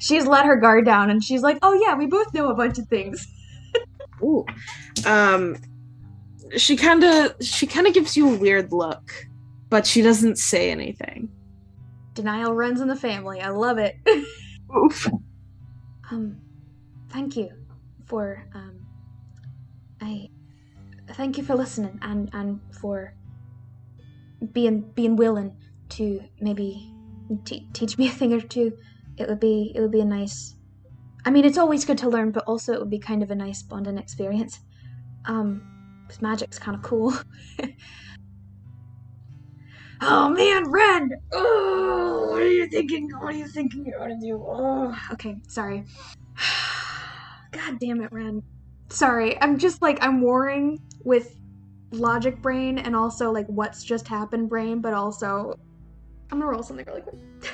[0.03, 2.77] she's let her guard down and she's like, oh yeah, we both know a bunch
[2.77, 3.27] of things.
[4.21, 4.45] Ooh.
[5.05, 5.55] Um
[6.57, 9.11] she kind of she kind of gives you a weird look,
[9.69, 11.29] but she doesn't say anything.
[12.13, 13.41] Denial runs in the family.
[13.41, 13.95] I love it.
[14.75, 15.07] Oof.
[16.11, 16.37] um,
[17.09, 17.49] thank you
[18.05, 18.85] for, um,
[20.01, 20.29] I,
[21.11, 23.15] thank you for listening and, and for
[24.51, 25.55] being, being willing
[25.89, 26.91] to maybe
[27.45, 28.77] te- teach me a thing or two.
[29.17, 30.55] It would be, it would be a nice,
[31.25, 33.35] I mean, it's always good to learn, but also it would be kind of a
[33.35, 34.59] nice bonding experience.
[35.25, 35.72] Um,
[36.13, 37.13] 'cause magic's kind of cool.
[40.01, 41.09] oh man, Ren!
[41.31, 43.09] Oh, what are you thinking?
[43.19, 44.43] What are you thinking you're gonna do?
[44.45, 45.85] Oh, okay, sorry.
[47.51, 48.41] God damn it, Ren.
[48.89, 51.27] Sorry, I'm just like, I'm warring with
[51.91, 55.53] logic brain and also like what's just happened brain, but also
[56.31, 57.15] I'm gonna roll something really quick.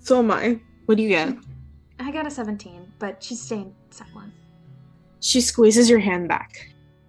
[0.00, 0.60] So am I.
[0.84, 1.34] What do you get?
[1.98, 4.32] I got a 17, but she's staying silent.
[5.20, 6.48] She squeezes your hand back.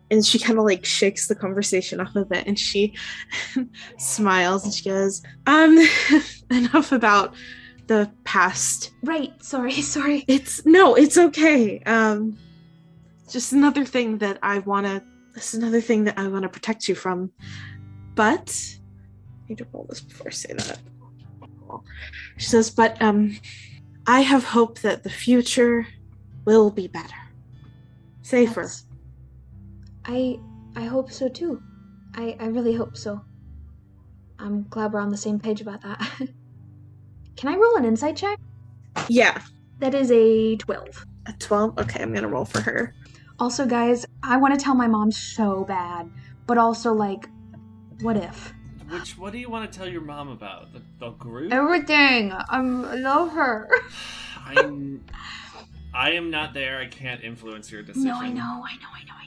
[0.10, 2.96] And she kind of like shakes the conversation off of it and she
[3.98, 5.78] smiles and she goes, Um,
[6.52, 7.36] enough about
[7.88, 8.92] the past.
[9.04, 10.24] Right, sorry, sorry.
[10.28, 11.80] It's no, it's okay.
[11.86, 12.38] Um,
[13.30, 15.04] just another thing that I wanna.
[15.34, 17.32] This is another thing that I wanna protect you from.
[18.16, 18.56] But
[19.44, 20.80] I need to roll this before I say that.
[22.38, 23.38] She says, "But um,
[24.06, 25.86] I have hope that the future
[26.46, 27.16] will be better,
[28.22, 28.87] safer." That's-
[30.08, 30.40] I
[30.76, 31.62] I hope so too.
[32.16, 33.22] I I really hope so.
[34.40, 36.00] I'm glad we're on the same page about that.
[37.36, 38.40] Can I roll an insight check?
[39.10, 39.42] Yeah,
[39.80, 41.06] That is a 12.
[41.28, 41.78] a twelve.
[41.78, 42.96] Okay, I'm gonna roll for her.
[43.40, 46.10] Also, guys, I want to tell my mom so bad,
[46.48, 47.30] but also like,
[48.02, 48.54] what if?
[48.90, 50.74] Which what do you want to tell your mom about?
[50.74, 51.52] The, the group?
[51.52, 52.34] Everything.
[52.50, 53.70] I'm, I love her.
[54.46, 55.04] I'm
[55.94, 56.80] I am not there.
[56.80, 58.08] I can't influence your decision.
[58.08, 59.27] No, I know, I know, I know, I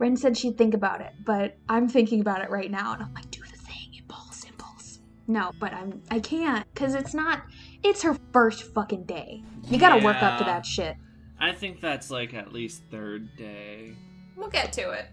[0.00, 3.12] Ren said she'd think about it, but I'm thinking about it right now, and I'm
[3.12, 4.98] like, do the thing, impulse, impulse.
[5.28, 7.42] No, but I'm, I can't, cause it's not.
[7.84, 9.44] It's her first fucking day.
[9.68, 10.96] You gotta work up to that shit.
[11.38, 13.92] I think that's like at least third day.
[14.36, 15.06] We'll get to it.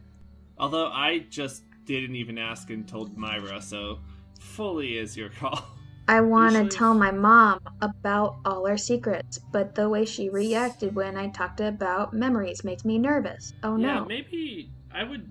[0.58, 4.00] Although I just didn't even ask and told Myra, so
[4.40, 5.62] fully is your call.
[6.10, 10.96] I want to tell my mom about all our secrets, but the way she reacted
[10.96, 13.54] when I talked about memories makes me nervous.
[13.62, 14.06] Oh Yeah, no.
[14.06, 15.30] maybe I would.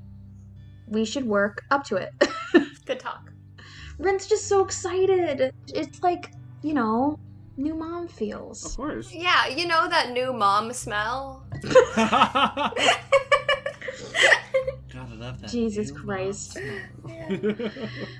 [0.86, 2.10] We should work up to it.
[2.86, 3.32] Good talk.
[3.98, 5.52] Ren's just so excited.
[5.74, 6.30] It's like,
[6.62, 7.18] you know,
[7.56, 8.64] new mom feels.
[8.64, 9.12] Of course.
[9.12, 11.44] Yeah, you know that new mom smell?
[14.96, 15.50] God, I love that.
[15.50, 16.58] Jesus new Christ.
[17.02, 17.72] mom.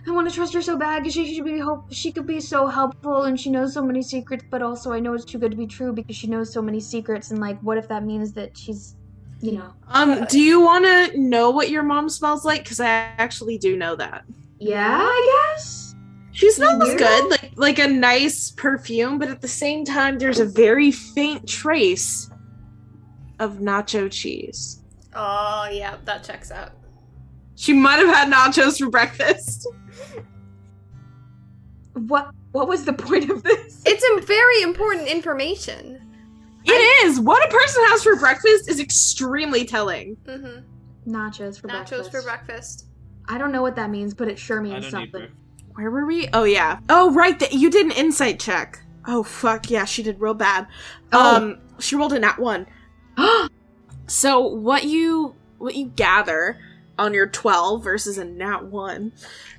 [0.09, 1.93] I want to trust her so bad because she should be help.
[1.93, 4.45] She could be so helpful, and she knows so many secrets.
[4.51, 6.81] But also, I know it's too good to be true because she knows so many
[6.81, 7.31] secrets.
[7.31, 8.96] And like, what if that means that she's,
[9.41, 12.63] you know, Um, do you want to know what your mom smells like?
[12.65, 14.25] Because I actually do know that.
[14.59, 15.95] yeah, I guess.
[16.33, 16.97] She smells Yeah.
[16.99, 21.47] good, like like a nice perfume, but at the same time, there's a very faint
[21.49, 22.31] trace
[23.39, 24.83] of nacho cheese.
[25.15, 26.73] Oh, yeah, that checks out.
[27.55, 29.67] She might have had nachos for breakfast.
[31.95, 33.83] What What was the point of this?
[33.87, 36.01] It's a very important information.
[36.67, 40.17] It is what a person has for breakfast is extremely telling.
[40.25, 41.11] Mm-hmm.
[41.13, 41.93] Nachos for breakfast.
[41.93, 42.11] Nachos breakfast.
[42.11, 42.87] for breakfast.
[43.29, 45.11] I don't know what that means, but it sure I means don't something.
[45.11, 45.41] breakfast.
[45.75, 46.29] Where were we?
[46.33, 46.81] Oh yeah.
[46.89, 48.81] Oh right, th- you did an insight check.
[49.07, 50.67] Oh fuck yeah, she did real bad.
[51.13, 51.37] Oh.
[51.37, 52.67] Um, she rolled a nat one.
[54.09, 56.61] So what you what you gather
[56.99, 59.13] on your 12 versus a nat 1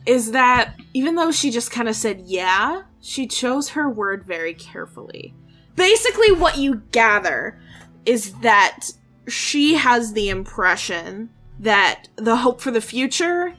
[0.06, 4.54] is that even though she just kind of said yeah, she chose her word very
[4.54, 5.34] carefully.
[5.78, 7.58] Basically what you gather
[8.06, 8.90] is that
[9.30, 11.30] she has the impression
[11.60, 13.56] that the hope for the future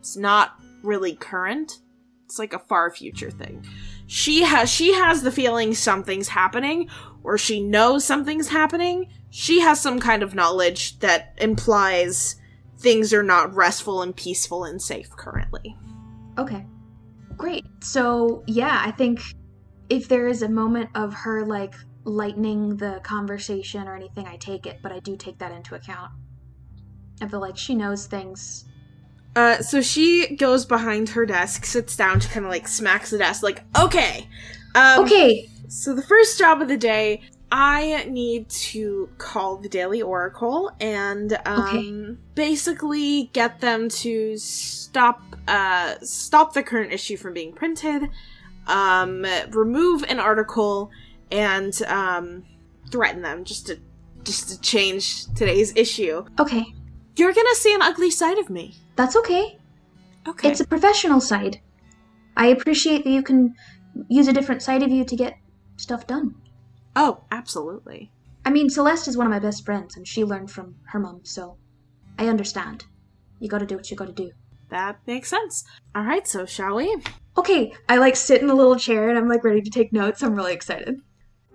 [0.00, 1.80] is not really current.
[2.24, 3.66] It's like a far future thing.
[4.06, 6.88] She has she has the feeling something's happening
[7.22, 12.36] or she knows something's happening, she has some kind of knowledge that implies
[12.78, 15.76] things are not restful and peaceful and safe currently.
[16.38, 16.64] Okay.
[17.36, 17.66] Great.
[17.80, 19.20] So, yeah, I think
[19.88, 21.74] if there is a moment of her like
[22.04, 26.10] lightening the conversation or anything, I take it, but I do take that into account.
[27.20, 28.64] I feel like she knows things.
[29.36, 33.18] Uh, so she goes behind her desk, sits down, she kind of like smacks the
[33.18, 34.28] desk, like, okay.
[34.74, 35.48] Um, okay.
[35.68, 41.38] So the first job of the day, I need to call the Daily Oracle and
[41.46, 42.16] um, Okay.
[42.34, 48.10] basically get them to stop uh, stop the current issue from being printed,
[48.68, 50.90] um, remove an article,
[51.30, 52.44] and um,
[52.90, 53.78] threaten them just to
[54.24, 56.24] just to change today's issue.
[56.38, 56.64] Okay.
[57.16, 58.74] You're gonna see an ugly side of me.
[58.96, 59.58] That's okay.
[60.26, 60.50] Okay.
[60.50, 61.60] It's a professional side.
[62.36, 63.54] I appreciate that you can
[64.08, 65.36] use a different side of you to get
[65.76, 66.34] stuff done.
[66.96, 68.10] oh, absolutely.
[68.44, 71.20] I mean, Celeste is one of my best friends, and she learned from her mom,
[71.22, 71.56] so
[72.18, 72.84] I understand.
[73.40, 74.30] You gotta do what you gotta do.
[74.70, 75.64] That makes sense.
[75.94, 76.96] All right, so shall we?
[77.38, 80.22] Okay, I like sit in a little chair and I'm like ready to take notes.
[80.22, 81.00] I'm really excited.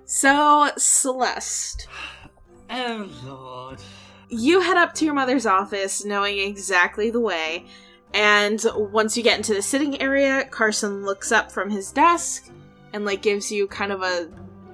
[0.06, 1.88] So Celeste.
[2.70, 3.80] Oh lord.
[4.30, 7.66] you head up to your mother's office knowing exactly the way
[8.16, 12.50] and once you get into the sitting area carson looks up from his desk
[12.94, 14.28] and like gives you kind of a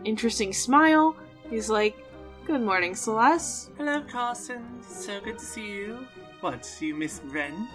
[0.05, 1.13] interesting smile
[1.49, 1.97] he's like
[2.45, 4.63] good morning celeste Hello, Carson.
[4.87, 6.07] So good to see you.
[6.41, 7.67] What, you miss Ren?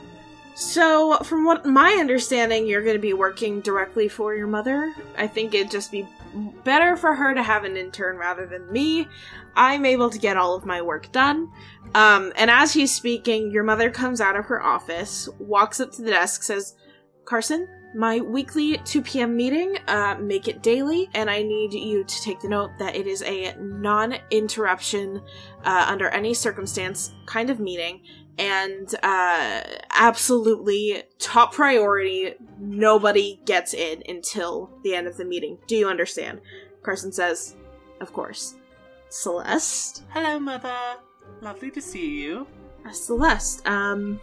[0.54, 4.94] So from what my understanding you're going to be working directly for your mother.
[5.16, 6.06] I think it'd just be
[6.62, 9.08] better for her to have an intern rather than me.
[9.56, 11.50] I'm able to get all of my work done.
[11.94, 16.02] Um, and as he's speaking your mother comes out of her office walks up to
[16.02, 16.74] the desk says
[17.24, 19.36] carson my weekly 2 p.m.
[19.36, 23.06] meeting, uh, make it daily, and I need you to take the note that it
[23.06, 25.22] is a non interruption,
[25.62, 28.00] uh, under any circumstance kind of meeting
[28.38, 35.76] and uh absolutely top priority nobody gets in until the end of the meeting do
[35.76, 36.40] you understand
[36.82, 37.54] carson says
[38.00, 38.54] of course
[39.08, 40.74] celeste Hello, Mother.
[41.40, 42.46] Lovely to see you.
[42.86, 44.20] uh, celeste um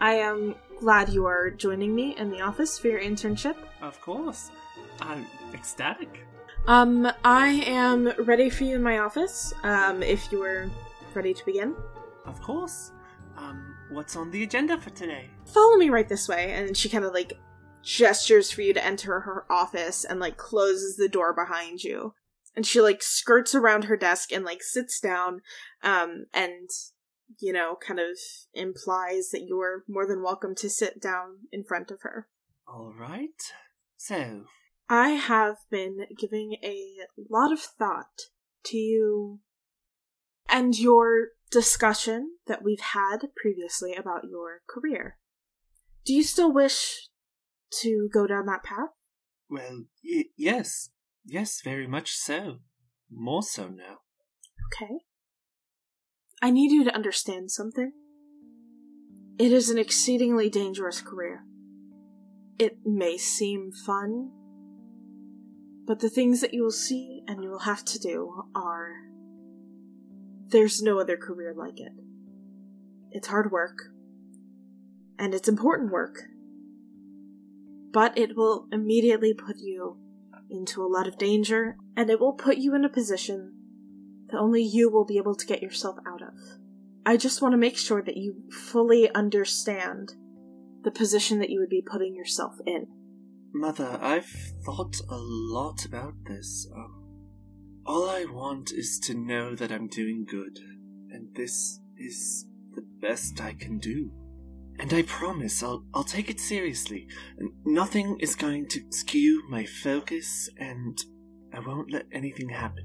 [0.00, 4.50] i am glad you are joining me in the office for your internship Of course.
[5.00, 5.24] I'm
[5.54, 6.26] ecstatic.
[6.66, 10.68] um i am ready for you in my office um if you are
[11.14, 11.76] ready to begin
[12.26, 12.90] Of course.
[13.36, 15.30] Um, what's on the agenda for today?
[15.46, 17.34] follow me right this way and she kind of like
[17.82, 22.14] gestures for you to enter her office and like closes the door behind you
[22.56, 25.42] and she like skirts around her desk and like sits down
[25.82, 26.70] um and
[27.40, 28.16] you know kind of
[28.54, 32.26] implies that you're more than welcome to sit down in front of her
[32.66, 33.28] All right.
[33.98, 34.44] So,
[34.88, 36.96] i have been giving a
[37.30, 38.22] lot of thought
[38.64, 39.40] to you
[40.48, 45.16] and your discussion that we've had previously about your career
[46.04, 47.08] do you still wish
[47.70, 48.90] to go down that path
[49.48, 50.90] well, y- yes.
[51.24, 52.58] Yes, very much so.
[53.10, 53.98] More so now.
[54.66, 54.98] Okay.
[56.42, 57.92] I need you to understand something.
[59.38, 61.44] It is an exceedingly dangerous career.
[62.58, 64.30] It may seem fun,
[65.86, 68.92] but the things that you will see and you will have to do are.
[70.48, 71.92] There's no other career like it.
[73.10, 73.78] It's hard work,
[75.18, 76.18] and it's important work,
[77.92, 79.96] but it will immediately put you
[80.50, 83.52] into a lot of danger, and it will put you in a position
[84.30, 86.34] that only you will be able to get yourself out of.
[87.06, 90.14] I just want to make sure that you fully understand
[90.82, 92.86] the position that you would be putting yourself in.
[93.52, 96.66] Mother, I've thought a lot about this.
[96.74, 97.03] Um,
[97.86, 100.58] all I want is to know that I'm doing good,
[101.10, 104.10] and this is the best I can do.
[104.78, 107.06] And I promise I'll I'll take it seriously,
[107.64, 110.98] nothing is going to skew my focus, and
[111.52, 112.84] I won't let anything happen.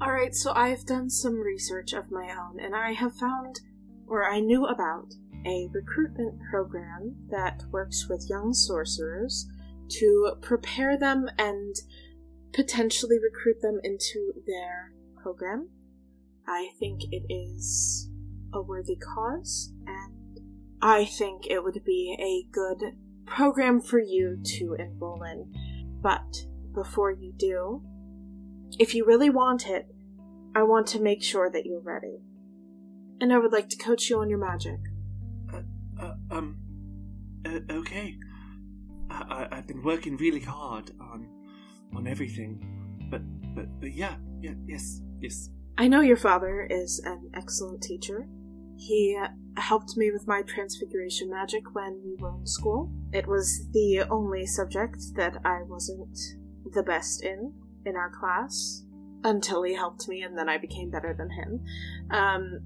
[0.00, 3.60] Alright, so I've done some research of my own, and I have found,
[4.06, 5.12] or I knew about,
[5.44, 9.48] a recruitment program that works with young sorcerers
[9.88, 11.74] to prepare them and
[12.52, 14.92] potentially recruit them into their
[15.22, 15.68] program.
[16.46, 18.10] I think it is
[18.52, 20.40] a worthy cause, and
[20.80, 22.94] I think it would be a good
[23.26, 25.52] program for you to enroll in.
[26.00, 27.82] But before you do,
[28.78, 29.86] if you really want it,
[30.54, 32.18] I want to make sure that you're ready.
[33.20, 34.78] And I would like to coach you on your magic.
[36.00, 36.58] Uh, um,
[37.44, 38.16] uh, okay.
[39.10, 41.28] I, I've been working really hard on
[41.94, 42.60] on everything,
[43.10, 43.22] but
[43.54, 45.50] but but yeah, yeah, yes, yes.
[45.76, 48.26] I know your father is an excellent teacher.
[48.76, 49.20] He
[49.56, 52.92] helped me with my transfiguration magic when we were in school.
[53.12, 56.16] It was the only subject that I wasn't
[56.72, 57.52] the best in
[57.84, 58.84] in our class
[59.24, 61.64] until he helped me, and then I became better than him.
[62.10, 62.60] Um,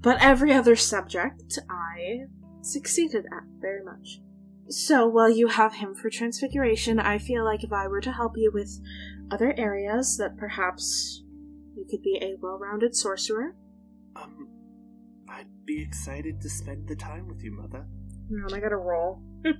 [0.00, 2.26] but every other subject I
[2.62, 4.20] succeeded at very much.
[4.68, 8.32] So while you have him for transfiguration, I feel like if I were to help
[8.36, 8.80] you with
[9.30, 11.22] other areas, that perhaps
[11.74, 13.54] you could be a well-rounded sorcerer.
[14.16, 14.48] Um,
[15.28, 17.86] I'd be excited to spend the time with you, Mother.
[18.30, 19.22] Um, I gotta roll.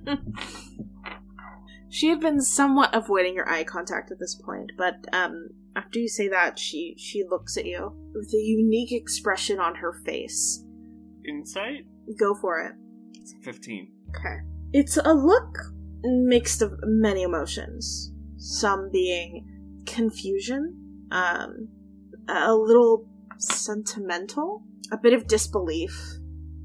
[1.89, 6.07] she had been somewhat avoiding your eye contact at this point, but um, after you
[6.07, 10.63] say that, she she looks at you with a unique expression on her face.
[11.27, 11.85] Insight?
[12.19, 12.73] Go for it.
[13.13, 13.91] It's 15.
[14.09, 14.37] Okay.
[14.73, 15.55] It's a look
[16.03, 18.11] mixed of many emotions.
[18.37, 21.69] Some being confusion, um,
[22.27, 25.95] a little sentimental, a bit of disbelief,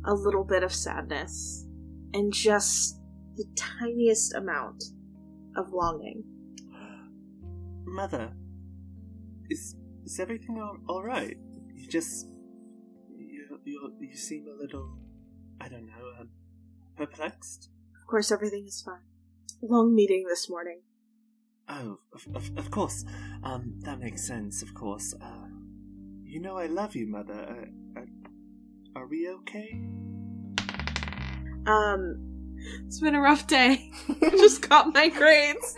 [0.06, 1.66] a little bit of sadness,
[2.14, 2.98] and just
[3.36, 4.82] the tiniest amount
[5.56, 6.24] of longing.
[7.85, 8.32] Mother,
[9.51, 11.36] is is everything all, all right?
[11.74, 12.26] You just
[13.14, 14.98] you, you you seem a little
[15.60, 16.24] I don't know uh,
[16.97, 17.68] perplexed.
[18.09, 19.02] Of course, everything is fine.
[19.60, 20.80] Long meeting this morning.
[21.68, 23.05] Oh, of, of, of course.
[23.44, 24.62] Um, that makes sense.
[24.62, 25.12] Of course.
[25.20, 25.48] Uh,
[26.24, 27.68] you know I love you, Mother.
[27.94, 28.05] Uh, uh,
[28.97, 29.78] are we okay?
[31.66, 32.56] Um,
[32.86, 33.90] it's been a rough day.
[34.09, 35.76] I just got my grades.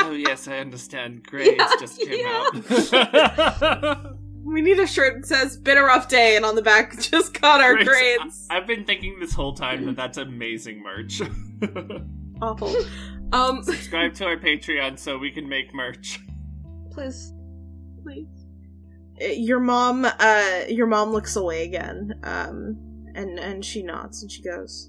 [0.00, 1.24] Oh yes, I understand.
[1.26, 2.44] Grades Yeah, just came yeah.
[2.92, 4.16] out.
[4.46, 7.40] We need a shirt that says "Been a rough day" and on the back just
[7.40, 8.46] got our grades.
[8.50, 11.22] I- I've been thinking this whole time that that's amazing merch.
[12.42, 12.74] Awful.
[13.32, 16.20] Um, Subscribe to our Patreon so we can make merch.
[16.92, 17.32] Please.
[18.00, 18.28] please.
[19.20, 22.76] Uh, Your mom, uh, your mom looks away again, um,
[23.16, 24.88] and and she nods and she goes,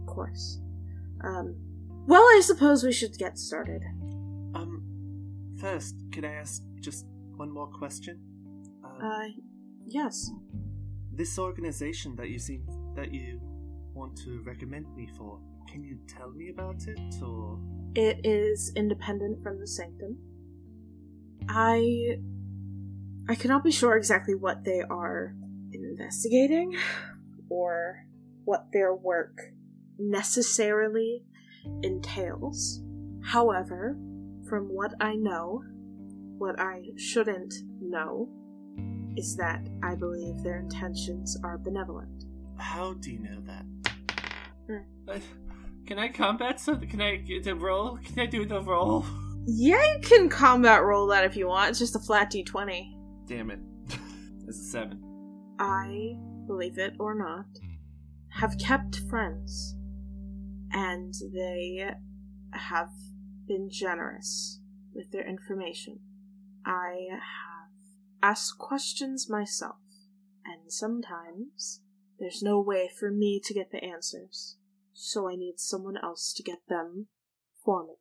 [0.00, 0.60] "Of course."
[1.22, 1.54] Um,
[2.08, 3.82] well, I suppose we should get started.
[4.56, 4.82] Um,
[5.60, 7.06] first, could I ask just
[7.36, 8.18] one more question?
[8.82, 9.28] Uh, Uh,
[9.86, 10.32] yes.
[11.12, 12.64] this organization that you seem
[12.96, 13.38] that you
[13.94, 15.38] want to recommend me for,
[15.70, 17.58] can you tell me about it, or
[17.94, 20.18] It is independent from the sanctum.
[21.48, 22.18] I
[23.28, 25.34] I cannot be sure exactly what they are
[25.72, 26.74] investigating
[27.50, 28.06] or
[28.44, 29.38] what their work
[29.98, 31.22] necessarily
[31.82, 32.80] entails.
[33.22, 33.98] However,
[34.48, 35.62] from what I know,
[36.38, 38.28] what I shouldn't know
[39.16, 42.24] is that I believe their intentions are benevolent.
[42.56, 43.64] how do you know that?
[45.08, 45.18] Uh,
[45.88, 46.86] Can I combat something?
[46.86, 47.96] Can I get a roll?
[47.96, 49.06] Can I do the roll?
[49.46, 51.70] Yeah, you can combat roll that if you want.
[51.70, 52.94] It's just a flat d20.
[53.26, 53.60] Damn it.
[54.46, 55.02] It's a seven.
[55.58, 57.46] I, believe it or not,
[58.28, 59.76] have kept friends.
[60.72, 61.90] And they
[62.52, 62.90] have
[63.46, 64.60] been generous
[64.94, 66.00] with their information.
[66.66, 67.70] I have
[68.22, 69.80] asked questions myself,
[70.44, 71.80] and sometimes
[72.18, 74.58] there's no way for me to get the answers,
[74.98, 77.06] so I need someone else to get them
[77.64, 77.94] for me.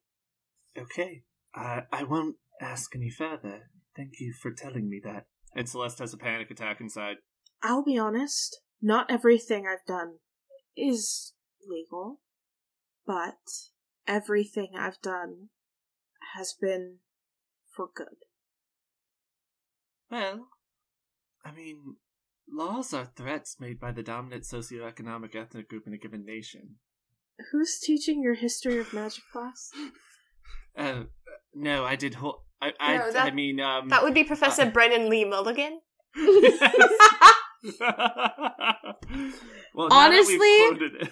[0.82, 3.70] Okay, I I won't ask any further.
[3.96, 5.28] Thank you for telling me that.
[5.56, 7.18] And Celeste has a panic attack inside.
[7.62, 10.18] I'll be honest, not everything I've done
[10.76, 11.34] is
[11.68, 12.20] legal,
[13.06, 13.38] but
[14.08, 15.50] everything I've done
[16.36, 16.98] has been
[17.76, 18.26] for good.
[20.10, 20.48] Well,
[21.46, 21.98] I mean,
[22.52, 26.78] laws are threats made by the dominant socioeconomic ethnic group in a given nation.
[27.52, 29.70] Who's teaching your history of magic class?
[30.78, 31.04] Uh,
[31.54, 32.16] no, I did.
[32.16, 33.90] Ho- I, I, No, that- I mean, um.
[33.90, 35.80] That would be Professor Brennan Lee Mulligan.
[36.16, 36.42] well,
[37.64, 37.70] now
[38.90, 38.96] that
[39.76, 40.38] we've Honestly-
[40.70, 41.12] quoted it-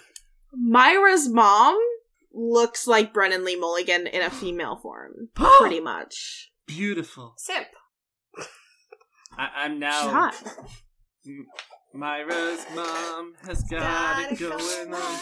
[0.53, 1.77] Myra's mom
[2.33, 6.51] looks like Brennan Lee Mulligan in a female form, pretty much.
[6.65, 7.33] Beautiful.
[7.37, 7.67] Simp.
[9.37, 10.09] I, I'm now.
[10.09, 10.43] Shot.
[11.95, 15.01] M- Myra's mom has got, Got it it going going on.
[15.01, 15.19] on.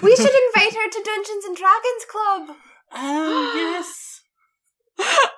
[0.02, 2.56] We should invite her to Dungeons and Dragons Club.
[2.94, 4.20] Oh yes.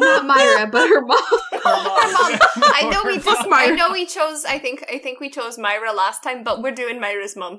[0.00, 1.18] Not Myra, but her mom.
[1.64, 3.76] I know we just, I Myra.
[3.76, 4.44] know we chose.
[4.44, 7.58] I think I think we chose Myra last time, but we're doing Myra's mom.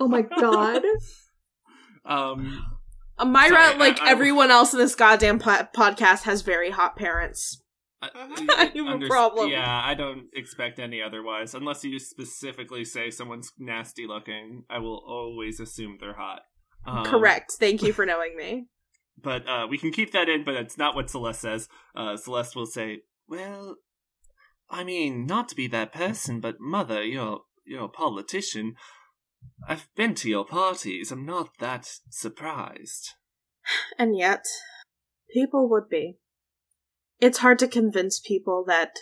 [0.00, 0.82] Oh my god.
[2.04, 2.64] Um.
[3.18, 6.70] Uh, Myra, Sorry, like I- I- everyone else in this goddamn po- podcast, has very
[6.70, 7.62] hot parents.
[8.00, 8.10] I,
[8.76, 9.50] I have a problem.
[9.50, 11.54] Yeah, I don't expect any otherwise.
[11.54, 16.42] Unless you specifically say someone's nasty looking, I will always assume they're hot.
[16.86, 17.52] Um, Correct.
[17.58, 18.66] Thank you for knowing me.
[19.20, 21.68] But uh, we can keep that in, but it's not what Celeste says.
[21.94, 23.76] Uh, Celeste will say, Well,
[24.70, 28.74] I mean, not to be that person, but mother, you're you're a politician.
[29.68, 31.10] I've been to your parties.
[31.10, 33.14] I'm not that surprised.
[33.98, 34.44] And yet,
[35.30, 36.16] people would be.
[37.20, 38.98] It's hard to convince people that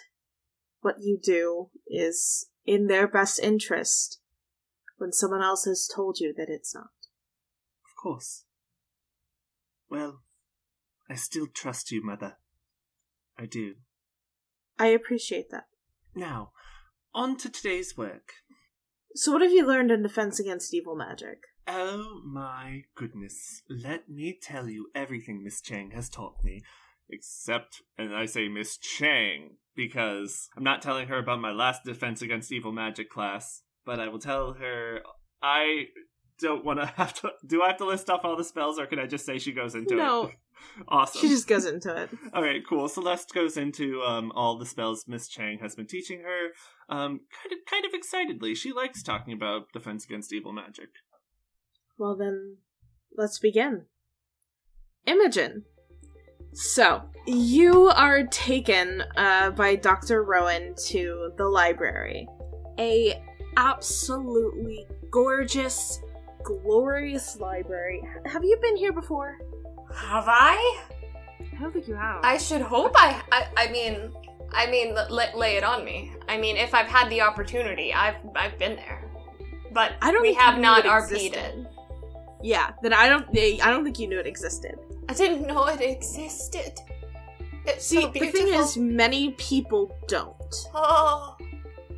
[0.80, 4.20] what you do is in their best interest
[4.98, 6.90] when someone else has told you that it's not.
[7.84, 8.44] Of course.
[9.90, 10.22] Well,
[11.08, 12.38] I still trust you, Mother.
[13.38, 13.74] I do.
[14.78, 15.66] I appreciate that.
[16.14, 16.52] Now,
[17.14, 18.32] on to today's work.
[19.14, 21.38] So, what have you learned in Defense Against Evil Magic?
[21.68, 23.62] Oh my goodness.
[23.68, 26.62] Let me tell you everything Miss Chang has taught me.
[27.08, 32.20] Except, and I say Miss Chang, because I'm not telling her about my last Defense
[32.22, 35.00] Against Evil Magic class, but I will tell her
[35.42, 35.84] I
[36.40, 37.30] don't want to have to.
[37.46, 39.52] Do I have to list off all the spells, or can I just say she
[39.52, 40.24] goes into No.
[40.24, 40.26] it?
[40.26, 40.30] No.
[40.88, 41.20] awesome.
[41.20, 42.08] She just goes into it.
[42.32, 42.88] All right, cool.
[42.88, 46.46] Celeste goes into um, all the spells Miss Chang has been teaching her,
[46.88, 48.54] um, kind of, kind of excitedly.
[48.54, 50.88] She likes talking about Defense Against Evil Magic.
[51.98, 52.56] Well, then,
[53.14, 53.84] let's begin.
[55.06, 55.64] Imogen.
[56.56, 60.22] So, you are taken uh, by Dr.
[60.22, 62.26] Rowan to the library.
[62.78, 63.22] A
[63.58, 66.00] absolutely gorgeous,
[66.44, 68.02] glorious library.
[68.24, 69.36] Have you been here before?
[69.94, 70.86] Have I?
[71.40, 72.24] I don't think you have.
[72.24, 73.20] I should hope I.
[73.30, 74.10] I, I mean,
[74.52, 76.10] I mean, lay, lay it on me.
[76.26, 79.04] I mean, if I've had the opportunity, I've I've been there,
[79.72, 81.66] but I don't we have not RP'd it.
[82.42, 83.26] Yeah, then I don't.
[83.36, 84.78] I don't think you knew it existed.
[85.08, 86.72] I didn't know it existed.
[87.66, 90.54] It's See, so the thing is, many people don't.
[90.74, 91.36] oh,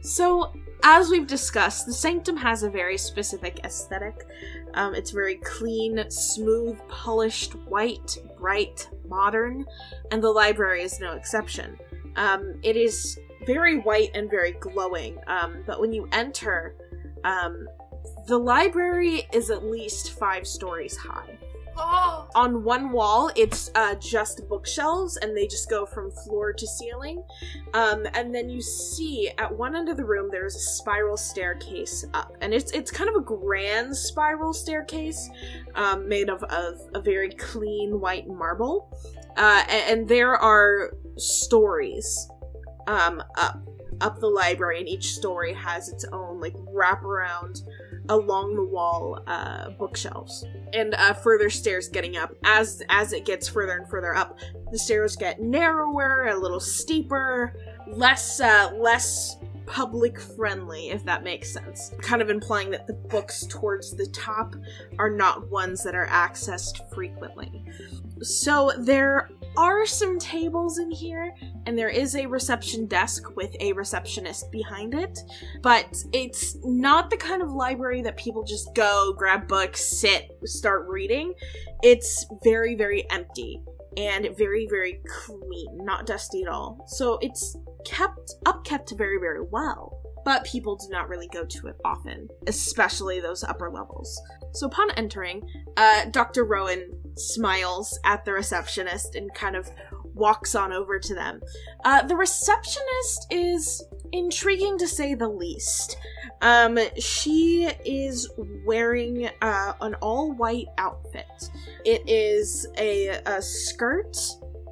[0.00, 0.52] So,
[0.82, 4.26] as we've discussed, the Sanctum has a very specific aesthetic.
[4.74, 9.66] Um, it's very clean, smooth, polished, white, bright, modern,
[10.10, 11.78] and the library is no exception.
[12.16, 16.74] Um, it is very white and very glowing, um, but when you enter,
[17.24, 17.66] um,
[18.26, 21.38] the library is at least five stories high.
[21.80, 26.66] Oh, on one wall it's uh, just bookshelves and they just go from floor to
[26.66, 27.22] ceiling.
[27.72, 32.04] Um, and then you see at one end of the room there's a spiral staircase
[32.14, 32.36] up.
[32.40, 35.30] And it's it's kind of a grand spiral staircase
[35.76, 38.92] um, made of, of a very clean white marble.
[39.36, 42.28] Uh, a- and, there are stories
[42.88, 43.60] um, up
[44.00, 47.62] up the library and each story has its own like wraparound
[48.08, 52.32] along the wall uh, bookshelves and uh, further stairs getting up.
[52.44, 54.38] As as it gets further and further up,
[54.70, 57.54] the stairs get narrower, a little steeper,
[57.86, 59.36] less uh, less
[59.68, 61.92] public friendly, if that makes sense.
[62.00, 64.56] Kind of implying that the books towards the top
[64.98, 67.64] are not ones that are accessed frequently.
[68.22, 71.34] So there are some tables in here,
[71.66, 75.18] and there is a reception desk with a receptionist behind it,
[75.62, 80.88] but it's not the kind of library that people just go, grab books, sit, start
[80.88, 81.34] reading.
[81.82, 83.62] It's very, very empty
[83.96, 86.84] and very, very clean, not dusty at all.
[86.88, 90.00] So it's kept upkept very, very well.
[90.24, 94.20] But people do not really go to it often, especially those upper levels.
[94.52, 95.42] So upon entering,
[95.76, 96.44] uh, Dr.
[96.44, 99.70] Rowan smiles at the receptionist and kind of
[100.18, 101.40] walks on over to them.
[101.84, 105.96] Uh, the receptionist is intriguing to say the least.
[106.42, 108.30] Um, she is
[108.64, 111.50] wearing uh, an all white outfit.
[111.84, 114.16] It is a, a skirt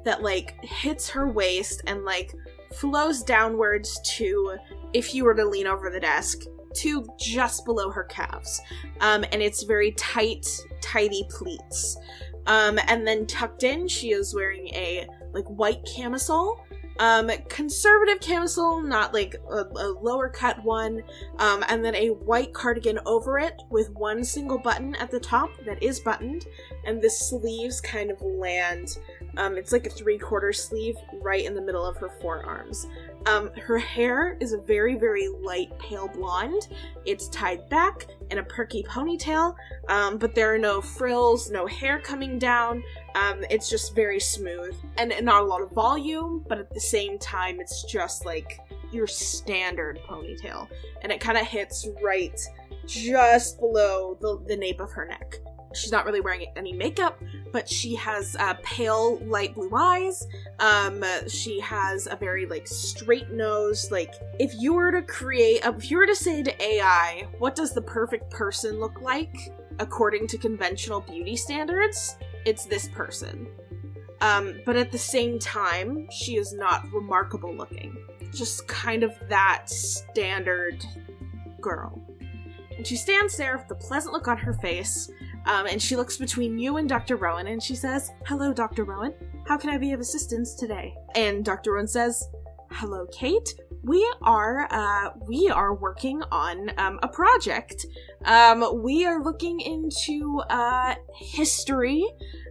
[0.05, 2.33] that like hits her waist and like
[2.73, 4.57] flows downwards to,
[4.93, 6.43] if you were to lean over the desk,
[6.75, 8.61] to just below her calves.
[9.01, 10.47] Um, and it's very tight,
[10.81, 11.97] tidy pleats.
[12.45, 15.07] Um, and then tucked in, she is wearing a
[15.37, 16.59] like white camisole.
[16.99, 21.03] Um, conservative camisole, not like a, a lower cut one.
[21.37, 25.51] Um, and then a white cardigan over it with one single button at the top
[25.65, 26.47] that is buttoned,
[26.85, 28.97] and the sleeves kind of land.
[29.37, 32.87] Um, it's like a three quarter sleeve right in the middle of her forearms.
[33.27, 36.69] Um, her hair is a very, very light pale blonde.
[37.05, 39.55] It's tied back in a perky ponytail,
[39.89, 42.83] um, but there are no frills, no hair coming down.
[43.17, 46.79] Um, it's just very smooth and, and not a lot of volume, but at the
[46.79, 48.59] same time, it's just like
[48.91, 50.67] your standard ponytail.
[51.01, 52.39] And it kind of hits right
[52.85, 55.37] just below the, the nape of her neck.
[55.73, 57.21] She's not really wearing any makeup,
[57.51, 60.25] but she has uh, pale light blue eyes.
[60.59, 63.91] Um, she has a very like straight nose.
[63.91, 67.55] Like if you were to create, a, if you were to say to AI, what
[67.55, 69.35] does the perfect person look like
[69.79, 72.17] according to conventional beauty standards?
[72.45, 73.47] It's this person.
[74.21, 77.97] Um, but at the same time, she is not remarkable looking.
[78.33, 80.83] just kind of that standard
[81.61, 82.01] girl.
[82.75, 85.09] And she stands there with a pleasant look on her face,
[85.45, 87.15] um, and she looks between you and Dr.
[87.15, 88.83] Rowan and she says, Hello, Dr.
[88.83, 89.13] Rowan.
[89.47, 90.93] How can I be of assistance today?
[91.15, 91.73] And Dr.
[91.73, 92.27] Rowan says,
[92.71, 93.53] Hello, Kate.
[93.87, 97.85] We are uh, we are working on um, a project.
[98.25, 102.05] Um, we are looking into uh, history,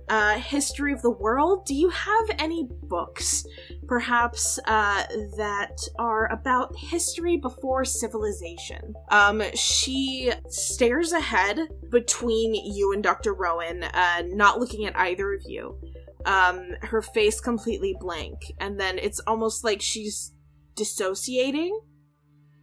[0.08, 1.66] uh, history of the world.
[1.66, 3.44] Do you have any books,
[3.86, 5.04] perhaps, uh,
[5.36, 8.94] that are about history before civilization?
[9.10, 13.34] Um, she stares ahead between you and Dr.
[13.34, 15.78] Rowan, uh, not looking at either of you.
[16.24, 20.32] Um, her face completely blank, and then it's almost like she's
[20.76, 21.80] dissociating,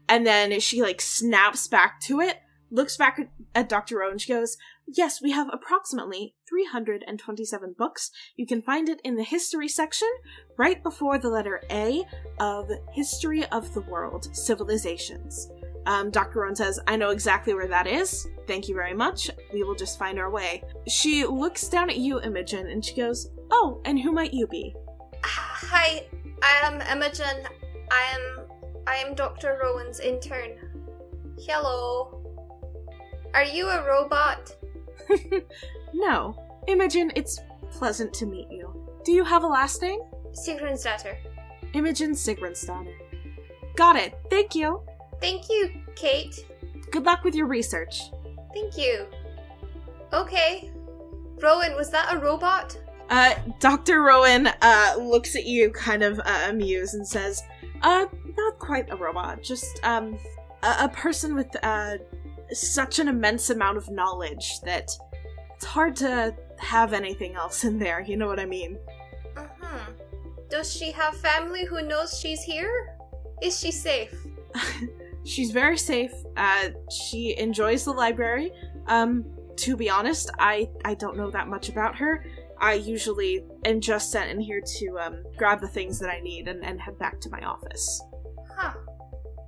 [0.07, 2.37] and then she like snaps back to it,
[2.71, 3.19] looks back
[3.55, 3.97] at, Dr.
[3.97, 4.57] Rowan, she goes,
[4.87, 8.11] Yes, we have approximately 327 books.
[8.35, 10.09] You can find it in the history section,
[10.57, 12.03] right before the letter A
[12.39, 15.49] of History of the World Civilizations.
[15.85, 16.41] Um, Dr.
[16.41, 18.27] Rowan says, I know exactly where that is.
[18.47, 19.29] Thank you very much.
[19.53, 20.63] We will just find our way.
[20.87, 24.75] She looks down at you, Imogen, and she goes, Oh, and who might you be?
[25.23, 26.05] Hi,
[26.41, 27.47] I am Imogen.
[27.93, 28.45] I am
[28.87, 29.59] I am Dr.
[29.61, 30.51] Rowan's intern.
[31.39, 32.19] Hello.
[33.35, 34.55] Are you a robot?
[35.93, 36.35] no.
[36.67, 37.39] Imogen, it's
[37.71, 38.73] pleasant to meet you.
[39.05, 39.99] Do you have a last name?
[40.31, 40.87] Sigrun's
[41.73, 42.67] Imogen Sigrun's
[43.75, 44.17] Got it.
[44.29, 44.81] Thank you.
[45.21, 46.45] Thank you, Kate.
[46.91, 48.01] Good luck with your research.
[48.53, 49.05] Thank you.
[50.11, 50.71] Okay.
[51.41, 52.77] Rowan, was that a robot?
[53.09, 54.01] Uh, Dr.
[54.01, 57.43] Rowan, uh, looks at you kind of uh, amused and says,
[57.83, 58.05] uh,
[58.37, 60.17] not quite a robot, just, um,
[60.63, 61.97] a, a person with, uh,
[62.51, 64.89] such an immense amount of knowledge that
[65.55, 68.77] it's hard to have anything else in there, you know what I mean?
[69.37, 69.91] Uh-huh.
[70.49, 72.97] Does she have family who knows she's here?
[73.41, 74.15] Is she safe?
[75.25, 76.13] she's very safe.
[76.37, 78.51] Uh, she enjoys the library.
[78.87, 79.25] Um,
[79.57, 82.25] to be honest, I, I don't know that much about her.
[82.59, 86.47] I usually am just sent in here to um, grab the things that I need
[86.47, 88.01] and, and head back to my office.
[88.57, 88.73] Huh.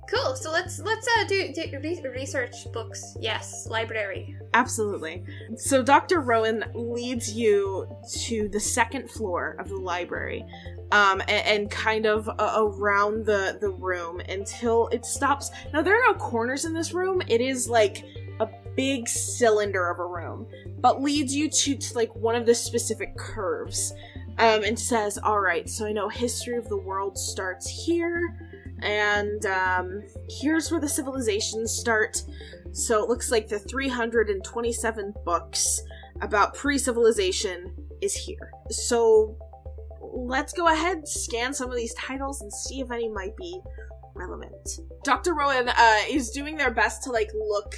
[0.08, 0.36] Cool.
[0.36, 3.16] So let's let's uh, do, do re- research books.
[3.20, 4.36] Yes, library.
[4.54, 5.24] Absolutely.
[5.56, 6.20] So Dr.
[6.20, 7.88] Rowan leads you
[8.22, 10.44] to the second floor of the library,
[10.92, 15.50] um, and, and kind of uh, around the the room until it stops.
[15.72, 17.20] Now there are no corners in this room.
[17.26, 18.04] It is like
[18.76, 20.46] big cylinder of a room,
[20.78, 23.92] but leads you to, to like one of the specific curves,
[24.38, 28.36] um, and says, "All right, so I know history of the world starts here."
[28.82, 32.22] And um, here's where the civilizations start.
[32.72, 35.80] So it looks like the 327 books
[36.20, 38.52] about pre civilization is here.
[38.70, 39.36] So
[40.00, 43.60] let's go ahead, scan some of these titles, and see if any might be
[44.14, 44.80] relevant.
[45.04, 45.34] Dr.
[45.34, 47.74] Rowan uh, is doing their best to like look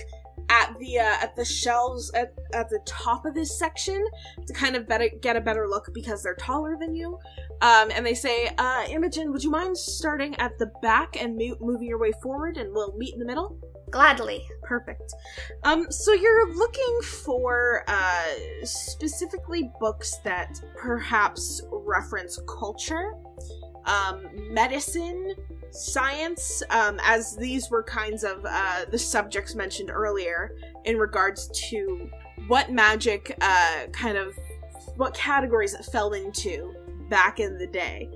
[0.48, 4.04] at the uh, at the shelves at, at the top of this section
[4.46, 7.18] to kind of better get a better look because they're taller than you.
[7.60, 11.56] Um, and they say, uh, Imogen, would you mind starting at the back and mo-
[11.60, 13.58] moving your way forward, and we'll meet in the middle?
[13.90, 14.46] Gladly.
[14.62, 15.14] Perfect.
[15.64, 23.14] Um, so you're looking for uh, specifically books that perhaps reference culture,
[23.86, 25.34] um, medicine,
[25.70, 32.10] science, um, as these were kinds of uh, the subjects mentioned earlier in regards to
[32.46, 34.34] what magic uh, kind of
[34.96, 36.74] what categories it fell into
[37.08, 38.08] back in the day.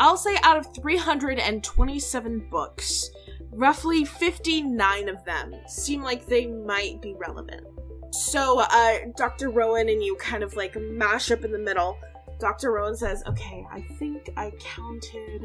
[0.00, 3.10] I'll say out of 327 books,
[3.50, 7.66] roughly 59 of them seem like they might be relevant.
[8.12, 9.50] So, uh, Dr.
[9.50, 11.98] Rowan and you kind of like mash up in the middle.
[12.38, 12.72] Dr.
[12.72, 15.42] Rowan says, Okay, I think I counted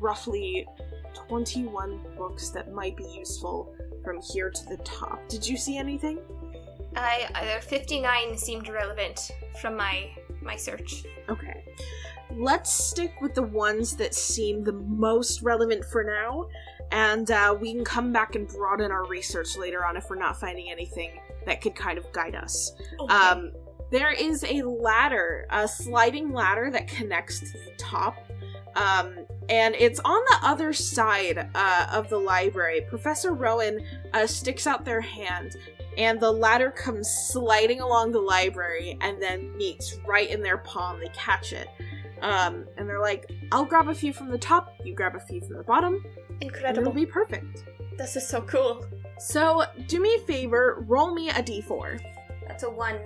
[0.00, 0.66] roughly
[1.14, 3.74] 21 books that might be useful
[4.04, 5.28] from here to the top.
[5.28, 6.18] Did you see anything?
[6.96, 9.30] I uh, 59 seemed relevant
[9.60, 10.10] from my
[10.42, 11.04] my search.
[11.28, 11.64] Okay.
[12.32, 16.48] Let's stick with the ones that seem the most relevant for now,
[16.92, 20.38] and uh, we can come back and broaden our research later on if we're not
[20.38, 22.72] finding anything that could kind of guide us.
[23.00, 23.12] Okay.
[23.14, 23.52] Um,
[23.90, 28.16] there is a ladder, a sliding ladder that connects to the top
[28.76, 32.82] um, and it's on the other side uh, of the library.
[32.88, 35.56] Professor Rowan uh, sticks out their hand,
[35.98, 41.00] and the ladder comes sliding along the library and then meets right in their palm.
[41.00, 41.68] They catch it.
[42.22, 45.40] Um, and they're like, I'll grab a few from the top, you grab a few
[45.40, 46.04] from the bottom.
[46.40, 46.82] Incredible.
[46.82, 47.64] It'll be perfect.
[47.98, 48.86] This is so cool.
[49.18, 52.00] So, do me a favor, roll me a d4.
[52.46, 52.98] That's a one.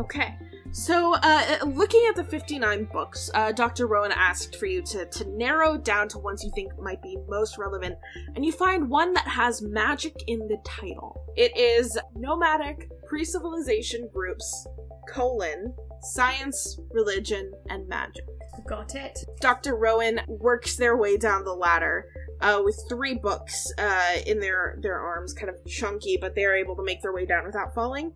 [0.00, 0.36] Okay.
[0.76, 3.86] So, uh, looking at the 59 books, uh, Dr.
[3.86, 7.56] Rowan asked for you to, to narrow down to ones you think might be most
[7.56, 7.96] relevant,
[8.34, 11.18] and you find one that has magic in the title.
[11.34, 14.68] It is Nomadic Pre-Civilization Groups,
[15.08, 18.26] colon, Science, Religion, and Magic.
[18.66, 19.24] Got it.
[19.40, 19.76] Dr.
[19.76, 22.06] Rowan works their way down the ladder
[22.40, 26.76] uh, with three books uh, in their, their arms, kind of chunky, but they're able
[26.76, 28.12] to make their way down without falling.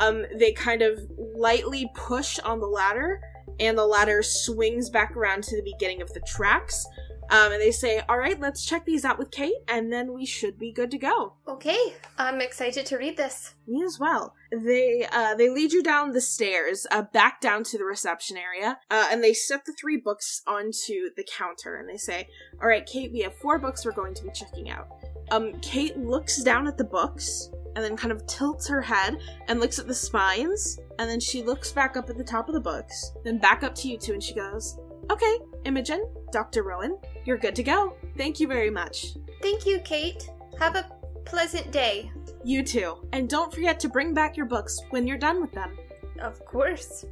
[0.00, 3.20] Um, they kind of lightly push on the ladder,
[3.60, 6.86] and the ladder swings back around to the beginning of the tracks.
[7.30, 10.24] Um, and they say, "All right, let's check these out with Kate, and then we
[10.24, 13.54] should be good to go." Okay, I'm excited to read this.
[13.66, 14.34] Me as well.
[14.50, 18.78] They uh, they lead you down the stairs, uh, back down to the reception area,
[18.90, 22.28] uh, and they set the three books onto the counter, and they say,
[22.62, 24.88] "All right, Kate, we have four books we're going to be checking out."
[25.30, 29.18] Um, Kate looks down at the books and then kind of tilts her head
[29.48, 32.54] and looks at the spines, and then she looks back up at the top of
[32.54, 34.78] the books, then back up to you two, and she goes,
[35.10, 36.62] "Okay, Imogen, Dr.
[36.62, 37.96] Rowan, you're good to go.
[38.16, 39.08] Thank you very much."
[39.42, 40.26] Thank you, Kate.
[40.58, 40.97] Have a
[41.28, 42.10] pleasant day.
[42.44, 42.96] You too.
[43.12, 45.76] And don't forget to bring back your books when you're done with them.
[46.20, 47.04] Of course.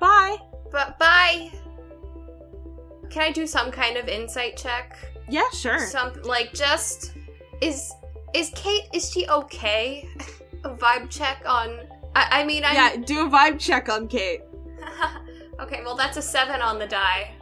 [0.00, 0.38] Bye!
[0.70, 1.52] But bye.
[3.10, 4.98] Can I do some kind of insight check?
[5.28, 5.78] Yeah, sure.
[5.86, 7.12] Some like just
[7.60, 7.92] is
[8.34, 10.08] is Kate is she okay?
[10.64, 11.80] a vibe check on
[12.14, 14.42] I, I mean I yeah, do a vibe check on Kate.
[15.60, 17.34] okay, well that's a seven on the die.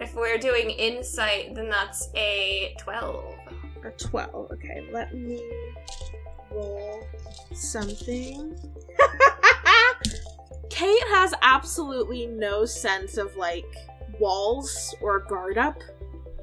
[0.00, 3.35] If we're doing insight, then that's a twelve.
[3.86, 4.50] A 12.
[4.52, 5.42] Okay, let me
[6.50, 7.06] roll
[7.54, 8.56] something.
[10.70, 13.64] Kate has absolutely no sense of like
[14.18, 15.78] walls or guard up.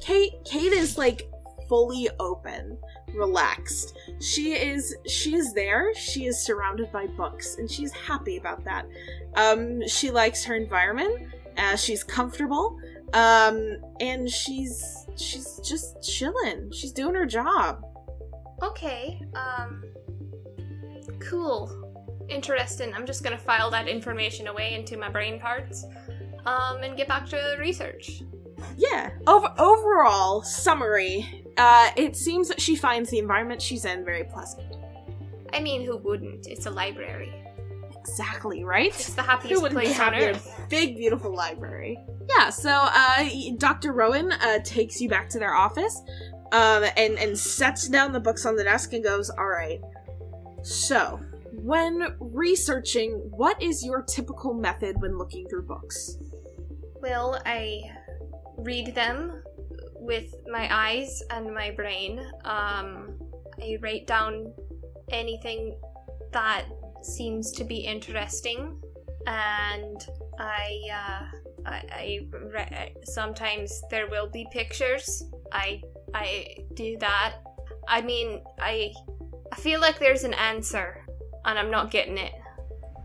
[0.02, 1.30] Kate Kate is like
[1.68, 2.78] fully open,
[3.14, 3.98] relaxed.
[4.20, 5.94] She is she is there.
[5.96, 8.86] She is surrounded by books and she's happy about that.
[9.36, 11.28] Um she likes her environment.
[11.58, 12.78] Uh, she's comfortable.
[13.14, 16.72] Um and she's she's just chilling.
[16.72, 17.84] She's doing her job.
[18.62, 19.84] Okay, um
[21.20, 21.80] cool.
[22.30, 22.94] Interesting.
[22.94, 25.86] I'm just gonna file that information away into my brain parts.
[26.46, 28.22] Um and get back to the research.
[28.78, 29.12] Yeah.
[29.28, 34.64] Over- overall summary, uh, it seems that she finds the environment she's in very pleasant.
[35.52, 36.48] I mean, who wouldn't?
[36.48, 37.32] It's a library.
[38.06, 38.88] Exactly right.
[38.88, 40.60] It's the happiest wouldn't place on earth.
[40.70, 41.98] big, beautiful library?
[42.30, 42.50] Yeah.
[42.50, 43.24] So, uh,
[43.58, 43.94] Dr.
[43.94, 46.02] Rowan uh, takes you back to their office,
[46.52, 49.80] um, and and sets down the books on the desk and goes, "All right.
[50.64, 51.22] So,
[51.54, 56.18] when researching, what is your typical method when looking through books?"
[57.02, 57.84] Well, I
[58.58, 59.42] read them
[59.96, 62.20] with my eyes and my brain.
[62.44, 63.18] Um,
[63.62, 64.54] I write down
[65.10, 65.78] anything
[66.34, 66.66] that
[67.06, 68.80] seems to be interesting,
[69.28, 69.98] and
[70.40, 71.26] I, uh,
[71.66, 75.24] I, I re- sometimes there will be pictures.
[75.52, 75.82] I,
[76.14, 77.36] I do that.
[77.88, 78.94] I mean, I,
[79.52, 81.06] I feel like there's an answer,
[81.46, 82.34] and I'm not getting it.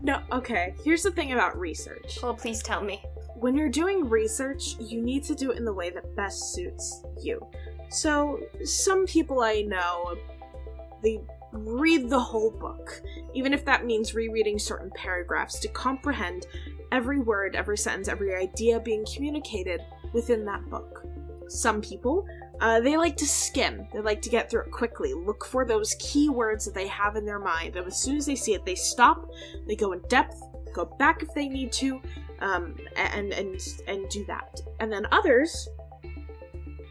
[0.01, 0.21] No.
[0.31, 0.73] Okay.
[0.85, 2.19] Here's the thing about research.
[2.23, 3.03] Oh, please tell me.
[3.35, 7.03] when you're doing research, you need to do it in the way that best suits
[7.21, 7.45] you.
[7.89, 10.15] So, some people I know,
[11.01, 11.19] they
[11.51, 13.01] read the whole book,
[13.33, 16.45] even if that means rereading certain paragraphs to comprehend
[16.91, 19.81] every word, every sentence, every idea being communicated
[20.13, 21.03] within that book.
[21.47, 22.27] Some people,
[22.61, 23.87] uh, they like to skim.
[23.93, 27.15] They like to get through it quickly, look for those key words that they have
[27.15, 29.27] in their mind, and as soon as they see it, they stop,
[29.67, 30.41] they go in depth,
[30.73, 32.01] go back if they need to,
[32.41, 34.59] um, and and and do that.
[34.79, 35.67] And then others,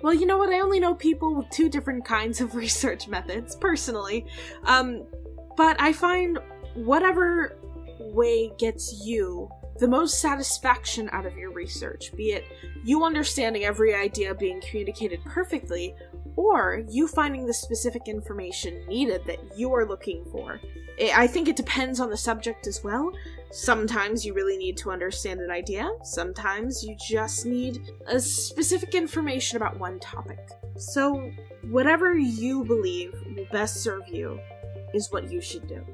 [0.02, 0.50] well, you know what?
[0.50, 4.26] I only know people with two different kinds of research methods personally,
[4.64, 5.04] um,
[5.56, 6.38] but I find
[6.74, 7.58] whatever
[8.00, 12.44] way gets you the most satisfaction out of your research, be it
[12.84, 15.94] you understanding every idea being communicated perfectly,
[16.38, 20.60] or you finding the specific information needed that you are looking for.
[21.12, 23.10] I think it depends on the subject as well.
[23.50, 29.56] Sometimes you really need to understand an idea, sometimes you just need a specific information
[29.56, 30.38] about one topic.
[30.76, 31.28] So,
[31.70, 34.38] whatever you believe will best serve you
[34.94, 35.84] is what you should do.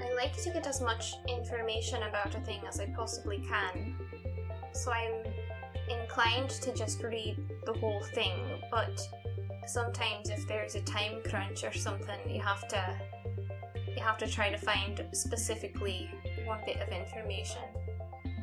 [0.00, 3.96] I like to get as much information about a thing as I possibly can.
[4.72, 5.24] So I'm
[5.88, 7.36] inclined to just read
[7.66, 9.00] the whole thing, but
[9.66, 12.96] sometimes if there's a time crunch or something, you have to
[13.96, 16.10] you have to try to find specifically
[16.44, 17.62] one bit of information.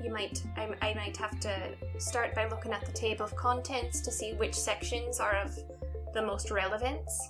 [0.04, 4.02] You might I, I might have to start by looking at the table of contents
[4.02, 5.58] to see which sections are of
[6.14, 7.30] the most relevance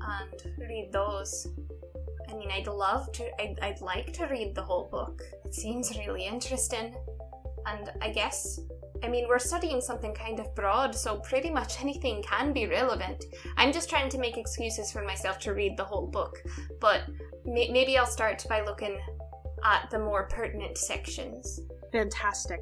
[0.00, 1.46] and read those
[2.30, 5.22] I mean, I'd love to, I'd, I'd like to read the whole book.
[5.44, 6.94] It seems really interesting.
[7.66, 8.60] And I guess,
[9.02, 13.24] I mean, we're studying something kind of broad, so pretty much anything can be relevant.
[13.56, 16.36] I'm just trying to make excuses for myself to read the whole book,
[16.80, 17.02] but
[17.44, 18.98] may- maybe I'll start by looking
[19.64, 21.60] at the more pertinent sections.
[21.92, 22.60] Fantastic.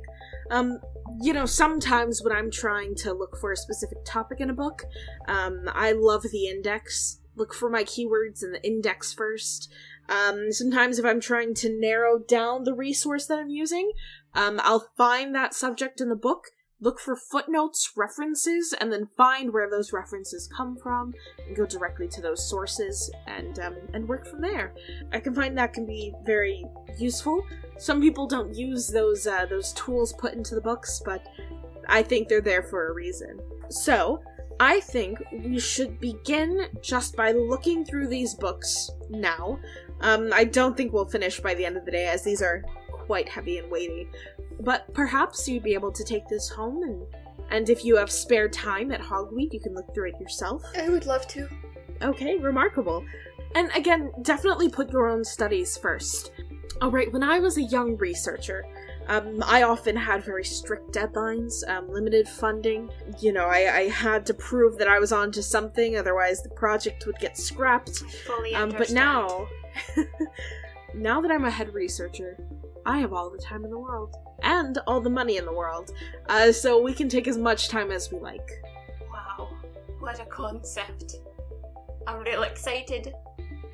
[0.51, 0.78] Um,
[1.20, 4.85] you know, sometimes when I'm trying to look for a specific topic in a book,
[5.27, 7.20] um, I love the index.
[7.36, 9.70] Look for my keywords in the index first.
[10.09, 13.93] Um, sometimes if I'm trying to narrow down the resource that I'm using,
[14.39, 16.44] um, I'll find that subject in the book,
[16.81, 21.12] look for footnotes, references, and then find where those references come from,
[21.44, 24.74] and go directly to those sources, and um, and work from there.
[25.12, 26.65] I can find that can be very
[26.97, 27.44] useful.
[27.78, 31.27] Some people don't use those uh, those tools put into the books, but
[31.89, 33.40] I think they're there for a reason.
[33.70, 34.23] So.
[34.60, 39.60] I think we should begin just by looking through these books now.
[40.01, 42.65] Um, I don't think we'll finish by the end of the day, as these are
[43.09, 44.09] quite heavy and weighty.
[44.61, 47.07] But perhaps you'd be able to take this home, and
[47.51, 50.63] and if you have spare time at Hogweed, you can look through it yourself.
[50.77, 51.49] I would love to.
[52.03, 53.05] Okay, remarkable.
[53.55, 56.33] And again, definitely put your own studies first.
[56.83, 58.65] Alright, when I was a young researcher,
[59.09, 62.91] um, I often had very strict deadlines, um, limited funding.
[63.21, 67.07] You know, I, I had to prove that I was onto something, otherwise the project
[67.07, 68.01] would get scrapped.
[68.27, 69.49] Fully Um, but now,
[70.94, 72.39] now that I'm a head researcher,
[72.86, 75.93] I have all the time in the world and all the money in the world,
[76.28, 78.51] uh, so we can take as much time as we like.
[79.12, 79.51] Wow,
[80.01, 81.16] what a concept.
[82.06, 83.12] I'm real excited.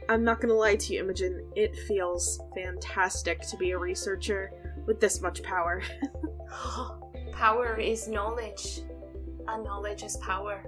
[0.08, 1.50] I'm not gonna lie to you, Imogen.
[1.54, 4.52] It feels fantastic to be a researcher
[4.86, 5.82] with this much power.
[7.32, 8.80] power is knowledge,
[9.48, 10.64] and knowledge is power.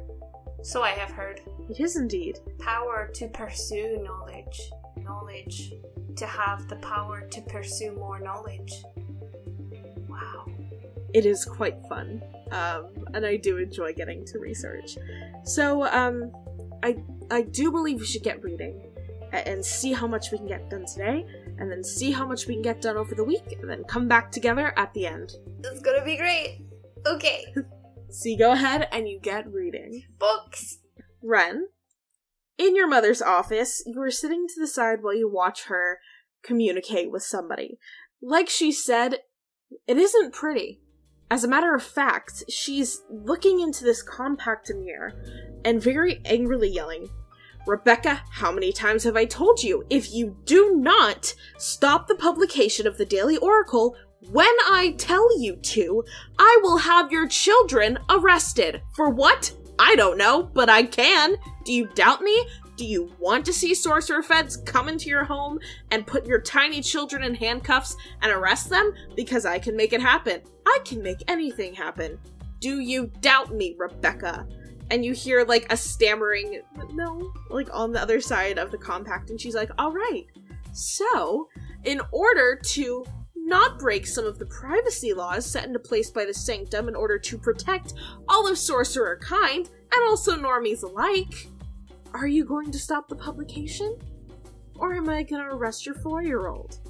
[0.62, 1.40] So I have heard.
[1.68, 2.38] it is indeed.
[2.58, 4.60] Power to pursue knowledge,
[4.98, 5.72] knowledge
[6.16, 8.72] to have the power to pursue more knowledge.
[10.08, 10.46] Wow.
[11.14, 14.98] It is quite fun, um, and I do enjoy getting to research.
[15.44, 16.32] So, um,
[16.82, 16.96] I
[17.30, 18.82] I do believe we should get reading
[19.32, 21.26] and see how much we can get done today,
[21.58, 24.08] and then see how much we can get done over the week, and then come
[24.08, 25.32] back together at the end.
[25.64, 26.62] It's gonna be great.
[27.06, 27.54] Okay,
[28.10, 30.04] So you go ahead and you get reading.
[30.18, 30.78] books.
[31.22, 31.68] Ren,
[32.58, 36.00] in your mother's office, you are sitting to the side while you watch her
[36.42, 37.78] communicate with somebody.
[38.22, 39.20] Like she said,
[39.86, 40.80] it isn't pretty.
[41.30, 45.12] As a matter of fact, she's looking into this compact mirror
[45.64, 47.08] and very angrily yelling,
[47.66, 49.84] Rebecca, how many times have I told you?
[49.90, 53.96] If you do not stop the publication of the Daily Oracle
[54.30, 56.04] when I tell you to,
[56.38, 58.82] I will have your children arrested.
[58.94, 59.52] For what?
[59.78, 61.36] I don't know, but I can.
[61.64, 62.46] Do you doubt me?
[62.76, 65.58] Do you want to see sorcerer feds come into your home
[65.90, 68.92] and put your tiny children in handcuffs and arrest them?
[69.14, 70.42] Because I can make it happen.
[70.66, 72.18] I can make anything happen.
[72.60, 74.46] Do you doubt me, Rebecca?
[74.90, 76.60] And you hear like a stammering
[76.92, 80.26] no, like on the other side of the compact, and she's like, all right.
[80.72, 81.48] So,
[81.84, 83.04] in order to
[83.46, 87.16] not break some of the privacy laws set into place by the Sanctum in order
[87.16, 87.94] to protect
[88.28, 91.46] all of sorcerer kind, and also normies alike,
[92.12, 93.96] are you going to stop the publication?
[94.78, 96.80] Or am I gonna arrest your four year old?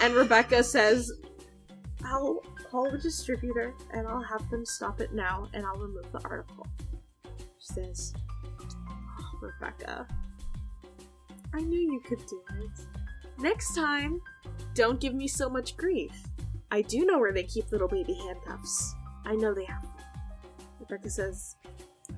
[0.00, 1.12] And Rebecca says,
[2.04, 6.22] I'll call the distributor and I'll have them stop it now and I'll remove the
[6.24, 6.66] article.
[7.58, 8.14] She says,
[8.62, 10.06] "Oh, Rebecca,
[11.52, 12.70] I knew you could do it.
[13.38, 14.20] Next time,
[14.74, 16.12] don't give me so much grief.
[16.70, 18.94] I do know where they keep little baby handcuffs.
[19.24, 19.84] I know they have.
[20.78, 21.56] Rebecca says,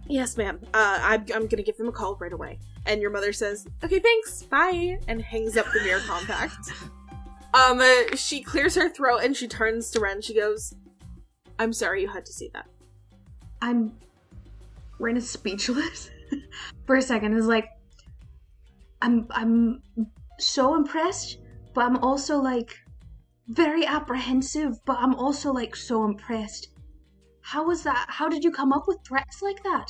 [0.07, 0.59] Yes, ma'am.
[0.75, 2.59] Uh, I'm, I'm gonna give them a call right away.
[2.87, 6.71] And your mother says, Okay, thanks, bye, and hangs up the mirror compact.
[7.55, 10.23] Um, uh, she clears her throat and she turns to Ren.
[10.23, 10.75] She goes,
[11.59, 12.67] I'm sorry you had to see that.
[13.61, 13.93] I'm
[14.99, 16.11] Ren is speechless
[16.87, 17.37] for a second.
[17.37, 17.69] Is like,
[19.03, 19.83] I'm I'm
[20.39, 21.39] so impressed,
[21.75, 22.77] but I'm also like
[23.49, 26.69] very apprehensive, but I'm also like so impressed.
[27.43, 28.07] How was that?
[28.09, 29.87] How did you come up with threats like that?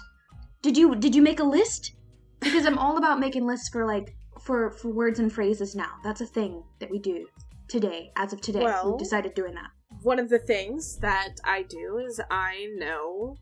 [0.62, 1.92] Did you did you make a list?
[2.40, 5.92] Because I'm all about making lists for like for for words and phrases now.
[6.02, 7.26] That's a thing that we do
[7.68, 8.10] today.
[8.16, 9.70] As of today, Well- we've decided doing that.
[10.02, 13.36] One of the things that I do is I know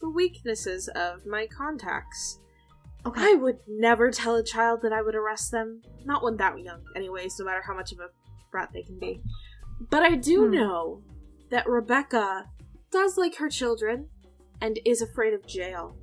[0.00, 2.38] the weaknesses of my contacts.
[3.06, 3.32] Okay.
[3.32, 5.82] I would never tell a child that I would arrest them.
[6.04, 8.08] Not when that young, anyways, no matter how much of a
[8.50, 9.22] brat they can be.
[9.90, 10.54] But I do Hmm.
[10.54, 11.02] know
[11.50, 12.44] that Rebecca
[12.90, 14.08] does like her children
[14.60, 15.96] and is afraid of jail.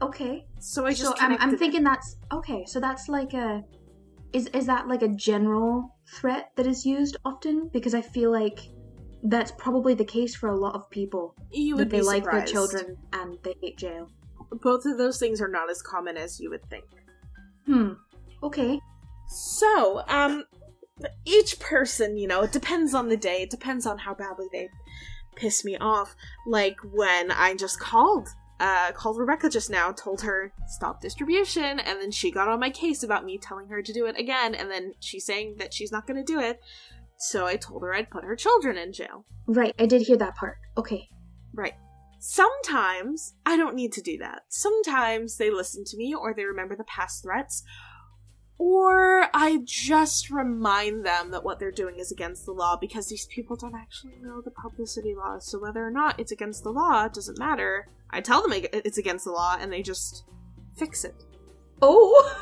[0.00, 0.46] Okay.
[0.60, 2.64] So I just so I'm, I'm thinking that's okay.
[2.66, 3.62] So that's like a
[4.32, 7.68] is is that like a general threat that is used often?
[7.72, 8.60] Because I feel like
[9.22, 11.34] that's probably the case for a lot of people.
[11.52, 14.10] You that would they like their children and they hate jail.
[14.50, 16.84] Both of those things are not as common as you would think.
[17.66, 17.92] Hmm.
[18.42, 18.80] Okay.
[19.28, 20.44] So, um,
[21.24, 23.42] each person, you know, it depends on the day.
[23.42, 24.68] It depends on how badly they
[25.36, 26.16] piss me off.
[26.46, 32.00] Like when I just called, uh, called Rebecca just now, told her stop distribution, and
[32.00, 34.70] then she got on my case about me telling her to do it again, and
[34.70, 36.60] then she's saying that she's not going to do it.
[37.18, 39.24] So I told her I'd put her children in jail.
[39.46, 40.56] Right, I did hear that part.
[40.76, 41.08] Okay.
[41.52, 41.74] Right.
[42.18, 44.42] Sometimes I don't need to do that.
[44.48, 47.62] Sometimes they listen to me or they remember the past threats.
[48.58, 53.26] Or I just remind them that what they're doing is against the law because these
[53.26, 55.48] people don't actually know the publicity laws.
[55.48, 57.88] So whether or not it's against the law doesn't matter.
[58.10, 60.24] I tell them it's against the law and they just
[60.76, 61.24] fix it.
[61.80, 62.36] Oh.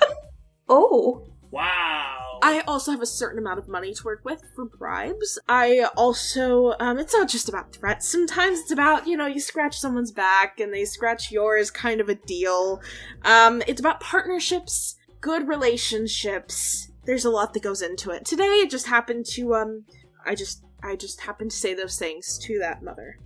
[0.68, 1.33] oh.
[1.54, 2.40] Wow.
[2.42, 5.38] I also have a certain amount of money to work with for bribes.
[5.48, 8.08] I also, um, it's not just about threats.
[8.08, 12.08] Sometimes it's about, you know, you scratch someone's back and they scratch yours, kind of
[12.08, 12.82] a deal.
[13.22, 16.90] Um, it's about partnerships, good relationships.
[17.04, 18.24] There's a lot that goes into it.
[18.24, 19.84] Today, it just happened to, um,
[20.26, 23.18] I just, I just happened to say those things to that mother.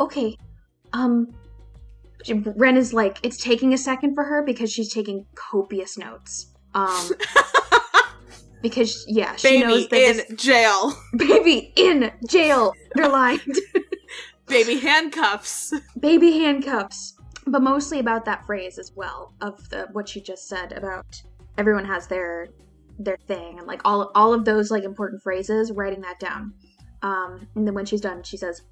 [0.00, 0.36] Okay.
[0.92, 1.32] Um
[2.28, 6.49] Ren is like it's taking a second for her because she's taking copious notes.
[6.74, 7.10] Um
[8.62, 10.94] because yeah, she knows Baby that in this jail.
[11.16, 13.40] baby in jail underlined.
[14.46, 15.72] Baby handcuffs.
[16.00, 17.14] baby handcuffs.
[17.46, 21.22] But mostly about that phrase as well of the what she just said about
[21.56, 22.48] everyone has their
[22.98, 26.52] their thing and like all all of those like important phrases, writing that down.
[27.02, 28.62] Um, and then when she's done, she says,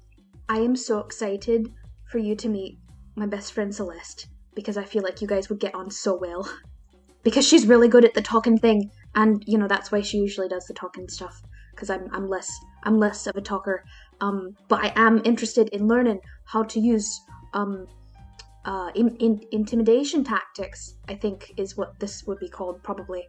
[0.49, 1.71] "I am so excited
[2.11, 2.77] for you to meet
[3.15, 6.49] my best friend Celeste because I feel like you guys would get on so well.
[7.23, 10.47] Because she's really good at the talking thing, and you know that's why she usually
[10.47, 11.41] does the talking stuff.
[11.71, 12.49] Because I'm I'm less
[12.83, 13.83] I'm less of a talker.
[14.21, 17.21] Um, but I am interested in learning how to use
[17.53, 17.87] um
[18.65, 23.27] uh, in, in, intimidation tactics, I think is what this would be called, probably.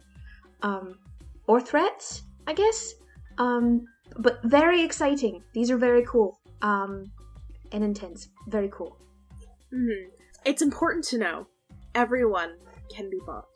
[0.61, 0.99] Um,
[1.47, 2.93] or threats, I guess.
[3.37, 3.85] Um,
[4.17, 5.41] but very exciting.
[5.53, 6.39] These are very cool.
[6.61, 7.11] Um,
[7.71, 8.29] and intense.
[8.47, 8.97] Very cool.
[9.71, 10.09] hmm
[10.45, 11.47] It's important to know
[11.95, 12.57] everyone
[12.93, 13.50] can be bought.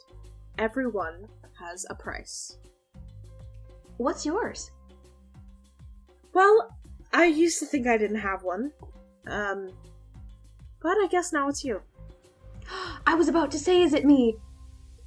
[0.57, 1.27] Everyone
[1.59, 2.57] has a price.
[3.97, 4.71] What's yours?
[6.33, 6.69] Well,
[7.13, 8.71] I used to think I didn't have one.
[9.27, 9.69] Um,
[10.81, 11.81] but I guess now it's you.
[13.07, 14.37] I was about to say, is it me?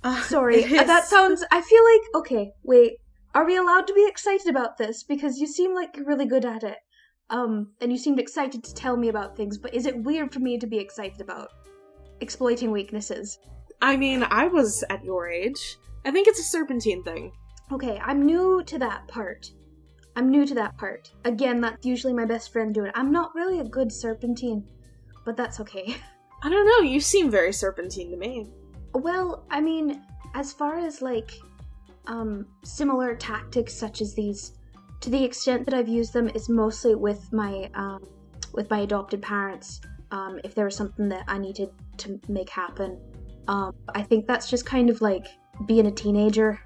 [0.03, 0.63] Uh, Sorry.
[0.63, 1.45] it that sounds.
[1.51, 2.23] I feel like.
[2.23, 2.95] Okay, wait.
[3.35, 5.03] Are we allowed to be excited about this?
[5.03, 6.79] Because you seem like you're really good at it.
[7.31, 10.41] Um, and you seemed excited to tell me about things, but is it weird for
[10.41, 11.51] me to be excited about
[12.21, 13.39] exploiting weaknesses?
[13.81, 15.77] I mean, I was at your age.
[16.05, 17.33] I think it's a serpentine thing.
[17.71, 19.51] Okay, I'm new to that part.
[20.17, 21.13] I'm new to that part.
[21.25, 22.95] Again, that's usually my best friend doing it.
[22.97, 24.67] I'm not really a good serpentine,
[25.25, 25.97] but that's okay.
[26.43, 28.47] I don't know, you seem very serpentine to me.
[28.95, 30.03] Well, I mean,
[30.35, 31.33] as far as like
[32.07, 34.53] um similar tactics such as these,
[35.01, 38.05] to the extent that I've used them is mostly with my um
[38.55, 39.81] with my adopted parents.
[40.11, 42.99] Um if there was something that I needed to make happen.
[43.49, 45.27] Um I think that's just kind of like
[45.67, 46.61] being a teenager.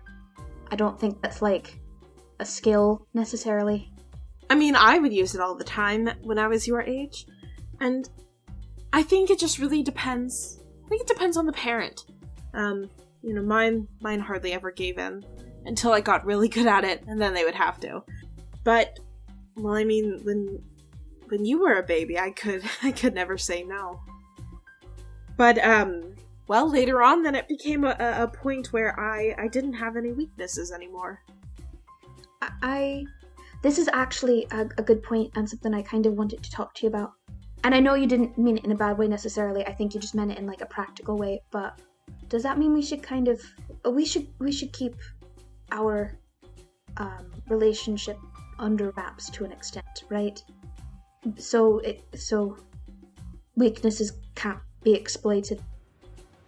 [0.70, 1.78] I don't think that's like
[2.40, 3.90] a skill necessarily.
[4.50, 7.26] I mean, I would use it all the time when I was your age.
[7.80, 8.08] And
[8.92, 10.60] I think it just really depends.
[10.84, 12.04] I think it depends on the parent.
[12.52, 12.90] Um,
[13.22, 15.24] you know, mine mine hardly ever gave in
[15.64, 18.02] until I got really good at it, and then they would have to.
[18.64, 18.98] But
[19.56, 20.62] well, I mean, when
[21.28, 24.00] when you were a baby, I could I could never say no.
[25.36, 26.11] But um,
[26.48, 30.12] well, later on, then it became a, a point where I I didn't have any
[30.12, 31.22] weaknesses anymore.
[32.40, 33.04] I, I
[33.62, 36.74] this is actually a, a good point and something I kind of wanted to talk
[36.74, 37.12] to you about.
[37.64, 39.64] And I know you didn't mean it in a bad way necessarily.
[39.64, 41.40] I think you just meant it in like a practical way.
[41.52, 41.78] But
[42.28, 43.40] does that mean we should kind of
[43.88, 44.96] we should we should keep
[45.70, 46.18] our
[46.96, 48.18] um, relationship
[48.58, 50.42] under wraps to an extent, right?
[51.38, 52.56] So it so
[53.54, 55.62] weaknesses can't be exploited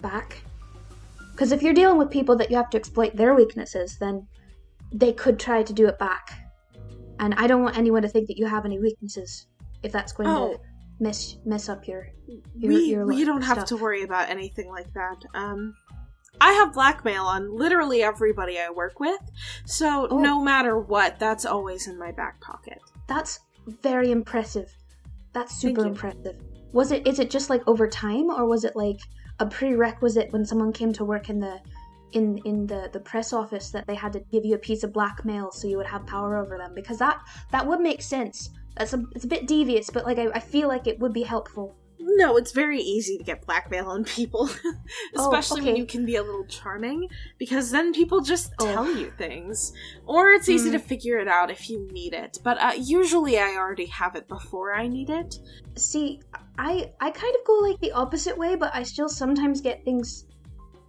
[0.04, 0.42] back.
[1.32, 4.26] Because if you're dealing with people that you have to exploit their weaknesses, then
[4.92, 6.30] they could try to do it back.
[7.18, 9.46] And I don't want anyone to think that you have any weaknesses
[9.82, 10.52] if that's going Oh.
[10.52, 10.58] to
[11.00, 12.06] mess mess up your
[12.54, 15.18] your, we your we don't have to worry about anything like that.
[15.34, 15.74] Um,
[16.40, 19.20] I have blackmail on literally everybody I work with,
[19.64, 20.18] so Oh.
[20.20, 22.78] no matter what, that's always in my back pocket.
[23.08, 24.70] That's very impressive.
[25.32, 26.36] That's super impressive.
[26.72, 29.00] Was it is it just like over time or was it like
[29.40, 31.60] a prerequisite when someone came to work in the
[32.12, 34.92] in in the the press office that they had to give you a piece of
[34.92, 38.50] blackmail so you would have power over them because that that would make sense.
[38.76, 41.22] That's a it's a bit devious, but like I, I feel like it would be
[41.22, 41.76] helpful.
[42.06, 44.50] No, it's very easy to get blackmail on people,
[45.16, 47.08] Oh, especially when you can be a little charming,
[47.38, 48.66] because then people just Oh.
[48.66, 49.72] tell you things.
[50.06, 50.74] Or it's easy Hmm.
[50.74, 52.38] to figure it out if you need it.
[52.44, 55.38] But uh, usually I already have it before I need it.
[55.76, 56.20] See,
[56.58, 60.26] I I kind of go like the opposite way, but I still sometimes get things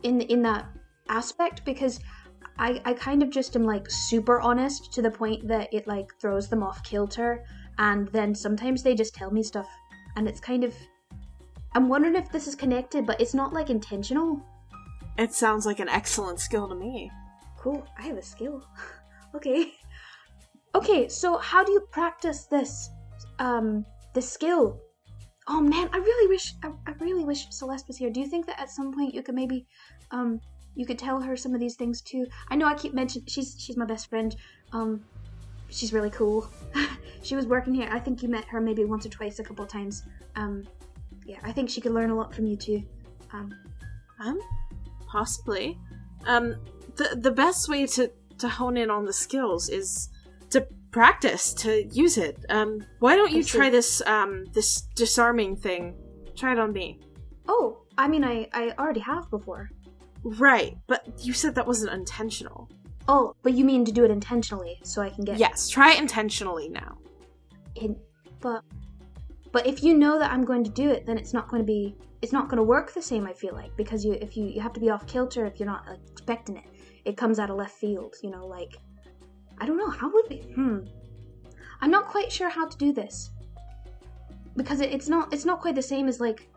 [0.04, 0.66] in in that
[1.08, 2.00] aspect because
[2.60, 6.10] I I kind of just am like super honest to the point that it like
[6.20, 7.46] throws them off kilter,
[7.78, 9.70] and then sometimes they just tell me stuff,
[10.18, 10.74] and it's kind of.
[11.76, 14.42] I'm wondering if this is connected, but it's not like intentional.
[15.18, 17.12] It sounds like an excellent skill to me.
[17.58, 18.66] Cool, I have a skill.
[19.36, 19.74] okay.
[20.74, 22.90] Okay, so how do you practice this
[23.40, 24.80] um this skill?
[25.48, 28.10] Oh man, I really wish I, I really wish Celeste was here.
[28.10, 29.68] Do you think that at some point you could maybe
[30.12, 30.40] um
[30.76, 32.26] you could tell her some of these things too?
[32.50, 34.36] I know I keep mentioning she's she's my best friend.
[34.72, 35.04] Um
[35.70, 36.50] she's really cool.
[37.22, 37.90] she was working here.
[37.92, 40.04] I think you met her maybe once or twice a couple times.
[40.36, 40.66] Um
[41.26, 42.84] yeah, I think she could learn a lot from you too.
[43.34, 43.54] Um
[44.20, 44.40] Um,
[45.08, 45.78] possibly.
[46.26, 46.56] Um,
[46.96, 50.10] the the best way to to hone in on the skills is
[50.50, 52.38] to practice to use it.
[52.50, 55.96] Um, why don't you try this um this disarming thing?
[56.36, 57.00] Try it on me.
[57.48, 59.70] oh, I mean I I already have before.
[60.24, 62.68] Right, but you said that wasn't intentional.
[63.08, 66.00] Oh, but you mean to do it intentionally so I can get Yes, try it
[66.00, 66.98] intentionally now.
[67.76, 67.96] in
[68.42, 68.64] but
[69.56, 71.66] but if you know that I'm going to do it, then it's not going to
[71.66, 74.48] be it's not going to work the same I feel like because you if you
[74.48, 76.66] you have to be off kilter if you're not like, expecting it.
[77.06, 78.76] It comes out of left field, you know, like
[79.58, 80.80] I don't know, how would it hmm.
[81.80, 83.30] I'm not quite sure how to do this.
[84.58, 86.50] Because it, it's not it's not quite the same as like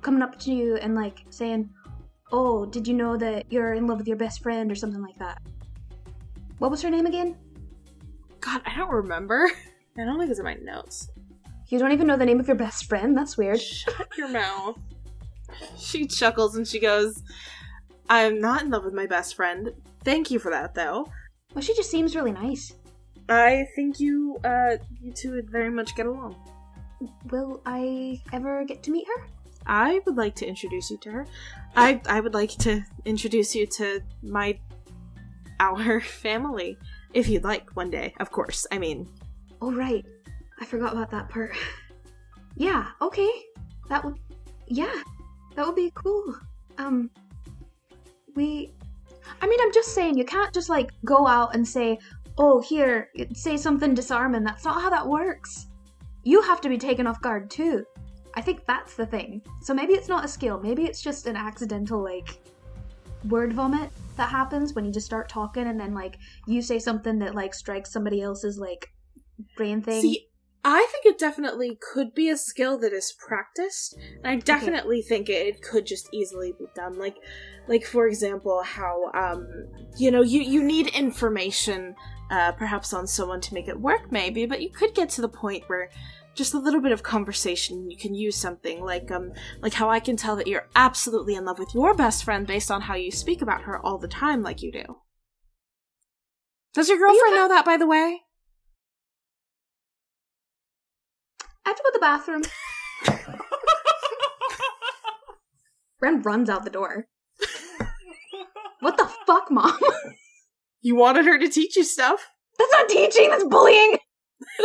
[0.00, 1.68] coming up to you and like saying,
[2.32, 5.18] "Oh, did you know that you're in love with your best friend?" or something like
[5.18, 5.42] that.
[6.60, 7.36] What was her name again?
[8.40, 9.50] God, I don't remember.
[9.98, 11.10] I don't think it's in my notes.
[11.70, 13.16] You don't even know the name of your best friend?
[13.16, 13.60] That's weird.
[13.60, 14.76] Shut your mouth.
[15.78, 17.22] She chuckles and she goes,
[18.08, 19.70] I'm not in love with my best friend.
[20.02, 21.06] Thank you for that, though.
[21.54, 22.72] Well, she just seems really nice.
[23.28, 26.34] I think you, uh, you two would very much get along.
[27.30, 29.26] Will I ever get to meet her?
[29.64, 31.26] I would like to introduce you to her.
[31.76, 34.58] I, I would like to introduce you to my,
[35.60, 36.78] our family,
[37.14, 38.66] if you'd like, one day, of course.
[38.72, 39.08] I mean,
[39.62, 40.04] Oh, right.
[40.60, 41.56] I forgot about that part.
[42.56, 43.30] yeah, okay.
[43.88, 44.18] That would.
[44.66, 45.02] Yeah,
[45.54, 46.34] that would be cool.
[46.78, 47.10] Um,
[48.34, 48.72] we.
[49.42, 51.98] I mean, I'm just saying, you can't just, like, go out and say,
[52.38, 54.42] oh, here, say something disarming.
[54.42, 55.68] That's not how that works.
[56.24, 57.84] You have to be taken off guard, too.
[58.34, 59.42] I think that's the thing.
[59.62, 60.60] So maybe it's not a skill.
[60.60, 62.40] Maybe it's just an accidental, like,
[63.28, 67.18] word vomit that happens when you just start talking and then, like, you say something
[67.20, 68.92] that, like, strikes somebody else's, like,
[69.56, 70.00] brain thing.
[70.00, 70.26] See,
[70.62, 75.30] I think it definitely could be a skill that is practiced, and I definitely think
[75.30, 76.98] it, it could just easily be done.
[76.98, 77.16] Like,
[77.66, 79.48] like for example, how um,
[79.96, 81.94] you know, you you need information,
[82.30, 85.28] uh, perhaps on someone to make it work, maybe, but you could get to the
[85.28, 85.88] point where
[86.34, 89.32] just a little bit of conversation you can use something like um
[89.62, 92.70] like how I can tell that you're absolutely in love with your best friend based
[92.70, 94.98] on how you speak about her all the time like you do.
[96.72, 98.20] Does your girlfriend know that by the way?
[101.70, 102.42] I have to go to the bathroom.
[106.00, 107.06] Ren runs out the door.
[108.80, 109.78] what the fuck, mom?
[110.82, 112.26] You wanted her to teach you stuff?
[112.58, 113.98] that's not teaching, that's bullying.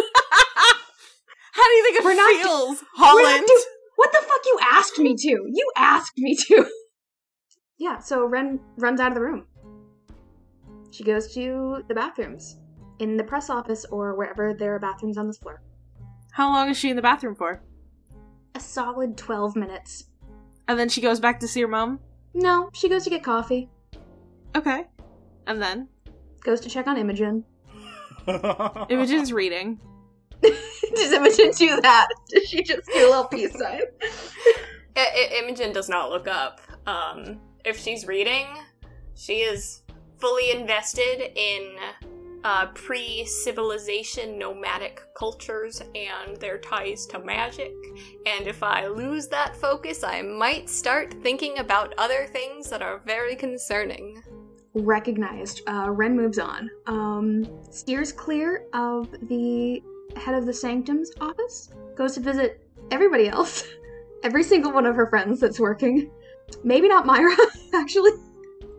[1.52, 3.44] How do you think it We're feels, Holland?
[3.46, 3.64] do-
[3.98, 5.28] what the fuck you asked me to?
[5.30, 6.66] You asked me to.
[7.78, 9.46] yeah, so Ren runs out of the room.
[10.92, 12.60] She goes to the bathrooms
[13.00, 15.62] in the press office or wherever there are bathrooms on this floor.
[16.36, 17.62] How long is she in the bathroom for?
[18.56, 20.08] A solid 12 minutes.
[20.68, 22.02] And then she goes back to see her mom?
[22.34, 23.70] No, she goes to get coffee,
[24.54, 24.84] Okay.
[25.48, 25.88] And then?
[26.44, 27.46] goes to check on Imogen.
[28.90, 29.80] Imogen's reading.
[30.42, 32.08] Does Imogen do that?
[32.30, 33.80] Does she just do a little peace sign?
[34.98, 36.60] I- I- Imogen does not look up.
[36.86, 38.46] Um, if she's reading,
[39.16, 39.84] she is
[40.20, 41.76] fully invested in
[42.46, 47.74] uh, pre civilization nomadic cultures and their ties to magic.
[48.28, 53.02] And if I lose that focus, I might start thinking about other things that are
[53.04, 54.22] very concerning.
[54.76, 55.62] Recognized.
[55.68, 56.70] Uh, Ren moves on.
[56.86, 59.82] Um, steers clear of the
[60.16, 61.70] head of the sanctum's office.
[61.96, 63.66] Goes to visit everybody else.
[64.24, 66.12] Every single one of her friends that's working.
[66.64, 67.36] Maybe not Myra,
[67.74, 68.12] actually.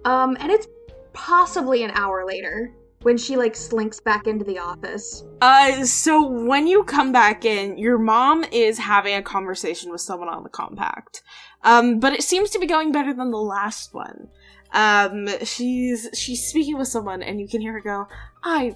[0.05, 0.69] Um, and it's
[1.13, 2.73] possibly an hour later
[3.07, 5.23] when she like slinks back into the office.
[5.41, 10.29] Uh, so when you come back in, your mom is having a conversation with someone
[10.29, 11.23] on the compact.
[11.63, 14.27] Um, but it seems to be going better than the last one.
[14.73, 18.09] Um, she's she's speaking with someone, and you can hear her go,
[18.43, 18.75] "I,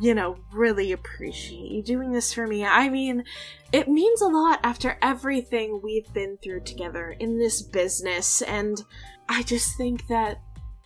[0.00, 2.64] you know, really appreciate you doing this for me.
[2.64, 3.24] I mean,
[3.72, 8.80] it means a lot after everything we've been through together in this business, and
[9.28, 10.40] I just think that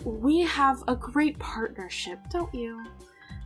[0.05, 2.84] we have a great partnership, don't you?"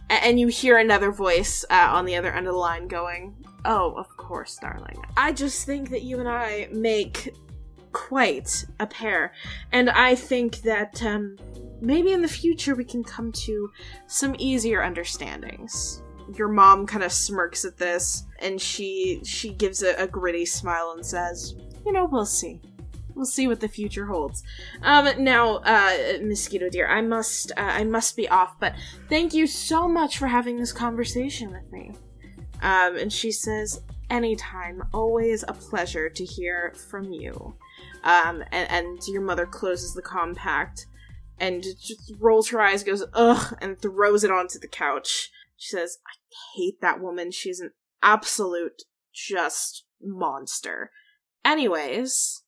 [0.09, 3.93] And you hear another voice uh, on the other end of the line going, Oh,
[3.93, 4.97] of course, darling.
[5.17, 7.35] I just think that you and I make
[7.93, 9.33] quite a pair.
[9.73, 11.37] And I think that um,
[11.81, 13.71] maybe in the future we can come to
[14.07, 16.03] some easier understandings.
[16.35, 20.93] Your mom kind of smirks at this, and she she gives a, a gritty smile
[20.95, 22.61] and says, "You know, we'll see.
[23.21, 24.43] We'll see what the future holds."
[24.81, 28.75] Um, now, uh, mosquito dear, I must uh, I must be off, but
[29.11, 31.93] thank you so much for having this conversation with me.
[32.63, 37.57] Um, and she says, "Anytime, always a pleasure to hear from you."
[38.05, 40.87] Um, and, and your mother closes the compact
[41.39, 45.31] and just rolls her eyes, goes, ugh, and throws it onto the couch.
[45.59, 46.17] She says, I
[46.57, 47.31] hate that woman.
[47.31, 50.91] She's an absolute just monster.
[51.45, 52.45] Anyways,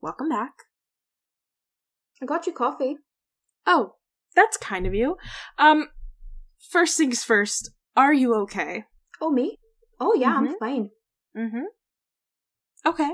[0.00, 0.52] welcome back.
[2.22, 2.96] I got you coffee.
[3.66, 3.96] Oh,
[4.34, 5.16] that's kind of you.
[5.58, 5.88] Um,
[6.70, 8.84] first things first, are you okay?
[9.20, 9.58] Oh, me?
[10.00, 10.48] Oh, yeah, Mhm.
[10.48, 10.90] I'm fine.
[11.36, 11.64] Mm-hmm.
[12.86, 13.12] Okay.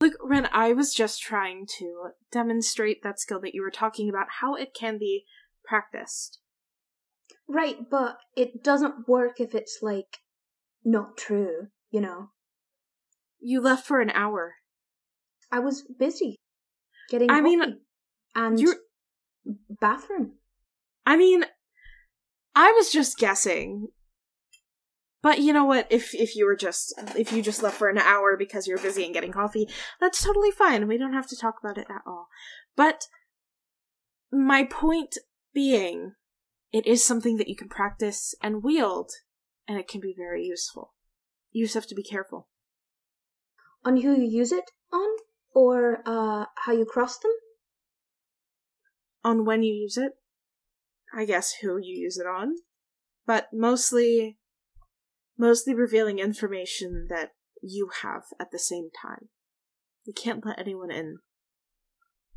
[0.00, 4.26] Look, Ren, I was just trying to demonstrate that skill that you were talking about,
[4.40, 5.24] how it can be
[5.64, 6.40] practiced.
[7.46, 10.18] Right, but it doesn't work if it's like
[10.84, 12.30] not true, you know.
[13.40, 14.54] You left for an hour.
[15.50, 16.36] I was busy
[17.08, 17.78] getting I mean, coffee
[18.34, 18.76] and you're-
[19.80, 20.34] bathroom.
[21.06, 21.44] I mean,
[22.54, 23.88] I was just guessing.
[25.22, 25.86] But you know what?
[25.90, 29.04] If if you were just if you just left for an hour because you're busy
[29.04, 29.68] and getting coffee,
[30.00, 30.88] that's totally fine.
[30.88, 32.28] We don't have to talk about it at all.
[32.76, 33.06] But
[34.32, 35.18] my point
[35.52, 36.12] being,
[36.72, 39.10] it is something that you can practice and wield,
[39.68, 40.94] and it can be very useful.
[41.50, 42.48] You just have to be careful.
[43.84, 45.08] On who you use it on,
[45.54, 47.32] or uh, how you cross them.
[49.24, 50.12] on when you use it.
[51.14, 52.54] I guess who you use it on.
[53.26, 54.38] But mostly
[55.36, 57.30] mostly revealing information that
[57.62, 59.28] you have at the same time.
[60.04, 61.18] You can't let anyone in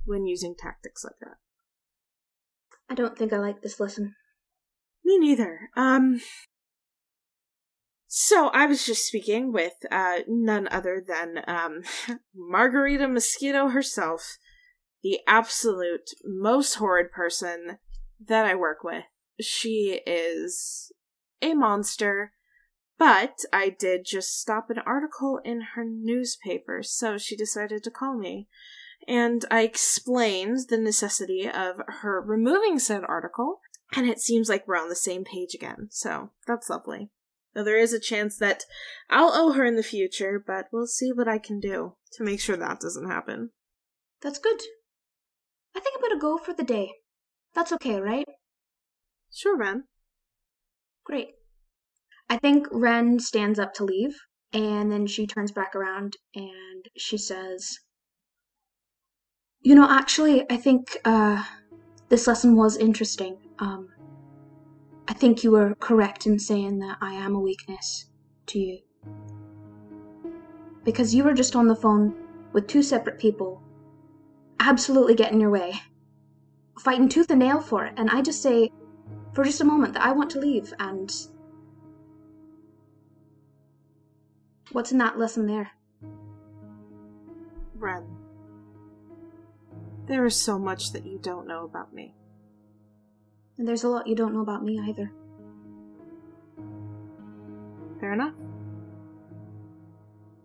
[0.06, 1.38] when using tactics like that.
[2.90, 4.16] I don't think I like this lesson.
[5.04, 5.70] Me neither.
[5.76, 6.22] Um
[8.16, 11.82] so I was just speaking with uh none other than um
[12.36, 14.38] Margarita Mosquito herself,
[15.02, 17.80] the absolute most horrid person
[18.24, 19.06] that I work with.
[19.42, 20.92] She is
[21.42, 22.34] a monster,
[23.00, 28.16] but I did just stop an article in her newspaper, so she decided to call
[28.16, 28.48] me.
[29.08, 33.62] And I explained the necessity of her removing said article,
[33.96, 37.10] and it seems like we're on the same page again, so that's lovely.
[37.54, 38.64] Though there is a chance that
[39.10, 42.40] I'll owe her in the future, but we'll see what I can do to make
[42.40, 43.52] sure that doesn't happen.
[44.22, 44.60] That's good.
[45.76, 46.92] I think I'm gonna go for the day.
[47.54, 48.28] That's okay, right?
[49.32, 49.86] Sure, Ren.
[51.04, 51.36] Great.
[52.30, 54.18] I think Ren stands up to leave,
[54.54, 57.80] and then she turns back around and she says,
[59.62, 61.44] You know, actually, I think uh,
[62.10, 63.38] this lesson was interesting.
[63.60, 63.90] Um,
[65.08, 68.06] I think you were correct in saying that I am a weakness
[68.48, 68.80] to you.
[70.84, 72.16] Because you were just on the phone
[72.52, 73.62] with two separate people,
[74.60, 75.74] absolutely getting your way,
[76.80, 78.72] fighting tooth and nail for it, and I just say,
[79.34, 81.12] for just a moment, that I want to leave, and
[84.74, 85.70] What's in that lesson there?
[87.76, 88.08] Ren.
[90.08, 92.16] There is so much that you don't know about me.
[93.58, 95.12] And there's a lot you don't know about me either.
[98.00, 98.34] Fair enough.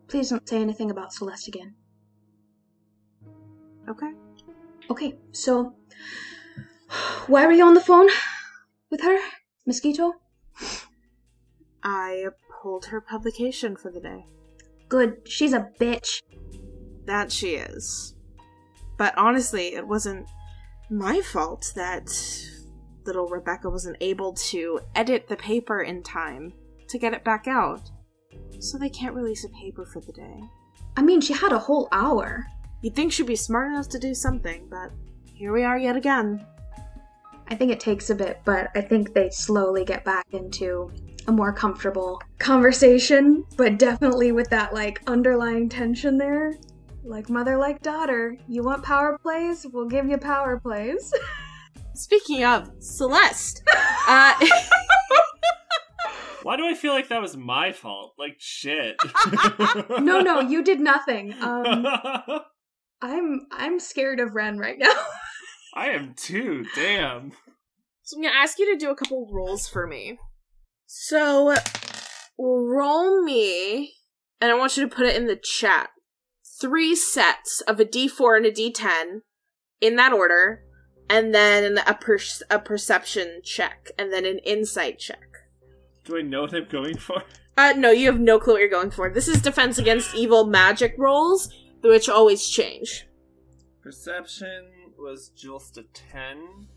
[0.08, 1.74] Please don't say anything about Celeste again.
[3.88, 4.12] Okay.
[4.90, 5.74] Okay, so
[7.26, 8.08] why were you on the phone
[8.90, 9.18] with her,
[9.66, 10.14] Mosquito?
[11.82, 12.26] I
[12.62, 14.26] pulled her publication for the day.
[14.88, 16.22] Good, she's a bitch.
[17.04, 18.14] That she is.
[18.96, 20.26] But honestly, it wasn't
[20.90, 22.08] my fault that
[23.08, 26.52] little Rebecca wasn't able to edit the paper in time
[26.88, 27.90] to get it back out.
[28.60, 30.42] So they can't release a paper for the day.
[30.94, 32.46] I mean, she had a whole hour.
[32.82, 34.90] You'd think she'd be smart enough to do something, but
[35.24, 36.44] here we are yet again.
[37.48, 40.92] I think it takes a bit, but I think they slowly get back into
[41.26, 46.58] a more comfortable conversation, but definitely with that like underlying tension there.
[47.04, 48.36] Like mother, like daughter.
[48.48, 49.66] You want power plays?
[49.72, 51.14] We'll give you power plays.
[51.98, 53.64] Speaking of Celeste,
[54.08, 54.34] uh,
[56.44, 58.14] Why do I feel like that was my fault?
[58.16, 58.96] Like shit.
[59.98, 61.34] no, no, you did nothing.
[61.42, 61.84] Um,
[63.02, 64.94] I'm I'm scared of Ren right now.
[65.74, 66.64] I am too.
[66.76, 67.32] Damn.
[68.04, 70.18] so I'm gonna ask you to do a couple rolls for me.
[70.86, 71.56] So
[72.38, 73.94] roll me,
[74.40, 75.90] and I want you to put it in the chat.
[76.60, 79.22] Three sets of a D4 and a D10
[79.80, 80.62] in that order,
[81.08, 82.18] and then a per-
[82.50, 85.28] a perception check, and then an insight check.
[86.04, 87.22] Do I know what I'm going for?
[87.58, 89.10] Uh, no, you have no clue what you're going for.
[89.10, 93.08] This is defense against evil magic rolls, which always change.
[93.82, 96.68] Perception was just a 10,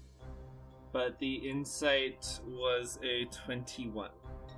[0.91, 4.09] but the insight was a 21.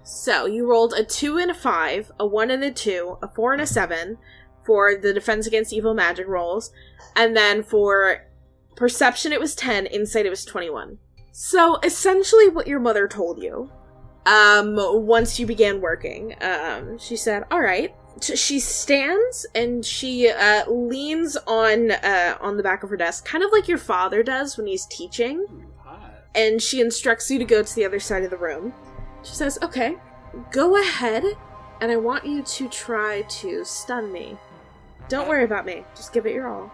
[0.03, 3.51] So you rolled a two and a five, a one and a two, a four
[3.51, 4.17] and a seven
[4.65, 6.71] for the defense against evil magic rolls,
[7.15, 8.25] and then for
[8.75, 10.97] perception it was ten, insight it was twenty-one.
[11.31, 13.71] So essentially, what your mother told you,
[14.25, 20.69] um, once you began working, um, she said, "All right." She stands and she uh,
[20.69, 24.55] leans on uh, on the back of her desk, kind of like your father does
[24.55, 25.47] when he's teaching
[26.35, 28.73] and she instructs you to go to the other side of the room.
[29.23, 29.97] She says, Okay,
[30.51, 31.23] go ahead,
[31.81, 34.37] and I want you to try to stun me.
[35.09, 36.71] Don't worry about me, just give it your all.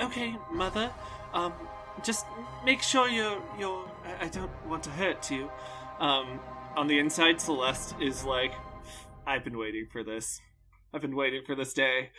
[0.00, 0.90] Okay, mother.
[1.32, 1.52] Um,
[2.04, 2.26] just
[2.64, 3.84] make sure you're you're.
[4.04, 5.50] I- I don't want to hurt you.
[6.00, 6.40] Um,
[6.76, 8.52] on the inside, Celeste is like,
[9.26, 10.40] I've been waiting for this.
[10.92, 12.10] I've been waiting for this day.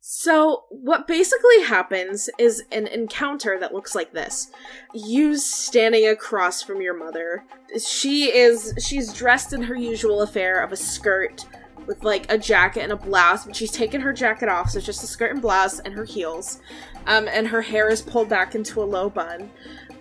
[0.00, 4.50] So, what basically happens is an encounter that looks like this.
[4.92, 7.44] You standing across from your mother.
[7.80, 11.46] She is she's dressed in her usual affair of a skirt
[11.86, 14.86] with like a jacket and a blouse, but she's taken her jacket off, so it's
[14.86, 16.60] just a skirt and blouse and her heels.
[17.06, 19.50] Um, and her hair is pulled back into a low bun.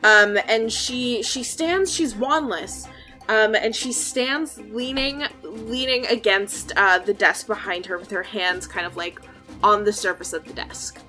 [0.03, 2.87] Um, and she she stands, she's wandless.
[3.29, 8.67] Um, and she stands leaning leaning against uh, the desk behind her with her hands
[8.67, 9.21] kind of like
[9.63, 10.99] on the surface of the desk.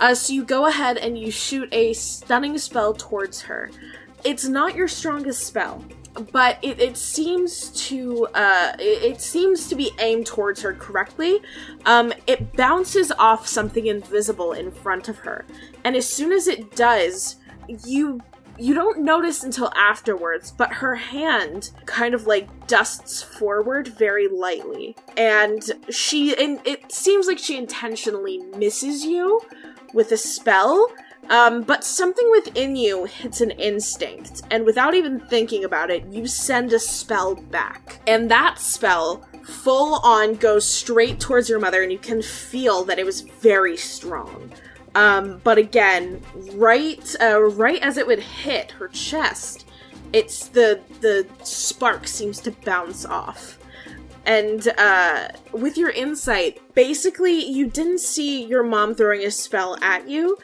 [0.00, 3.70] Uh, so you go ahead and you shoot a stunning spell towards her.
[4.24, 5.84] It's not your strongest spell,
[6.32, 11.40] but it, it seems to uh, it, it seems to be aimed towards her correctly.
[11.86, 15.44] Um, it bounces off something invisible in front of her,
[15.84, 17.36] and as soon as it does,
[17.84, 18.20] you
[18.58, 24.96] you don't notice until afterwards, but her hand kind of like dusts forward very lightly.
[25.16, 29.40] And she and it seems like she intentionally misses you
[29.94, 30.88] with a spell.
[31.32, 36.26] Um, but something within you hits an instinct, and without even thinking about it, you
[36.26, 38.00] send a spell back.
[38.06, 42.98] And that spell full on goes straight towards your mother, and you can feel that
[42.98, 44.52] it was very strong.
[44.94, 46.20] Um, but again,
[46.52, 49.66] right, uh, right as it would hit her chest,
[50.12, 53.58] it's the the spark seems to bounce off.
[54.26, 60.08] And uh, with your insight, basically, you didn't see your mom throwing a spell at
[60.08, 60.36] you,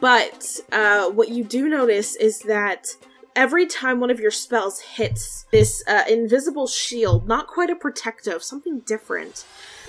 [0.00, 2.88] but uh, what you do notice is that
[3.36, 8.42] every time one of your spells hits this uh, invisible shield, not quite a protective,
[8.42, 9.44] something different,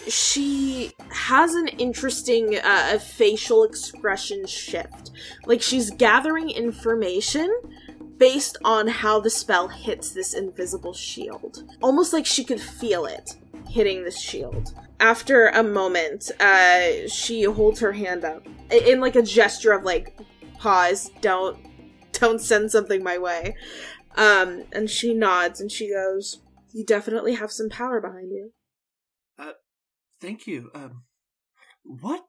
[0.08, 5.12] she has an interesting uh, facial expression shift.
[5.46, 7.54] Like she's gathering information
[8.18, 11.64] based on how the spell hits this invisible shield.
[11.82, 13.36] Almost like she could feel it
[13.68, 14.74] hitting the shield.
[15.02, 19.84] After a moment, uh, she holds her hand up i- in like a gesture of
[19.84, 20.16] like,
[20.60, 21.58] pause, don't,
[22.14, 23.56] don't send something my way.
[24.16, 28.52] Um, and she nods and she goes, "You definitely have some power behind you."
[29.40, 29.54] Uh,
[30.22, 30.70] thank you.
[30.76, 31.04] Um,
[31.84, 32.28] what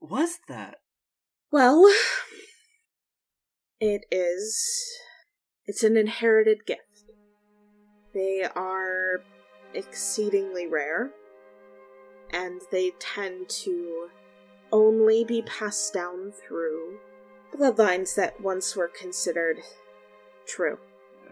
[0.00, 0.76] was that?
[1.50, 1.84] Well,
[3.80, 4.64] it is.
[5.66, 6.80] It's an inherited gift.
[8.14, 9.22] They are
[9.74, 11.12] exceedingly rare,
[12.32, 14.08] and they tend to
[14.72, 16.98] only be passed down through
[17.54, 19.60] bloodlines that once were considered
[20.46, 20.78] true.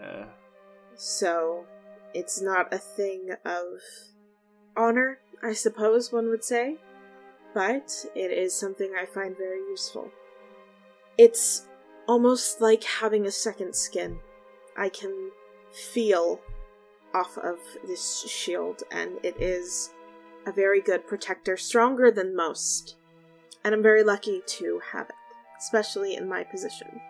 [0.00, 0.24] Uh,
[0.94, 1.64] So,
[2.12, 3.64] it's not a thing of
[4.76, 6.76] honor, I suppose one would say,
[7.54, 10.10] but it is something I find very useful.
[11.16, 11.66] It's
[12.06, 14.18] almost like having a second skin.
[14.76, 15.30] I can
[15.72, 16.40] feel
[17.14, 19.90] off of this shield, and it is
[20.46, 22.96] a very good protector, stronger than most.
[23.62, 25.14] and I'm very lucky to have it,
[25.58, 27.00] especially in my position.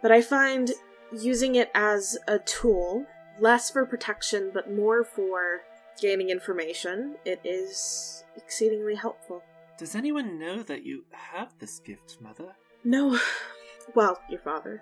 [0.00, 0.70] But I find
[1.12, 3.04] using it as a tool,
[3.40, 5.62] less for protection but more for
[6.00, 9.42] gaining information, it is exceedingly helpful.
[9.76, 12.54] Does anyone know that you have this gift, Mother?
[12.84, 13.18] No,
[13.96, 14.80] well, your father.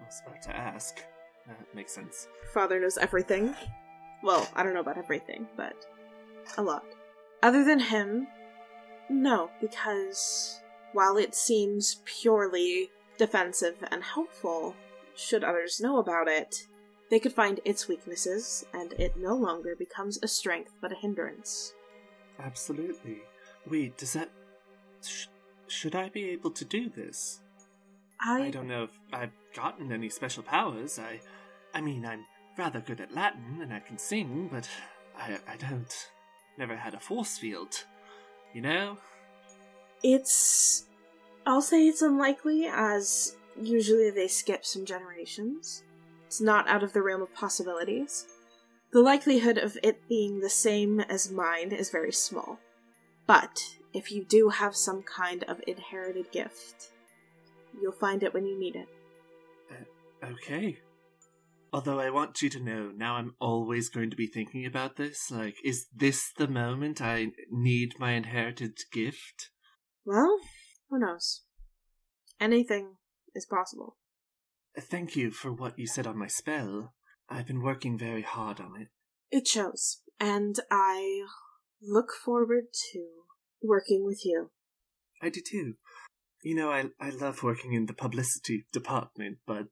[0.00, 0.96] I was about to ask.
[1.46, 2.28] That makes sense.
[2.54, 3.54] Father knows everything.
[4.22, 5.84] Well, I don't know about everything, but
[6.56, 6.84] a lot.
[7.44, 8.26] Other than him,
[9.10, 10.62] no, because
[10.94, 14.74] while it seems purely defensive and helpful,
[15.14, 16.66] should others know about it,
[17.10, 21.74] they could find its weaknesses, and it no longer becomes a strength but a hindrance.
[22.42, 23.18] Absolutely.
[23.68, 24.30] Wait, does that.
[25.06, 25.26] Sh-
[25.66, 27.42] should I be able to do this?
[28.22, 30.98] I, I don't know if I've gotten any special powers.
[30.98, 31.20] I.
[31.74, 32.24] I mean, I'm
[32.56, 34.66] rather good at Latin and I can sing, but
[35.14, 35.94] I, I don't.
[36.56, 37.84] Never had a force field.
[38.52, 38.98] You know?
[40.02, 40.84] It's.
[41.46, 45.82] I'll say it's unlikely, as usually they skip some generations.
[46.26, 48.26] It's not out of the realm of possibilities.
[48.92, 52.60] The likelihood of it being the same as mine is very small.
[53.26, 56.92] But if you do have some kind of inherited gift,
[57.80, 58.88] you'll find it when you need it.
[59.70, 60.78] Uh, okay.
[61.74, 65.28] Although I want you to know, now I'm always going to be thinking about this.
[65.28, 69.50] Like, is this the moment I need my inherited gift?
[70.06, 70.38] Well,
[70.88, 71.42] who knows?
[72.40, 72.98] Anything
[73.34, 73.96] is possible.
[74.78, 76.94] Thank you for what you said on my spell.
[77.28, 78.88] I've been working very hard on it.
[79.32, 81.22] It shows, and I
[81.82, 83.04] look forward to
[83.60, 84.52] working with you.
[85.20, 85.74] I do too.
[86.44, 89.64] You know, I, I love working in the publicity department, but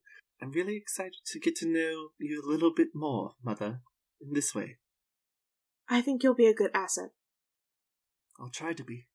[0.42, 3.80] I'm really excited to get to know you a little bit more, Mother,
[4.20, 4.78] in this way.
[5.88, 7.10] I think you'll be a good asset.
[8.40, 9.06] I'll try to be.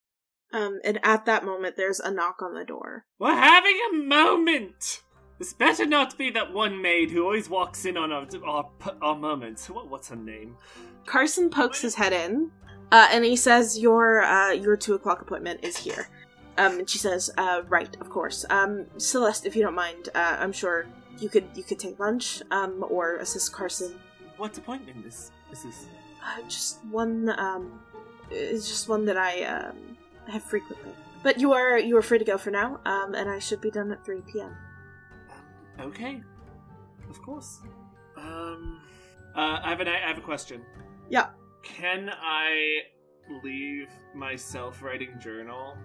[0.53, 3.07] Um, and at that moment, there's a knock on the door.
[3.19, 5.01] We're having a moment!
[5.37, 8.69] This better not to be that one maid who always walks in on our, our,
[9.01, 9.69] our moments.
[9.69, 10.55] What, what's her name?
[11.05, 12.51] Carson pokes his head in,
[12.93, 16.07] uh, and he says, "Your uh, your two o'clock appointment is here."
[16.57, 20.37] Um, and she says, uh, "Right, of course." Um, Celeste, if you don't mind, uh,
[20.39, 20.87] I'm sure
[21.21, 23.99] you could you could take lunch, um, or assist Carson.
[24.37, 25.85] What appointment is, is this?
[26.23, 27.29] Uh, just one.
[27.39, 27.79] Um,
[28.29, 29.97] it's just one that I um
[30.27, 30.91] have frequently.
[31.23, 32.79] But you are you are free to go for now.
[32.85, 34.55] Um, and I should be done at three p.m.
[35.79, 36.21] Okay.
[37.09, 37.59] Of course.
[38.17, 38.81] Um,
[39.35, 40.61] uh, I have an, I have a question.
[41.09, 41.29] Yeah.
[41.63, 42.79] Can I
[43.43, 45.77] leave my self-writing journal?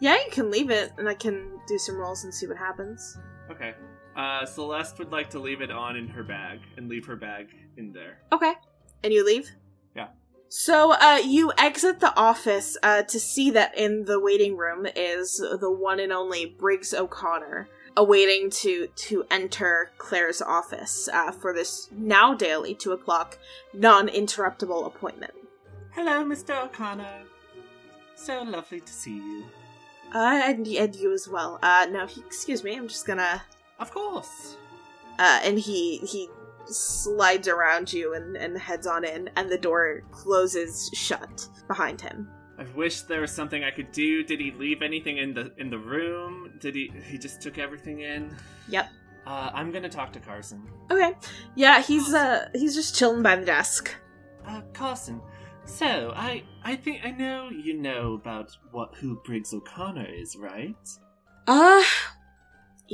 [0.00, 3.18] Yeah, you can leave it, and I can do some rolls and see what happens.
[3.50, 3.74] Okay.
[4.16, 7.48] Uh, Celeste would like to leave it on in her bag and leave her bag
[7.76, 8.18] in there.
[8.32, 8.54] Okay.
[9.02, 9.50] And you leave?
[9.96, 10.08] Yeah.
[10.48, 15.36] So, uh, you exit the office, uh, to see that in the waiting room is
[15.36, 21.88] the one and only Briggs O'Connor, awaiting to, to enter Claire's office, uh, for this
[21.90, 23.38] now daily, two o'clock,
[23.72, 25.32] non-interruptible appointment.
[25.92, 26.64] Hello, Mr.
[26.64, 27.22] O'Connor.
[28.14, 29.44] So lovely to see you.
[30.14, 31.58] Uh, and, and you as well.
[31.62, 33.42] Uh, no, he, excuse me, I'm just gonna,
[33.82, 34.56] Of course.
[35.18, 36.28] uh, and he, he
[36.66, 42.28] slides around you and, and heads on in, and the door closes shut behind him.
[42.58, 44.22] I wish there was something I could do.
[44.22, 46.52] Did he leave anything in the in the room?
[46.60, 48.34] Did he he just took everything in?
[48.68, 48.88] Yep.
[49.26, 50.62] Uh, I'm gonna talk to Carson.
[50.90, 51.12] Okay.
[51.56, 53.92] Yeah, he's uh he's just chilling by the desk.
[54.46, 55.20] Uh, Carson.
[55.64, 60.76] So, I I think I know you know about what who Briggs O'Connor is, right?
[61.48, 61.82] Uh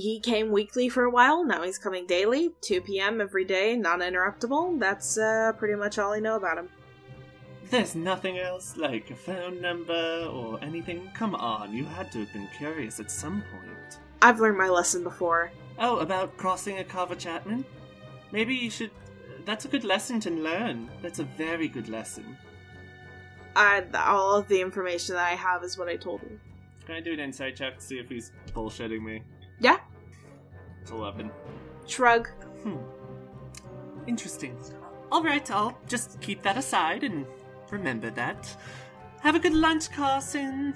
[0.00, 3.20] he came weekly for a while, now he's coming daily, 2 p.m.
[3.20, 4.78] every day, non-interruptible.
[4.78, 6.68] That's uh pretty much all I know about him.
[7.70, 11.10] There's nothing else, like a phone number or anything?
[11.14, 13.98] Come on, you had to have been curious at some point.
[14.22, 15.50] I've learned my lesson before.
[15.78, 17.64] Oh, about crossing a Carver Chapman?
[18.32, 18.90] Maybe you should.
[19.44, 20.90] That's a good lesson to learn.
[21.02, 22.36] That's a very good lesson.
[23.54, 26.38] I all of the information that I have is what I told you.
[26.86, 29.22] Can I do an insight check to see if he's bullshitting me?
[29.60, 29.78] Yeah.
[30.88, 31.30] It's eleven.
[31.86, 32.30] Shrug.
[32.62, 32.78] Hmm.
[34.06, 34.56] Interesting.
[35.12, 37.26] Alright, I'll just keep that aside and
[37.70, 38.56] remember that.
[39.20, 40.74] Have a good lunch, Carson.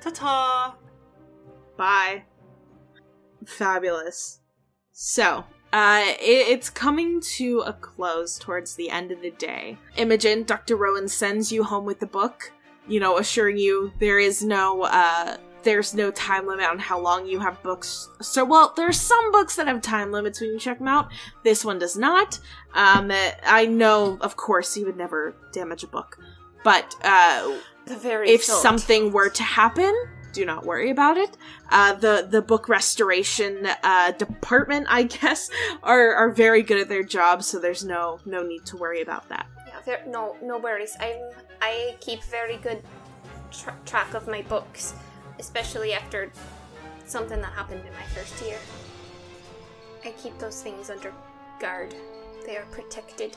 [0.00, 0.74] Ta ta!
[1.76, 2.24] Bye.
[3.46, 4.40] Fabulous.
[4.90, 9.78] So, uh, it, it's coming to a close towards the end of the day.
[9.96, 10.74] Imogen, Dr.
[10.74, 12.50] Rowan sends you home with the book,
[12.88, 17.26] you know, assuring you there is no, uh, there's no time limit on how long
[17.26, 18.08] you have books.
[18.20, 21.08] So, well, there's some books that have time limits when you check them out.
[21.44, 22.38] This one does not.
[22.74, 23.10] Um,
[23.44, 26.18] I know, of course, you would never damage a book.
[26.64, 28.62] But, uh, The very if short.
[28.62, 29.92] something were to happen,
[30.32, 31.36] do not worry about it.
[31.70, 35.50] Uh, the the book restoration uh, department, I guess,
[35.82, 39.28] are are very good at their job, so there's no no need to worry about
[39.28, 39.46] that.
[39.66, 40.96] Yeah, there, no, no worries.
[41.00, 41.20] I'm
[41.60, 42.82] I keep very good
[43.50, 44.94] tra- track of my books,
[45.42, 46.30] especially after
[47.04, 48.58] something that happened in my first year.
[50.04, 51.12] I keep those things under
[51.58, 51.94] guard.
[52.46, 53.36] They are protected.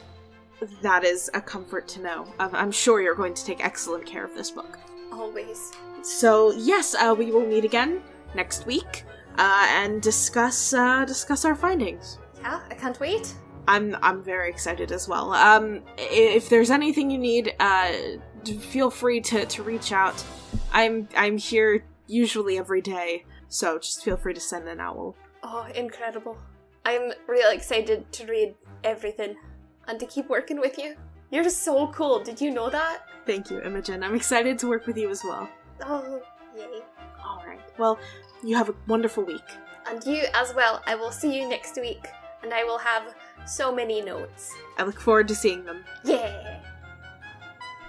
[0.83, 2.27] That is a comfort to know.
[2.39, 4.77] Um, I'm sure you're going to take excellent care of this book.
[5.11, 5.73] Always.
[6.03, 8.03] So yes, uh, we will meet again
[8.35, 9.03] next week
[9.39, 12.19] uh, and discuss uh, discuss our findings.
[12.39, 13.33] Yeah, I can't wait.
[13.67, 15.33] I'm I'm very excited as well.
[15.33, 17.91] Um, if there's anything you need, uh,
[18.59, 20.23] feel free to, to reach out.
[20.71, 25.15] I'm I'm here usually every day, so just feel free to send an owl.
[25.43, 26.37] Oh, incredible.
[26.85, 29.35] I'm really excited to read everything
[29.87, 30.95] and to keep working with you.
[31.31, 32.23] You're so cool.
[32.23, 32.99] Did you know that?
[33.25, 34.03] Thank you, Imogen.
[34.03, 35.49] I'm excited to work with you as well.
[35.83, 36.21] Oh,
[36.55, 36.81] yay.
[37.23, 37.59] All right.
[37.77, 37.99] Well,
[38.43, 39.43] you have a wonderful week.
[39.87, 40.81] And you as well.
[40.85, 42.07] I will see you next week,
[42.43, 44.51] and I will have so many notes.
[44.77, 45.83] I look forward to seeing them.
[46.03, 46.61] Yeah.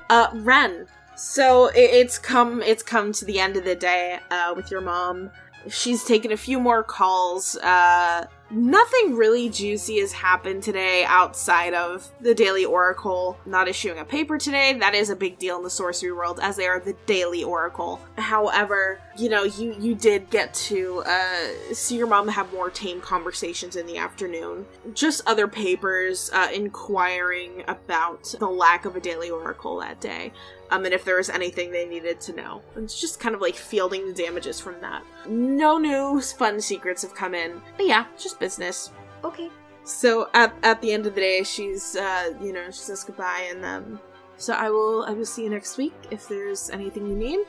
[0.09, 0.87] Uh, Ren.
[1.17, 4.83] So it, it's come it's come to the end of the day uh, with your
[4.83, 5.31] mom.
[5.69, 7.57] She's taken a few more calls.
[7.57, 14.05] Uh, nothing really juicy has happened today outside of the Daily Oracle not issuing a
[14.05, 14.75] paper today.
[14.75, 18.01] That is a big deal in the sorcery world, as they are the Daily Oracle.
[18.17, 23.01] However, you know, you you did get to uh, see your mom have more tame
[23.01, 24.67] conversations in the afternoon.
[24.95, 30.33] Just other papers uh, inquiring about the lack of a Daily Oracle that day
[30.71, 32.63] um, and if there was anything they needed to know.
[32.77, 35.03] It's just kind of like fielding the damages from that.
[35.29, 38.91] No new fun secrets have come in, but yeah, just business.
[39.25, 39.51] Okay.
[39.85, 43.49] So at, at the end of the day, she's uh, you know she says goodbye,
[43.51, 44.01] and um,
[44.37, 45.95] so I will I will see you next week.
[46.11, 47.41] If there's anything you need,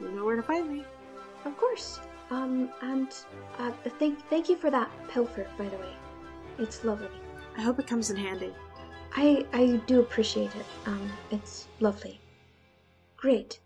[0.00, 0.84] you know where to find me.
[1.44, 2.00] Of course.
[2.30, 3.08] Um, and
[3.58, 5.92] uh, thank thank you for that pilfer, by the way.
[6.58, 7.08] It's lovely.
[7.56, 8.52] I hope it comes in handy.
[9.16, 10.66] I I do appreciate it.
[10.86, 12.20] Um, it's lovely.
[13.18, 13.60] Great.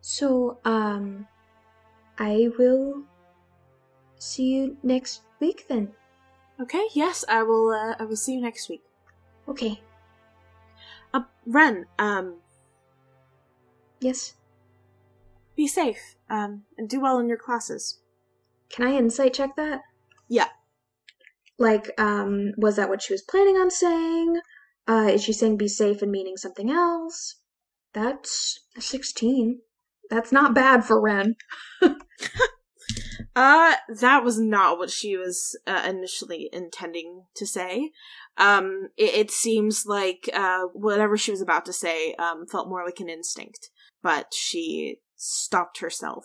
[0.00, 1.28] So, um,
[2.18, 3.04] I will
[4.16, 5.92] see you next week then.
[6.60, 7.70] Okay, yes, I will.
[7.70, 8.82] Uh, I will see you next week.
[9.46, 9.80] Okay.
[11.12, 12.36] Uh, Ren, um,
[14.00, 14.34] Yes.
[15.56, 16.16] be safe.
[16.30, 18.00] Um, and do well in your classes.
[18.70, 19.82] Can I insight check that?
[20.28, 20.48] Yeah.
[21.58, 24.40] Like, um, was that what she was planning on saying?
[24.88, 27.36] Uh, is she saying be safe and meaning something else?
[27.92, 29.60] That's a 16.
[30.08, 31.36] That's not bad for Ren.
[33.36, 37.90] Uh, that was not what she was uh, initially intending to say.
[38.36, 42.84] Um, it, it seems like uh, whatever she was about to say um, felt more
[42.84, 43.70] like an instinct,
[44.02, 46.24] but she stopped herself.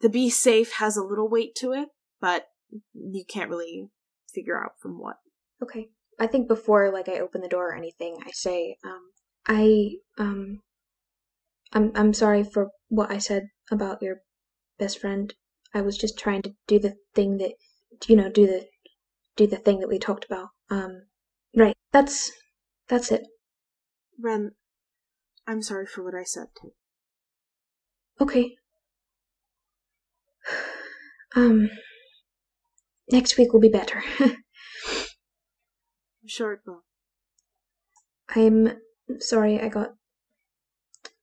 [0.00, 1.88] The be safe has a little weight to it,
[2.20, 2.48] but
[2.92, 3.88] you can't really
[4.34, 5.16] figure out from what.
[5.62, 5.88] Okay.
[6.18, 9.10] I think before like I open the door or anything, I say, um,
[9.46, 10.62] I um
[11.72, 14.18] I'm I'm sorry for what I said about your
[14.78, 15.32] best friend.
[15.74, 17.52] I was just trying to do the thing that
[18.06, 18.66] you know, do the
[19.36, 20.48] do the thing that we talked about.
[20.70, 21.02] Um
[21.56, 21.76] right.
[21.92, 22.30] That's
[22.88, 23.26] that's it.
[24.20, 24.52] Ren,
[25.46, 26.48] I'm sorry for what I said.
[28.20, 28.56] Okay.
[31.34, 31.68] Um
[33.10, 34.02] next week will be better.
[34.20, 34.36] I'm
[36.26, 36.84] sure it will.
[38.34, 38.78] I'm
[39.18, 39.90] sorry I got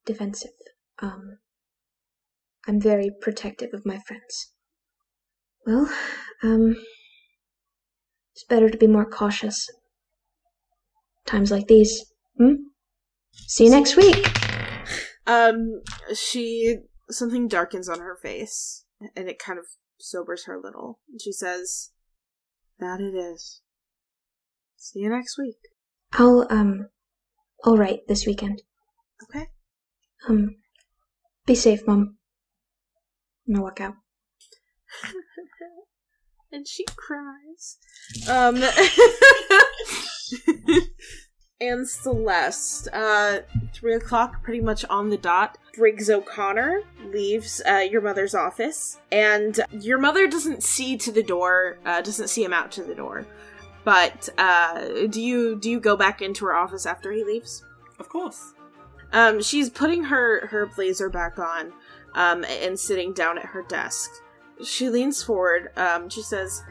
[0.06, 0.52] defensive.
[1.00, 1.40] Um,
[2.68, 4.54] I'm very protective of my friends.
[5.66, 5.90] Well,
[6.42, 6.76] um,
[8.34, 9.70] it's better to be more cautious.
[11.26, 12.06] Times like these.
[12.38, 12.54] Hmm?
[13.32, 14.28] See you next week.
[15.26, 15.82] Um,
[16.14, 16.78] she
[17.10, 19.66] something darkens on her face, and it kind of
[20.00, 21.00] sobers her a little.
[21.20, 21.92] She says,
[22.80, 23.62] "That it is."
[24.76, 25.58] See you next week.
[26.12, 26.90] I'll, um,
[27.64, 28.62] I'll write this weekend.
[29.24, 29.48] Okay.
[30.28, 30.56] Um,
[31.46, 32.18] be safe, Mom.
[33.48, 33.96] I'm gonna walk out.
[36.52, 37.78] and she cries.
[38.30, 38.64] Um,
[41.62, 43.40] and Celeste, uh,
[43.74, 45.58] three o'clock, pretty much on the dot.
[45.76, 51.78] Briggs O'Connor leaves uh, your mother's office, and your mother doesn't see to the door,
[51.86, 53.26] uh, doesn't see him out to the door.
[53.84, 57.66] But uh, do you do you go back into her office after he leaves?
[58.00, 58.54] Of course.
[59.14, 61.72] Um, she's putting her her blazer back on,
[62.16, 64.10] um, and sitting down at her desk.
[64.64, 65.70] She leans forward.
[65.78, 66.64] Um, she says,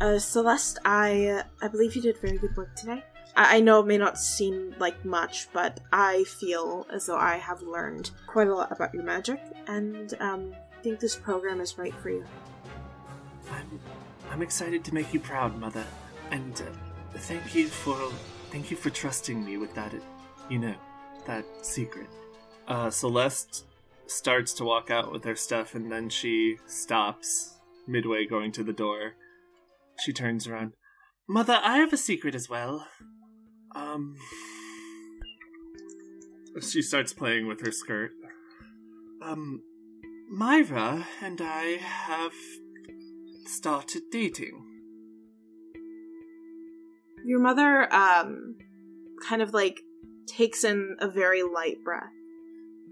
[0.00, 3.02] uh, "Celeste, I uh, I believe you did very good work today.
[3.36, 7.36] I, I know it may not seem like much, but I feel as though I
[7.36, 10.52] have learned quite a lot about your magic, and um,
[10.82, 12.24] think this program is right for you.
[13.50, 13.80] I'm,
[14.30, 15.84] I'm excited to make you proud, Mother,
[16.30, 18.12] and uh, thank you for
[18.50, 19.92] thank you for trusting me with that,
[20.48, 20.74] you know,
[21.28, 22.08] that secret.
[22.66, 23.64] Uh, Celeste
[24.06, 28.72] starts to walk out with her stuff, and then she stops midway going to the
[28.72, 29.12] door.
[30.00, 30.72] She turns around.
[31.28, 32.88] Mother, I have a secret as well.
[33.76, 34.16] Um.
[36.60, 38.10] She starts playing with her skirt.
[39.22, 39.62] Um,
[40.28, 42.32] Myra and I have
[43.46, 44.64] started dating.
[47.24, 48.56] Your mother, um,
[49.28, 49.80] kind of like
[50.28, 52.12] takes in a very light breath,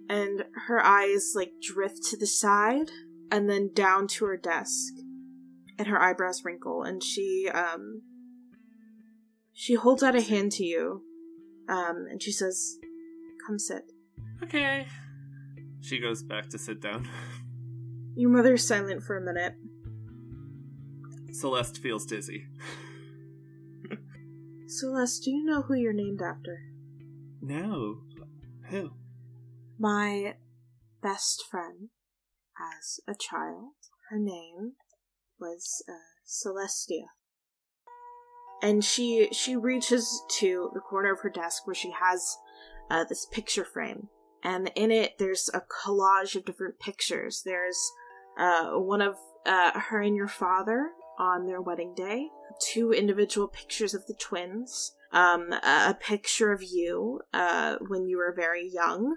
[0.09, 2.91] and her eyes like drift to the side
[3.31, 4.95] and then down to her desk,
[5.79, 8.03] and her eyebrows wrinkle, and she, um,
[9.53, 11.03] she holds out a hand to you,
[11.69, 12.79] um, and she says,
[13.47, 13.93] Come sit.
[14.43, 14.87] Okay.
[15.81, 17.09] She goes back to sit down.
[18.17, 19.55] Your mother's silent for a minute.
[21.33, 22.47] Celeste feels dizzy.
[24.67, 26.59] Celeste, do you know who you're named after?
[27.47, 27.99] No.
[28.71, 28.91] Who?
[29.79, 30.35] My
[31.01, 31.91] best friend
[32.59, 33.75] as a child.
[34.11, 34.73] Her name
[35.39, 35.93] was uh,
[36.27, 37.07] Celestia.
[38.63, 42.37] And she she reaches to the corner of her desk where she has
[42.91, 44.09] uh, this picture frame,
[44.43, 47.43] and in it there's a collage of different pictures.
[47.45, 47.79] There's
[48.41, 52.27] uh, one of uh, her and your father on their wedding day,
[52.61, 58.35] two individual pictures of the twins, um, a, picture of you uh, when you were
[58.35, 59.17] very young,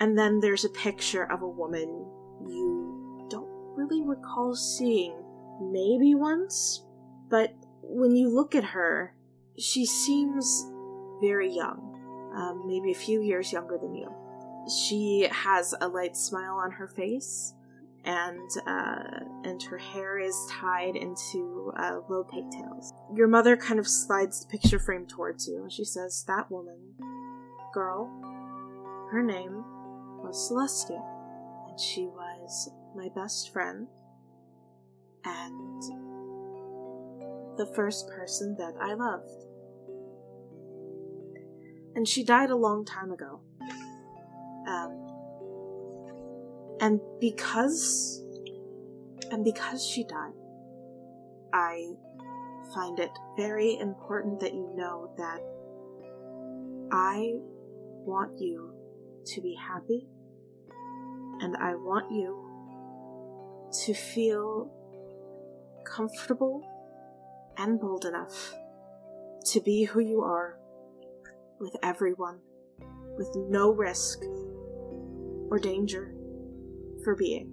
[0.00, 1.88] and then there's a picture of a woman
[2.46, 5.14] you don't really recall seeing,
[5.60, 6.84] maybe once,
[7.28, 9.14] but when you look at her,
[9.58, 10.66] she seems
[11.20, 11.92] very young
[12.34, 14.10] um, maybe a few years younger than you.
[14.68, 17.54] She has a light smile on her face,
[18.04, 22.92] and uh, and her hair is tied into uh, low pigtails.
[23.14, 26.78] Your mother kind of slides the picture frame towards you, and she says, "That woman,
[27.72, 28.10] girl,
[29.12, 29.64] her name
[30.22, 31.02] was Celestia,
[31.68, 33.86] and she was my best friend,
[35.24, 35.82] and
[37.56, 39.46] the first person that I loved."
[41.94, 43.40] and she died a long time ago.
[44.66, 45.21] Um,
[46.82, 48.20] and because,
[49.30, 50.32] and because she died,
[51.52, 51.92] I
[52.74, 55.40] find it very important that you know that
[56.90, 57.34] I
[58.04, 58.74] want you
[59.26, 60.08] to be happy,
[61.40, 62.48] and I want you
[63.84, 64.68] to feel
[65.86, 66.66] comfortable
[67.58, 68.54] and bold enough
[69.52, 70.58] to be who you are
[71.60, 72.40] with everyone,
[73.16, 74.18] with no risk
[75.48, 76.12] or danger
[77.02, 77.52] for being.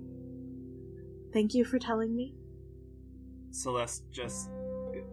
[1.34, 2.36] Thank you for telling me.
[3.52, 4.50] Celeste just,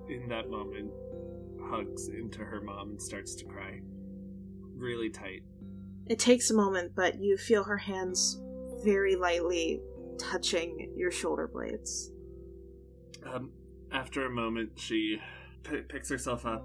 [0.09, 0.91] in that moment,
[1.71, 3.81] hugs into her mom and starts to cry.
[4.77, 5.43] Really tight.
[6.07, 8.41] It takes a moment, but you feel her hands
[8.85, 9.81] very lightly
[10.19, 12.13] touching your shoulder blades.
[13.27, 13.51] Um,
[13.91, 15.19] after a moment, she
[15.65, 16.65] p- picks herself up,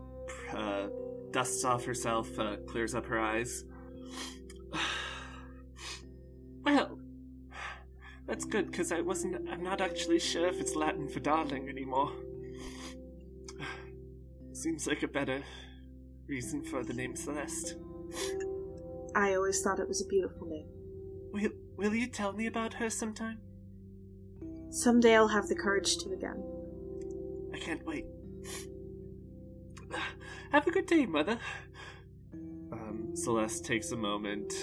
[0.53, 0.88] uh,
[1.32, 3.64] dusts off herself, uh, clears up her eyes.
[8.42, 9.48] That's good because I wasn't.
[9.52, 12.11] I'm not actually sure if it's Latin for darling anymore.
[14.53, 15.44] Seems like a better
[16.28, 17.76] reason for the name Celeste.
[19.16, 20.66] I always thought it was a beautiful name.
[21.32, 23.38] Will Will you tell me about her sometime?
[24.72, 26.44] Someday I'll have the courage to again.
[27.53, 28.06] I can't wait.
[30.52, 31.38] Have a good day, Mother.
[32.72, 34.53] Um, Celeste takes a moment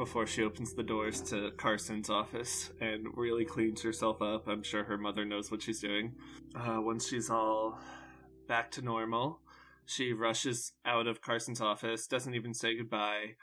[0.00, 4.48] before she opens the doors to Carson's office and really cleans herself up.
[4.48, 6.14] I'm sure her mother knows what she's doing.
[6.54, 7.78] Uh, once she's all
[8.48, 9.40] back to normal,
[9.84, 13.36] she rushes out of Carson's office, doesn't even say goodbye,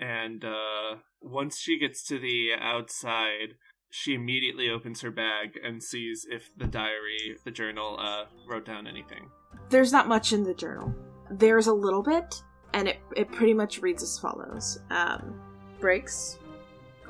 [0.00, 3.54] and uh, once she gets to the outside,
[3.88, 8.88] she immediately opens her bag and sees if the diary, the journal, uh, wrote down
[8.88, 9.30] anything.
[9.70, 10.92] There's not much in the journal
[11.30, 12.42] there's a little bit,
[12.74, 15.40] and it, it pretty much reads as follows um,
[15.82, 16.38] Briggs,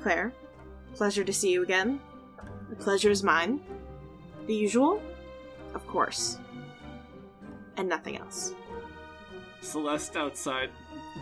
[0.01, 0.33] Claire,
[0.95, 2.01] pleasure to see you again.
[2.71, 3.61] The pleasure is mine.
[4.47, 5.03] The usual,
[5.75, 6.39] of course.
[7.77, 8.55] And nothing else.
[9.61, 10.71] Celeste outside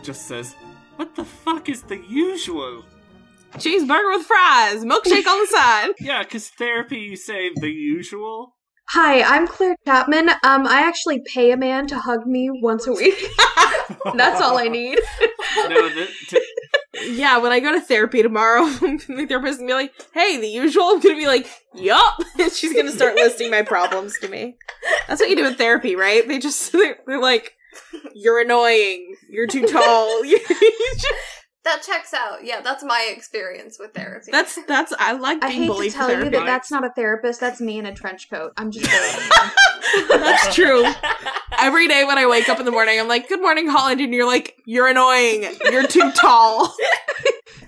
[0.01, 0.55] just says,
[0.95, 2.85] What the fuck is the usual?
[3.55, 5.89] Cheeseburger with fries, milkshake on the side.
[5.99, 8.55] Yeah, because therapy, you say the usual.
[8.91, 10.29] Hi, I'm Claire Chapman.
[10.29, 13.25] Um, I actually pay a man to hug me once a week.
[14.15, 14.99] That's all I need.
[15.69, 16.41] no, the, to,
[17.07, 20.83] yeah, when I go to therapy tomorrow, the therapist gonna be like, "Hey, the usual."
[20.85, 24.55] I'm gonna be like, "Yup," and she's gonna start listing my problems to me.
[25.07, 26.27] That's what you do in therapy, right?
[26.27, 27.55] They just they're, they're like,
[28.13, 29.15] "You're annoying.
[29.29, 30.23] You're too tall."
[31.63, 32.43] That checks out.
[32.43, 34.31] Yeah, that's my experience with therapy.
[34.31, 36.89] that's that's I like I hate to bullied for tell you that that's not a
[36.89, 37.39] therapist.
[37.39, 38.53] That's me in a trench coat.
[38.57, 38.89] I'm just.
[40.09, 40.85] That's true.
[41.59, 44.13] Every day when I wake up in the morning, I'm like, "Good morning, Holland," and
[44.13, 45.45] you're like, "You're annoying.
[45.69, 46.73] You're too tall."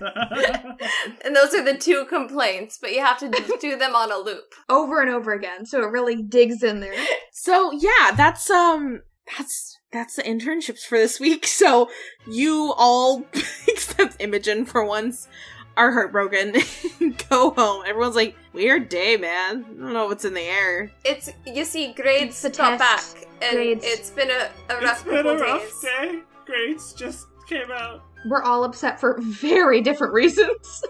[0.00, 3.28] and those are the two complaints, but you have to
[3.60, 4.54] do them on a loop.
[4.68, 6.94] over and over again, so it really digs in there.
[7.32, 9.02] So yeah, that's um
[9.36, 11.46] that's that's the internships for this week.
[11.54, 11.88] So
[12.26, 13.24] you all
[13.68, 15.28] except Imogen for once
[15.76, 16.54] are heartbroken.
[17.30, 17.84] Go home.
[17.86, 19.64] Everyone's like, weird day, man.
[19.64, 20.90] I don't know what's in the air.
[21.04, 23.02] It's you see, grades It's the got back,
[23.40, 23.84] and Grades.
[23.86, 25.80] it's been a, a it's rough been a rough days.
[25.80, 26.20] day.
[26.44, 28.02] Grades just came out.
[28.28, 30.82] We're all upset for very different reasons.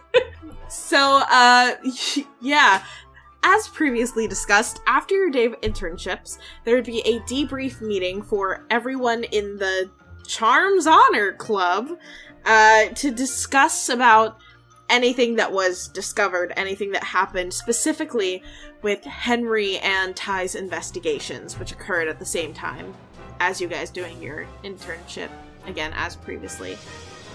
[0.68, 1.74] So uh
[2.40, 2.84] yeah.
[3.46, 8.64] As previously discussed, after your day of internships, there would be a debrief meeting for
[8.70, 9.90] everyone in the
[10.26, 11.90] Charms Honor Club
[12.46, 14.38] uh, to discuss about
[14.88, 18.42] anything that was discovered, anything that happened specifically
[18.80, 22.94] with Henry and Ty's investigations, which occurred at the same time
[23.40, 25.28] as you guys doing your internship,
[25.66, 26.78] again, as previously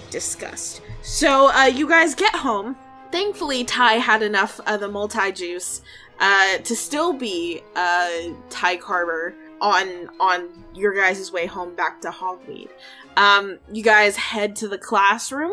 [0.09, 0.81] discussed.
[1.03, 2.75] So, uh, you guys get home.
[3.11, 5.81] Thankfully, Ty had enough of the multi juice
[6.19, 8.09] uh, to still be uh,
[8.49, 12.69] Ty Carver on on your guys' way home back to Hogweed.
[13.17, 15.51] Um, you guys head to the classroom,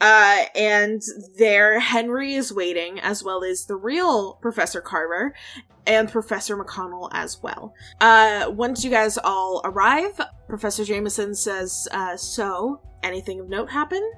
[0.00, 1.02] uh, and
[1.38, 5.34] there Henry is waiting, as well as the real Professor Carver
[5.86, 7.74] and Professor McConnell as well.
[8.00, 14.10] Uh, once you guys all arrive, Professor Jameson says, uh, "So, anything of note happen?"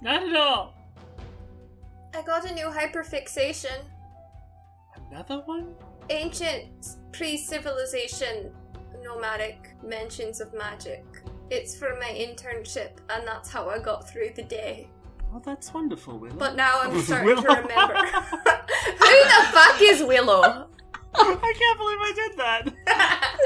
[0.00, 0.77] Not at all.
[2.18, 3.84] I got a new hyperfixation.
[5.08, 5.72] Another one?
[6.10, 8.52] Ancient pre-civilization
[9.04, 11.04] nomadic mentions of magic.
[11.48, 14.90] It's for my internship, and that's how I got through the day.
[15.32, 16.34] Oh, that's wonderful, Willow.
[16.34, 17.94] But now I'm starting to remember.
[17.94, 20.66] Who the fuck is Willow?
[21.14, 23.38] I can't believe I did that.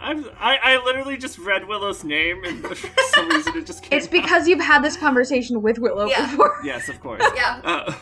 [0.00, 2.74] I'm, I, I literally just read Willow's name, and for
[3.14, 6.30] some reason it just came It's because you've had this conversation with Willow Yeah.
[6.30, 6.58] before.
[6.64, 7.22] Yes, of course.
[7.36, 7.94] yeah, Uh,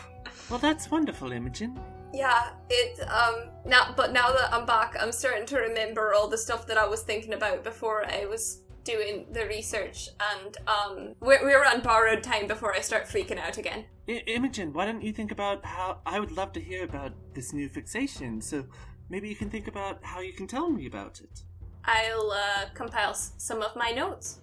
[0.49, 1.79] well, that's wonderful, Imogen.
[2.13, 2.51] yeah.
[2.69, 6.65] It um now, but now that I'm back, I'm starting to remember all the stuff
[6.67, 11.65] that I was thinking about before I was doing the research, and um we're we're
[11.65, 13.85] on borrowed time before I start freaking out again.
[14.07, 17.53] I- Imogen, why don't you think about how I would love to hear about this
[17.53, 18.41] new fixation?
[18.41, 18.65] So
[19.09, 21.43] maybe you can think about how you can tell me about it.
[21.91, 24.39] I'll uh, compile s- some of my notes,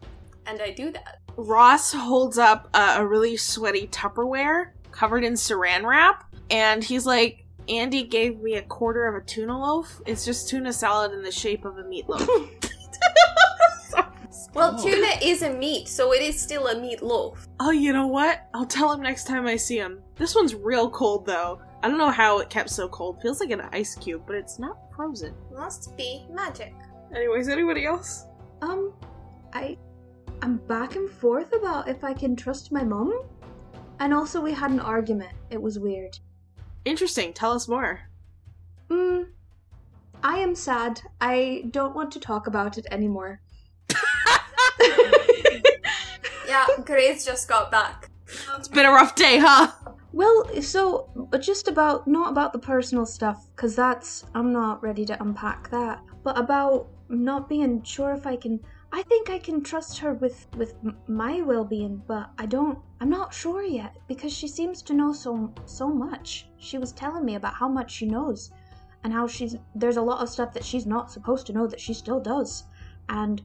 [0.46, 1.20] and I do that.
[1.36, 7.44] Ross holds up a, a really sweaty Tupperware covered in saran wrap, and he's like,
[7.68, 10.00] Andy gave me a quarter of a tuna loaf.
[10.06, 12.26] It's just tuna salad in the shape of a meatloaf.
[14.54, 14.82] Well, Oh.
[14.82, 17.46] tuna is a meat, so it is still a meatloaf.
[17.60, 18.48] oh, you know what?
[18.54, 20.02] I'll tell him next time I see him.
[20.16, 21.60] This one's real cold, though.
[21.82, 23.20] I don't know how it kept so cold.
[23.20, 25.34] Feels like an ice cube, but it's not frozen.
[25.54, 26.72] Must be magic.
[27.16, 28.26] Anyways, anybody else?
[28.60, 28.92] Um,
[29.54, 29.78] I,
[30.42, 33.22] I'm back and forth about if I can trust my mom.
[33.98, 35.32] And also, we had an argument.
[35.48, 36.18] It was weird.
[36.84, 37.32] Interesting.
[37.32, 38.02] Tell us more.
[38.90, 39.22] Hmm.
[40.22, 41.00] I am sad.
[41.20, 43.40] I don't want to talk about it anymore.
[46.46, 48.08] Yeah, Grace just got back.
[48.56, 49.72] It's been a rough day, huh?
[50.12, 55.04] Well, so but just about not about the personal stuff, cause that's I'm not ready
[55.06, 56.02] to unpack that.
[56.22, 58.60] But about not being sure if I can.
[58.92, 60.74] I think I can trust her with with
[61.06, 62.78] my well-being, but I don't.
[63.00, 66.48] I'm not sure yet because she seems to know so so much.
[66.58, 68.50] She was telling me about how much she knows,
[69.04, 71.80] and how she's there's a lot of stuff that she's not supposed to know that
[71.80, 72.64] she still does,
[73.08, 73.42] and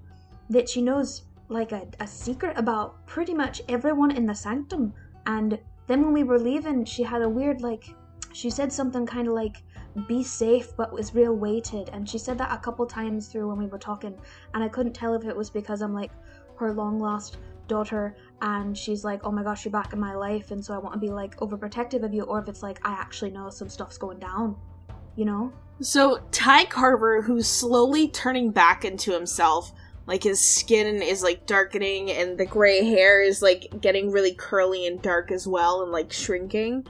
[0.49, 4.93] that she knows like a, a secret about pretty much everyone in the sanctum.
[5.25, 7.93] And then when we were leaving, she had a weird like
[8.33, 9.63] she said something kind of like
[10.07, 13.57] be safe but was real weighted and she said that a couple times through when
[13.57, 14.17] we were talking
[14.53, 16.11] and I couldn't tell if it was because I'm like
[16.55, 17.37] her long lost
[17.67, 20.77] daughter and she's like oh my gosh you're back in my life and so I
[20.77, 23.69] want to be like overprotective of you or if it's like I actually know some
[23.69, 24.55] stuff's going down
[25.15, 29.73] you know So Ty Carver, who's slowly turning back into himself,
[30.05, 34.85] like his skin is like darkening and the gray hair is like getting really curly
[34.85, 36.85] and dark as well and like shrinking.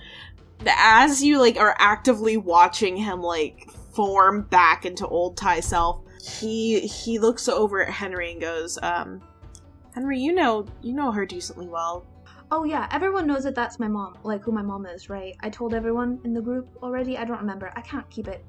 [0.67, 6.81] As you like are actively watching him like form back into old Ty self, he
[6.81, 9.21] he looks over at Henry and goes, um,
[9.95, 12.05] Henry, you know you know her decently well.
[12.51, 15.35] Oh yeah, everyone knows that that's my mom, like who my mom is, right?
[15.41, 17.17] I told everyone in the group already.
[17.17, 17.71] I don't remember.
[17.75, 18.43] I can't keep it.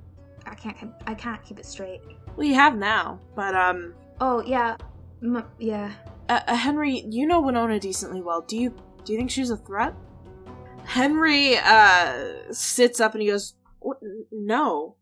[0.44, 0.76] I can't.
[0.76, 2.00] keep- I can't keep it straight.
[2.36, 4.76] We have now, but um, Oh yeah,
[5.22, 5.92] M- yeah.
[6.28, 8.40] uh, uh, Henry, you know Winona decently well.
[8.40, 8.74] Do you
[9.04, 9.94] do you think she's a threat?
[10.92, 13.54] Henry uh sits up and he goes,
[14.30, 14.96] "No,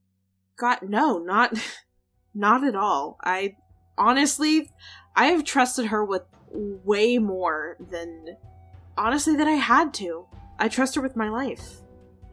[0.56, 1.58] God, no, not,
[2.34, 3.18] not at all.
[3.24, 3.56] I
[3.98, 4.70] honestly,
[5.16, 8.36] I have trusted her with way more than
[8.96, 10.26] honestly that I had to.
[10.60, 11.78] I trust her with my life.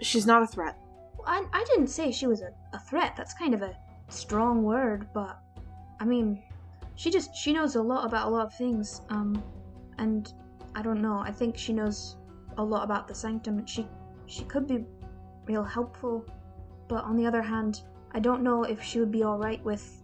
[0.01, 0.77] She's not a threat.
[1.25, 3.15] I I didn't say she was a, a threat.
[3.17, 3.75] That's kind of a
[4.09, 5.39] strong word, but
[5.99, 6.43] I mean,
[6.93, 9.01] she just she knows a lot about a lot of things.
[9.09, 9.41] Um,
[9.97, 10.31] and
[10.75, 11.17] I don't know.
[11.17, 12.17] I think she knows
[12.57, 13.65] a lot about the sanctum.
[13.65, 13.87] She
[14.25, 14.83] she could be
[15.45, 16.25] real helpful,
[16.87, 20.03] but on the other hand, I don't know if she would be all right with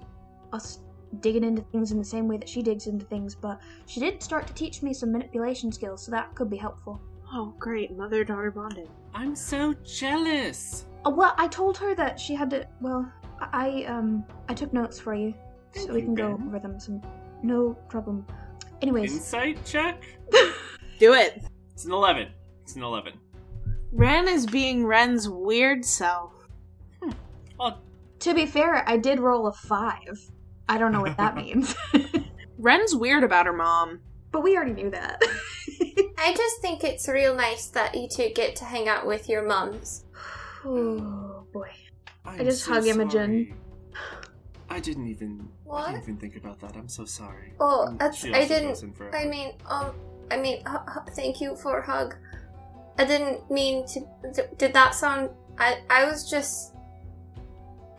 [0.52, 0.80] us
[1.20, 3.36] digging into things in the same way that she digs into things.
[3.36, 7.02] But she did start to teach me some manipulation skills, so that could be helpful.
[7.32, 8.88] Oh, great, mother daughter bonding.
[9.14, 10.86] I'm so jealous.
[11.06, 12.68] Uh, well, I told her that she had to.
[12.80, 15.34] Well, I um I took notes for you,
[15.74, 16.80] Thank so we you, can go over them.
[16.80, 17.02] Some
[17.42, 18.26] no problem.
[18.82, 20.04] Anyways, Insight check?
[21.00, 21.44] Do it.
[21.74, 22.30] It's an 11.
[22.64, 23.14] It's an 11.
[23.92, 26.32] Ren is being Ren's weird self.
[27.60, 27.78] Oh,
[28.20, 30.20] to be fair, I did roll a five.
[30.68, 31.76] I don't know what that means,
[32.58, 34.00] Ren's weird about her mom.
[34.32, 35.22] but we already knew that.
[36.18, 39.46] I just think it's real nice that you two get to hang out with your
[39.48, 40.06] mums.
[40.66, 41.70] oh boy.
[42.26, 43.10] I'm just so hug Imogen.
[43.48, 43.54] sorry.
[44.70, 45.50] I didn't even.
[45.72, 46.76] I didn't even think about that.
[46.76, 47.54] I'm so sorry.
[47.60, 48.70] Oh, that's I didn't.
[48.70, 49.30] goes in for a I hug.
[49.30, 49.92] mean, um,
[50.32, 52.16] I mean, hu- hu- thank you for a hug.
[52.98, 54.06] I didn't mean to.
[54.58, 55.30] Did that sound?
[55.58, 56.74] I I was just.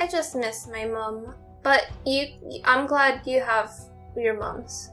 [0.01, 1.35] I just miss my mom.
[1.63, 2.27] But you,
[2.65, 3.73] I'm glad you have
[4.17, 4.91] your mom's.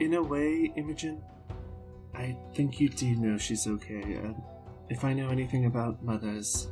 [0.00, 1.22] In a way, Imogen,
[2.14, 4.20] I think you do know she's okay.
[4.90, 6.68] If I know anything about mothers,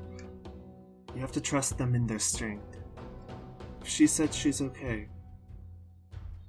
[1.14, 2.76] you have to trust them in their strength.
[3.80, 5.08] If she said she's okay,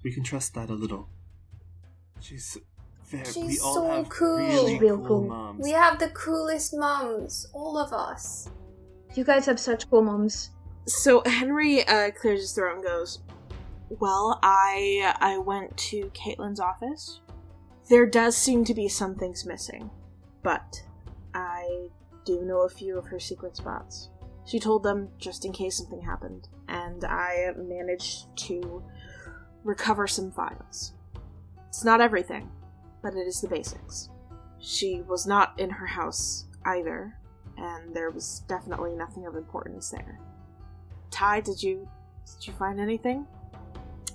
[0.03, 1.08] we can trust that a little.
[2.19, 2.58] She's
[3.09, 3.23] very.
[3.23, 4.38] we She's all so have cool.
[4.38, 5.27] really She's real cool, cool.
[5.27, 5.63] moms.
[5.63, 8.49] We have the coolest moms, all of us.
[9.15, 10.51] You guys have such cool moms.
[10.88, 13.19] So Henry uh, clears his throat and goes,
[13.89, 17.21] "Well, I I went to Caitlin's office.
[17.89, 19.89] There does seem to be some things missing,
[20.43, 20.83] but
[21.33, 21.88] I
[22.25, 24.09] do know a few of her secret spots.
[24.45, 28.83] She told them just in case something happened, and I managed to
[29.63, 30.93] recover some files.
[31.67, 32.49] It's not everything,
[33.01, 34.09] but it is the basics.
[34.59, 37.15] She was not in her house either,
[37.57, 40.19] and there was definitely nothing of importance there."
[41.11, 41.87] Ty, did you
[42.25, 43.25] did you find anything?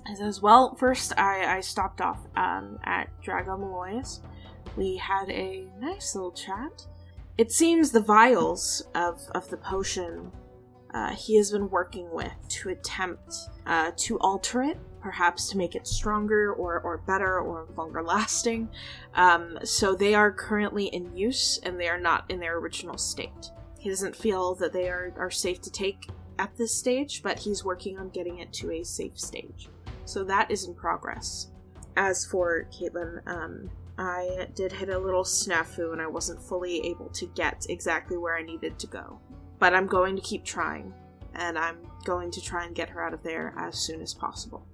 [0.07, 4.21] He says, Well, first I, I stopped off um, at Drago Malloy's.
[4.77, 6.85] We had a nice little chat.
[7.37, 10.31] It seems the vials of, of the potion
[10.93, 15.75] uh, he has been working with to attempt uh, to alter it, perhaps to make
[15.75, 18.67] it stronger or, or better or longer lasting.
[19.13, 23.51] Um, so they are currently in use and they are not in their original state.
[23.79, 26.09] He doesn't feel that they are, are safe to take
[26.39, 29.69] at this stage, but he's working on getting it to a safe stage.
[30.05, 31.51] So that is in progress.
[31.95, 33.69] As for Caitlin, um,
[33.99, 38.35] I did hit a little snafu and I wasn't fully able to get exactly where
[38.35, 39.19] I needed to go.
[39.59, 40.95] But I'm going to keep trying,
[41.35, 44.65] and I'm going to try and get her out of there as soon as possible.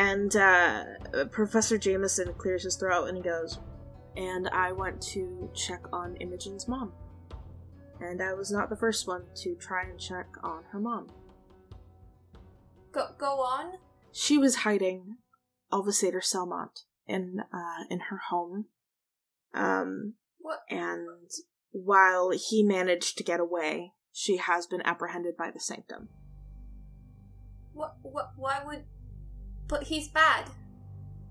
[0.00, 0.84] And uh,
[1.30, 3.58] Professor Jameson clears his throat and he goes,
[4.16, 6.92] And I went to check on Imogen's mom
[8.00, 11.08] and I was not the first one to try and check on her mom.
[12.92, 13.74] Go go on.
[14.10, 15.18] She was hiding
[15.70, 18.66] Alvasator Selmont in uh, in her home,
[19.54, 20.60] um, What?
[20.70, 21.30] and
[21.72, 26.08] while he managed to get away, she has been apprehended by the Sanctum.
[27.72, 27.96] What?
[28.02, 28.30] What?
[28.36, 28.84] Why would?
[29.70, 30.50] But he's bad.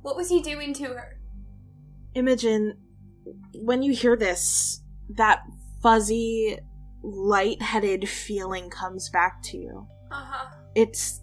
[0.02, 1.20] What was he doing to her?
[2.16, 2.78] Imogen,
[3.54, 5.42] when you hear this, that
[5.84, 6.58] fuzzy,
[7.04, 9.88] light-headed feeling comes back to you.
[10.12, 10.46] Uh huh.
[10.74, 11.22] it's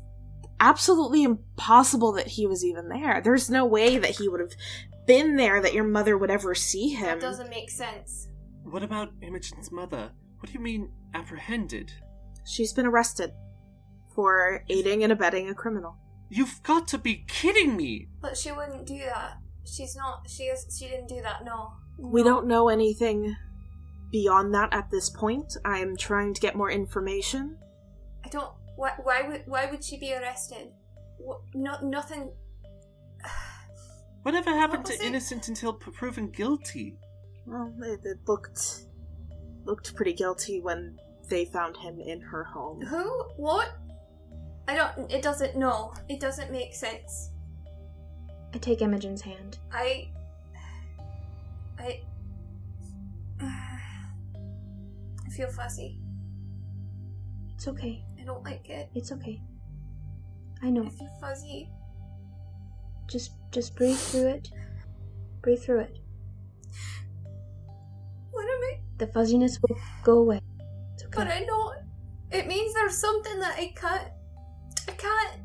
[0.61, 3.21] absolutely impossible that he was even there.
[3.23, 4.53] There's no way that he would have
[5.07, 7.19] been there that your mother would ever see him.
[7.19, 8.29] That doesn't make sense.
[8.63, 10.11] What about Imogen's mother?
[10.39, 11.93] What do you mean apprehended?
[12.45, 13.33] She's been arrested
[14.15, 15.97] for aiding and abetting a criminal.
[16.29, 18.09] You've got to be kidding me!
[18.21, 19.39] But she wouldn't do that.
[19.65, 20.29] She's not.
[20.29, 20.67] She is.
[20.79, 21.45] She didn't do that.
[21.45, 21.73] No.
[21.99, 22.29] We No.
[22.31, 23.35] don't know anything
[24.13, 25.53] beyond that at this point.
[25.65, 27.59] I'm trying to get more information.
[28.25, 28.53] I don't.
[28.77, 28.93] Why?
[29.03, 29.43] Why would?
[29.47, 30.73] Why would she be arrested?
[31.19, 31.79] What, no.
[31.83, 32.33] Nothing.
[34.23, 35.07] Whatever happened What to it?
[35.07, 36.99] innocent until proven guilty?
[37.47, 38.83] Well, it, it looked
[39.65, 40.97] looked pretty guilty when
[41.29, 42.81] they found him in her home.
[42.83, 43.05] Who?
[43.37, 43.71] What?
[44.69, 45.11] I don't.
[45.11, 45.57] It doesn't.
[45.57, 47.31] No, it doesn't make sense.
[48.55, 49.59] I take Imogen's hand.
[49.73, 50.09] I.
[51.79, 52.01] I.
[53.41, 55.99] I feel fuzzy.
[57.55, 58.05] It's okay.
[58.21, 58.89] I don't like it.
[58.95, 59.41] It's okay.
[60.63, 60.85] I know.
[60.85, 61.71] I feel fuzzy.
[63.09, 64.51] Just just breathe through it.
[65.43, 65.99] Breathe through it.
[68.31, 68.81] What am I?
[68.99, 70.41] The fuzziness will go away.
[70.95, 71.13] It's okay.
[71.17, 71.75] But I know
[72.31, 74.09] it means there's something that I can't.
[74.89, 75.41] I can't.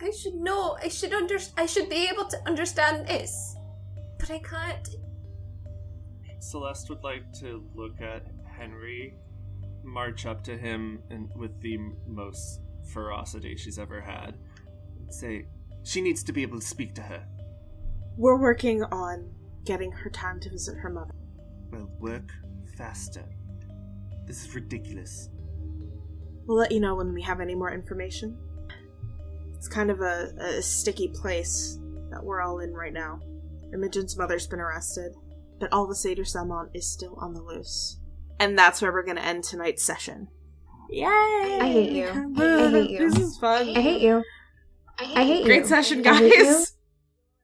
[0.00, 0.76] I should know.
[0.82, 1.38] I should under.
[1.56, 3.56] I should be able to understand this,
[4.18, 4.88] but I can't.
[6.40, 9.14] Celeste would like to look at Henry,
[9.82, 12.60] march up to him, and with the most
[12.92, 14.38] ferocity she's ever had,
[15.08, 15.46] say,
[15.82, 17.26] "She needs to be able to speak to her."
[18.16, 19.30] We're working on
[19.64, 21.14] getting her time to visit her mother.
[21.70, 22.32] Well, work
[22.76, 23.24] faster.
[24.26, 25.28] This is ridiculous.
[26.46, 28.36] We'll let you know when we have any more information.
[29.56, 31.78] It's kind of a, a sticky place
[32.10, 33.20] that we're all in right now.
[33.72, 35.12] Imogen's mother's been arrested,
[35.58, 37.98] but Alvasader Salmon is still on the loose.
[38.38, 40.28] And that's where we're going to end tonight's session.
[40.90, 41.04] Yay!
[41.08, 42.34] I hate you.
[42.38, 43.10] I hate you.
[43.10, 43.68] This is fun.
[43.76, 44.22] I hate you.
[45.00, 45.44] I hate you.
[45.46, 46.44] Great session, I hate you.
[46.44, 46.72] guys.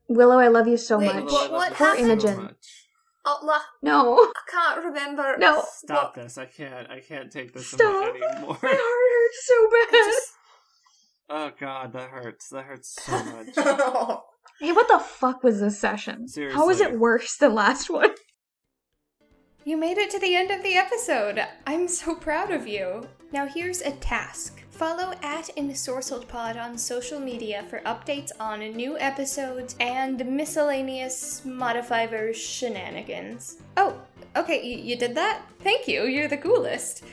[0.09, 1.25] Willow, I love you so Wait, much.
[1.25, 2.05] what- what Poor happened?
[2.07, 2.55] Imogen.
[3.25, 4.17] Allah, No.
[4.19, 5.37] I can't remember.
[5.39, 5.63] No.
[5.77, 6.39] Stop this!
[6.39, 6.91] I can't.
[6.91, 8.15] I can't take this Stop.
[8.15, 8.59] anymore.
[8.63, 9.91] My heart hurts so bad.
[9.93, 10.33] just-
[11.31, 12.49] Oh god, that hurts.
[12.51, 13.55] That hurts so much.
[14.61, 16.27] Hey, what the fuck was this session?
[16.29, 16.57] Seriously.
[16.57, 16.97] How is Seriously.
[16.97, 18.11] it worse than last one?
[19.65, 21.41] You made it to the end of the episode.
[21.67, 23.07] I'm so proud of you.
[23.33, 24.63] Now here's a task.
[24.69, 33.63] Follow at EnsorcelledPod on social media for updates on new episodes and miscellaneous Modifivers shenanigans.
[33.79, 33.99] Oh,
[34.37, 35.43] okay, you, you did that?
[35.61, 37.05] Thank you, you're the coolest.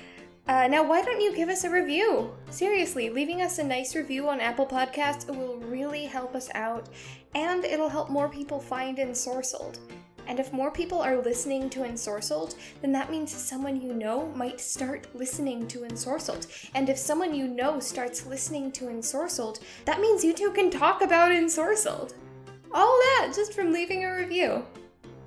[0.50, 2.32] Uh, now, why don't you give us a review?
[2.50, 6.90] Seriously, leaving us a nice review on Apple Podcasts will really help us out,
[7.36, 9.78] and it'll help more people find Ensorcelled.
[10.30, 14.62] And if more people are listening to Ensorcelled, then that means someone you know might
[14.62, 16.46] start listening to Ensorcelled.
[16.76, 21.02] And if someone you know starts listening to Ensorcelled, that means you two can talk
[21.02, 22.14] about Ensorcelled.
[22.72, 24.64] All that just from leaving a review.